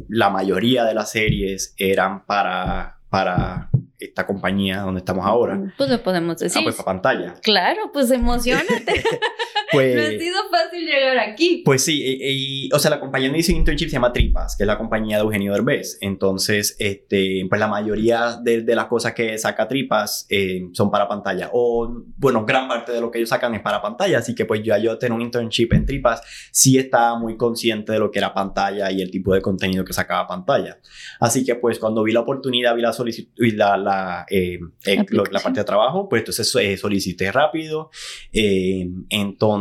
la 0.09 0.29
mayoría 0.29 0.83
de 0.85 0.93
las 0.93 1.11
series 1.11 1.73
eran 1.77 2.25
para, 2.25 2.97
para 3.09 3.69
esta 3.99 4.25
compañía 4.25 4.81
donde 4.81 4.99
estamos 4.99 5.25
ahora. 5.25 5.59
Pues 5.77 5.89
lo 5.89 6.03
podemos 6.03 6.37
decir. 6.37 6.59
Ah, 6.59 6.63
pues 6.63 6.75
para 6.75 6.85
pantalla. 6.85 7.35
Claro, 7.41 7.91
pues 7.93 8.11
emocionate. 8.11 8.83
pues, 9.73 9.95
no 9.95 10.01
ha 10.01 10.09
sido 10.09 10.37
fácil 10.49 10.85
llegar 10.85 11.19
aquí. 11.19 11.61
Pues 11.65 11.83
sí, 11.83 12.01
y, 12.03 12.69
o 12.73 12.79
sea, 12.79 12.91
la 12.91 12.99
compañía 12.99 13.27
donde 13.27 13.39
hice 13.39 13.51
un 13.51 13.59
internship 13.59 13.87
se 13.87 13.93
llama 13.93 14.13
Tripas, 14.13 14.55
que 14.55 14.63
es 14.63 14.67
la 14.67 14.77
compañía 14.77 15.17
de 15.17 15.23
Eugenio 15.23 15.53
Derbez. 15.53 15.97
Entonces, 16.01 16.75
este, 16.79 17.45
pues 17.49 17.59
la 17.59 17.67
mayoría 17.67 18.37
de, 18.41 18.61
de 18.61 18.75
las 18.75 18.85
cosas 18.85 19.13
que 19.13 19.37
saca 19.37 19.67
Tripas 19.67 20.25
eh, 20.29 20.67
son 20.71 20.89
para 20.89 21.07
pantalla. 21.07 21.49
O, 21.53 22.03
bueno, 22.17 22.45
gran 22.45 22.67
parte 22.67 22.91
de 22.91 23.01
lo 23.01 23.11
que 23.11 23.17
ellos 23.19 23.29
sacan 23.29 23.53
es 23.55 23.61
para 23.61 23.81
pantalla. 23.81 24.19
Así 24.19 24.33
que 24.33 24.45
pues 24.45 24.61
yo, 24.63 24.77
yo 24.77 24.97
tener 24.97 25.13
un 25.13 25.21
internship 25.21 25.73
en 25.73 25.85
Tripas, 25.85 26.21
sí 26.51 26.77
estaba 26.77 27.17
muy 27.17 27.37
consciente 27.37 27.91
de 27.91 27.99
lo 27.99 28.11
que 28.11 28.19
era 28.19 28.33
pantalla 28.33 28.91
y 28.91 29.01
el 29.01 29.11
tipo 29.11 29.33
de 29.33 29.41
contenido 29.41 29.83
que 29.83 29.93
sacaba 29.93 30.27
pantalla. 30.27 30.79
Así 31.19 31.43
que 31.43 31.55
pues 31.55 31.79
cuando 31.79 32.03
vi 32.03 32.11
la 32.13 32.21
oportunidad, 32.21 32.75
vi 32.75 32.81
la 32.81 32.93
solicitud 32.93 33.43
y 33.43 33.51
la 33.51 33.77
la, 33.77 34.25
eh, 34.29 34.59
eh, 34.85 35.05
la 35.31 35.39
parte 35.39 35.59
de 35.59 35.63
trabajo, 35.63 36.07
pues 36.09 36.21
entonces 36.21 36.55
eh, 36.55 36.77
solicité 36.77 37.31
rápido. 37.31 37.89
Eh, 38.31 38.87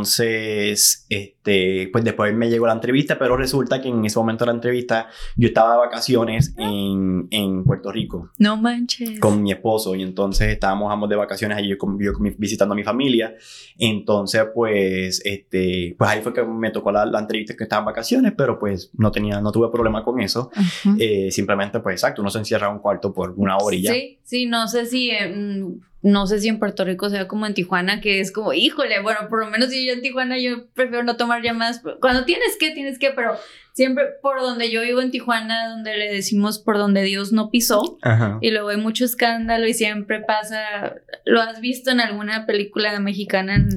entonces, 0.03 1.05
este, 1.09 1.89
pues 1.91 2.03
después 2.03 2.33
me 2.35 2.49
llegó 2.49 2.67
la 2.67 2.73
entrevista, 2.73 3.17
pero 3.17 3.37
resulta 3.37 3.81
que 3.81 3.87
en 3.87 4.03
ese 4.05 4.19
momento 4.19 4.43
de 4.43 4.51
la 4.51 4.55
entrevista 4.55 5.07
yo 5.37 5.47
estaba 5.47 5.73
de 5.73 5.79
vacaciones 5.79 6.53
en, 6.57 7.27
en 7.31 7.63
Puerto 7.63 7.91
Rico 7.91 8.29
No 8.37 8.57
manches. 8.57 9.19
con 9.19 9.41
mi 9.41 9.51
esposo 9.51 9.95
y 9.95 10.03
entonces 10.03 10.49
estábamos 10.49 10.91
ambos 10.91 11.09
de 11.09 11.15
vacaciones 11.15 11.57
allí 11.57 11.69
yo, 11.69 11.77
yo 11.99 12.11
visitando 12.37 12.73
a 12.73 12.75
mi 12.75 12.83
familia 12.83 13.35
entonces 13.77 14.43
pues 14.53 15.21
este 15.25 15.95
pues 15.97 16.09
ahí 16.09 16.21
fue 16.21 16.33
que 16.33 16.43
me 16.43 16.71
tocó 16.71 16.91
la, 16.91 17.05
la 17.05 17.19
entrevista 17.19 17.55
que 17.55 17.63
estaba 17.63 17.81
en 17.81 17.85
vacaciones 17.85 18.33
pero 18.37 18.59
pues 18.59 18.91
no 18.97 19.11
tenía 19.11 19.39
no 19.41 19.51
tuve 19.51 19.69
problema 19.69 20.03
con 20.03 20.19
eso 20.19 20.51
Ajá. 20.53 20.95
Eh, 20.99 21.31
simplemente 21.31 21.79
pues 21.79 21.95
exacto 21.95 22.21
uno 22.21 22.29
se 22.29 22.39
encierra 22.39 22.67
en 22.67 22.73
un 22.73 22.79
cuarto 22.79 23.13
por 23.13 23.33
una 23.37 23.57
hora 23.57 23.75
y 23.75 23.81
ya 23.83 23.93
Sí, 23.93 24.19
sí, 24.23 24.45
no 24.45 24.67
sé 24.67 24.85
si, 24.85 25.11
mm, 25.11 25.81
no 26.03 26.27
sé 26.27 26.39
si 26.39 26.49
en 26.49 26.59
Puerto 26.59 26.83
Rico 26.83 27.09
sea 27.09 27.27
como 27.27 27.45
en 27.45 27.53
Tijuana, 27.53 28.01
que 28.01 28.19
es 28.19 28.31
como, 28.31 28.53
híjole, 28.53 29.01
bueno, 29.01 29.29
por 29.29 29.39
lo 29.39 29.49
menos 29.49 29.69
si 29.69 29.85
yo 29.85 29.93
en 29.93 30.01
Tijuana 30.01 30.37
yo 30.37 30.67
prefiero 30.73 31.03
no 31.03 31.15
tomar 31.15 31.41
llamadas. 31.41 31.81
Cuando 32.01 32.25
tienes 32.25 32.57
que, 32.59 32.71
tienes 32.71 32.99
que, 32.99 33.11
pero 33.11 33.37
siempre 33.73 34.05
por 34.21 34.41
donde 34.41 34.69
yo 34.69 34.81
vivo 34.81 35.01
en 35.01 35.11
Tijuana, 35.11 35.69
donde 35.69 35.95
le 35.97 36.13
decimos 36.13 36.59
por 36.59 36.77
donde 36.77 37.03
Dios 37.03 37.31
no 37.31 37.49
pisó, 37.49 37.97
Ajá. 38.01 38.37
y 38.41 38.51
luego 38.51 38.69
hay 38.69 38.77
mucho 38.77 39.05
escándalo 39.05 39.65
y 39.65 39.73
siempre 39.73 40.19
pasa, 40.19 40.95
lo 41.25 41.41
has 41.41 41.61
visto 41.61 41.91
en 41.91 42.01
alguna 42.01 42.45
película 42.45 42.99
mexicana 42.99 43.55
en, 43.55 43.69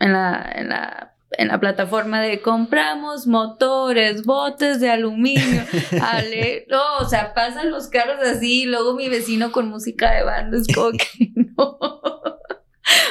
en 0.00 0.12
la, 0.12 0.52
en 0.54 0.68
la 0.68 1.14
en 1.32 1.48
la 1.48 1.60
plataforma 1.60 2.20
de 2.20 2.40
compramos 2.40 3.26
motores, 3.26 4.24
botes 4.24 4.80
de 4.80 4.90
aluminio, 4.90 5.64
ale, 6.02 6.66
no, 6.68 6.98
o 7.00 7.08
sea, 7.08 7.34
pasan 7.34 7.70
los 7.70 7.88
carros 7.88 8.20
así, 8.22 8.62
y 8.62 8.66
luego 8.66 8.94
mi 8.94 9.08
vecino 9.08 9.52
con 9.52 9.68
música 9.68 10.12
de 10.12 10.24
banda, 10.24 10.58
es 10.58 10.66
como 10.74 10.90
que 10.92 11.30
no. 11.56 11.78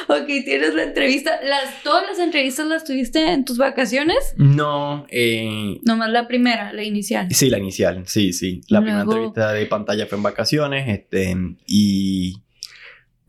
ok, 0.10 0.26
tienes 0.26 0.74
la 0.74 0.84
entrevista, 0.84 1.40
las, 1.44 1.82
todas 1.84 2.06
las 2.08 2.20
entrevistas 2.20 2.68
las 2.68 2.84
tuviste 2.84 3.32
en 3.32 3.46
tus 3.46 3.58
vacaciones, 3.58 4.34
no 4.36 5.06
eh, 5.10 5.80
nomás 5.84 6.10
la 6.10 6.28
primera, 6.28 6.74
la 6.74 6.84
inicial. 6.84 7.28
sí 7.32 7.50
la 7.50 7.58
inicial 7.58 8.04
sí 8.06 8.34
sí 8.34 8.62
la 8.68 8.82
primera 8.82 9.04
entrevista 9.04 9.54
de 9.54 9.66
pantalla 9.66 10.08
fue 10.08 10.18
en 10.18 10.24
vacaciones 10.24 10.90
este 10.90 11.36
y 11.66 12.42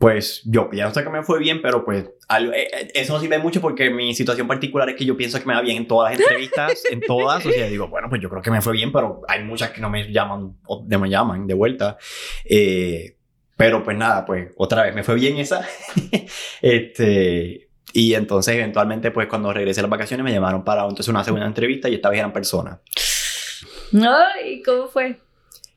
pues 0.01 0.41
yo 0.45 0.67
pienso 0.67 1.03
que 1.03 1.09
me 1.11 1.21
fue 1.21 1.37
bien, 1.37 1.61
pero 1.61 1.85
pues 1.85 2.09
algo- 2.27 2.53
eh, 2.53 2.67
eh, 2.73 2.91
eso 2.95 3.13
no 3.13 3.19
sirve 3.19 3.37
mucho 3.37 3.61
porque 3.61 3.91
mi 3.91 4.15
situación 4.15 4.47
particular 4.47 4.89
es 4.89 4.95
que 4.95 5.05
yo 5.05 5.15
pienso 5.15 5.39
que 5.39 5.45
me 5.45 5.53
va 5.53 5.61
bien 5.61 5.77
en 5.77 5.87
todas 5.87 6.11
las 6.11 6.19
entrevistas, 6.19 6.83
en 6.91 7.01
todas, 7.01 7.45
o 7.45 7.51
sea, 7.51 7.67
digo, 7.67 7.87
bueno, 7.87 8.09
pues 8.09 8.19
yo 8.19 8.27
creo 8.27 8.41
que 8.41 8.49
me 8.49 8.61
fue 8.61 8.73
bien, 8.73 8.91
pero 8.91 9.21
hay 9.27 9.43
muchas 9.43 9.69
que 9.69 9.79
no 9.79 9.91
me 9.91 10.11
llaman, 10.11 10.57
o 10.65 10.83
no 10.89 10.99
me 10.99 11.07
llaman 11.07 11.45
de 11.45 11.53
vuelta. 11.53 11.99
Eh, 12.45 13.15
pero 13.55 13.83
pues 13.83 13.95
nada, 13.95 14.25
pues 14.25 14.51
otra 14.57 14.81
vez 14.83 14.95
me 14.95 15.03
fue 15.03 15.13
bien 15.13 15.37
esa. 15.37 15.63
este, 16.63 17.69
y 17.93 18.15
entonces 18.15 18.55
eventualmente 18.55 19.11
pues 19.11 19.27
cuando 19.27 19.53
regresé 19.53 19.81
a 19.81 19.83
las 19.83 19.91
vacaciones 19.91 20.23
me 20.23 20.31
llamaron 20.31 20.63
para 20.63 20.81
entonces 20.81 21.09
una 21.09 21.23
segunda 21.23 21.45
entrevista 21.45 21.89
y 21.89 21.93
esta 21.93 22.09
vez 22.09 22.17
eran 22.17 22.33
personas. 22.33 22.79
Ay, 23.93 24.63
¿cómo 24.63 24.87
fue? 24.87 25.19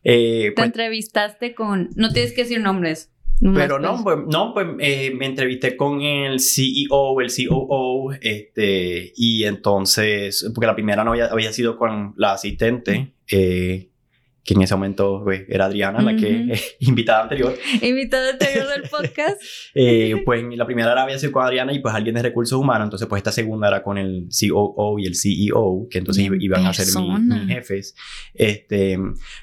Eh, 0.02 0.46
Te 0.46 0.52
pues, 0.52 0.66
entrevistaste 0.66 1.54
con, 1.54 1.90
no 1.94 2.10
tienes 2.10 2.32
que 2.32 2.42
decir 2.44 2.60
nombres. 2.60 3.10
Pero 3.52 3.78
no, 3.78 4.02
pues. 4.02 4.18
no, 4.30 4.54
pues 4.54 4.66
eh, 4.78 5.12
me 5.14 5.26
entrevisté 5.26 5.76
con 5.76 6.00
el 6.00 6.40
CEO, 6.40 7.20
el 7.20 7.28
COO, 7.48 8.12
este, 8.20 9.12
y 9.16 9.44
entonces, 9.44 10.50
porque 10.54 10.66
la 10.66 10.74
primera 10.74 11.04
no 11.04 11.10
había, 11.10 11.26
había 11.26 11.52
sido 11.52 11.76
con 11.76 12.14
la 12.16 12.32
asistente, 12.32 13.12
eh, 13.30 13.90
que 14.42 14.52
en 14.54 14.60
ese 14.62 14.74
momento 14.74 15.22
pues, 15.24 15.44
era 15.48 15.64
Adriana, 15.66 16.02
la 16.02 16.14
que 16.16 16.44
Ujú. 16.50 16.52
invitada 16.80 17.22
anterior. 17.22 17.54
Invitada 17.82 18.30
anterior 18.32 18.66
del 18.68 18.82
podcast. 18.88 19.40
Eh, 19.76 20.22
pues 20.24 20.44
la 20.56 20.66
primera 20.66 20.92
era 20.92 21.02
había 21.02 21.18
sido 21.18 21.32
con 21.32 21.44
Adriana 21.44 21.72
y 21.72 21.80
pues 21.80 21.94
alguien 21.94 22.14
de 22.14 22.22
recursos 22.22 22.56
humanos, 22.58 22.86
entonces 22.86 23.08
pues 23.08 23.20
esta 23.20 23.32
segunda 23.32 23.66
era 23.68 23.82
con 23.82 23.98
el 23.98 24.28
COO 24.30 24.98
y 25.00 25.06
el 25.06 25.16
CEO, 25.16 25.88
que 25.90 25.98
entonces 25.98 26.30
iban 26.38 26.64
a 26.66 26.72
ser 26.72 26.86
mi- 26.86 26.92
persona. 26.92 27.36
mis 27.44 27.54
jefes. 27.54 27.96
Este, 28.34 28.98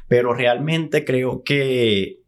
pero 0.07 0.33
realmente 0.33 1.03
creo 1.03 1.43
que 1.43 2.20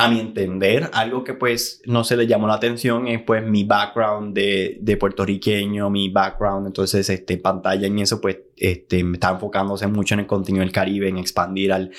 a 0.00 0.08
mi 0.08 0.18
entender, 0.18 0.88
algo 0.94 1.24
que 1.24 1.34
pues 1.34 1.82
no 1.84 2.04
se 2.04 2.16
le 2.16 2.26
llamó 2.26 2.46
la 2.46 2.54
atención 2.54 3.06
es 3.06 3.20
pues 3.20 3.44
mi 3.46 3.64
background 3.64 4.34
de, 4.34 4.78
de 4.80 4.96
puertorriqueño, 4.96 5.90
mi 5.90 6.08
background, 6.08 6.68
entonces 6.68 7.10
este, 7.10 7.36
pantalla 7.36 7.86
en 7.86 7.98
eso 7.98 8.18
pues 8.18 8.38
este, 8.56 9.04
me 9.04 9.18
estaba 9.18 9.34
enfocándose 9.34 9.86
mucho 9.88 10.14
en 10.14 10.20
el 10.20 10.26
contenido 10.26 10.64
del 10.64 10.72
Caribe, 10.72 11.08
en 11.08 11.18
expandir 11.18 11.70
al, 11.70 11.90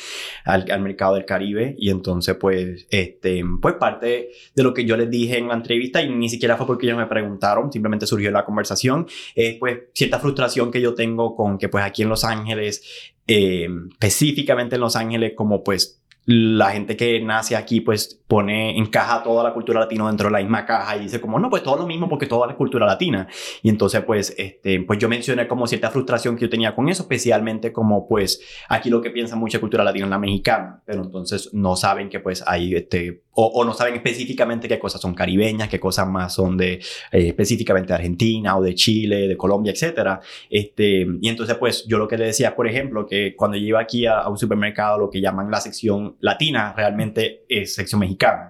al, 0.46 0.66
al 0.72 0.82
mercado 0.82 1.14
del 1.14 1.26
Caribe 1.26 1.76
y 1.78 1.92
entonces 1.92 2.36
pues, 2.40 2.88
este, 2.90 3.44
pues 3.62 3.76
parte 3.76 4.32
de 4.56 4.64
lo 4.64 4.74
que 4.74 4.84
yo 4.84 4.98
les 4.98 5.12
dije 5.12 5.38
en 5.38 5.50
la 5.50 5.54
entrevista 5.54 6.02
y 6.02 6.10
ni 6.10 6.28
siquiera 6.28 6.58
fue 6.58 6.66
porque 6.66 6.88
ellos 6.88 6.98
me 6.98 7.06
preguntaron, 7.06 7.72
simplemente 7.72 8.08
surgió 8.08 8.32
la 8.32 8.46
conversación, 8.46 9.06
es 9.36 9.60
pues 9.60 9.78
cierta 9.94 10.18
frustración 10.18 10.72
que 10.72 10.82
yo 10.82 10.96
tengo 10.96 11.36
con 11.36 11.60
que 11.60 11.70
pues 11.70 11.84
aquí 11.84 12.02
en 12.02 12.10
Los 12.10 12.24
Ángeles, 12.24 13.14
eh, 13.28 13.70
específicamente 13.92 14.76
en 14.76 14.82
Los 14.82 14.96
Ángeles 14.96 15.34
como 15.36 15.64
pues 15.64 16.01
la 16.32 16.72
gente 16.72 16.96
que 16.96 17.22
nace 17.22 17.56
aquí 17.56 17.82
pues 17.82 18.22
pone, 18.28 18.78
encaja 18.78 19.22
toda 19.24 19.44
la 19.44 19.54
cultura 19.54 19.82
latina 19.82 20.08
dentro 20.08 20.28
de 20.28 20.32
la 20.34 20.40
misma 20.40 20.66
caja 20.66 20.96
y 20.96 21.02
dice 21.02 21.20
como, 21.20 21.38
no, 21.40 21.50
pues 21.50 21.64
todo 21.64 21.78
lo 21.78 21.86
mismo 21.86 22.08
porque 22.08 22.28
toda 22.28 22.48
la 22.48 22.56
cultura 22.56 22.86
latina. 22.86 23.28
Y 23.62 23.70
entonces 23.70 24.02
pues, 24.04 24.34
este, 24.38 24.82
pues 24.82 25.00
yo 25.00 25.10
mencioné 25.10 25.48
como 25.48 25.68
cierta 25.68 25.90
frustración 25.92 26.36
que 26.36 26.44
yo 26.44 26.50
tenía 26.50 26.74
con 26.74 26.90
eso, 26.90 27.04
especialmente 27.04 27.74
como 27.74 28.08
pues 28.08 28.42
aquí 28.70 28.90
lo 28.90 29.02
que 29.02 29.12
piensa 29.12 29.36
mucha 29.36 29.60
cultura 29.60 29.84
latina 29.84 30.06
es 30.06 30.12
la 30.12 30.20
mexicana, 30.20 30.82
pero 30.86 31.04
entonces 31.04 31.50
no 31.54 31.76
saben 31.76 32.10
que 32.10 32.20
pues 32.20 32.44
hay, 32.48 32.76
este, 32.76 33.24
o, 33.34 33.46
o 33.46 33.66
no 33.66 33.74
saben 33.74 33.96
específicamente 33.96 34.68
qué 34.68 34.80
cosas 34.80 35.02
son 35.02 35.14
caribeñas, 35.14 35.70
qué 35.70 35.80
cosas 35.80 36.08
más 36.08 36.34
son 36.34 36.58
de, 36.58 36.74
eh, 36.74 36.80
específicamente 37.12 37.90
de 37.90 37.96
Argentina 37.96 38.58
o 38.58 38.62
de 38.62 38.76
Chile, 38.76 39.28
de 39.28 39.38
Colombia, 39.38 39.72
etcétera. 39.72 40.20
Este, 40.50 41.06
y 41.22 41.30
entonces 41.30 41.56
pues 41.58 41.86
yo 41.88 41.98
lo 41.98 42.08
que 42.08 42.18
le 42.18 42.26
decía, 42.26 42.56
por 42.56 42.68
ejemplo, 42.68 43.06
que 43.06 43.36
cuando 43.36 43.58
yo 43.58 43.66
iba 43.66 43.80
aquí 43.80 44.06
a, 44.06 44.20
a 44.20 44.30
un 44.30 44.38
supermercado, 44.38 45.00
lo 45.00 45.10
que 45.10 45.22
llaman 45.22 45.50
la 45.50 45.62
sección 45.62 46.18
latina, 46.20 46.74
realmente 46.76 47.46
es 47.48 47.74
sección 47.76 48.00
mexicana. 48.00 48.50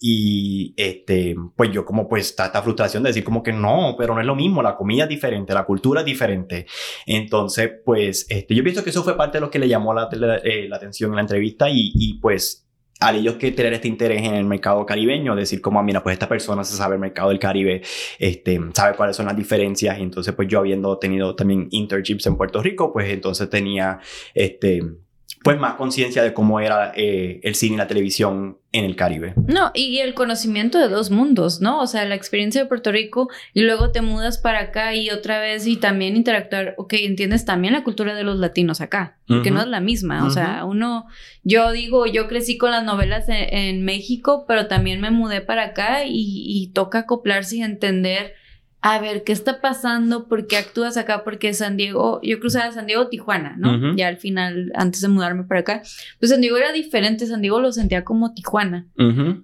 Y 0.00 0.74
este, 0.76 1.34
pues 1.56 1.70
yo 1.72 1.84
como 1.84 2.08
pues 2.08 2.26
está 2.26 2.46
esta 2.46 2.62
frustración 2.62 3.02
de 3.02 3.10
decir 3.10 3.24
como 3.24 3.42
que 3.42 3.52
no, 3.52 3.94
pero 3.98 4.14
no 4.14 4.20
es 4.20 4.26
lo 4.26 4.34
mismo, 4.34 4.62
la 4.62 4.76
comida 4.76 5.04
es 5.04 5.08
diferente, 5.08 5.54
la 5.54 5.64
cultura 5.64 6.00
es 6.00 6.06
diferente. 6.06 6.66
Entonces, 7.06 7.70
pues 7.84 8.26
este, 8.28 8.54
yo 8.54 8.62
pienso 8.62 8.84
que 8.84 8.90
eso 8.90 9.02
fue 9.02 9.16
parte 9.16 9.38
de 9.38 9.42
lo 9.42 9.50
que 9.50 9.58
le 9.58 9.68
llamó 9.68 9.94
la, 9.94 10.08
la, 10.12 10.36
eh, 10.38 10.68
la 10.68 10.76
atención 10.76 11.10
en 11.10 11.16
la 11.16 11.22
entrevista 11.22 11.68
y, 11.70 11.92
y 11.94 12.14
pues 12.14 12.65
al 13.00 13.16
ellos 13.16 13.36
que 13.36 13.52
tener 13.52 13.74
este 13.74 13.88
interés 13.88 14.22
en 14.22 14.34
el 14.34 14.44
mercado 14.44 14.86
caribeño, 14.86 15.36
decir 15.36 15.60
como, 15.60 15.78
ah, 15.78 15.82
mira, 15.82 16.02
pues 16.02 16.14
esta 16.14 16.28
persona 16.28 16.64
se 16.64 16.76
sabe 16.76 16.94
el 16.94 17.00
mercado 17.00 17.28
del 17.28 17.38
Caribe, 17.38 17.82
este, 18.18 18.60
sabe 18.74 18.96
cuáles 18.96 19.16
son 19.16 19.26
las 19.26 19.36
diferencias 19.36 19.98
y 19.98 20.02
entonces 20.02 20.34
pues 20.34 20.48
yo 20.48 20.60
habiendo 20.60 20.98
tenido 20.98 21.34
también 21.36 21.68
internships 21.70 22.26
en 22.26 22.36
Puerto 22.36 22.62
Rico, 22.62 22.92
pues 22.92 23.10
entonces 23.10 23.50
tenía 23.50 24.00
este, 24.34 24.80
pues 25.46 25.60
más 25.60 25.74
conciencia 25.74 26.24
de 26.24 26.34
cómo 26.34 26.58
era 26.58 26.90
eh, 26.96 27.38
el 27.44 27.54
cine 27.54 27.74
y 27.74 27.78
la 27.78 27.86
televisión 27.86 28.58
en 28.72 28.84
el 28.84 28.96
Caribe. 28.96 29.32
No, 29.46 29.70
y 29.74 29.98
el 29.98 30.12
conocimiento 30.12 30.76
de 30.80 30.88
dos 30.88 31.12
mundos, 31.12 31.60
¿no? 31.60 31.80
O 31.80 31.86
sea, 31.86 32.04
la 32.04 32.16
experiencia 32.16 32.60
de 32.60 32.66
Puerto 32.66 32.90
Rico 32.90 33.28
y 33.54 33.60
luego 33.60 33.92
te 33.92 34.00
mudas 34.00 34.38
para 34.38 34.58
acá 34.58 34.96
y 34.96 35.08
otra 35.10 35.38
vez 35.38 35.64
y 35.68 35.76
también 35.76 36.16
interactuar, 36.16 36.74
ok, 36.78 36.94
entiendes 36.94 37.44
también 37.44 37.74
la 37.74 37.84
cultura 37.84 38.16
de 38.16 38.24
los 38.24 38.40
latinos 38.40 38.80
acá, 38.80 39.18
que 39.44 39.52
no 39.52 39.60
es 39.60 39.68
la 39.68 39.78
misma, 39.78 40.26
o 40.26 40.30
sea, 40.30 40.64
uno, 40.64 41.06
yo 41.44 41.70
digo, 41.70 42.06
yo 42.06 42.26
crecí 42.26 42.58
con 42.58 42.72
las 42.72 42.82
novelas 42.82 43.28
en, 43.28 43.54
en 43.54 43.84
México, 43.84 44.46
pero 44.48 44.66
también 44.66 45.00
me 45.00 45.12
mudé 45.12 45.42
para 45.42 45.66
acá 45.66 46.06
y, 46.06 46.42
y 46.44 46.72
toca 46.72 47.00
acoplarse 47.00 47.58
y 47.58 47.62
entender. 47.62 48.34
A 48.88 49.00
ver, 49.00 49.24
¿qué 49.24 49.32
está 49.32 49.60
pasando? 49.60 50.28
¿Por 50.28 50.46
qué 50.46 50.58
actúas 50.58 50.96
acá? 50.96 51.24
Porque 51.24 51.52
San 51.54 51.76
Diego, 51.76 52.20
yo 52.22 52.38
cruzaba 52.38 52.70
San 52.70 52.86
Diego, 52.86 53.08
Tijuana, 53.08 53.56
¿no? 53.58 53.96
Ya 53.96 54.06
al 54.06 54.16
final, 54.16 54.70
antes 54.76 55.00
de 55.00 55.08
mudarme 55.08 55.42
para 55.42 55.62
acá, 55.62 55.82
pues 56.20 56.30
San 56.30 56.40
Diego 56.40 56.56
era 56.56 56.70
diferente, 56.70 57.26
San 57.26 57.40
Diego 57.40 57.58
lo 57.58 57.72
sentía 57.72 58.04
como 58.04 58.32
Tijuana. 58.32 58.86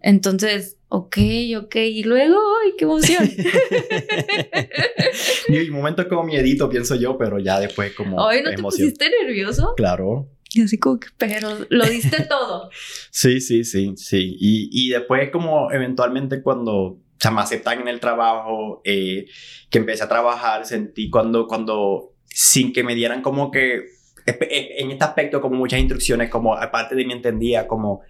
Entonces, 0.00 0.76
ok, 0.86 1.16
ok, 1.58 1.74
y 1.74 2.04
luego, 2.04 2.36
¡ay, 2.64 2.74
qué 2.78 2.84
emoción! 2.84 3.28
Y 5.48 5.58
un 5.58 5.70
momento 5.70 6.08
como 6.08 6.22
miedito, 6.22 6.70
pienso 6.70 6.94
yo, 6.94 7.18
pero 7.18 7.40
ya 7.40 7.58
después 7.58 7.92
como 7.94 8.18
Hoy 8.18 8.42
no 8.44 8.50
te 8.50 8.54
emoción. 8.54 8.90
pusiste 8.90 9.10
nervioso. 9.24 9.74
Claro. 9.76 10.28
Y 10.54 10.62
así 10.62 10.78
como 10.78 11.00
que, 11.00 11.08
pero 11.18 11.48
lo 11.68 11.84
diste 11.86 12.26
todo. 12.28 12.70
Sí, 13.10 13.40
sí, 13.40 13.64
sí, 13.64 13.94
sí. 13.96 14.36
Y, 14.38 14.68
y 14.70 14.90
después 14.90 15.30
como 15.30 15.72
eventualmente 15.72 16.42
cuando 16.42 17.00
sea, 17.22 17.30
me 17.30 17.40
aceptan 17.40 17.80
en 17.80 17.88
el 17.88 18.00
trabajo, 18.00 18.80
eh, 18.84 19.26
que 19.70 19.78
empecé 19.78 20.04
a 20.04 20.08
trabajar, 20.08 20.66
sentí 20.66 21.08
cuando, 21.10 21.46
cuando, 21.46 22.14
sin 22.26 22.72
que 22.72 22.82
me 22.82 22.94
dieran 22.94 23.22
como 23.22 23.50
que, 23.50 23.84
espe- 24.26 24.48
eh, 24.50 24.74
en 24.78 24.90
este 24.90 25.04
aspecto 25.04 25.40
como 25.40 25.56
muchas 25.56 25.80
instrucciones, 25.80 26.28
como 26.30 26.54
aparte 26.54 26.94
de 26.94 27.04
mí 27.04 27.12
entendía 27.12 27.66
como, 27.68 28.00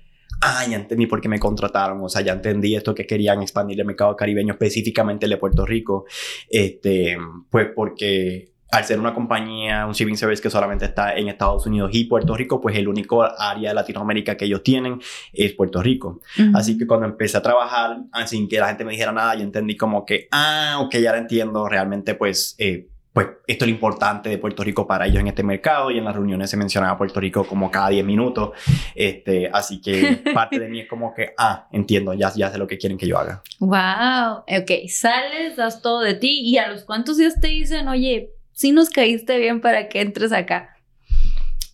ah, 0.40 0.64
ya 0.68 0.76
entendí 0.76 1.06
por 1.06 1.20
qué 1.20 1.28
me 1.28 1.38
contrataron, 1.38 2.00
o 2.02 2.08
sea, 2.08 2.22
ya 2.22 2.32
entendí 2.32 2.74
esto 2.74 2.94
que 2.94 3.06
querían 3.06 3.42
expandir 3.42 3.78
el 3.80 3.86
mercado 3.86 4.16
caribeño, 4.16 4.54
específicamente 4.54 5.26
el 5.26 5.30
de 5.30 5.36
Puerto 5.36 5.64
Rico, 5.66 6.04
este, 6.48 7.16
pues 7.50 7.68
porque 7.74 8.51
al 8.72 8.84
ser 8.84 8.98
una 8.98 9.12
compañía, 9.12 9.86
un 9.86 9.92
shipping 9.92 10.16
service 10.16 10.42
que 10.42 10.48
solamente 10.48 10.86
está 10.86 11.14
en 11.14 11.28
Estados 11.28 11.66
Unidos 11.66 11.90
y 11.92 12.04
Puerto 12.04 12.34
Rico, 12.34 12.58
pues 12.58 12.74
el 12.74 12.88
único 12.88 13.22
área 13.22 13.68
de 13.68 13.74
Latinoamérica 13.74 14.34
que 14.34 14.46
ellos 14.46 14.62
tienen 14.62 14.98
es 15.30 15.52
Puerto 15.52 15.82
Rico. 15.82 16.20
Así 16.54 16.78
que 16.78 16.86
cuando 16.86 17.04
empecé 17.04 17.36
a 17.36 17.42
trabajar, 17.42 17.98
sin 18.24 18.48
que 18.48 18.58
la 18.58 18.68
gente 18.68 18.86
me 18.86 18.92
dijera 18.92 19.12
nada, 19.12 19.34
yo 19.34 19.42
entendí 19.42 19.76
como 19.76 20.06
que, 20.06 20.26
ah, 20.32 20.78
ok, 20.80 20.96
ya 20.96 21.12
lo 21.12 21.18
entiendo, 21.18 21.68
realmente 21.68 22.14
pues... 22.14 22.56
Eh, 22.58 22.88
pues 23.12 23.26
esto 23.46 23.66
es 23.66 23.68
lo 23.68 23.74
importante 23.74 24.30
de 24.30 24.38
Puerto 24.38 24.64
Rico 24.64 24.86
para 24.86 25.06
ellos 25.06 25.20
en 25.20 25.26
este 25.28 25.42
mercado 25.42 25.90
y 25.90 25.98
en 25.98 26.04
las 26.04 26.14
reuniones 26.14 26.48
se 26.48 26.56
mencionaba 26.56 26.96
Puerto 26.96 27.20
Rico 27.20 27.44
como 27.46 27.70
cada 27.70 27.90
10 27.90 28.06
minutos. 28.06 28.52
Este, 28.94 29.50
así 29.52 29.82
que 29.82 30.22
parte 30.34 30.58
de 30.58 30.66
mí 30.70 30.80
es 30.80 30.88
como 30.88 31.12
que, 31.12 31.34
ah, 31.36 31.68
entiendo, 31.72 32.14
ya, 32.14 32.32
ya 32.34 32.50
sé 32.50 32.56
lo 32.56 32.66
que 32.66 32.78
quieren 32.78 32.96
que 32.96 33.06
yo 33.06 33.18
haga. 33.18 33.42
Wow, 33.58 34.44
ok, 34.48 34.88
sales, 34.88 35.56
das 35.56 35.82
todo 35.82 36.00
de 36.00 36.14
ti 36.14 36.40
y 36.40 36.56
a 36.56 36.68
los 36.68 36.84
cuantos 36.84 37.18
días 37.18 37.38
te 37.38 37.48
dicen, 37.48 37.86
oye, 37.86 38.30
si 38.62 38.70
nos 38.70 38.90
caíste 38.90 39.38
bien 39.38 39.60
para 39.60 39.88
que 39.88 40.00
entres 40.00 40.32
acá. 40.32 40.76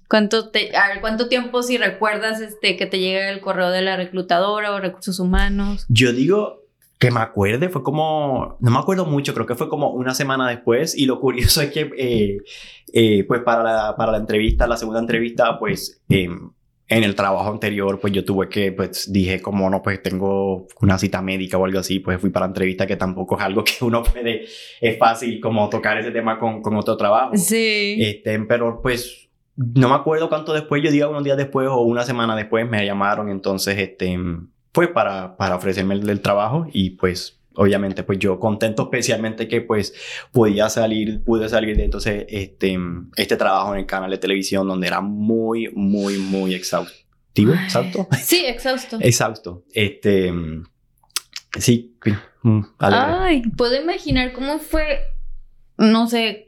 ¿Cuánto, 0.09 0.49
te, 0.49 0.75
a 0.75 0.89
ver, 0.89 1.01
¿Cuánto 1.03 1.29
tiempo 1.29 1.63
si 1.63 1.77
recuerdas 1.77 2.41
este, 2.41 2.79
que 2.79 2.87
te 2.87 2.99
llega 2.99 3.29
el 3.29 3.41
correo 3.41 3.69
de 3.69 3.83
la 3.83 3.95
reclutadora 3.97 4.73
o 4.73 4.81
recursos 4.81 5.21
humanos? 5.21 5.85
Yo 5.91 6.15
digo 6.15 6.63
que 6.99 7.11
me 7.11 7.21
acuerde, 7.21 7.69
fue 7.69 7.83
como, 7.83 8.57
no 8.61 8.71
me 8.71 8.79
acuerdo 8.79 9.05
mucho, 9.05 9.35
creo 9.35 9.45
que 9.45 9.55
fue 9.55 9.69
como 9.69 9.91
una 9.91 10.15
semana 10.15 10.49
después 10.49 10.97
y 10.97 11.05
lo 11.05 11.21
curioso 11.21 11.61
es 11.61 11.71
que 11.71 11.91
eh, 11.99 12.39
eh, 12.95 13.25
pues 13.25 13.43
para 13.43 13.63
la, 13.63 13.95
para 13.95 14.13
la 14.13 14.19
entrevista, 14.19 14.67
la 14.67 14.79
segunda 14.79 15.01
entrevista, 15.01 15.59
pues 15.59 16.01
eh, 16.09 16.31
en 16.89 17.05
el 17.05 17.15
trabajo 17.15 17.51
anterior, 17.51 18.01
pues 18.01 18.13
yo 18.15 18.25
tuve 18.25 18.49
que, 18.49 18.73
pues 18.73 19.13
dije 19.13 19.43
como 19.43 19.69
no, 19.69 19.83
pues 19.83 20.03
tengo 20.03 20.67
una 20.81 20.99
cita 20.99 21.21
médica 21.21 21.59
o 21.59 21.65
algo 21.65 21.81
así, 21.81 22.01
pues 22.01 22.19
fui 22.19 22.31
para 22.31 22.47
entrevista 22.47 22.87
que 22.87 22.97
tampoco 22.97 23.37
es 23.37 23.45
algo 23.45 23.63
que 23.65 23.85
uno 23.85 24.03
puede, 24.03 24.47
es 24.81 24.99
fácil 24.99 25.39
como 25.41 25.69
tocar 25.69 25.99
ese 25.99 26.11
tema 26.11 26.39
con, 26.39 26.63
con 26.63 26.75
otro 26.77 26.97
trabajo. 26.97 27.37
Sí. 27.37 27.99
Este, 28.01 28.39
pero 28.41 28.81
pues 28.81 29.29
no 29.57 29.89
me 29.89 29.95
acuerdo 29.97 30.29
cuánto 30.29 30.55
después, 30.55 30.83
yo 30.83 30.91
diga 30.91 31.09
unos 31.09 31.25
días 31.25 31.37
después 31.37 31.69
o 31.69 31.81
una 31.83 32.05
semana 32.05 32.35
después 32.35 32.69
me 32.69 32.85
llamaron, 32.87 33.29
entonces, 33.29 33.77
este, 33.79 34.19
pues 34.73 34.89
para, 34.89 35.37
para 35.37 35.57
ofrecerme 35.57 35.95
el, 35.95 36.09
el 36.09 36.21
trabajo 36.23 36.67
y 36.73 36.91
pues 36.91 37.38
obviamente 37.59 38.05
pues 38.05 38.19
yo 38.19 38.39
contento 38.39 38.85
especialmente 38.85 39.49
que 39.49 39.61
pues 39.61 39.93
podía 40.33 40.69
salir, 40.71 41.23
pude 41.25 41.49
salir 41.49 41.77
de 41.77 41.85
entonces 41.85 42.25
este, 42.29 42.79
este 43.17 43.37
trabajo 43.37 43.75
en 43.75 43.81
el 43.81 43.87
canal 43.87 44.11
de 44.11 44.19
televisión 44.19 44.67
donde 44.67 44.87
era 44.87 45.01
muy, 45.01 45.69
muy, 45.75 46.19
muy 46.19 46.55
exhaustivo, 46.55 47.53
¿exhausto? 47.55 48.09
Sí, 48.23 48.45
exhausto. 48.47 48.99
exhausto. 49.01 49.65
Este, 49.73 50.33
sí. 51.59 51.97
Mm, 52.43 52.61
Ay, 52.79 53.43
puedo 53.57 53.81
imaginar 53.81 54.33
cómo 54.33 54.61
fue, 54.61 55.01
no 55.77 56.07
sé, 56.07 56.48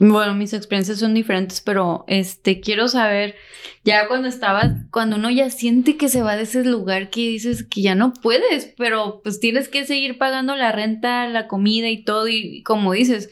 bueno, 0.00 0.34
mis 0.34 0.52
experiencias 0.52 0.98
son 0.98 1.14
diferentes, 1.14 1.60
pero 1.60 2.04
este 2.08 2.60
quiero 2.60 2.88
saber 2.88 3.36
ya 3.84 4.08
cuando 4.08 4.26
estabas, 4.26 4.72
cuando 4.90 5.16
uno 5.16 5.30
ya 5.30 5.50
siente 5.50 5.96
que 5.96 6.08
se 6.08 6.22
va 6.22 6.36
de 6.36 6.42
ese 6.42 6.64
lugar 6.64 7.10
que 7.10 7.20
dices 7.20 7.62
que 7.64 7.82
ya 7.82 7.94
no 7.94 8.12
puedes, 8.12 8.74
pero 8.76 9.20
pues 9.22 9.38
tienes 9.38 9.68
que 9.68 9.86
seguir 9.86 10.18
pagando 10.18 10.56
la 10.56 10.72
renta, 10.72 11.28
la 11.28 11.46
comida 11.46 11.88
y 11.90 12.02
todo 12.02 12.26
y 12.26 12.62
como 12.64 12.92
dices, 12.92 13.30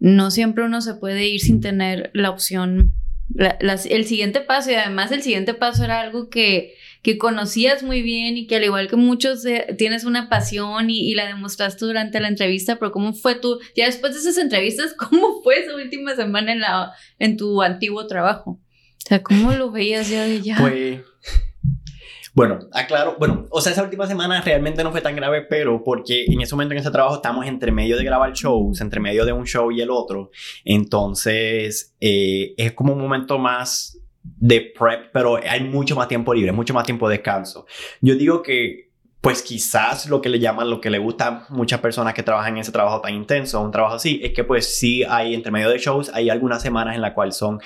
no 0.00 0.32
siempre 0.32 0.64
uno 0.64 0.80
se 0.80 0.94
puede 0.94 1.28
ir 1.28 1.40
sin 1.40 1.60
tener 1.60 2.10
la 2.12 2.30
opción, 2.30 2.92
el 3.36 4.04
siguiente 4.06 4.40
paso 4.40 4.72
y 4.72 4.74
además 4.74 5.12
el 5.12 5.22
siguiente 5.22 5.54
paso 5.54 5.84
era 5.84 6.00
algo 6.00 6.28
que 6.28 6.74
que 7.02 7.18
conocías 7.18 7.82
muy 7.82 8.02
bien 8.02 8.36
y 8.36 8.46
que 8.46 8.56
al 8.56 8.64
igual 8.64 8.88
que 8.88 8.96
muchos 8.96 9.44
eh, 9.46 9.74
tienes 9.78 10.04
una 10.04 10.28
pasión 10.28 10.90
y, 10.90 11.14
la 11.14 11.26
demostraste 11.26 11.84
durante 11.84 12.20
la 12.20 12.28
entrevista, 12.28 12.76
pero 12.76 12.92
¿cómo 12.92 13.12
fue 13.14 13.34
tú, 13.34 13.58
ya 13.76 13.86
después 13.86 14.12
de 14.12 14.20
esas 14.20 14.38
entrevistas, 14.38 14.94
cómo 14.98 15.42
fue 15.42 15.60
esa 15.60 15.74
última 15.74 16.14
semana 16.14 16.52
en, 16.52 16.60
la, 16.60 16.92
en 17.18 17.36
tu 17.36 17.62
antiguo 17.62 18.06
trabajo? 18.06 18.52
O 18.52 19.08
sea, 19.08 19.22
¿cómo 19.22 19.52
lo 19.52 19.70
veías 19.70 20.08
ya 20.08 20.24
de 20.24 20.42
ya? 20.42 20.56
Pues, 20.58 21.00
bueno, 22.32 22.60
aclaro, 22.72 23.16
bueno, 23.18 23.46
o 23.50 23.60
sea, 23.60 23.72
esa 23.72 23.82
última 23.82 24.06
semana 24.06 24.40
realmente 24.40 24.84
no 24.84 24.92
fue 24.92 25.00
tan 25.00 25.16
grave, 25.16 25.42
pero 25.42 25.82
porque 25.82 26.26
en 26.26 26.40
ese 26.40 26.54
momento 26.54 26.74
en 26.74 26.80
ese 26.80 26.90
trabajo 26.90 27.16
estamos 27.16 27.46
entre 27.46 27.72
medio 27.72 27.96
de 27.96 28.04
grabar 28.04 28.32
shows, 28.34 28.80
entre 28.80 29.00
medio 29.00 29.24
de 29.24 29.32
un 29.32 29.46
show 29.46 29.72
y 29.72 29.80
el 29.80 29.90
otro, 29.90 30.30
entonces 30.64 31.96
eh, 32.00 32.54
es 32.56 32.72
como 32.72 32.92
un 32.92 33.00
momento 33.00 33.38
más 33.38 33.99
de 34.22 34.72
prep, 34.76 35.10
pero 35.12 35.36
hay 35.36 35.64
mucho 35.64 35.96
más 35.96 36.08
tiempo 36.08 36.34
libre, 36.34 36.52
mucho 36.52 36.74
más 36.74 36.84
tiempo 36.84 37.08
de 37.08 37.16
descanso. 37.16 37.66
Yo 38.00 38.14
digo 38.14 38.42
que, 38.42 38.90
pues 39.20 39.42
quizás 39.42 40.08
lo 40.08 40.22
que 40.22 40.28
le 40.28 40.38
llaman, 40.38 40.70
lo 40.70 40.80
que 40.80 40.88
le 40.88 40.98
gusta 40.98 41.26
a 41.26 41.46
muchas 41.50 41.80
personas 41.80 42.14
que 42.14 42.22
trabajan 42.22 42.54
en 42.54 42.60
ese 42.60 42.72
trabajo 42.72 43.00
tan 43.00 43.14
intenso, 43.14 43.60
un 43.60 43.70
trabajo 43.70 43.96
así, 43.96 44.20
es 44.22 44.32
que 44.32 44.44
pues 44.44 44.78
sí 44.78 45.04
hay 45.04 45.34
entre 45.34 45.52
medio 45.52 45.68
de 45.68 45.78
shows, 45.78 46.10
hay 46.14 46.30
algunas 46.30 46.62
semanas 46.62 46.94
en 46.94 47.02
las 47.02 47.12
cuales 47.12 47.36
son 47.36 47.60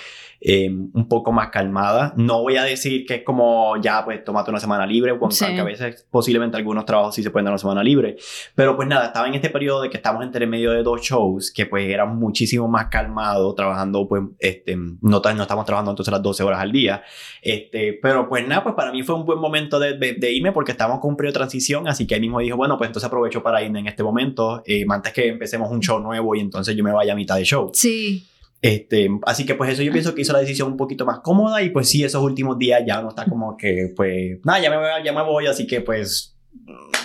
eh, 0.47 0.68
un 0.68 1.09
poco 1.09 1.32
más 1.32 1.49
calmada. 1.49 2.12
No 2.18 2.42
voy 2.42 2.59
a 2.59 2.64
decir 2.64 3.07
que 3.07 3.14
es 3.14 3.22
como 3.22 3.80
ya, 3.80 4.05
pues, 4.05 4.22
tomate 4.22 4.51
una 4.51 4.61
semana 4.61 4.84
libre, 4.84 5.14
porque 5.14 5.42
a 5.42 5.64
veces 5.64 6.07
posiblemente 6.11 6.59
algunos 6.59 6.84
trabajos 6.84 7.14
sí 7.14 7.22
se 7.22 7.30
pueden 7.30 7.47
dar 7.47 7.53
una 7.53 7.59
semana 7.59 7.82
libre. 7.82 8.16
Pero 8.55 8.76
pues 8.76 8.86
nada, 8.86 9.07
estaba 9.07 9.26
en 9.26 9.32
este 9.32 9.49
periodo 9.49 9.80
de 9.80 9.88
que 9.88 9.97
estamos 9.97 10.22
entre 10.22 10.47
medio 10.47 10.72
de 10.72 10.82
dos 10.82 11.01
shows, 11.01 11.51
que 11.51 11.64
pues 11.64 11.88
era 11.88 12.05
muchísimo 12.05 12.68
más 12.68 12.88
calmado, 12.88 13.55
trabajando, 13.55 14.07
pues, 14.07 14.22
este, 14.38 14.76
no, 14.76 14.99
no 15.01 15.42
estamos 15.42 15.64
trabajando 15.64 15.92
entonces 15.92 16.12
las 16.12 16.22
12 16.22 16.42
horas 16.42 16.61
al 16.61 16.72
día. 16.72 17.03
Este, 17.40 17.99
pero 18.03 18.28
pues 18.28 18.47
nada, 18.47 18.62
pues 18.62 18.74
para 18.74 18.92
mí 18.92 19.03
fue 19.03 19.14
un 19.14 19.24
buen 19.24 19.38
momento 19.38 19.78
de, 19.78 19.95
de, 19.97 20.30
irme 20.30 20.53
porque 20.53 20.72
estábamos 20.72 21.01
con 21.01 21.12
un 21.12 21.16
periodo 21.16 21.32
de 21.32 21.38
transición, 21.38 21.88
así 21.88 22.07
que 22.07 22.16
ahí 22.16 22.20
mismo 22.20 22.40
dijo, 22.40 22.59
bueno, 22.59 22.76
pues 22.76 22.88
entonces 22.88 23.07
aprovecho 23.07 23.42
para 23.42 23.62
irme 23.62 23.80
en 23.80 23.86
este 23.86 24.03
momento, 24.03 24.62
eh, 24.66 24.84
antes 24.90 25.14
que 25.14 25.28
empecemos 25.28 25.70
un 25.70 25.80
show 25.80 26.01
nuevo 26.01 26.34
y 26.34 26.40
entonces 26.40 26.76
yo 26.76 26.84
me 26.84 26.92
vaya 26.92 27.14
a 27.14 27.16
mitad 27.16 27.36
de 27.36 27.45
show. 27.45 27.70
Sí. 27.72 28.26
Este, 28.65 29.11
así 29.27 29.45
que 29.45 29.55
pues 29.55 29.71
eso 29.71 29.83
yo 29.83 29.93
pienso 29.93 30.15
que 30.15 30.23
hizo 30.23 30.33
la 30.33 30.39
decisión 30.39 30.71
un 30.71 30.79
poquito 30.79 31.05
más 31.05 31.19
cómoda 31.21 31.62
y 31.62 31.69
pues 31.69 31.87
sí, 31.87 32.03
esos 32.03 32.23
últimos 32.23 32.57
días 32.57 32.83
ya 32.87 33.03
no 33.03 33.11
está 33.11 33.27
como 33.27 33.59
que 33.59 33.93
pues, 33.95 34.39
nada, 34.43 34.59
ya 34.59 34.71
me 34.71 34.79
voy, 34.79 34.87
ya 35.05 35.12
me 35.12 35.23
voy, 35.23 35.47
así 35.47 35.67
que 35.67 35.83
pues 35.83 36.35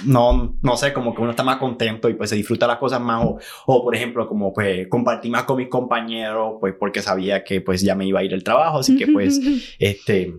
no, 0.06 0.56
no 0.62 0.78
sé, 0.78 0.94
como 0.94 1.14
que 1.14 1.22
uno 1.22 1.32
está 1.32 1.44
más 1.44 1.58
contento 1.58 2.08
y 2.08 2.14
pues 2.14 2.30
se 2.30 2.38
disfruta 2.38 2.66
las 2.66 2.78
cosas 2.78 3.02
más 3.02 3.26
o, 3.26 3.40
o 3.66 3.84
por 3.84 3.94
ejemplo 3.94 4.26
como 4.26 4.54
pues 4.54 4.88
compartir 4.88 5.32
más 5.32 5.44
con 5.44 5.58
mis 5.58 5.68
compañeros 5.68 6.54
pues 6.62 6.76
porque 6.80 7.02
sabía 7.02 7.44
que 7.44 7.60
pues 7.60 7.82
ya 7.82 7.94
me 7.94 8.06
iba 8.06 8.22
a 8.22 8.24
ir 8.24 8.34
el 8.34 8.46
trabajo, 8.46 8.80
así 8.80 8.96
que 8.96 9.08
pues 9.08 9.38
este... 9.80 10.34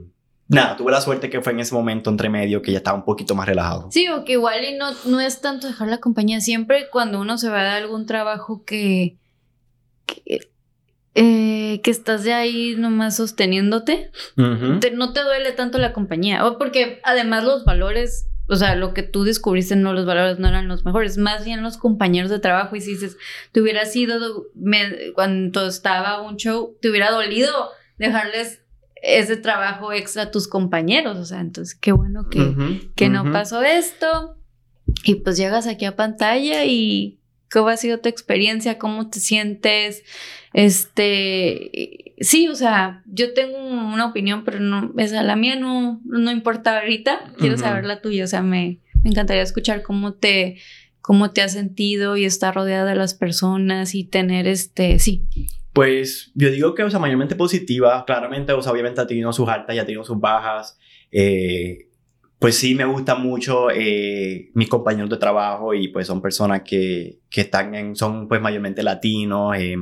Nada, 0.49 0.77
tuve 0.77 0.91
la 0.91 1.01
suerte 1.03 1.31
que 1.31 1.43
fue 1.43 1.53
en 1.53 1.61
ese 1.61 1.75
momento 1.75 2.11
entre 2.11 2.29
medio 2.29 2.61
que 2.61 2.73
ya 2.73 2.79
estaba 2.79 2.97
un 2.97 3.05
poquito 3.05 3.37
más 3.37 3.47
relajado. 3.47 3.89
Sí, 3.93 4.09
o 4.09 4.25
que 4.25 4.33
igual 4.33 4.65
y 4.65 4.77
no, 4.77 4.91
no 5.05 5.21
es 5.21 5.41
tanto 5.41 5.69
dejar 5.69 5.87
la 5.87 5.99
compañía. 5.99 6.41
Siempre 6.41 6.89
cuando 6.91 7.21
uno 7.21 7.39
se 7.39 7.51
va 7.51 7.63
de 7.63 7.69
algún 7.69 8.05
trabajo 8.05 8.65
que, 8.65 9.17
que 10.07 10.51
eh, 11.15 11.81
que 11.83 11.91
estás 11.91 12.23
de 12.23 12.33
ahí 12.33 12.77
nomás 12.77 13.17
sosteniéndote, 13.17 14.13
no 14.37 15.13
te 15.13 15.23
duele 15.23 15.53
tanto 15.53 15.79
la 15.79 15.93
compañía. 15.93 16.47
O 16.47 16.57
porque 16.59 17.01
además 17.05 17.45
los 17.45 17.65
valores, 17.65 18.29
o 18.49 18.57
sea, 18.57 18.77
lo 18.77 18.95
que 18.95 19.03
tú 19.03 19.25
descubriste, 19.25 19.75
no, 19.77 19.93
los 19.93 20.07
valores 20.07 20.39
no 20.39 20.49
eran 20.49 20.69
los 20.69 20.85
mejores, 20.85 21.19
más 21.19 21.45
bien 21.45 21.63
los 21.63 21.79
compañeros 21.79 22.31
de 22.31 22.39
trabajo. 22.39 22.77
Y 22.77 22.81
si 22.81 22.93
dices, 22.93 23.17
te 23.53 23.61
hubiera 23.61 23.87
sido, 23.87 24.47
cuando 25.15 25.67
estaba 25.67 26.21
un 26.23 26.37
show, 26.37 26.77
te 26.81 26.91
hubiera 26.91 27.11
dolido 27.11 27.53
dejarles 27.99 28.63
ese 29.03 29.37
trabajo 29.37 29.93
extra 29.93 30.25
a 30.25 30.31
tus 30.31 30.47
compañeros. 30.47 31.17
O 31.19 31.25
sea, 31.25 31.41
entonces 31.41 31.75
qué 31.75 31.93
bueno 31.93 32.29
que, 32.29 32.89
que 32.95 33.09
no 33.09 33.33
pasó 33.33 33.63
esto. 33.63 34.37
Y 35.05 35.17
pues 35.17 35.37
llegas 35.37 35.67
aquí 35.67 35.85
a 35.85 35.97
pantalla 35.97 36.65
y 36.65 37.20
¿Cómo 37.51 37.69
ha 37.69 37.77
sido 37.77 37.99
tu 37.99 38.09
experiencia? 38.09 38.79
¿Cómo 38.79 39.11
te 39.11 39.21
sientes? 39.21 40.05
Este, 40.53 42.15
sí, 42.21 42.49
o 42.49 42.55
sea, 42.55 43.03
yo 43.07 43.35
tengo 43.35 43.59
una 43.59 44.07
opinión, 44.07 44.45
pero 44.45 44.61
no, 44.61 44.93
esa, 44.99 45.23
la 45.23 45.37
mía 45.37 45.57
no, 45.57 46.01
no 46.05 46.31
importa 46.31 46.79
ahorita. 46.79 47.33
Quiero 47.39 47.57
saber 47.57 47.85
la 47.85 48.01
tuya, 48.01 48.25
o 48.25 48.29
sea, 48.29 48.43
me, 48.43 48.79
me, 49.03 49.11
encantaría 49.11 49.43
escuchar 49.43 49.83
cómo 49.83 50.15
te, 50.15 50.59
cómo 51.01 51.33
te 51.33 51.43
has 51.43 51.53
sentido 51.53 52.17
y 52.17 52.25
estar 52.25 52.55
rodeada 52.55 52.89
de 52.89 52.97
las 52.97 53.15
personas 53.15 53.95
y 53.95 54.05
tener 54.05 54.47
este, 54.47 54.99
sí. 54.99 55.25
Pues 55.73 56.33
yo 56.35 56.51
digo 56.51 56.75
que, 56.75 56.83
o 56.83 56.91
sea, 56.91 56.99
mayormente 56.99 57.37
positiva. 57.37 58.05
Claramente, 58.05 58.53
o 58.53 58.63
sea, 58.63 58.73
obviamente 58.73 59.01
ha 59.01 59.07
tenido 59.07 59.33
sus 59.33 59.49
altas 59.49 59.75
y 59.75 59.79
ha 59.79 59.87
tenido 59.87 60.05
sus 60.05 60.19
bajas. 60.19 60.79
Eh, 61.13 61.90
pues 62.41 62.57
sí 62.57 62.75
me 62.75 62.87
gusta 62.87 63.17
mucho 63.17 63.71
eh, 63.71 64.51
mis 64.55 64.71
compañeros 64.71 65.11
de 65.11 65.19
trabajo 65.19 65.75
y 65.75 65.89
pues 65.89 66.07
son 66.07 66.23
personas 66.23 66.63
que, 66.63 67.19
que 67.29 67.43
están 67.43 67.75
en, 67.75 67.95
son 67.95 68.29
pues 68.29 68.41
mayormente 68.41 68.83
latinos 68.83 69.55
eh, 69.59 69.77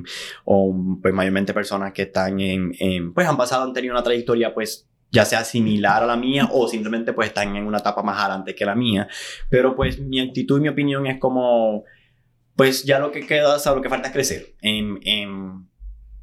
o 0.45 0.75
pues 1.01 1.15
mayormente 1.15 1.55
personas 1.55 1.93
que 1.93 2.03
están 2.03 2.41
en, 2.41 3.15
pues 3.15 3.29
han 3.29 3.37
pasado, 3.37 3.63
han 3.63 3.73
tenido 3.73 3.95
una 3.95 4.03
trayectoria 4.03 4.53
pues 4.53 4.89
ya 5.13 5.25
sea 5.25 5.45
similar 5.45 6.03
a 6.03 6.07
la 6.07 6.17
mía 6.17 6.49
o 6.53 6.67
simplemente 6.67 7.13
pues 7.13 7.29
están 7.29 7.55
en 7.55 7.65
una 7.65 7.79
etapa 7.79 8.03
más 8.03 8.19
adelante 8.19 8.57
que 8.57 8.67
la 8.67 8.75
mía. 8.75 9.07
Pero 9.49 9.77
pues 9.77 10.01
mi 10.01 10.19
actitud 10.19 10.59
y 10.59 10.63
mi 10.63 10.69
opinión 10.69 11.07
es 11.07 11.21
como, 11.21 11.85
pues 12.57 12.83
ya 12.83 12.99
lo 12.99 13.13
que 13.13 13.25
queda, 13.25 13.55
o 13.55 13.59
sea, 13.61 13.73
lo 13.73 13.83
que 13.83 13.89
falta 13.89 14.09
es 14.09 14.13
crecer. 14.13 14.57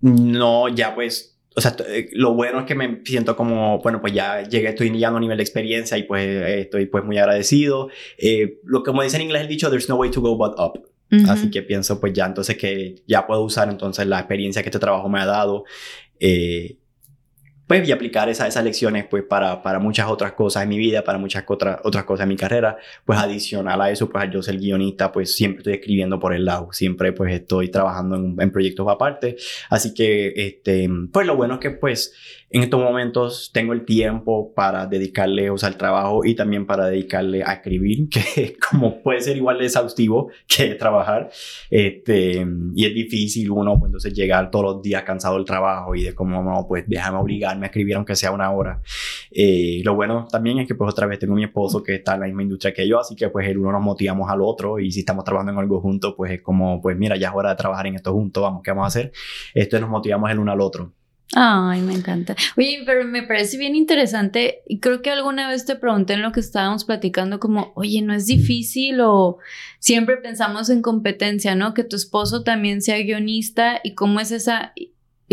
no, 0.01 0.67
ya 0.67 0.93
pues 0.93 1.34
o 1.57 1.61
sea, 1.61 1.75
eh, 1.87 2.09
lo 2.11 2.33
bueno 2.33 2.59
es 2.59 2.65
que 2.65 2.75
me 2.75 3.01
siento 3.05 3.35
como, 3.37 3.79
bueno, 3.79 4.01
pues 4.01 4.13
ya 4.13 4.43
llegué, 4.43 4.69
estoy 4.69 4.89
llegando 4.89 5.15
a 5.15 5.19
un 5.19 5.21
nivel 5.21 5.37
de 5.37 5.43
experiencia 5.43 5.97
y 5.97 6.03
pues 6.03 6.27
estoy 6.27 6.85
pues 6.87 7.05
muy 7.05 7.17
agradecido. 7.17 7.89
Eh, 8.17 8.59
lo 8.65 8.83
que 8.83 8.91
como 8.91 9.03
dice 9.03 9.15
en 9.15 9.23
inglés 9.23 9.43
el 9.43 9.47
dicho, 9.47 9.69
there's 9.69 9.87
no 9.87 9.95
way 9.95 10.11
to 10.11 10.21
go 10.21 10.37
but 10.37 10.59
up. 10.59 10.81
Así 11.29 11.49
que 11.49 11.61
pienso 11.61 12.01
pues 12.01 12.11
ya 12.11 12.25
entonces 12.25 12.57
que 12.57 12.95
ya 13.07 13.25
puedo 13.25 13.41
usar 13.41 13.69
entonces 13.69 14.05
la 14.05 14.19
experiencia 14.19 14.61
que 14.63 14.67
este 14.67 14.79
trabajo 14.79 15.07
me 15.07 15.21
ha 15.21 15.25
dado 15.25 15.63
eh, 16.19 16.77
pues, 17.67 17.87
y 17.87 17.91
aplicar 17.91 18.29
esa, 18.29 18.47
esas 18.47 18.63
lecciones, 18.63 19.05
pues, 19.09 19.23
para, 19.23 19.61
para 19.63 19.79
muchas 19.79 20.07
otras 20.07 20.33
cosas 20.33 20.63
en 20.63 20.69
mi 20.69 20.77
vida, 20.77 21.03
para 21.03 21.17
muchas 21.17 21.43
otras, 21.47 21.79
otras 21.83 22.03
cosas 22.03 22.23
en 22.23 22.29
mi 22.29 22.35
carrera, 22.35 22.77
pues, 23.05 23.19
adicional 23.19 23.81
a 23.81 23.91
eso, 23.91 24.09
pues, 24.09 24.29
yo 24.31 24.41
ser 24.41 24.57
guionista, 24.57 25.11
pues, 25.11 25.35
siempre 25.35 25.59
estoy 25.59 25.73
escribiendo 25.73 26.19
por 26.19 26.33
el 26.33 26.45
lado, 26.45 26.69
siempre, 26.71 27.11
pues, 27.13 27.33
estoy 27.33 27.69
trabajando 27.69 28.15
en, 28.15 28.35
en 28.39 28.51
proyectos 28.51 28.87
aparte, 28.89 29.37
así 29.69 29.93
que, 29.93 30.33
este, 30.35 30.89
pues, 31.11 31.25
lo 31.25 31.35
bueno 31.35 31.55
es 31.55 31.59
que, 31.59 31.71
pues, 31.71 32.13
en 32.55 32.63
estos 32.63 32.79
momentos 32.79 33.51
tengo 33.53 33.73
el 33.73 33.83
tiempo 33.83 34.53
para 34.53 34.85
dedicarle 34.85 35.49
o 35.49 35.57
sea, 35.57 35.67
al 35.67 35.75
trabajo 35.75 36.23
y 36.23 36.35
también 36.35 36.65
para 36.65 36.85
dedicarle 36.85 37.43
a 37.43 37.51
escribir, 37.51 38.07
que 38.09 38.55
como 38.69 39.01
puede 39.01 39.19
ser 39.19 39.35
igual 39.35 39.57
de 39.59 39.65
exhaustivo 39.65 40.29
que 40.47 40.75
trabajar. 40.75 41.29
Este, 41.69 42.47
y 42.73 42.85
es 42.85 42.93
difícil 42.93 43.51
uno 43.51 43.77
pues, 43.77 43.89
entonces 43.89 44.13
llegar 44.13 44.51
todos 44.51 44.75
los 44.75 44.81
días 44.81 45.03
cansado 45.03 45.35
del 45.35 45.43
trabajo 45.43 45.95
y 45.95 46.03
de 46.03 46.15
cómo 46.15 46.41
no, 46.41 46.65
pues 46.65 46.85
déjame 46.87 47.17
obligarme 47.55 47.65
a 47.65 47.67
escribir 47.67 47.95
aunque 47.95 48.15
sea 48.15 48.31
una 48.31 48.51
hora. 48.51 48.81
Eh, 49.31 49.81
lo 49.83 49.95
bueno 49.95 50.27
también 50.29 50.59
es 50.59 50.67
que 50.67 50.75
pues 50.75 50.91
otra 50.91 51.07
vez 51.07 51.19
tengo 51.19 51.35
mi 51.35 51.43
esposo 51.43 51.81
que 51.81 51.95
está 51.95 52.15
en 52.15 52.21
la 52.21 52.25
misma 52.27 52.43
industria 52.43 52.73
que 52.73 52.87
yo, 52.87 52.99
así 52.99 53.15
que 53.15 53.29
pues 53.29 53.47
el 53.47 53.57
uno 53.57 53.71
nos 53.71 53.81
motivamos 53.81 54.29
al 54.29 54.41
otro 54.41 54.79
y 54.79 54.91
si 54.91 54.99
estamos 54.99 55.23
trabajando 55.23 55.53
en 55.53 55.59
algo 55.59 55.81
juntos, 55.81 56.13
pues 56.15 56.31
es 56.31 56.41
como, 56.41 56.81
pues 56.81 56.97
mira, 56.97 57.15
ya 57.17 57.29
es 57.29 57.33
hora 57.35 57.49
de 57.51 57.55
trabajar 57.55 57.87
en 57.87 57.95
esto 57.95 58.13
juntos, 58.13 58.43
vamos, 58.43 58.61
¿qué 58.63 58.71
vamos 58.71 58.85
a 58.85 58.87
hacer? 58.87 59.11
Esto 59.53 59.79
nos 59.79 59.89
motivamos 59.89 60.29
el 60.31 60.39
uno 60.39 60.51
al 60.51 60.61
otro. 60.61 60.93
Ay, 61.33 61.81
me 61.81 61.95
encanta. 61.95 62.35
Oye, 62.55 62.83
pero 62.85 63.03
me 63.03 63.23
parece 63.23 63.57
bien 63.57 63.75
interesante 63.75 64.61
y 64.67 64.79
creo 64.79 65.01
que 65.01 65.09
alguna 65.09 65.49
vez 65.49 65.65
te 65.65 65.75
pregunté 65.75 66.13
en 66.13 66.21
lo 66.21 66.31
que 66.31 66.39
estábamos 66.39 66.85
platicando 66.85 67.39
como, 67.39 67.73
oye, 67.75 68.01
¿no 68.03 68.13
es 68.13 68.27
difícil 68.27 69.01
o 69.01 69.39
siempre 69.79 70.17
pensamos 70.17 70.69
en 70.69 70.83
competencia, 70.83 71.55
¿no? 71.55 71.73
Que 71.73 71.83
tu 71.83 71.95
esposo 71.95 72.43
también 72.43 72.81
sea 72.81 72.99
guionista 72.99 73.79
y 73.83 73.95
cómo 73.95 74.19
es 74.19 74.31
esa 74.31 74.73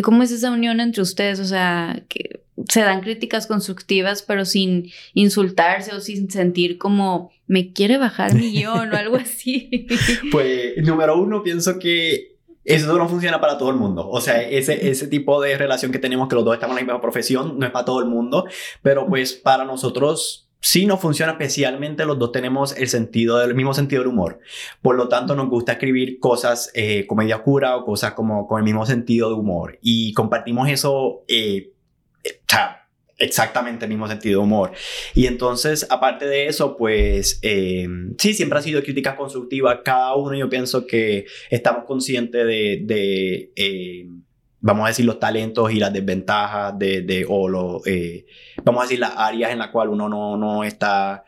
cómo 0.00 0.22
es 0.22 0.30
esa 0.30 0.50
unión 0.50 0.80
entre 0.80 1.02
ustedes, 1.02 1.38
o 1.40 1.44
sea, 1.44 2.02
que 2.08 2.40
se 2.68 2.80
dan 2.80 3.00
críticas 3.00 3.46
constructivas 3.46 4.22
pero 4.22 4.44
sin 4.44 4.90
insultarse 5.14 5.94
o 5.94 6.00
sin 6.00 6.30
sentir 6.30 6.78
como 6.78 7.30
me 7.46 7.72
quiere 7.72 7.98
bajar 7.98 8.34
mi 8.34 8.50
guion 8.52 8.92
o 8.92 8.96
algo 8.96 9.16
así. 9.16 9.86
Pues 10.30 10.76
número 10.78 11.18
uno 11.20 11.42
pienso 11.42 11.78
que 11.78 12.32
eso 12.64 12.96
no 12.96 13.08
funciona 13.08 13.40
para 13.40 13.58
todo 13.58 13.70
el 13.70 13.76
mundo. 13.76 14.08
O 14.08 14.20
sea, 14.20 14.40
ese, 14.40 14.88
ese 14.88 15.08
tipo 15.08 15.40
de 15.40 15.58
relación 15.58 15.90
que 15.90 15.98
tenemos, 15.98 16.28
que 16.28 16.36
los 16.36 16.44
dos 16.44 16.54
estamos 16.54 16.74
en 16.78 16.86
la 16.86 16.92
misma 16.92 17.00
profesión, 17.00 17.58
no 17.58 17.66
es 17.66 17.72
para 17.72 17.84
todo 17.84 18.00
el 18.00 18.06
mundo, 18.06 18.46
pero 18.82 19.06
pues 19.06 19.32
para 19.32 19.64
nosotros 19.64 20.48
sí 20.62 20.86
no 20.86 20.96
funciona 20.96 21.32
especialmente, 21.32 22.06
los 22.06 22.18
dos 22.18 22.32
tenemos 22.32 22.74
el 22.76 22.88
sentido 22.88 23.38
del 23.38 23.54
mismo 23.54 23.74
sentido 23.74 24.02
del 24.02 24.08
humor. 24.08 24.40
Por 24.80 24.96
lo 24.96 25.08
tanto, 25.08 25.34
nos 25.34 25.50
gusta 25.50 25.72
escribir 25.72 26.18
cosas 26.18 26.70
eh, 26.74 27.06
comedia 27.06 27.36
oscura 27.36 27.76
o 27.76 27.84
cosas 27.84 28.12
como 28.12 28.46
con 28.46 28.58
el 28.58 28.64
mismo 28.64 28.86
sentido 28.86 29.28
de 29.28 29.34
humor. 29.34 29.78
Y 29.82 30.14
compartimos 30.14 30.70
eso, 30.70 31.24
eh, 31.28 31.72
eh 32.24 32.40
exactamente 33.22 33.84
el 33.84 33.90
mismo 33.90 34.08
sentido 34.08 34.40
de 34.40 34.44
humor. 34.44 34.72
Y 35.14 35.26
entonces, 35.26 35.86
aparte 35.90 36.26
de 36.26 36.46
eso, 36.46 36.76
pues 36.76 37.38
eh, 37.42 37.86
sí, 38.18 38.34
siempre 38.34 38.58
ha 38.58 38.62
sido 38.62 38.82
crítica 38.82 39.16
constructiva. 39.16 39.82
Cada 39.82 40.14
uno 40.16 40.36
yo 40.36 40.48
pienso 40.48 40.86
que 40.86 41.26
estamos 41.50 41.84
conscientes 41.84 42.44
de, 42.46 43.52
eh, 43.54 44.06
vamos 44.62 44.84
a 44.84 44.88
decir, 44.88 45.04
los 45.04 45.18
talentos 45.18 45.70
y 45.72 45.78
las 45.78 45.92
desventajas 45.92 46.78
de, 46.78 47.02
de 47.02 47.26
o 47.28 47.48
lo, 47.48 47.82
eh, 47.84 48.24
vamos 48.64 48.80
a 48.80 48.84
decir, 48.84 49.00
las 49.00 49.12
áreas 49.16 49.50
en 49.50 49.58
las 49.58 49.68
cuales 49.68 49.92
uno 49.92 50.08
no, 50.08 50.36
no 50.36 50.64
está 50.64 51.24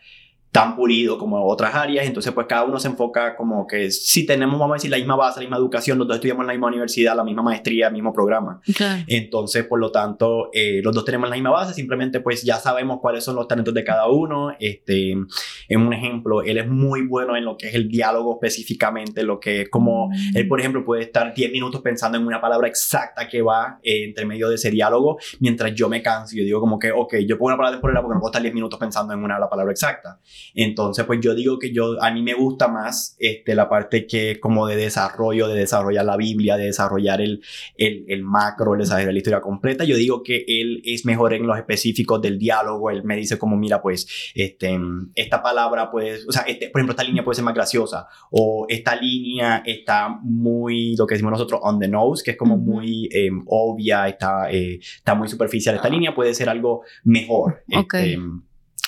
tan 0.55 0.77
pulido 0.77 1.19
como 1.19 1.45
otras 1.49 1.75
áreas, 1.75 2.07
entonces 2.07 2.33
pues 2.33 2.47
cada 2.47 2.63
uno 2.63 2.79
se 2.79 2.87
enfoca 2.87 3.35
como 3.35 3.67
que 3.67 3.91
si 3.91 4.25
tenemos, 4.25 4.57
vamos 4.61 4.75
a 4.75 4.77
decir, 4.77 4.89
la 4.89 4.99
misma 4.99 5.17
base, 5.17 5.41
la 5.41 5.47
misma 5.47 5.57
educación, 5.57 5.99
los 5.99 6.07
dos 6.07 6.15
estudiamos 6.15 6.43
en 6.43 6.47
la 6.47 6.53
misma 6.53 6.69
universidad, 6.69 7.17
la 7.17 7.25
misma 7.25 7.43
maestría, 7.43 7.89
el 7.89 7.93
mismo 7.93 8.13
programa. 8.13 8.61
Entonces, 9.09 9.65
por 9.65 9.81
lo 9.81 9.91
tanto, 9.91 10.51
eh, 10.53 10.81
los 10.85 10.95
dos 10.95 11.05
tenemos 11.05 11.29
la 11.29 11.35
misma 11.35 11.51
base, 11.51 11.75
simplemente 11.75 12.21
pues 12.21 12.45
ya 12.45 12.59
sabemos 12.59 13.01
cuáles 13.01 13.25
son 13.25 13.35
los 13.35 13.49
talentos 13.49 13.75
de 13.75 13.83
cada 13.83 14.07
uno. 14.07 14.53
Este, 14.61 15.11
en 15.11 15.81
un 15.81 15.93
ejemplo, 15.93 16.45
él 16.45 16.59
es 16.59 16.69
muy 16.69 17.05
bueno 17.05 17.37
en 17.37 17.45
lo 17.45 17.57
que 17.57 17.71
es 17.71 17.75
el 17.75 17.89
diálogo 17.89 18.35
específicamente, 18.35 19.25
lo 19.25 19.41
que 19.41 19.63
es 19.63 19.69
como, 19.69 20.11
mm. 20.11 20.37
él 20.37 20.47
por 20.47 20.61
ejemplo 20.61 20.85
puede 20.85 21.03
estar 21.03 21.35
10 21.35 21.51
minutos 21.51 21.81
pensando 21.83 22.17
en 22.17 22.25
una 22.25 22.41
palabra 22.41 22.69
exacta 22.69 23.27
que 23.29 23.43
va 23.43 23.81
eh, 23.83 24.05
entre 24.05 24.25
medio 24.25 24.49
de 24.49 24.55
ese 24.55 24.71
diálogo, 24.71 25.19
mientras 25.41 25.75
yo 25.75 25.89
me 25.89 26.01
canso 26.01 26.37
yo 26.37 26.45
digo 26.45 26.61
como 26.61 26.79
que, 26.79 26.93
ok, 26.93 27.17
yo 27.27 27.37
pongo 27.39 27.49
una 27.49 27.57
palabra 27.57 27.77
temporal 27.77 28.03
porque 28.03 28.15
no 28.15 28.21
puedo 28.21 28.31
estar 28.31 28.43
10 28.43 28.55
minutos 28.55 28.79
pensando 28.79 29.13
en 29.15 29.19
una 29.19 29.37
la 29.37 29.51
palabra 29.51 29.73
exacta. 29.73 30.21
Entonces, 30.55 31.05
pues 31.05 31.21
yo 31.21 31.35
digo 31.35 31.59
que 31.59 31.73
yo, 31.73 32.03
a 32.03 32.11
mí 32.11 32.23
me 32.23 32.35
gusta 32.35 32.69
más 32.69 33.17
este, 33.19 33.55
la 33.55 33.69
parte 33.69 34.07
que 34.07 34.41
como 34.41 34.67
de 34.67 34.77
desarrollo, 34.77 35.49
de 35.49 35.59
desarrollar 35.59 36.05
la 36.05 36.17
Biblia, 36.17 36.57
de 36.57 36.67
desarrollar 36.67 37.21
el, 37.21 37.43
el, 37.77 38.05
el 38.09 38.23
macro, 38.23 38.75
el 38.75 38.81
desarrollo 38.81 39.07
de 39.07 39.13
la 39.13 39.19
historia 39.19 39.41
completa. 39.41 39.85
Yo 39.85 39.97
digo 39.97 40.23
que 40.23 40.45
él 40.47 40.83
es 40.85 41.05
mejor 41.05 41.35
en 41.35 41.47
los 41.47 41.57
específicos 41.57 42.21
del 42.21 42.39
diálogo. 42.39 42.91
Él 42.91 43.05
me 43.05 43.17
dice 43.17 43.39
como, 43.39 43.57
mira, 43.57 43.81
pues, 43.81 44.07
este, 44.35 44.79
esta 45.15 45.43
palabra, 45.43 45.91
pues, 45.91 46.27
o 46.29 46.33
sea, 46.33 46.43
este, 46.43 46.69
por 46.71 46.81
ejemplo, 46.81 46.93
esta 46.93 47.05
línea 47.05 47.25
puede 47.25 47.37
ser 47.37 47.45
más 47.45 47.55
graciosa. 47.55 48.07
O 48.31 48.67
esta 48.69 48.97
línea 48.97 49.63
está 49.65 50.09
muy, 50.23 50.97
lo 50.97 51.07
que 51.07 51.15
decimos 51.15 51.33
nosotros, 51.33 51.61
on 51.63 51.79
the 51.79 51.89
nose, 51.89 52.23
que 52.25 52.33
es 52.33 52.37
como 52.37 52.57
muy 52.57 53.09
em, 53.13 53.43
obvia, 53.47 54.09
está, 54.09 54.51
eh, 54.51 54.79
está 54.81 55.15
muy 55.15 55.29
superficial. 55.29 55.75
Esta 55.77 55.89
línea 55.89 56.15
puede 56.15 56.35
ser 56.35 56.49
algo 56.49 56.83
mejor. 57.05 57.65
Este, 57.69 58.19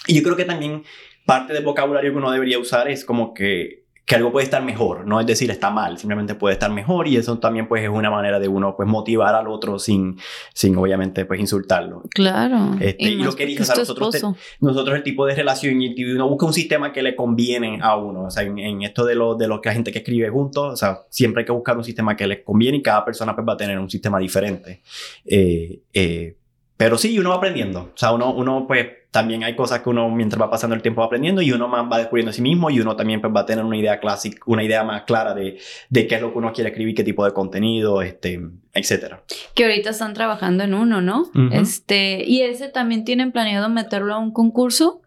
y 0.09 0.15
yo 0.15 0.23
creo 0.23 0.37
que 0.37 0.45
también 0.45 0.83
parte 1.27 1.53
del 1.53 1.65
vocabulario 1.65 2.13
que 2.13 2.17
uno 2.17 2.31
debería 2.31 2.59
usar 2.59 2.89
es 2.89 3.05
como 3.05 3.35
que, 3.35 3.85
que 4.07 4.15
algo 4.15 4.31
puede 4.31 4.45
estar 4.45 4.63
mejor, 4.63 5.05
no 5.05 5.19
es 5.19 5.27
decir 5.27 5.51
está 5.51 5.71
mal, 5.71 5.99
simplemente 5.99 6.37
puede 6.37 6.53
estar 6.53 6.71
mejor 6.71 7.09
y 7.09 7.17
eso 7.17 7.37
también 7.41 7.67
pues 7.67 7.83
es 7.83 7.89
una 7.89 8.09
manera 8.09 8.39
de 8.39 8.47
uno 8.47 8.77
pues 8.77 8.89
motivar 8.89 9.35
al 9.35 9.49
otro 9.49 9.81
sin, 9.81 10.17
sin 10.55 10.77
obviamente 10.77 11.25
pues 11.25 11.41
insultarlo. 11.41 12.03
Claro. 12.11 12.77
Este, 12.81 13.03
y, 13.03 13.17
lo 13.17 13.35
que 13.35 13.45
dice, 13.45 13.65
nosotros, 13.77 14.25
nosotros 14.61 14.97
el 14.97 15.03
tipo 15.03 15.27
de 15.27 15.35
relación 15.35 15.83
y 15.83 16.05
uno 16.05 16.29
busca 16.29 16.47
un 16.47 16.53
sistema 16.53 16.93
que 16.93 17.03
le 17.03 17.17
conviene 17.17 17.81
a 17.83 17.97
uno, 17.97 18.27
o 18.27 18.31
sea, 18.31 18.45
en, 18.45 18.83
esto 18.83 19.05
de 19.05 19.17
lo, 19.17 19.35
de 19.35 19.49
lo 19.49 19.61
que 19.61 19.71
la 19.71 19.75
gente 19.75 19.91
que 19.91 19.99
escribe 19.99 20.31
juntos, 20.31 20.75
o 20.75 20.77
sea, 20.77 21.01
siempre 21.11 21.41
hay 21.41 21.47
que 21.47 21.53
buscar 21.53 21.77
un 21.77 21.83
sistema 21.83 22.17
que 22.17 22.29
les 22.29 22.45
conviene 22.45 22.79
y 22.79 22.83
cada 22.83 23.05
persona 23.05 23.35
pues 23.35 23.47
va 23.49 23.55
a 23.55 23.57
tener 23.57 23.77
un 23.77 23.91
sistema 23.91 24.21
diferente. 24.21 24.83
Eh, 25.25 25.81
eh, 25.93 26.37
pero 26.77 26.99
sí, 26.99 27.19
uno 27.19 27.31
va 27.31 27.37
aprendiendo. 27.37 27.93
O 27.95 27.97
sea, 27.97 28.13
uno, 28.13 28.33
uno 28.35 28.67
pues 28.67 28.87
también 29.11 29.45
hay 29.45 29.57
cosas 29.57 29.81
que 29.81 29.89
uno 29.89 30.11
mientras 30.11 30.41
va 30.41 30.51
pasando 30.51 30.77
el 30.77 30.83
tiempo 30.83 31.01
va 31.01 31.07
aprendiendo 31.07 31.41
y 31.41 31.51
uno 31.51 31.69
más 31.69 31.91
va 31.91 31.97
descubriendo 31.97 32.31
a 32.31 32.35
sí 32.35 32.43
mismo 32.43 32.69
y 32.69 32.81
uno 32.81 32.97
también 32.97 33.23
pues 33.23 33.33
va 33.35 33.41
a 33.41 33.47
tener 33.47 33.65
una 33.65 33.79
idea 33.79 33.99
clásica, 33.99 34.43
una 34.45 34.63
idea 34.63 34.85
más 34.85 35.05
clara 35.05 35.35
de, 35.35 35.59
de 35.89 36.07
qué 36.07 36.17
es 36.17 36.21
lo 36.21 36.33
que 36.33 36.39
uno 36.39 36.53
quiere 36.53 36.69
escribir, 36.69 36.95
qué 36.95 37.03
tipo 37.03 37.25
de 37.25 37.33
contenido, 37.33 38.03
este, 38.03 38.39
etcétera. 38.75 39.23
Que 39.55 39.65
ahorita 39.65 39.91
están 39.91 40.13
trabajando 40.13 40.65
en 40.65 40.75
uno, 40.75 41.01
¿no? 41.01 41.31
Este, 41.51 42.25
y 42.27 42.43
ese 42.43 42.69
también 42.69 43.05
tienen 43.05 43.33
planeado 43.33 43.71
meterlo 43.71 44.13
a 44.13 44.19
un 44.19 44.33
concurso 44.33 45.01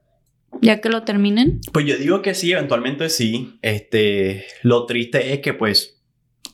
ya 0.62 0.82
que 0.82 0.90
lo 0.90 1.04
terminen. 1.04 1.62
Pues 1.72 1.86
yo 1.86 1.96
digo 1.98 2.24
que 2.24 2.34
sí, 2.34 2.52
eventualmente 2.52 3.10
sí. 3.10 3.60
Este, 3.62 4.46
lo 4.64 4.88
triste 4.88 5.34
es 5.34 5.40
que 5.42 5.54
pues 5.54 6.02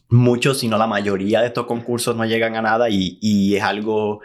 muchos, 0.10 0.60
si 0.60 0.68
no 0.68 0.78
la 0.78 0.88
mayoría 0.88 1.40
de 1.40 1.48
estos 1.48 1.66
concursos 1.66 2.16
no 2.18 2.26
llegan 2.26 2.56
a 2.58 2.62
nada 2.62 2.90
y, 2.90 3.18
y 3.22 3.56
es 3.56 3.64
algo 3.64 4.20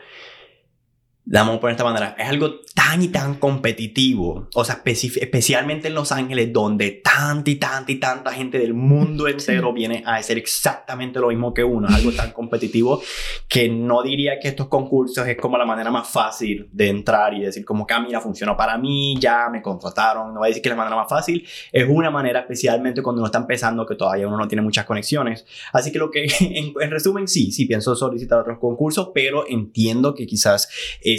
vamos 1.39 1.57
a 1.57 1.61
poner 1.61 1.74
esta 1.74 1.85
manera, 1.85 2.16
es 2.19 2.28
algo 2.28 2.61
tan 2.74 3.02
y 3.02 3.09
tan 3.09 3.35
competitivo, 3.35 4.48
o 4.52 4.65
sea, 4.65 4.82
especialmente 4.85 5.86
en 5.86 5.94
Los 5.94 6.11
Ángeles, 6.11 6.52
donde 6.52 7.02
tanta 7.05 7.51
y 7.51 7.55
tanta 7.55 7.93
y 7.93 7.97
tanta 8.01 8.32
gente 8.32 8.59
del 8.59 8.74
mundo 8.74 9.28
entero 9.28 9.73
viene 9.73 10.02
a 10.05 10.16
hacer 10.16 10.39
exactamente 10.39 11.20
lo 11.20 11.28
mismo 11.28 11.55
que 11.55 11.62
uno, 11.62 11.86
es 11.89 11.94
algo 11.94 12.11
tan 12.12 12.32
competitivo 12.32 13.01
que 13.48 13.69
no 13.69 14.02
diría 14.02 14.40
que 14.40 14.48
estos 14.48 14.66
concursos 14.66 15.27
es 15.28 15.36
como 15.36 15.57
la 15.57 15.65
manera 15.65 15.93
más 15.93 16.09
fácil 16.09 16.69
de 16.73 16.89
entrar 16.89 17.32
y 17.35 17.43
decir 17.43 17.65
como 17.65 17.86
que, 17.86 17.94
ah, 17.94 18.01
mira, 18.01 18.20
funcionó 18.20 18.57
para 18.57 18.77
mí, 18.77 19.16
ya 19.20 19.48
me 19.51 19.62
contrataron, 19.62 20.35
no 20.35 20.40
voy 20.40 20.47
a 20.47 20.48
decir 20.48 20.62
que 20.62 20.69
es 20.69 20.73
la 20.73 20.78
manera 20.78 20.97
más 20.97 21.09
fácil, 21.09 21.47
es 21.70 21.86
una 21.89 22.11
manera 22.11 22.40
especialmente 22.40 23.02
cuando 23.02 23.20
uno 23.20 23.27
está 23.27 23.39
empezando 23.39 23.86
que 23.86 23.94
todavía 23.94 24.27
uno 24.27 24.36
no 24.36 24.48
tiene 24.48 24.62
muchas 24.62 24.85
conexiones, 24.85 25.47
así 25.73 25.93
que 25.93 25.98
lo 25.98 26.11
que, 26.11 26.24
en, 26.40 26.73
en 26.81 26.90
resumen, 26.90 27.28
sí, 27.28 27.52
sí 27.52 27.66
pienso 27.66 27.94
solicitar 27.94 28.40
otros 28.40 28.59
concursos, 28.59 29.11
pero 29.15 29.44
entiendo 29.48 30.12
que 30.12 30.27
quizás 30.27 30.69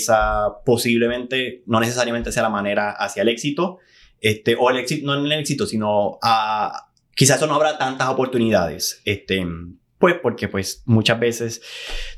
esa 0.02 0.64
posiblemente 0.66 1.64
no 1.66 1.80
necesariamente 1.80 2.32
sea 2.32 2.44
la 2.44 2.50
manera 2.50 2.92
hacia 2.92 3.22
el 3.22 3.30
éxito, 3.30 3.80
este, 4.20 4.56
o 4.60 4.70
el 4.70 4.78
éxito, 4.78 5.06
no 5.06 5.18
en 5.18 5.26
el 5.26 5.40
éxito, 5.40 5.66
sino 5.66 6.20
a, 6.22 6.90
quizás 7.16 7.42
no 7.42 7.54
habrá 7.56 7.78
tantas 7.78 8.10
oportunidades, 8.10 9.02
este, 9.06 9.46
pues 9.98 10.16
porque 10.22 10.48
pues 10.48 10.84
muchas 10.86 11.20
veces 11.20 11.62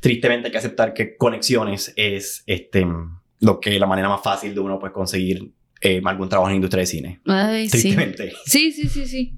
tristemente 0.00 0.48
hay 0.48 0.52
que 0.52 0.58
aceptar 0.58 0.94
que 0.94 1.16
conexiones 1.16 1.92
es 1.96 2.42
este, 2.46 2.86
lo 3.40 3.60
que 3.60 3.78
la 3.78 3.86
manera 3.86 4.08
más 4.08 4.22
fácil 4.22 4.54
de 4.54 4.60
uno 4.60 4.78
pues 4.78 4.92
conseguir 4.92 5.52
eh, 5.80 6.00
algún 6.04 6.28
trabajo 6.28 6.48
en 6.48 6.52
la 6.52 6.56
industria 6.56 6.80
de 6.80 6.86
cine. 6.86 7.20
Ay, 7.26 7.68
tristemente. 7.68 8.32
Sí, 8.46 8.72
sí, 8.72 8.88
sí, 8.88 9.06
sí. 9.06 9.34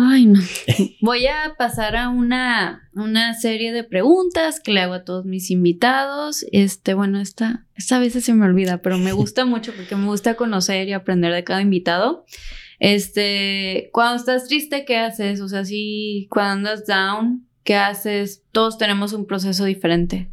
Ay, 0.00 0.26
no. 0.26 0.40
Voy 1.00 1.26
a 1.26 1.54
pasar 1.58 1.96
a 1.96 2.08
una, 2.08 2.88
una 2.94 3.34
serie 3.34 3.72
de 3.72 3.82
preguntas 3.82 4.60
que 4.60 4.70
le 4.70 4.80
hago 4.80 4.94
a 4.94 5.02
todos 5.02 5.24
mis 5.24 5.50
invitados. 5.50 6.46
Este, 6.52 6.94
bueno, 6.94 7.18
esta, 7.20 7.66
esta 7.74 7.98
vez 7.98 8.12
se 8.12 8.32
me 8.32 8.46
olvida, 8.46 8.78
pero 8.78 8.96
me 8.96 9.10
gusta 9.12 9.44
mucho 9.44 9.72
porque 9.74 9.96
me 9.96 10.06
gusta 10.06 10.34
conocer 10.34 10.86
y 10.86 10.92
aprender 10.92 11.32
de 11.34 11.42
cada 11.42 11.62
invitado. 11.62 12.24
Este, 12.78 13.90
cuando 13.92 14.14
estás 14.14 14.46
triste, 14.46 14.84
¿qué 14.84 14.98
haces? 14.98 15.40
O 15.40 15.48
sea, 15.48 15.64
si 15.64 16.28
cuando 16.30 16.70
andas 16.70 16.86
down, 16.86 17.48
¿qué 17.64 17.74
haces? 17.74 18.44
Todos 18.52 18.78
tenemos 18.78 19.12
un 19.12 19.26
proceso 19.26 19.64
diferente. 19.64 20.30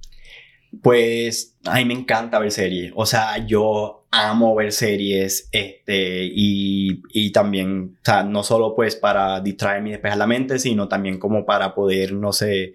Pues 0.83 1.57
a 1.65 1.77
mí 1.77 1.85
me 1.85 1.95
encanta 1.95 2.37
ver 2.37 2.51
series. 2.51 2.93
O 2.95 3.07
sea, 3.07 3.43
yo 3.47 4.04
amo 4.11 4.55
ver 4.55 4.71
series 4.71 5.49
este, 5.51 6.25
y, 6.25 7.01
y 7.11 7.31
también, 7.31 7.97
o 8.01 8.05
sea, 8.05 8.23
no 8.23 8.43
solo 8.43 8.75
pues 8.75 8.95
para 8.95 9.39
distraerme 9.41 9.89
y 9.89 9.91
despejar 9.93 10.17
la 10.17 10.27
mente, 10.27 10.59
sino 10.59 10.87
también 10.87 11.19
como 11.19 11.45
para 11.45 11.75
poder, 11.75 12.13
no 12.13 12.31
sé, 12.31 12.73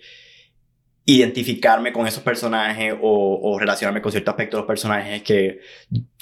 identificarme 1.07 1.93
con 1.93 2.07
esos 2.07 2.23
personajes 2.23 2.95
o, 3.01 3.41
o, 3.43 3.59
relacionarme 3.59 4.01
con 4.03 4.13
ciertos 4.13 4.33
aspectos 4.33 4.59
de 4.59 4.61
los 4.61 4.67
personajes 4.67 5.23
que 5.23 5.61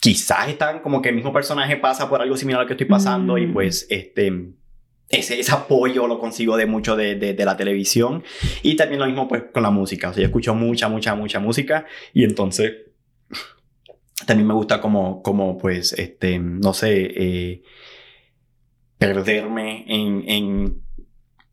quizás 0.00 0.48
están 0.48 0.80
como 0.80 1.02
que 1.02 1.10
el 1.10 1.14
mismo 1.14 1.32
personaje 1.32 1.76
pasa 1.76 2.08
por 2.08 2.22
algo 2.22 2.36
similar 2.36 2.60
a 2.60 2.62
lo 2.62 2.68
que 2.68 2.74
estoy 2.74 2.86
pasando 2.86 3.36
y 3.36 3.46
mm. 3.46 3.52
pues 3.52 3.86
este 3.90 4.52
ese, 5.10 5.40
ese, 5.40 5.52
apoyo 5.52 6.06
lo 6.06 6.18
consigo 6.18 6.56
de 6.56 6.66
mucho 6.66 6.94
de, 6.94 7.16
de, 7.16 7.44
la 7.44 7.56
televisión 7.56 8.22
y 8.62 8.76
también 8.76 9.00
lo 9.00 9.06
mismo 9.06 9.26
pues 9.26 9.44
con 9.52 9.62
la 9.62 9.70
música 9.70 10.10
o 10.10 10.12
sea 10.12 10.22
yo 10.22 10.26
escucho 10.26 10.54
mucha 10.54 10.88
mucha 10.88 11.14
mucha 11.14 11.40
música 11.40 11.86
y 12.14 12.24
entonces 12.24 12.87
también 14.26 14.46
me 14.46 14.54
gusta 14.54 14.80
como 14.80 15.22
como 15.22 15.58
pues 15.58 15.92
este 15.92 16.38
no 16.38 16.74
sé 16.74 17.12
eh, 17.16 17.62
perderme 18.98 19.84
en, 19.86 20.28
en 20.28 20.82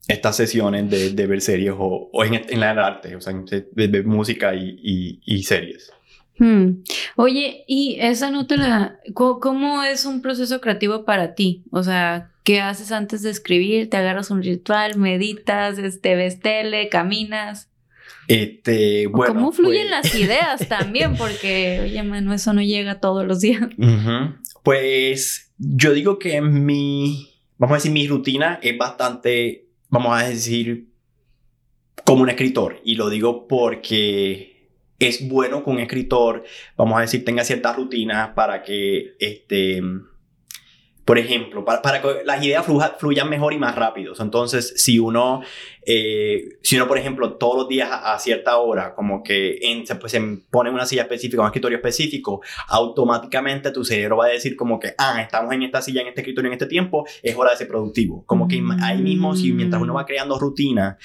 estas 0.08 0.36
sesiones 0.36 0.90
de, 0.90 1.12
de 1.12 1.28
ver 1.28 1.42
series 1.42 1.74
o, 1.78 2.10
o 2.12 2.24
en, 2.24 2.34
en, 2.36 2.60
la 2.60 2.72
arte, 2.72 3.16
o 3.16 3.22
sea, 3.22 3.34
de, 3.34 3.88
ver 3.88 4.06
música 4.06 4.54
y, 4.56 4.80
y, 4.82 5.22
y 5.26 5.44
series. 5.44 5.92
Hmm. 6.38 6.84
Oye, 7.16 7.64
¿y 7.68 7.98
esa 8.02 8.30
no 8.30 8.46
te 8.46 8.58
la... 8.58 9.00
¿Cómo 9.14 9.84
es 9.84 10.06
un 10.06 10.22
proceso 10.22 10.60
creativo 10.60 11.06
para 11.06 11.34
ti? 11.34 11.64
O 11.72 11.82
sea, 11.82 12.32
¿qué 12.44 12.60
haces 12.60 12.92
antes 12.92 13.22
de 13.22 13.30
escribir? 13.30 13.90
¿Te 13.90 13.98
agarras 13.98 14.32
un 14.32 14.44
ritual, 14.44 14.98
meditas, 14.98 15.78
este, 15.78 16.16
ves 16.16 16.42
tele, 16.42 16.90
caminas? 16.90 17.70
Este, 18.28 19.08
bueno, 19.08 19.34
¿Cómo 19.34 19.52
fluyen 19.52 19.88
pues 19.90 20.14
las 20.14 20.16
ideas 20.16 20.68
también? 20.70 21.16
Porque, 21.16 21.82
oye, 21.84 22.04
mano, 22.04 22.34
eso 22.34 22.54
no 22.54 22.62
llega 22.62 23.00
todos 23.00 23.26
los 23.26 23.42
días. 23.42 23.70
Pues 24.64 25.54
yo 25.58 25.94
digo 25.94 26.18
que 26.18 26.42
mi, 26.42 27.30
vamos 27.58 27.76
a 27.76 27.78
decir, 27.78 27.92
mi 27.92 28.08
rutina 28.08 28.60
es 28.62 28.78
bastante 28.78 29.66
vamos 29.96 30.20
a 30.20 30.28
decir, 30.28 30.90
como 32.04 32.24
un 32.24 32.30
escritor. 32.30 32.82
Y 32.84 32.96
lo 32.96 33.10
digo 33.10 33.48
porque 33.48 34.70
es 35.00 35.28
bueno 35.28 35.64
que 35.64 35.70
un 35.70 35.80
escritor, 35.80 36.44
vamos 36.78 36.98
a 36.98 37.02
decir, 37.02 37.26
tenga 37.26 37.44
ciertas 37.44 37.76
rutinas 37.76 38.30
para 38.30 38.62
que, 38.62 39.16
este, 39.20 39.82
por 41.06 41.18
ejemplo, 41.18 41.64
para, 41.64 41.82
para 41.82 42.02
que 42.02 42.24
las 42.26 42.44
ideas 42.44 42.66
fluyan 43.00 43.30
mejor 43.30 43.54
y 43.54 43.58
más 43.58 43.76
rápido. 43.76 44.14
Entonces, 44.20 44.74
si 44.78 45.00
uno 45.00 45.42
eh, 45.86 46.58
si 46.62 46.76
uno, 46.76 46.88
por 46.88 46.98
ejemplo, 46.98 47.34
todos 47.34 47.56
los 47.58 47.68
días 47.68 47.90
a, 47.92 48.18
cierta 48.20 48.58
hora, 48.58 48.96
como 48.96 49.22
que 49.24 49.60
en, 49.62 49.86
se, 49.86 49.96
pues, 49.96 50.12
se 50.12 50.22
pone 50.50 50.70
una 50.70 50.86
silla 50.86 51.04
específica, 51.04 51.42
un 51.42 51.48
escritorio 51.48 51.78
específico, 51.78 52.42
automáticamente 52.68 53.72
tu 53.72 53.86
cerebro 53.86 54.18
va 54.18 54.26
a 54.26 54.30
decir 54.30 54.56
como 54.56 54.80
que, 54.80 54.94
ah, 54.98 55.22
estamos 55.22 55.54
en 55.54 55.64
esta 55.64 55.82
silla, 55.82 56.02
en 56.02 56.08
este 56.08 56.22
escritorio, 56.22 56.50
en 56.50 56.54
este 56.54 56.66
tiempo, 56.66 57.06
es 57.22 57.36
hora 57.36 57.52
de 57.52 57.58
ser 57.58 57.68
productivo. 57.68 58.24
Como 58.26 58.48
que 58.48 58.62
ahí 58.82 59.02
mismo, 59.02 59.36
si 59.36 59.52
mientras 59.54 59.82
uno 59.82 59.94
va 59.94 60.06
creando 60.06 60.40
rutina, 60.40 60.98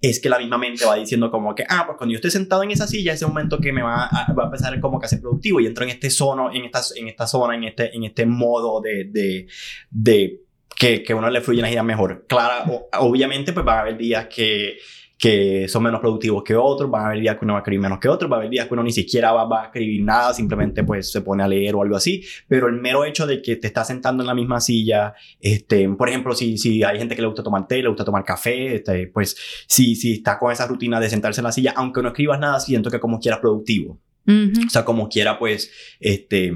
es 0.00 0.20
que 0.20 0.28
la 0.28 0.38
misma 0.38 0.58
mente 0.58 0.84
va 0.84 0.96
diciendo 0.96 1.30
como 1.30 1.54
que, 1.54 1.64
ah, 1.68 1.84
pues 1.86 1.98
cuando 1.98 2.12
yo 2.12 2.16
esté 2.16 2.30
sentado 2.30 2.62
en 2.62 2.70
esa 2.70 2.86
silla, 2.86 3.12
ese 3.12 3.26
momento 3.26 3.58
que 3.58 3.72
me 3.72 3.82
va 3.82 4.06
a, 4.06 4.32
va 4.32 4.44
a 4.44 4.46
empezar 4.46 4.78
como 4.80 4.98
que 4.98 5.06
a 5.06 5.08
ser 5.08 5.20
productivo 5.20 5.60
y 5.60 5.66
entro 5.66 5.84
en 5.84 5.90
este 5.90 6.10
sono, 6.10 6.52
en 6.52 6.64
esta, 6.64 6.80
en 6.96 7.08
esta 7.08 7.26
zona, 7.26 7.54
en 7.54 7.64
este, 7.64 7.94
en 7.94 8.04
este 8.04 8.24
modo 8.24 8.80
de, 8.80 9.04
de, 9.04 9.46
de 9.90 10.40
que, 10.82 11.04
que 11.04 11.14
uno 11.14 11.30
le 11.30 11.40
fluye 11.40 11.62
las 11.62 11.70
ideas 11.70 11.84
mejor. 11.84 12.24
Claro, 12.28 12.88
obviamente, 12.98 13.52
pues 13.52 13.64
van 13.64 13.78
a 13.78 13.80
haber 13.82 13.96
días 13.96 14.26
que, 14.26 14.78
que 15.16 15.68
son 15.68 15.84
menos 15.84 16.00
productivos 16.00 16.42
que 16.42 16.56
otros, 16.56 16.90
van 16.90 17.04
a 17.04 17.06
haber 17.06 17.20
días 17.20 17.38
que 17.38 17.44
uno 17.44 17.52
va 17.52 17.60
a 17.60 17.62
escribir 17.62 17.80
menos 17.80 18.00
que 18.00 18.08
otros, 18.08 18.28
va 18.28 18.34
a 18.34 18.38
haber 18.40 18.50
días 18.50 18.66
que 18.66 18.74
uno 18.74 18.82
ni 18.82 18.90
siquiera 18.90 19.30
va, 19.30 19.44
va, 19.44 19.62
a 19.62 19.64
escribir 19.66 20.02
nada, 20.02 20.34
simplemente 20.34 20.82
pues 20.82 21.12
se 21.12 21.20
pone 21.20 21.44
a 21.44 21.46
leer 21.46 21.76
o 21.76 21.82
algo 21.82 21.94
así, 21.94 22.24
pero 22.48 22.66
el 22.66 22.80
mero 22.80 23.04
hecho 23.04 23.28
de 23.28 23.40
que 23.40 23.54
te 23.54 23.68
estás 23.68 23.86
sentando 23.86 24.24
en 24.24 24.26
la 24.26 24.34
misma 24.34 24.60
silla, 24.60 25.14
este, 25.38 25.88
por 25.90 26.08
ejemplo, 26.08 26.34
si, 26.34 26.58
si 26.58 26.82
hay 26.82 26.98
gente 26.98 27.14
que 27.14 27.22
le 27.22 27.28
gusta 27.28 27.44
tomar 27.44 27.68
té, 27.68 27.80
le 27.80 27.88
gusta 27.88 28.04
tomar 28.04 28.24
café, 28.24 28.74
este, 28.74 29.06
pues 29.06 29.36
si, 29.68 29.94
si 29.94 30.14
está 30.14 30.36
con 30.36 30.50
esa 30.50 30.66
rutina 30.66 30.98
de 30.98 31.08
sentarse 31.08 31.42
en 31.42 31.44
la 31.44 31.52
silla, 31.52 31.74
aunque 31.76 32.02
no 32.02 32.08
escribas 32.08 32.40
nada, 32.40 32.58
siento 32.58 32.90
que 32.90 32.98
como 32.98 33.20
quieras 33.20 33.38
productivo. 33.38 34.00
O 34.24 34.70
sea, 34.70 34.84
como 34.84 35.08
quiera, 35.08 35.38
pues, 35.38 35.72
este, 35.98 36.52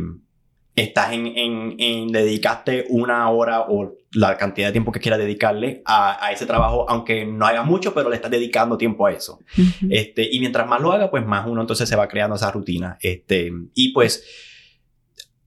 estás 0.76 1.12
en, 1.12 1.26
en, 1.26 1.74
en, 1.78 2.12
dedicaste 2.12 2.84
una 2.90 3.30
hora 3.30 3.62
o 3.62 3.94
la 4.12 4.36
cantidad 4.36 4.68
de 4.68 4.72
tiempo 4.72 4.92
que 4.92 5.00
quieras 5.00 5.18
dedicarle 5.18 5.82
a, 5.86 6.24
a, 6.24 6.32
ese 6.32 6.44
trabajo, 6.44 6.84
aunque 6.88 7.24
no 7.24 7.46
haga 7.46 7.62
mucho, 7.62 7.94
pero 7.94 8.10
le 8.10 8.16
estás 8.16 8.30
dedicando 8.30 8.76
tiempo 8.76 9.06
a 9.06 9.12
eso. 9.12 9.40
este, 9.88 10.28
y 10.30 10.38
mientras 10.38 10.68
más 10.68 10.80
lo 10.82 10.92
haga, 10.92 11.10
pues 11.10 11.24
más 11.24 11.46
uno 11.46 11.62
entonces 11.62 11.88
se 11.88 11.96
va 11.96 12.06
creando 12.06 12.36
esa 12.36 12.50
rutina. 12.52 12.98
Este, 13.00 13.50
y 13.74 13.92
pues 13.92 14.22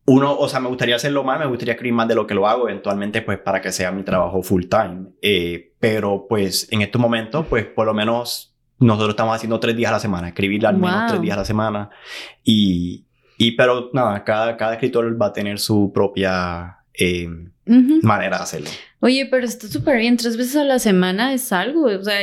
uno, 0.06 0.35
o 0.35 0.49
sea, 0.49 0.60
me 0.60 0.68
gustaría 0.68 0.95
hacerlo 0.95 1.23
más, 1.23 1.39
me 1.39 1.45
gustaría 1.45 1.76
escribir 1.76 1.93
más 1.93 2.07
de 2.07 2.15
lo 2.15 2.26
que 2.26 2.34
lo 2.34 2.47
hago 2.47 2.68
eventualmente, 2.68 3.22
pues 3.22 3.38
para 3.38 3.61
que 3.61 3.72
sea 3.72 3.91
mi 3.91 4.01
trabajo 4.01 4.41
full 4.41 4.64
time. 4.65 5.11
Eh, 5.22 5.73
pero 5.80 6.26
pues 6.27 6.68
en 6.72 6.81
estos 6.81 6.99
momentos, 6.99 7.45
pues 7.47 7.68
por 7.68 7.85
lo 7.85 7.93
menos 7.93 8.56
nosotros 8.80 9.11
estamos 9.11 9.35
haciendo 9.35 9.60
tres 9.60 9.76
días 9.76 9.89
a 9.89 9.93
la 9.93 9.99
semana, 9.99 10.30
escribir 10.30 10.65
al 10.65 10.77
menos 10.77 11.07
tres 11.07 11.22
días 11.22 11.35
a 11.38 11.41
la 11.41 11.45
semana. 11.45 11.91
Y, 12.43 13.06
y 13.40 13.53
pero 13.53 13.90
nada, 13.94 14.24
cada, 14.26 14.57
cada 14.57 14.74
escritor 14.74 15.20
va 15.20 15.28
a 15.28 15.34
tener 15.34 15.60
su 15.60 15.91
propia 15.94 16.80
eh, 16.94 17.30
manera 17.66 18.38
de 18.38 18.44
hacerlo. 18.44 18.70
Oye, 18.99 19.28
pero 19.32 19.45
está 19.45 19.68
súper 19.70 19.98
bien, 19.98 20.18
tres 20.18 20.36
veces 20.36 20.57
a 20.57 20.66
la 20.66 20.78
semana 20.78 21.34
es 21.34 21.53
algo, 21.53 21.86
o 21.86 22.03
sea, 22.03 22.20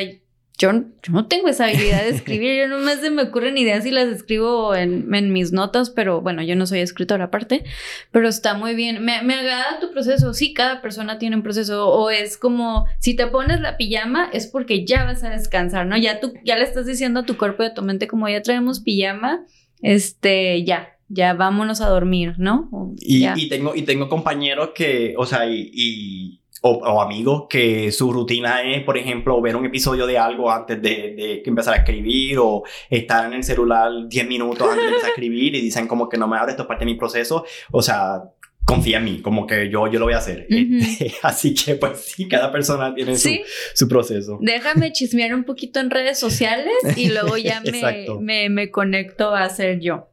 yo, 0.58 0.72
yo, 1.02 1.12
no 1.12 1.26
tengo 1.26 1.48
esa 1.48 1.64
habilidad 1.64 2.02
de 2.02 2.10
escribir, 2.10 2.58
yo 2.58 2.68
nomás 2.68 3.00
se 3.00 3.08
me 3.08 3.22
ocurren 3.22 3.56
ideas 3.56 3.86
y 3.86 3.92
las 3.92 4.08
escribo 4.08 4.74
en, 4.74 5.14
en, 5.14 5.32
mis 5.32 5.52
notas, 5.52 5.88
pero 5.88 6.20
bueno, 6.20 6.42
yo 6.42 6.54
no 6.54 6.66
soy 6.66 6.80
escritora 6.80 7.24
aparte, 7.24 7.64
pero 8.10 8.28
está 8.28 8.52
muy 8.52 8.74
bien. 8.74 9.02
Me, 9.02 9.22
me, 9.22 9.36
agrada 9.36 9.80
tu 9.80 9.90
proceso, 9.92 10.34
sí, 10.34 10.52
cada 10.52 10.82
persona 10.82 11.18
tiene 11.18 11.36
un 11.36 11.42
proceso, 11.42 11.88
o 11.88 12.10
es 12.10 12.36
como, 12.36 12.84
si 12.98 13.16
te 13.16 13.26
pones 13.26 13.62
la 13.62 13.78
pijama 13.78 14.28
es 14.34 14.46
porque 14.46 14.84
ya 14.84 15.04
vas 15.04 15.24
a 15.24 15.30
descansar, 15.30 15.86
¿no? 15.86 15.96
Ya 15.96 16.20
tú, 16.20 16.34
ya 16.44 16.58
le 16.58 16.64
estás 16.64 16.84
diciendo 16.84 17.20
a 17.20 17.26
tu 17.26 17.38
cuerpo 17.38 17.62
y 17.62 17.66
a 17.66 17.74
tu 17.74 17.80
mente 17.80 18.06
como 18.06 18.28
ya 18.28 18.42
traemos 18.42 18.80
pijama, 18.80 19.46
este, 19.80 20.62
ya, 20.64 20.95
ya 21.08 21.34
vámonos 21.34 21.80
a 21.80 21.88
dormir, 21.88 22.34
¿no? 22.38 22.68
y, 22.98 23.26
y, 23.26 23.48
tengo, 23.48 23.74
y 23.74 23.82
tengo 23.82 24.08
compañeros 24.08 24.70
que, 24.74 25.14
o 25.16 25.26
sea, 25.26 25.46
y, 25.46 25.70
y 25.72 26.40
o, 26.62 27.00
amigos 27.00 27.44
que 27.48 27.92
su 27.92 28.12
rutina 28.12 28.62
es, 28.62 28.82
por 28.82 28.98
ejemplo, 28.98 29.40
ver 29.40 29.56
un 29.56 29.66
episodio 29.66 30.06
de 30.06 30.18
algo 30.18 30.50
antes 30.50 30.80
de, 30.80 31.14
de 31.16 31.42
empezar 31.44 31.74
a 31.74 31.76
escribir 31.78 32.38
o 32.38 32.64
estar 32.90 33.26
en 33.26 33.34
el 33.34 33.44
celular 33.44 33.90
10 34.08 34.26
minutos 34.26 34.68
antes 34.68 34.82
de 34.82 34.88
empezar 34.88 35.06
a 35.06 35.12
escribir 35.12 35.54
y 35.54 35.60
dicen 35.60 35.86
como 35.86 36.08
que 36.08 36.16
no 36.16 36.26
me 36.26 36.36
abre, 36.36 36.52
esto 36.52 36.62
es 36.62 36.68
parte 36.68 36.84
de 36.84 36.92
mi 36.92 36.98
proceso. 36.98 37.44
O 37.70 37.82
sea, 37.82 38.22
confía 38.66 38.98
en 38.98 39.04
mí, 39.04 39.22
como 39.22 39.46
que 39.46 39.70
yo, 39.70 39.86
yo 39.86 39.98
lo 39.98 40.06
voy 40.06 40.14
a 40.14 40.18
hacer. 40.18 40.46
Este, 40.50 41.14
así 41.22 41.54
que 41.54 41.76
pues 41.76 42.00
sí, 42.00 42.28
cada 42.28 42.50
persona 42.50 42.94
tiene 42.94 43.16
su, 43.16 43.30
su, 43.74 43.88
proceso. 43.88 44.38
Déjame 44.42 44.92
chismear 44.92 45.34
un 45.34 45.44
poquito 45.44 45.78
en 45.78 45.88
redes 45.88 46.18
sociales 46.18 46.74
y 46.96 47.10
luego 47.10 47.36
ya 47.36 47.60
me, 47.72 48.06
me, 48.20 48.48
me, 48.50 48.70
conecto 48.70 49.34
a 49.34 49.44
hacer 49.44 49.80
yo. 49.80 50.08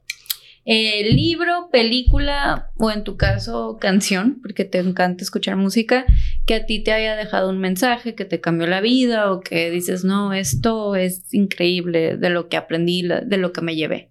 Eh, 0.66 1.14
libro, 1.14 1.70
película 1.72 2.72
o 2.78 2.90
en 2.90 3.04
tu 3.04 3.18
caso 3.18 3.78
canción, 3.82 4.40
porque 4.42 4.64
te 4.64 4.80
encanta 4.80 5.24
escuchar 5.24 5.58
música, 5.58 6.06
que 6.46 6.56
a 6.56 6.66
ti 6.66 6.82
te 6.82 6.94
haya 6.94 7.18
dejado 7.18 7.50
un 7.50 7.60
mensaje 7.60 8.16
que 8.16 8.24
te 8.24 8.40
cambió 8.40 8.68
la 8.68 8.80
vida 8.80 9.32
o 9.32 9.42
que 9.42 9.70
dices, 9.72 10.06
no, 10.06 10.32
esto 10.32 10.96
es 10.96 11.34
increíble 11.34 12.16
de 12.16 12.30
lo 12.30 12.48
que 12.48 12.56
aprendí, 12.56 13.02
de 13.02 13.38
lo 13.38 13.52
que 13.52 13.62
me 13.62 13.76
llevé. 13.76 14.10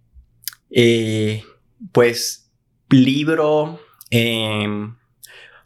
Eh, 0.71 1.43
pues 1.93 2.51
libro, 2.91 3.81
em, 4.11 4.95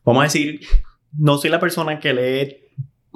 vamos 0.05 0.21
a 0.21 0.25
decir, 0.25 0.61
no 1.19 1.39
soy 1.39 1.51
la 1.51 1.59
persona 1.59 1.99
que 1.99 2.15
lee 2.15 2.66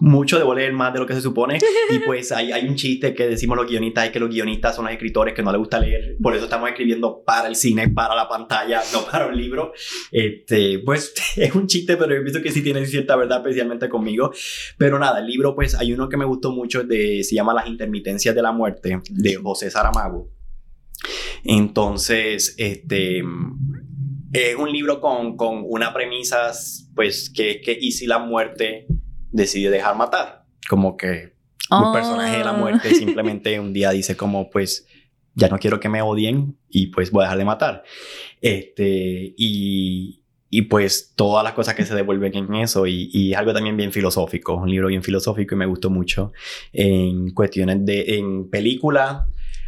mucho 0.00 0.38
de 0.38 0.54
leer 0.54 0.72
más 0.72 0.92
de 0.92 0.98
lo 0.98 1.06
que 1.06 1.14
se 1.14 1.20
supone. 1.20 1.58
Y 1.90 1.98
pues 2.06 2.32
hay, 2.32 2.52
hay 2.52 2.66
un 2.66 2.74
chiste 2.74 3.14
que 3.14 3.28
decimos 3.28 3.56
los 3.56 3.68
guionistas, 3.68 4.06
es 4.06 4.10
que 4.10 4.18
los 4.18 4.30
guionistas 4.30 4.74
son 4.74 4.86
los 4.86 4.92
escritores 4.92 5.34
que 5.34 5.42
no 5.42 5.52
les 5.52 5.58
gusta 5.58 5.78
leer. 5.78 6.16
Por 6.20 6.34
eso 6.34 6.44
estamos 6.44 6.68
escribiendo 6.68 7.22
para 7.22 7.48
el 7.48 7.54
cine, 7.54 7.88
para 7.88 8.14
la 8.14 8.28
pantalla, 8.28 8.82
no 8.92 9.04
para 9.04 9.26
un 9.26 9.36
libro. 9.36 9.72
Este, 10.10 10.80
pues 10.80 11.14
es 11.36 11.54
un 11.54 11.66
chiste, 11.66 11.96
pero 11.96 12.14
yo 12.14 12.22
pienso 12.22 12.42
que 12.42 12.50
sí 12.50 12.62
tiene 12.62 12.84
cierta 12.86 13.14
verdad, 13.14 13.38
especialmente 13.38 13.88
conmigo. 13.88 14.32
Pero 14.78 14.98
nada, 14.98 15.20
el 15.20 15.26
libro, 15.26 15.54
pues 15.54 15.74
hay 15.74 15.92
uno 15.92 16.08
que 16.08 16.16
me 16.16 16.24
gustó 16.24 16.50
mucho, 16.50 16.82
de, 16.82 17.22
se 17.22 17.34
llama 17.34 17.54
Las 17.54 17.66
intermitencias 17.66 18.34
de 18.34 18.42
la 18.42 18.52
muerte, 18.52 19.00
de 19.10 19.34
José 19.36 19.70
Saramago. 19.70 20.30
Entonces, 21.44 22.54
este... 22.58 23.22
Es 24.32 24.54
un 24.54 24.70
libro 24.70 25.00
con, 25.00 25.36
con 25.36 25.64
una 25.66 25.92
premisa, 25.92 26.52
pues, 26.94 27.32
que, 27.34 27.60
que 27.60 27.76
y 27.80 27.90
si 27.90 28.06
la 28.06 28.20
muerte 28.20 28.86
decide 29.30 29.70
dejar 29.70 29.96
matar. 29.96 30.44
Como 30.68 30.96
que 30.96 31.34
un 31.70 31.92
personaje 31.92 32.38
de 32.38 32.44
la 32.44 32.52
muerte 32.52 32.88
oh. 32.92 32.94
simplemente 32.94 33.60
un 33.60 33.72
día 33.72 33.90
dice 33.90 34.16
como 34.16 34.50
pues 34.50 34.86
ya 35.34 35.48
no 35.48 35.58
quiero 35.58 35.78
que 35.78 35.88
me 35.88 36.02
odien 36.02 36.58
y 36.68 36.88
pues 36.88 37.10
voy 37.10 37.22
a 37.22 37.24
dejar 37.26 37.38
de 37.38 37.44
matar. 37.44 37.82
Este, 38.40 39.34
y, 39.36 40.22
y 40.48 40.62
pues 40.62 41.12
todas 41.14 41.44
las 41.44 41.52
cosas 41.52 41.74
que 41.74 41.86
se 41.86 41.94
devuelven 41.94 42.34
en 42.36 42.54
eso 42.56 42.86
y, 42.86 43.08
y 43.12 43.34
algo 43.34 43.52
también 43.52 43.76
bien 43.76 43.92
filosófico, 43.92 44.54
un 44.54 44.70
libro 44.70 44.88
bien 44.88 45.02
filosófico 45.02 45.54
y 45.54 45.58
me 45.58 45.66
gustó 45.66 45.90
mucho 45.90 46.32
en 46.72 47.30
cuestiones 47.30 47.84
de, 47.84 48.16
en 48.16 48.50
película. 48.50 49.26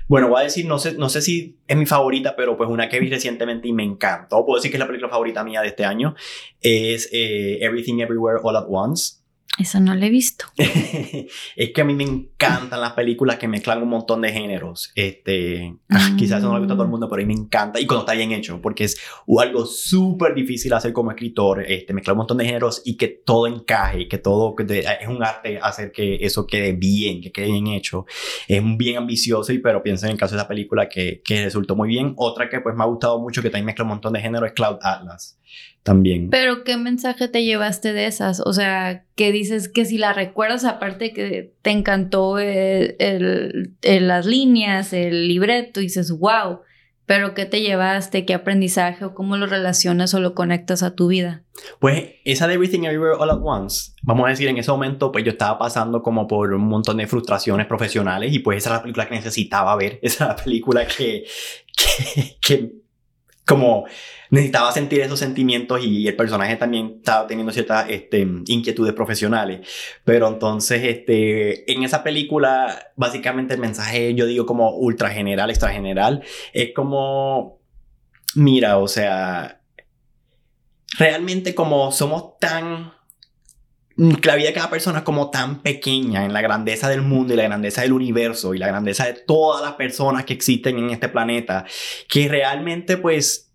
Bueno, 0.08 0.28
voy 0.28 0.40
a 0.40 0.44
decir, 0.44 0.66
no 0.66 0.78
sé, 0.78 0.94
no 0.94 1.08
sé 1.08 1.22
si 1.22 1.60
es 1.66 1.76
mi 1.76 1.86
favorita, 1.86 2.34
pero 2.36 2.56
pues 2.56 2.68
una 2.68 2.88
que 2.88 3.00
vi 3.00 3.08
recientemente 3.08 3.68
y 3.68 3.72
me 3.72 3.84
encantó, 3.84 4.44
puedo 4.44 4.58
decir 4.58 4.70
que 4.70 4.76
es 4.76 4.80
la 4.80 4.86
película 4.86 5.08
favorita 5.08 5.44
mía 5.44 5.62
de 5.62 5.68
este 5.68 5.84
año, 5.84 6.14
es 6.60 7.08
eh, 7.12 7.58
Everything 7.62 8.00
Everywhere 8.00 8.40
All 8.42 8.56
at 8.56 8.66
Once. 8.68 9.21
Esa 9.58 9.80
no 9.80 9.94
la 9.94 10.06
he 10.06 10.10
visto. 10.10 10.46
es 10.56 11.70
que 11.74 11.80
a 11.82 11.84
mí 11.84 11.92
me 11.92 12.04
encantan 12.04 12.80
las 12.80 12.94
películas 12.94 13.36
que 13.36 13.48
mezclan 13.48 13.82
un 13.82 13.90
montón 13.90 14.22
de 14.22 14.32
géneros. 14.32 14.90
Este, 14.94 15.76
ah, 15.90 16.14
quizás 16.16 16.38
eso 16.38 16.48
no 16.48 16.54
le 16.54 16.60
gusta 16.60 16.72
a 16.72 16.76
todo 16.76 16.84
el 16.84 16.90
mundo, 16.90 17.06
pero 17.06 17.22
a 17.22 17.26
mí 17.26 17.34
me 17.34 17.38
encanta. 17.38 17.78
Y 17.78 17.84
cuando 17.84 18.04
está 18.04 18.14
bien 18.14 18.32
hecho, 18.32 18.62
porque 18.62 18.84
es 18.84 18.98
algo 19.38 19.66
súper 19.66 20.34
difícil 20.34 20.72
hacer 20.72 20.94
como 20.94 21.10
escritor, 21.10 21.64
este, 21.68 21.92
mezclar 21.92 22.14
un 22.14 22.18
montón 22.18 22.38
de 22.38 22.46
géneros 22.46 22.80
y 22.86 22.96
que 22.96 23.08
todo 23.08 23.46
encaje, 23.46 24.08
que 24.08 24.16
todo, 24.16 24.56
que 24.56 24.64
es 24.78 25.08
un 25.08 25.22
arte 25.22 25.58
hacer 25.60 25.92
que 25.92 26.14
eso 26.22 26.46
quede 26.46 26.72
bien, 26.72 27.20
que 27.20 27.30
quede 27.30 27.48
bien 27.48 27.66
hecho. 27.66 28.06
Es 28.48 28.62
bien 28.78 28.96
ambicioso, 28.96 29.52
y 29.52 29.58
pero 29.58 29.82
pienso 29.82 30.06
en 30.06 30.12
el 30.12 30.18
caso 30.18 30.34
de 30.34 30.40
esa 30.40 30.48
película 30.48 30.88
que, 30.88 31.20
que 31.22 31.44
resultó 31.44 31.76
muy 31.76 31.88
bien. 31.88 32.14
Otra 32.16 32.48
que 32.48 32.60
pues 32.60 32.74
me 32.74 32.84
ha 32.84 32.86
gustado 32.86 33.20
mucho, 33.20 33.42
que 33.42 33.50
también 33.50 33.66
mezcla 33.66 33.84
un 33.84 33.90
montón 33.90 34.14
de 34.14 34.20
géneros, 34.20 34.46
es 34.48 34.54
Cloud 34.54 34.78
Atlas 34.80 35.38
también. 35.82 36.30
Pero 36.30 36.64
¿qué 36.64 36.76
mensaje 36.76 37.28
te 37.28 37.44
llevaste 37.44 37.92
de 37.92 38.06
esas? 38.06 38.40
O 38.40 38.52
sea, 38.52 39.04
que 39.16 39.32
dices 39.42 39.68
que 39.68 39.84
si 39.84 39.98
la 39.98 40.12
recuerdas, 40.12 40.64
aparte 40.64 41.12
que 41.12 41.52
te 41.62 41.70
encantó 41.70 42.38
el, 42.38 43.74
las 43.82 44.26
líneas, 44.26 44.92
el 44.92 45.28
libreto, 45.28 45.80
dices, 45.80 46.10
wow, 46.12 46.60
pero 47.06 47.34
¿qué 47.34 47.44
te 47.46 47.60
llevaste? 47.60 48.24
¿Qué 48.24 48.34
aprendizaje 48.34 49.04
o 49.04 49.14
cómo 49.14 49.36
lo 49.36 49.46
relacionas 49.46 50.14
o 50.14 50.20
lo 50.20 50.34
conectas 50.34 50.82
a 50.82 50.94
tu 50.94 51.08
vida? 51.08 51.42
Pues 51.80 52.14
esa 52.24 52.46
de 52.46 52.54
Everything 52.54 52.84
Everywhere 52.84 53.16
All 53.18 53.30
at 53.30 53.40
Once, 53.42 53.92
vamos 54.02 54.26
a 54.26 54.30
decir, 54.30 54.48
en 54.48 54.56
ese 54.56 54.70
momento 54.70 55.10
pues 55.10 55.24
yo 55.24 55.32
estaba 55.32 55.58
pasando 55.58 56.02
como 56.02 56.26
por 56.26 56.52
un 56.52 56.68
montón 56.68 56.96
de 56.98 57.06
frustraciones 57.06 57.66
profesionales 57.66 58.32
y 58.32 58.38
pues 58.38 58.58
esa 58.58 58.70
era 58.70 58.76
la 58.76 58.82
película 58.82 59.08
que 59.08 59.14
necesitaba 59.16 59.74
ver, 59.76 59.98
esa 60.02 60.24
era 60.24 60.36
la 60.36 60.42
película 60.42 60.86
que, 60.86 61.24
que, 61.76 62.36
que 62.40 62.72
como 63.44 63.86
necesitaba 64.32 64.72
sentir 64.72 65.02
esos 65.02 65.18
sentimientos 65.18 65.84
y 65.84 66.08
el 66.08 66.16
personaje 66.16 66.56
también 66.56 66.94
estaba 66.96 67.26
teniendo 67.26 67.52
ciertas 67.52 67.90
este, 67.90 68.26
inquietudes 68.46 68.94
profesionales. 68.94 69.68
Pero 70.04 70.26
entonces, 70.26 70.82
este, 70.84 71.70
en 71.70 71.82
esa 71.82 72.02
película, 72.02 72.92
básicamente 72.96 73.52
el 73.52 73.60
mensaje, 73.60 74.14
yo 74.14 74.24
digo 74.24 74.46
como 74.46 74.74
ultra 74.74 75.10
general, 75.10 75.50
extra 75.50 75.70
general, 75.70 76.24
es 76.54 76.72
como, 76.74 77.60
mira, 78.34 78.78
o 78.78 78.88
sea, 78.88 79.60
realmente 80.98 81.54
como 81.54 81.92
somos 81.92 82.38
tan 82.38 82.94
la 83.96 84.36
vida 84.36 84.48
de 84.48 84.54
cada 84.54 84.70
persona 84.70 85.00
es 85.00 85.04
como 85.04 85.28
tan 85.28 85.60
pequeña 85.60 86.24
en 86.24 86.32
la 86.32 86.40
grandeza 86.40 86.88
del 86.88 87.02
mundo 87.02 87.34
y 87.34 87.36
la 87.36 87.42
grandeza 87.42 87.82
del 87.82 87.92
universo 87.92 88.54
y 88.54 88.58
la 88.58 88.68
grandeza 88.68 89.04
de 89.04 89.12
todas 89.12 89.62
las 89.62 89.74
personas 89.74 90.24
que 90.24 90.32
existen 90.32 90.78
en 90.78 90.88
este 90.88 91.10
planeta, 91.10 91.66
que 92.08 92.26
realmente 92.28 92.96
pues 92.96 93.51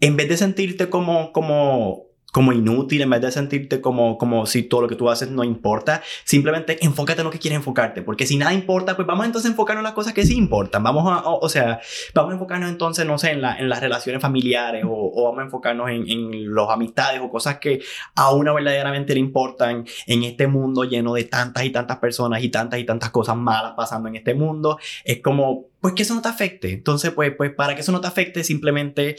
en 0.00 0.16
vez 0.16 0.28
de 0.28 0.36
sentirte 0.36 0.88
como, 0.88 1.32
como 1.32 2.06
como 2.36 2.52
inútil, 2.52 3.00
en 3.00 3.08
vez 3.08 3.22
de 3.22 3.32
sentirte 3.32 3.80
como, 3.80 4.18
como 4.18 4.44
si 4.44 4.62
todo 4.62 4.82
lo 4.82 4.88
que 4.88 4.94
tú 4.94 5.08
haces 5.08 5.30
no 5.30 5.42
importa, 5.42 6.02
simplemente 6.24 6.76
enfócate 6.84 7.22
en 7.22 7.24
lo 7.24 7.30
que 7.30 7.38
quieres 7.38 7.56
enfocarte, 7.56 8.02
porque 8.02 8.26
si 8.26 8.36
nada 8.36 8.52
importa, 8.52 8.94
pues 8.94 9.08
vamos 9.08 9.24
entonces 9.24 9.48
a 9.48 9.52
enfocarnos 9.52 9.80
en 9.80 9.84
las 9.84 9.94
cosas 9.94 10.12
que 10.12 10.26
sí 10.26 10.36
importan, 10.36 10.82
vamos 10.82 11.10
a, 11.10 11.26
o, 11.26 11.48
sea, 11.48 11.80
vamos 12.14 12.32
a 12.32 12.34
enfocarnos 12.34 12.68
entonces, 12.68 13.06
no 13.06 13.16
sé, 13.16 13.30
en, 13.30 13.40
la, 13.40 13.56
en 13.56 13.70
las 13.70 13.80
relaciones 13.80 14.20
familiares 14.20 14.84
o, 14.86 15.24
vamos 15.24 15.40
a 15.40 15.44
enfocarnos 15.44 15.88
en, 15.88 16.06
en 16.10 16.52
los 16.52 16.68
amistades 16.68 17.22
o 17.22 17.30
cosas 17.30 17.56
que 17.58 17.80
a 18.14 18.34
una 18.34 18.52
verdaderamente 18.52 19.14
le 19.14 19.20
importan 19.20 19.86
en 20.06 20.22
este 20.22 20.46
mundo 20.46 20.84
lleno 20.84 21.14
de 21.14 21.24
tantas 21.24 21.64
y 21.64 21.70
tantas 21.70 21.96
personas 22.00 22.42
y 22.42 22.50
tantas 22.50 22.78
y 22.80 22.84
tantas 22.84 23.08
cosas 23.08 23.36
malas 23.38 23.72
pasando 23.78 24.10
en 24.10 24.16
este 24.16 24.34
mundo, 24.34 24.78
es 25.04 25.22
como, 25.22 25.68
pues 25.80 25.94
que 25.94 26.02
eso 26.02 26.14
no 26.14 26.20
te 26.20 26.28
afecte, 26.28 26.70
entonces, 26.70 27.12
pues, 27.12 27.32
pues 27.34 27.50
para 27.54 27.74
que 27.74 27.80
eso 27.80 27.92
no 27.92 28.02
te 28.02 28.08
afecte, 28.08 28.44
simplemente 28.44 29.16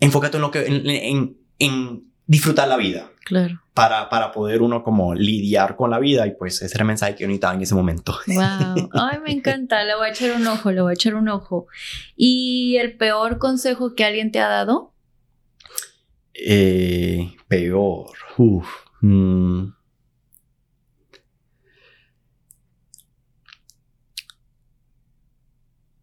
enfócate 0.00 0.36
en 0.36 0.42
lo 0.42 0.50
que, 0.50 0.66
en, 0.66 1.36
en 1.58 2.06
disfrutar 2.26 2.68
la 2.68 2.76
vida. 2.76 3.10
Claro. 3.24 3.60
Para, 3.74 4.08
para 4.08 4.30
poder 4.32 4.62
uno 4.62 4.82
como 4.82 5.14
lidiar 5.14 5.76
con 5.76 5.90
la 5.90 5.98
vida 5.98 6.26
y 6.26 6.32
pues 6.36 6.62
ese 6.62 6.74
era 6.76 6.82
el 6.82 6.88
mensaje 6.88 7.14
que 7.14 7.22
yo 7.22 7.28
necesitaba 7.28 7.54
en 7.54 7.62
ese 7.62 7.74
momento. 7.74 8.16
Wow. 8.26 8.88
Ay, 8.92 9.18
me 9.24 9.32
encanta. 9.32 9.82
Le 9.84 9.96
voy 9.96 10.08
a 10.08 10.10
echar 10.10 10.36
un 10.36 10.46
ojo, 10.46 10.70
le 10.70 10.80
voy 10.80 10.90
a 10.90 10.94
echar 10.94 11.14
un 11.14 11.28
ojo. 11.28 11.66
¿Y 12.16 12.76
el 12.76 12.96
peor 12.96 13.38
consejo 13.38 13.94
que 13.94 14.04
alguien 14.04 14.30
te 14.30 14.40
ha 14.40 14.48
dado? 14.48 14.92
Eh, 16.34 17.34
peor. 17.48 18.12
Uf. 18.36 18.68
Mm. 19.00 19.70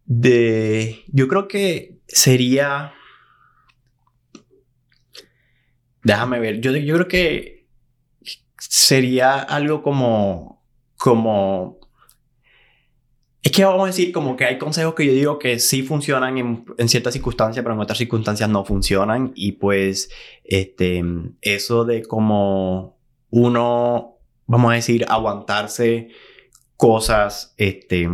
De, 0.06 1.04
yo 1.08 1.28
creo 1.28 1.48
que 1.48 1.98
sería 2.06 2.92
Déjame 6.04 6.38
ver. 6.38 6.60
Yo, 6.60 6.76
yo 6.76 6.94
creo 6.94 7.08
que 7.08 7.66
sería 8.58 9.40
algo 9.40 9.82
como. 9.82 10.62
como. 10.96 11.80
Es 13.42 13.52
que 13.52 13.64
vamos 13.64 13.84
a 13.84 13.86
decir 13.86 14.10
como 14.12 14.36
que 14.36 14.46
hay 14.46 14.56
consejos 14.56 14.94
que 14.94 15.04
yo 15.04 15.12
digo 15.12 15.38
que 15.38 15.58
sí 15.58 15.82
funcionan 15.82 16.38
en, 16.38 16.64
en, 16.78 16.88
ciertas 16.88 17.12
circunstancias, 17.12 17.62
pero 17.62 17.74
en 17.74 17.80
otras 17.80 17.98
circunstancias 17.98 18.48
no 18.48 18.64
funcionan. 18.64 19.32
Y 19.34 19.52
pues, 19.52 20.10
este, 20.44 21.02
eso 21.42 21.84
de 21.84 22.02
como 22.04 22.98
uno, 23.30 24.18
vamos 24.46 24.72
a 24.72 24.76
decir, 24.76 25.04
aguantarse 25.08 26.08
cosas, 26.76 27.54
este, 27.58 28.08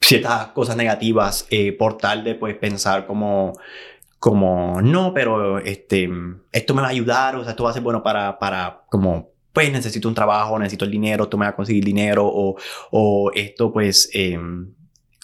ciertas 0.00 0.48
cosas 0.48 0.76
negativas 0.76 1.46
eh, 1.50 1.72
por 1.72 1.98
tal 1.98 2.24
de 2.24 2.34
pues 2.34 2.56
pensar 2.56 3.06
como 3.06 3.52
como, 4.22 4.80
no, 4.80 5.12
pero 5.12 5.58
este, 5.58 6.08
esto 6.52 6.74
me 6.74 6.80
va 6.80 6.86
a 6.86 6.90
ayudar, 6.92 7.34
o 7.34 7.42
sea, 7.42 7.50
esto 7.50 7.64
va 7.64 7.70
a 7.70 7.72
ser 7.72 7.82
bueno 7.82 8.04
para, 8.04 8.38
para, 8.38 8.84
como, 8.88 9.30
pues 9.52 9.72
necesito 9.72 10.06
un 10.06 10.14
trabajo, 10.14 10.56
necesito 10.60 10.84
el 10.84 10.92
dinero, 10.92 11.28
tú 11.28 11.36
me 11.36 11.44
vas 11.44 11.54
a 11.54 11.56
conseguir 11.56 11.84
dinero, 11.84 12.30
o, 12.32 12.54
o 12.92 13.32
esto, 13.34 13.72
pues, 13.72 14.10
em, 14.12 14.74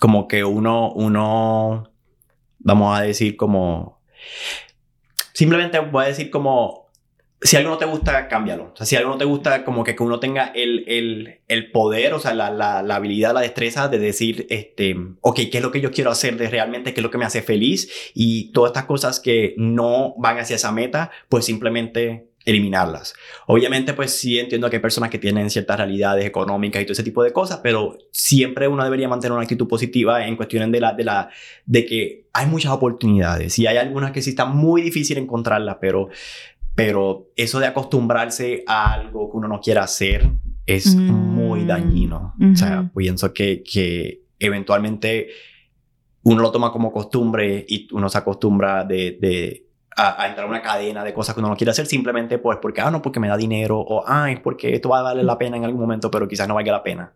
como 0.01 0.27
que 0.27 0.43
uno, 0.43 0.91
uno, 0.91 1.93
vamos 2.59 2.99
a 2.99 3.03
decir 3.03 3.37
como, 3.37 4.01
simplemente 5.33 5.79
voy 5.79 6.07
a 6.07 6.09
decir 6.09 6.29
como, 6.29 6.88
si 7.41 7.57
algo 7.57 7.71
no 7.71 7.79
te 7.79 7.85
gusta, 7.85 8.27
cámbialo. 8.27 8.73
O 8.73 8.77
sea, 8.77 8.85
si 8.85 8.97
algo 8.97 9.11
no 9.11 9.19
te 9.19 9.25
gusta, 9.25 9.65
como 9.65 9.85
que, 9.85 9.95
que 9.95 10.03
uno 10.03 10.19
tenga 10.19 10.47
el, 10.47 10.85
el, 10.89 11.41
el 11.47 11.71
poder, 11.71 12.13
o 12.15 12.19
sea, 12.19 12.35
la, 12.35 12.51
la, 12.51 12.83
la, 12.83 12.97
habilidad, 12.97 13.33
la 13.33 13.41
destreza 13.41 13.89
de 13.89 13.99
decir, 13.99 14.47
este, 14.51 14.97
ok, 15.21 15.37
¿qué 15.51 15.59
es 15.59 15.63
lo 15.63 15.71
que 15.71 15.81
yo 15.81 15.93
quiero 15.93 16.11
hacer 16.11 16.37
de 16.37 16.51
realmente? 16.51 16.93
¿Qué 16.93 17.01
es 17.01 17.05
lo 17.05 17.11
que 17.11 17.19
me 17.19 17.25
hace 17.25 17.43
feliz? 17.43 18.11
Y 18.13 18.51
todas 18.53 18.71
estas 18.71 18.87
cosas 18.87 19.21
que 19.21 19.55
no 19.57 20.15
van 20.19 20.39
hacia 20.39 20.57
esa 20.57 20.73
meta, 20.73 21.11
pues 21.29 21.45
simplemente 21.45 22.29
eliminarlas. 22.45 23.15
Obviamente, 23.47 23.93
pues 23.93 24.19
sí 24.19 24.39
entiendo 24.39 24.71
que 24.71 24.77
hay 24.77 24.83
personas 24.83 25.11
que 25.11 25.19
tienen 25.19 25.51
ciertas 25.51 25.77
realidades 25.77 26.25
económicas 26.25 26.81
y 26.81 26.87
todo 26.87 26.95
ese 26.95 27.03
tipo 27.03 27.23
de 27.23 27.33
cosas, 27.33 27.61
pero 27.63 27.99
siempre 28.11 28.67
uno 28.67 28.83
debería 28.83 29.07
mantener 29.07 29.33
una 29.33 29.43
actitud 29.43 29.69
positiva 29.69 30.27
en 30.27 30.35
cuestiones 30.35 30.73
de 30.73 30.81
la, 30.81 30.93
de 30.95 31.05
la, 31.05 31.29
de 31.67 31.85
que 31.85 32.25
hay 32.33 32.47
muchas 32.47 32.73
oportunidades 32.73 33.59
y 33.59 33.67
hay 33.67 33.77
algunas 33.77 34.13
que 34.13 34.23
sí 34.23 34.31
están 34.31 34.57
muy 34.57 34.81
difícil 34.81 35.19
encontrarlas, 35.19 35.77
pero 35.81 36.09
pero 36.79 37.33
eso 37.35 37.59
de 37.59 37.67
acostumbrarse 37.67 38.63
a 38.65 38.93
algo 38.93 39.29
que 39.29 39.37
uno 39.37 39.49
no 39.49 39.61
quiere 39.61 39.81
hacer 39.81 40.31
es 40.65 40.95
muy 40.95 41.63
mm. 41.63 41.67
dañino. 41.67 42.35
O 42.53 42.57
sea, 42.57 42.89
pienso 42.95 43.35
que, 43.35 43.65
que 43.65 44.23
eventualmente 44.39 45.27
uno 46.23 46.41
lo 46.41 46.53
toma 46.53 46.71
como 46.71 46.93
costumbre 46.93 47.67
y 47.69 47.89
uno 47.91 48.09
se 48.09 48.19
acostumbra 48.19 48.85
de, 48.85 49.19
de 49.21 49.67
a, 49.97 50.29
entrar 50.29 50.47
a 50.47 50.51
una 50.51 50.63
cadena 50.63 51.03
de 51.03 51.13
cosas 51.13 51.35
que 51.35 51.41
uno 51.41 51.49
no 51.49 51.57
quiere 51.57 51.73
hacer 51.73 51.87
simplemente 51.87 52.39
pues 52.39 52.59
porque, 52.63 52.81
ah, 52.81 52.93
no, 52.93 53.03
porque 53.03 53.19
me 53.19 53.27
da 53.27 53.37
dinero 53.37 53.81
o, 53.81 54.05
ah, 54.07 54.31
es 54.31 54.39
porque 54.39 54.73
esto 54.73 54.91
va 54.91 55.01
a 55.01 55.03
valer 55.03 55.25
la 55.25 55.37
pena 55.37 55.57
en 55.57 55.65
algún 55.65 55.81
momento, 55.81 56.13
pero 56.13 56.29
quizás 56.29 56.47
no 56.47 56.55
valga 56.55 56.71
la 56.71 56.85
pena. 56.85 57.13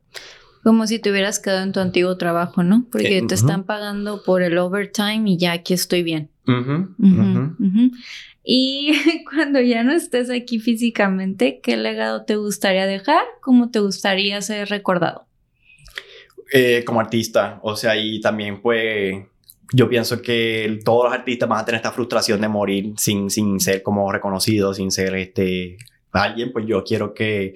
Como 0.65 0.89
si 0.89 0.99
te 0.99 1.13
hubieras 1.13 1.39
quedado 1.39 1.63
en 1.63 1.71
tu 1.71 1.79
antiguo 1.79 2.17
trabajo, 2.17 2.65
¿no? 2.65 2.87
Porque 2.91 3.19
eh, 3.19 3.27
te 3.29 3.37
están 3.37 3.63
pagando 3.63 4.25
por 4.25 4.43
el 4.43 4.59
overtime 4.59 5.23
y 5.31 5.37
ya 5.37 5.53
aquí 5.53 5.73
estoy 5.73 6.03
bien. 6.03 6.31
Y 8.45 8.93
cuando 9.31 9.61
ya 9.61 9.83
no 9.83 9.93
estés 9.93 10.31
aquí 10.31 10.59
físicamente, 10.59 11.61
¿qué 11.63 11.77
legado 11.77 12.25
te 12.25 12.37
gustaría 12.37 12.87
dejar? 12.87 13.25
¿Cómo 13.41 13.71
te 13.71 13.81
gustaría 13.81 14.41
ser 14.41 14.69
recordado? 14.69 15.27
Eh, 16.53 16.85
como 16.85 17.01
artista, 17.01 17.61
o 17.63 17.77
sea, 17.77 17.97
y 17.97 18.21
también 18.21 18.61
pues 18.61 19.15
yo 19.73 19.89
pienso 19.89 20.21
que 20.21 20.81
todos 20.85 21.05
los 21.05 21.15
artistas 21.15 21.49
van 21.49 21.61
a 21.61 21.65
tener 21.65 21.79
esta 21.79 21.93
frustración 21.93 22.43
de 22.43 22.49
morir 22.49 22.93
sin, 22.99 23.31
sin 23.31 23.59
ser 23.59 23.83
como 23.83 24.13
reconocidos, 24.13 24.77
sin 24.77 24.91
ser 24.91 25.15
este 25.17 25.79
alguien, 26.13 26.53
pues 26.53 26.67
yo 26.67 26.85
quiero 26.85 27.15
que 27.15 27.55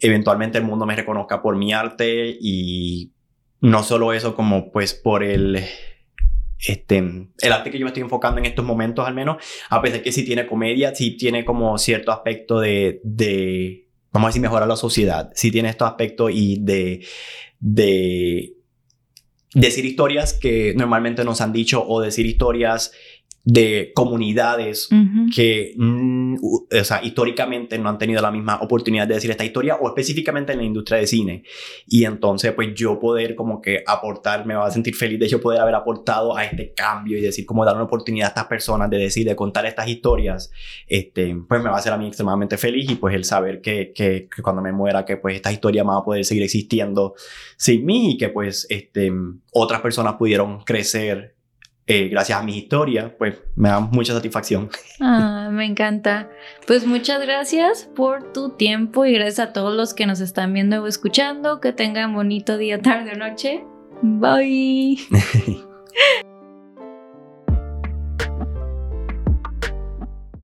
eventualmente 0.00 0.58
el 0.58 0.64
mundo 0.64 0.84
me 0.84 0.96
reconozca 0.96 1.40
por 1.40 1.56
mi 1.56 1.72
arte 1.72 2.36
y 2.38 3.12
no 3.60 3.82
solo 3.82 4.12
eso 4.12 4.34
como 4.34 4.70
pues 4.70 4.92
por 4.92 5.22
el 5.22 5.64
este, 6.66 6.98
el 6.98 7.52
arte 7.52 7.70
que 7.70 7.78
yo 7.78 7.84
me 7.84 7.90
estoy 7.90 8.02
enfocando 8.02 8.38
en 8.38 8.46
estos 8.46 8.64
momentos 8.64 9.06
al 9.06 9.14
menos, 9.14 9.42
a 9.68 9.80
pesar 9.80 10.02
que 10.02 10.12
sí 10.12 10.24
tiene 10.24 10.46
comedia, 10.46 10.94
sí 10.94 11.16
tiene 11.16 11.44
como 11.44 11.78
cierto 11.78 12.12
aspecto 12.12 12.60
de, 12.60 13.00
de 13.02 13.88
vamos 14.12 14.26
a 14.26 14.30
decir, 14.30 14.42
mejorar 14.42 14.68
la 14.68 14.76
sociedad, 14.76 15.30
sí 15.34 15.50
tiene 15.50 15.70
estos 15.70 15.88
aspectos 15.88 16.30
y 16.32 16.58
de, 16.60 17.04
de 17.58 18.54
decir 19.54 19.84
historias 19.84 20.32
que 20.32 20.74
normalmente 20.76 21.24
nos 21.24 21.40
han 21.40 21.52
dicho 21.52 21.84
o 21.86 22.00
decir 22.00 22.26
historias 22.26 22.92
de 23.44 23.92
comunidades 23.94 24.88
que, 25.34 25.72
mm, 25.76 26.36
o 26.42 26.84
sea, 26.84 27.02
históricamente 27.02 27.78
no 27.78 27.88
han 27.88 27.96
tenido 27.96 28.20
la 28.20 28.30
misma 28.30 28.60
oportunidad 28.60 29.08
de 29.08 29.14
decir 29.14 29.30
esta 29.30 29.44
historia 29.44 29.76
o 29.76 29.88
específicamente 29.88 30.52
en 30.52 30.58
la 30.58 30.64
industria 30.64 30.98
de 30.98 31.06
cine. 31.06 31.44
Y 31.86 32.04
entonces, 32.04 32.52
pues 32.52 32.74
yo 32.74 33.00
poder 33.00 33.34
como 33.34 33.62
que 33.62 33.82
aportar, 33.86 34.44
me 34.44 34.54
va 34.54 34.66
a 34.66 34.70
sentir 34.70 34.94
feliz 34.94 35.18
de 35.18 35.28
yo 35.28 35.40
poder 35.40 35.60
haber 35.60 35.74
aportado 35.74 36.36
a 36.36 36.44
este 36.44 36.74
cambio 36.74 37.16
y 37.16 37.22
decir, 37.22 37.46
como 37.46 37.64
dar 37.64 37.76
una 37.76 37.84
oportunidad 37.84 38.26
a 38.26 38.28
estas 38.28 38.46
personas 38.46 38.90
de 38.90 38.98
decir, 38.98 39.26
de 39.26 39.34
contar 39.34 39.64
estas 39.64 39.88
historias, 39.88 40.50
este, 40.86 41.34
pues 41.48 41.62
me 41.62 41.70
va 41.70 41.76
a 41.76 41.78
hacer 41.78 41.92
a 41.94 41.98
mí 41.98 42.06
extremadamente 42.06 42.58
feliz 42.58 42.90
y 42.90 42.96
pues 42.96 43.14
el 43.14 43.24
saber 43.24 43.62
que, 43.62 43.92
que, 43.94 44.28
que 44.34 44.42
cuando 44.42 44.60
me 44.60 44.72
muera, 44.72 45.06
que 45.06 45.16
pues 45.16 45.36
esta 45.36 45.50
historia 45.50 45.82
va 45.82 45.96
a 45.96 46.04
poder 46.04 46.24
seguir 46.26 46.44
existiendo 46.44 47.14
sin 47.56 47.86
mí 47.86 48.12
y 48.12 48.18
que 48.18 48.28
pues 48.28 48.66
este, 48.68 49.10
otras 49.52 49.80
personas 49.80 50.14
pudieron 50.14 50.60
crecer 50.60 51.39
eh, 51.92 52.08
gracias 52.08 52.38
a 52.38 52.42
mi 52.44 52.56
historia, 52.56 53.12
pues 53.18 53.42
me 53.56 53.68
da 53.68 53.80
mucha 53.80 54.12
satisfacción. 54.14 54.70
Ah, 55.02 55.48
me 55.50 55.64
encanta. 55.64 56.28
Pues 56.66 56.86
muchas 56.86 57.22
gracias 57.22 57.88
por 57.96 58.32
tu 58.34 58.50
tiempo 58.50 59.06
y 59.06 59.14
gracias 59.14 59.38
a 59.48 59.52
todos 59.54 59.74
los 59.74 59.94
que 59.94 60.06
nos 60.06 60.20
están 60.20 60.52
viendo 60.52 60.82
o 60.82 60.86
escuchando. 60.86 61.58
Que 61.58 61.72
tengan 61.72 62.14
bonito 62.14 62.58
día, 62.58 62.82
tarde 62.82 63.12
o 63.14 63.16
noche. 63.16 63.64
Bye. 64.02 64.98